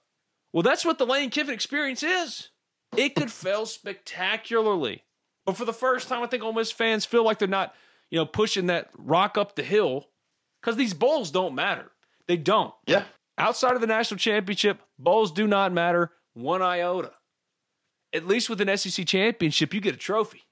well, 0.53 0.63
that's 0.63 0.85
what 0.85 0.99
the 0.99 1.07
Lane 1.07 1.31
Kiffin 1.31 1.55
experience 1.55 2.03
is. 2.03 2.51
It 2.97 3.15
could 3.15 3.31
fail 3.31 3.67
spectacularly. 3.67 5.05
But 5.45 5.57
for 5.57 5.65
the 5.65 5.73
first 5.73 6.09
time, 6.09 6.23
I 6.23 6.27
think 6.27 6.43
Ole 6.43 6.53
Miss 6.53 6.73
fans 6.73 7.05
feel 7.05 7.25
like 7.25 7.39
they're 7.39 7.49
not 7.49 7.75
you 8.11 8.19
know, 8.19 8.27
pushing 8.27 8.67
that 8.67 8.91
rock 8.97 9.39
up 9.39 9.55
the 9.55 9.63
hill 9.63 10.09
because 10.61 10.77
these 10.77 10.95
bowls 10.95 11.31
don't 11.31 11.55
matter. 11.55 11.91
They 12.27 12.37
don't. 12.37 12.75
Yeah. 12.87 13.05
Outside 13.39 13.75
of 13.75 13.81
the 13.81 13.87
national 13.87 14.19
championship, 14.19 14.81
bowls 14.99 15.33
do 15.33 15.47
not 15.47 15.73
matter 15.73 16.13
one 16.35 16.63
iota. 16.63 17.13
At 18.13 18.27
least 18.27 18.51
with 18.51 18.61
an 18.61 18.77
SEC 18.77 19.07
championship, 19.07 19.73
you 19.73 19.81
get 19.81 19.95
a 19.95 19.99
trophy. 19.99 20.43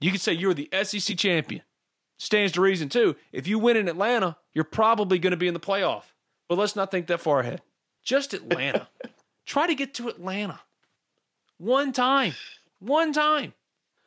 You 0.00 0.10
can 0.10 0.20
say 0.20 0.32
you're 0.32 0.54
the 0.54 0.70
SEC 0.84 1.16
champion. 1.16 1.62
Stands 2.18 2.52
to 2.52 2.60
reason, 2.60 2.88
too. 2.88 3.16
If 3.32 3.46
you 3.46 3.58
win 3.58 3.76
in 3.76 3.88
Atlanta, 3.88 4.36
you're 4.54 4.64
probably 4.64 5.18
going 5.18 5.32
to 5.32 5.36
be 5.36 5.48
in 5.48 5.54
the 5.54 5.60
playoff. 5.60 6.04
But 6.48 6.58
let's 6.58 6.76
not 6.76 6.90
think 6.90 7.06
that 7.08 7.20
far 7.20 7.40
ahead. 7.40 7.62
Just 8.02 8.34
Atlanta. 8.34 8.88
Try 9.46 9.66
to 9.66 9.74
get 9.74 9.94
to 9.94 10.08
Atlanta. 10.08 10.60
One 11.58 11.92
time. 11.92 12.34
One 12.80 13.12
time. 13.12 13.54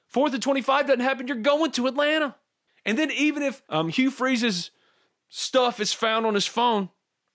Fourth 0.08 0.34
and 0.34 0.44
25 0.44 0.88
doesn't 0.88 1.00
happen, 1.00 1.28
you're 1.28 1.38
going 1.38 1.72
to 1.72 1.88
Atlanta. 1.88 2.36
And 2.86 2.98
then 2.98 3.12
even 3.12 3.44
if 3.44 3.62
um, 3.70 3.90
Hugh 3.90 4.12
Freeze's 4.12 4.72
stuff 5.30 5.80
is 5.80 5.94
found 5.94 6.26
on 6.26 6.34
his 6.34 6.48
phone, 6.48 6.90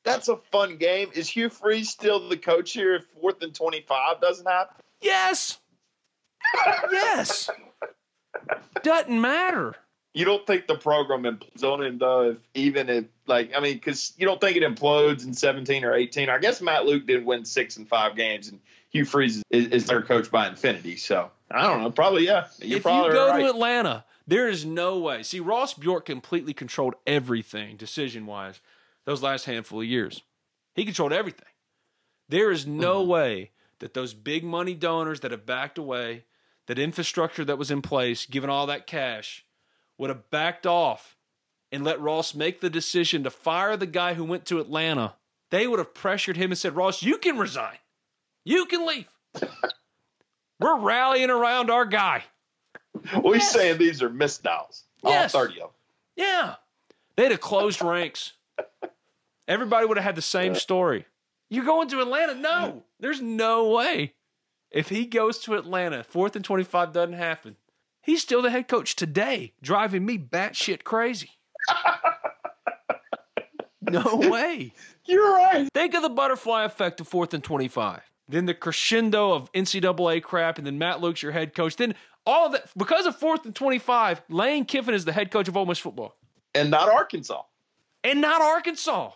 that's 0.05 0.29
a 0.29 0.37
fun 0.37 0.77
game. 0.77 1.11
Is 1.15 1.29
Hugh 1.29 1.49
Freeze 1.49 1.91
still 1.91 2.29
the 2.29 2.37
coach 2.37 2.73
here 2.73 2.95
if 2.95 3.05
fourth 3.21 3.43
and 3.43 3.55
twenty 3.55 3.81
five 3.81 4.21
doesn't 4.21 4.47
happen? 4.47 4.77
Yes. 5.01 5.59
yes. 6.93 7.51
Doesn't 8.83 9.21
matter. 9.21 9.75
You 10.15 10.25
don't 10.25 10.47
think 10.47 10.67
the 10.67 10.77
program 10.77 11.25
implodes 11.25 11.63
on 11.63 11.83
him 11.83 11.99
though, 11.99 12.31
if 12.31 12.39
even 12.55 12.89
if 12.89 13.05
like 13.27 13.51
I 13.55 13.61
mean, 13.61 13.75
because 13.75 14.15
you 14.17 14.27
don't 14.27 14.41
think 14.41 14.57
it 14.57 14.63
implodes 14.63 15.27
in 15.27 15.35
seventeen 15.35 15.85
or 15.85 15.93
eighteen. 15.93 16.31
I 16.31 16.39
guess 16.39 16.63
Matt 16.63 16.87
Luke 16.87 17.07
did 17.07 17.25
win 17.25 17.45
six 17.45 17.77
and 17.77 17.89
five 17.89 18.17
games, 18.17 18.49
and 18.49 18.61
Hugh 18.91 19.05
Freeze 19.05 19.43
is, 19.51 19.67
is 19.67 19.87
their 19.87 20.03
coach 20.03 20.31
by 20.31 20.49
infinity. 20.49 20.97
So 20.97 21.31
I 21.51 21.63
don't 21.63 21.83
know. 21.83 21.91
Probably 21.91 22.27
yeah. 22.27 22.47
You're 22.61 22.79
if 22.79 22.83
probably 22.83 23.09
you 23.09 23.15
go 23.15 23.29
right. 23.29 23.41
to 23.41 23.49
Atlanta 23.49 24.05
there 24.27 24.49
is 24.49 24.65
no 24.65 24.99
way. 24.99 25.23
See, 25.23 25.41
Ross 25.41 25.75
Bjork 25.75 26.07
completely 26.07 26.53
controlled 26.53 26.95
everything 27.07 27.77
decision 27.77 28.27
wise 28.27 28.61
those 29.05 29.23
last 29.23 29.45
handful 29.45 29.81
of 29.81 29.87
years. 29.87 30.23
He 30.75 30.85
controlled 30.85 31.13
everything. 31.13 31.47
There 32.29 32.51
is 32.51 32.67
no 32.67 33.01
mm-hmm. 33.01 33.11
way 33.11 33.51
that 33.79 33.95
those 33.95 34.15
big 34.15 34.43
money 34.43 34.75
donors 34.75 35.21
that 35.21 35.31
have 35.31 35.47
backed 35.47 35.79
away, 35.79 36.25
that 36.67 36.79
infrastructure 36.79 37.45
that 37.45 37.59
was 37.59 37.71
in 37.71 37.83
place, 37.83 38.27
given 38.27 38.51
all 38.51 38.67
that 38.67 38.87
cash, 38.87 39.45
would 39.97 40.11
have 40.11 40.29
backed 40.31 40.67
off 40.67 41.17
and 41.71 41.85
let 41.85 42.01
Ross 42.01 42.35
make 42.35 42.61
the 42.61 42.71
decision 42.71 43.23
to 43.23 43.31
fire 43.31 43.77
the 43.77 43.87
guy 43.87 44.15
who 44.15 44.25
went 44.25 44.45
to 44.47 44.59
Atlanta, 44.59 45.15
they 45.51 45.69
would 45.69 45.79
have 45.79 45.95
pressured 45.95 46.37
him 46.37 46.51
and 46.51 46.59
said, 46.59 46.75
Ross, 46.75 47.03
you 47.03 47.19
can 47.19 47.39
resign. 47.39 47.79
You 48.45 48.67
can 48.67 48.87
leave. 48.87 49.09
We're 50.61 50.79
rallying 50.79 51.31
around 51.31 51.71
our 51.71 51.85
guy. 51.85 52.25
We 53.23 53.35
yes. 53.35 53.53
saying 53.53 53.79
these 53.79 54.03
are 54.03 54.11
misdials. 54.11 54.83
Oh, 55.05 55.11
yes. 55.11 55.35
All 55.35 55.43
30 55.43 55.55
of 55.55 55.59
them. 55.61 55.69
Yeah. 56.17 56.55
They'd 57.17 57.31
have 57.31 57.41
closed 57.41 57.83
ranks. 57.83 58.33
Everybody 59.49 59.87
would 59.87 59.97
have 59.97 60.05
had 60.05 60.17
the 60.17 60.23
same 60.23 60.55
story. 60.55 61.07
You're 61.49 61.65
going 61.65 61.89
to 61.89 62.01
Atlanta? 62.01 62.35
No, 62.35 62.83
there's 62.99 63.21
no 63.21 63.69
way. 63.71 64.15
If 64.71 64.89
he 64.89 65.07
goes 65.07 65.39
to 65.41 65.55
Atlanta, 65.55 66.03
fourth 66.03 66.35
and 66.35 66.45
25 66.45 66.93
doesn't 66.93 67.15
happen. 67.15 67.57
He's 68.03 68.23
still 68.23 68.43
the 68.43 68.51
head 68.51 68.69
coach 68.69 68.97
today, 68.97 69.53
driving 69.63 70.05
me 70.05 70.19
batshit 70.19 70.85
crazy. 70.85 71.31
no 73.81 74.17
way. 74.31 74.73
You're 75.05 75.35
right. 75.35 75.69
Think 75.73 75.95
of 75.95 76.03
the 76.03 76.09
butterfly 76.09 76.65
effect 76.65 77.01
of 77.01 77.09
fourth 77.09 77.33
and 77.33 77.43
25. 77.43 78.01
Then 78.29 78.47
the 78.47 78.55
crescendo 78.55 79.33
of 79.33 79.53
NCAA 79.53 80.23
crap, 80.23 80.59
and 80.59 80.67
then 80.67 80.79
Matt 80.79 81.01
Luke's 81.01 81.23
your 81.23 81.33
head 81.33 81.55
coach. 81.55 81.77
Then 81.77 81.95
all 82.27 82.47
of 82.47 82.53
that, 82.53 82.69
because 82.77 83.07
of 83.07 83.17
fourth 83.17 83.45
and 83.45 83.55
25, 83.55 84.23
Lane 84.29 84.65
Kiffin 84.65 84.95
is 84.95 85.05
the 85.05 85.13
head 85.13 85.31
coach 85.31 85.49
of 85.49 85.57
Ole 85.57 85.67
Miss 85.67 85.79
football. 85.79 86.17
And 86.55 86.71
not 86.71 86.89
Arkansas. 86.89 87.43
And 88.03 88.21
not 88.21 88.43
Arkansas. 88.43 89.13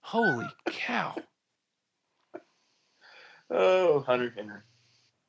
Holy 0.00 0.46
cow. 0.70 1.14
Oh, 3.50 4.00
Hunter 4.00 4.32
Henry. 4.34 4.60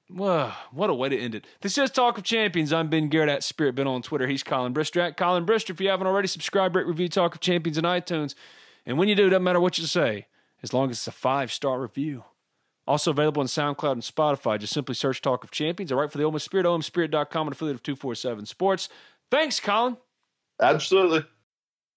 Whoa, 0.09 0.53
what 0.71 0.89
a 0.89 0.93
way 0.93 1.09
to 1.09 1.19
end 1.19 1.35
it. 1.35 1.45
This 1.59 1.77
is 1.77 1.89
Talk 1.89 2.17
of 2.17 2.23
Champions. 2.23 2.71
I'm 2.71 2.87
Ben 2.87 3.09
Garrett 3.09 3.29
at 3.29 3.43
Spirit 3.43 3.75
Ben 3.75 3.87
on 3.87 4.01
Twitter. 4.01 4.25
He's 4.25 4.41
Collin 4.41 4.73
Brister 4.73 5.01
at 5.01 5.17
Collin 5.17 5.45
Brister. 5.45 5.71
If 5.71 5.81
you 5.81 5.89
haven't 5.89 6.07
already, 6.07 6.29
subscribe, 6.29 6.75
rate, 6.75 6.87
review 6.87 7.09
Talk 7.09 7.35
of 7.35 7.41
Champions 7.41 7.77
in 7.77 7.83
iTunes. 7.83 8.33
And 8.85 8.97
when 8.97 9.09
you 9.09 9.15
do, 9.15 9.27
it 9.27 9.31
doesn't 9.31 9.43
matter 9.43 9.59
what 9.59 9.77
you 9.77 9.85
say, 9.85 10.27
as 10.63 10.73
long 10.73 10.89
as 10.89 10.97
it's 10.97 11.07
a 11.07 11.11
five 11.11 11.51
star 11.51 11.81
review. 11.81 12.23
Also 12.87 13.11
available 13.11 13.41
on 13.41 13.47
SoundCloud 13.47 13.91
and 13.91 14.01
Spotify. 14.01 14.57
Just 14.57 14.73
simply 14.73 14.95
search 14.95 15.21
Talk 15.21 15.43
of 15.43 15.51
Champions. 15.51 15.91
I 15.91 15.95
write 15.95 16.11
for 16.11 16.17
the 16.17 16.23
Ole 16.23 16.31
Miss 16.31 16.43
Spirit, 16.43 16.65
omspirit.com, 16.65 17.47
an 17.47 17.51
affiliate 17.51 17.75
of 17.75 17.83
247 17.83 18.45
Sports. 18.45 18.89
Thanks, 19.29 19.59
Collin. 19.59 19.97
Absolutely. 20.61 21.25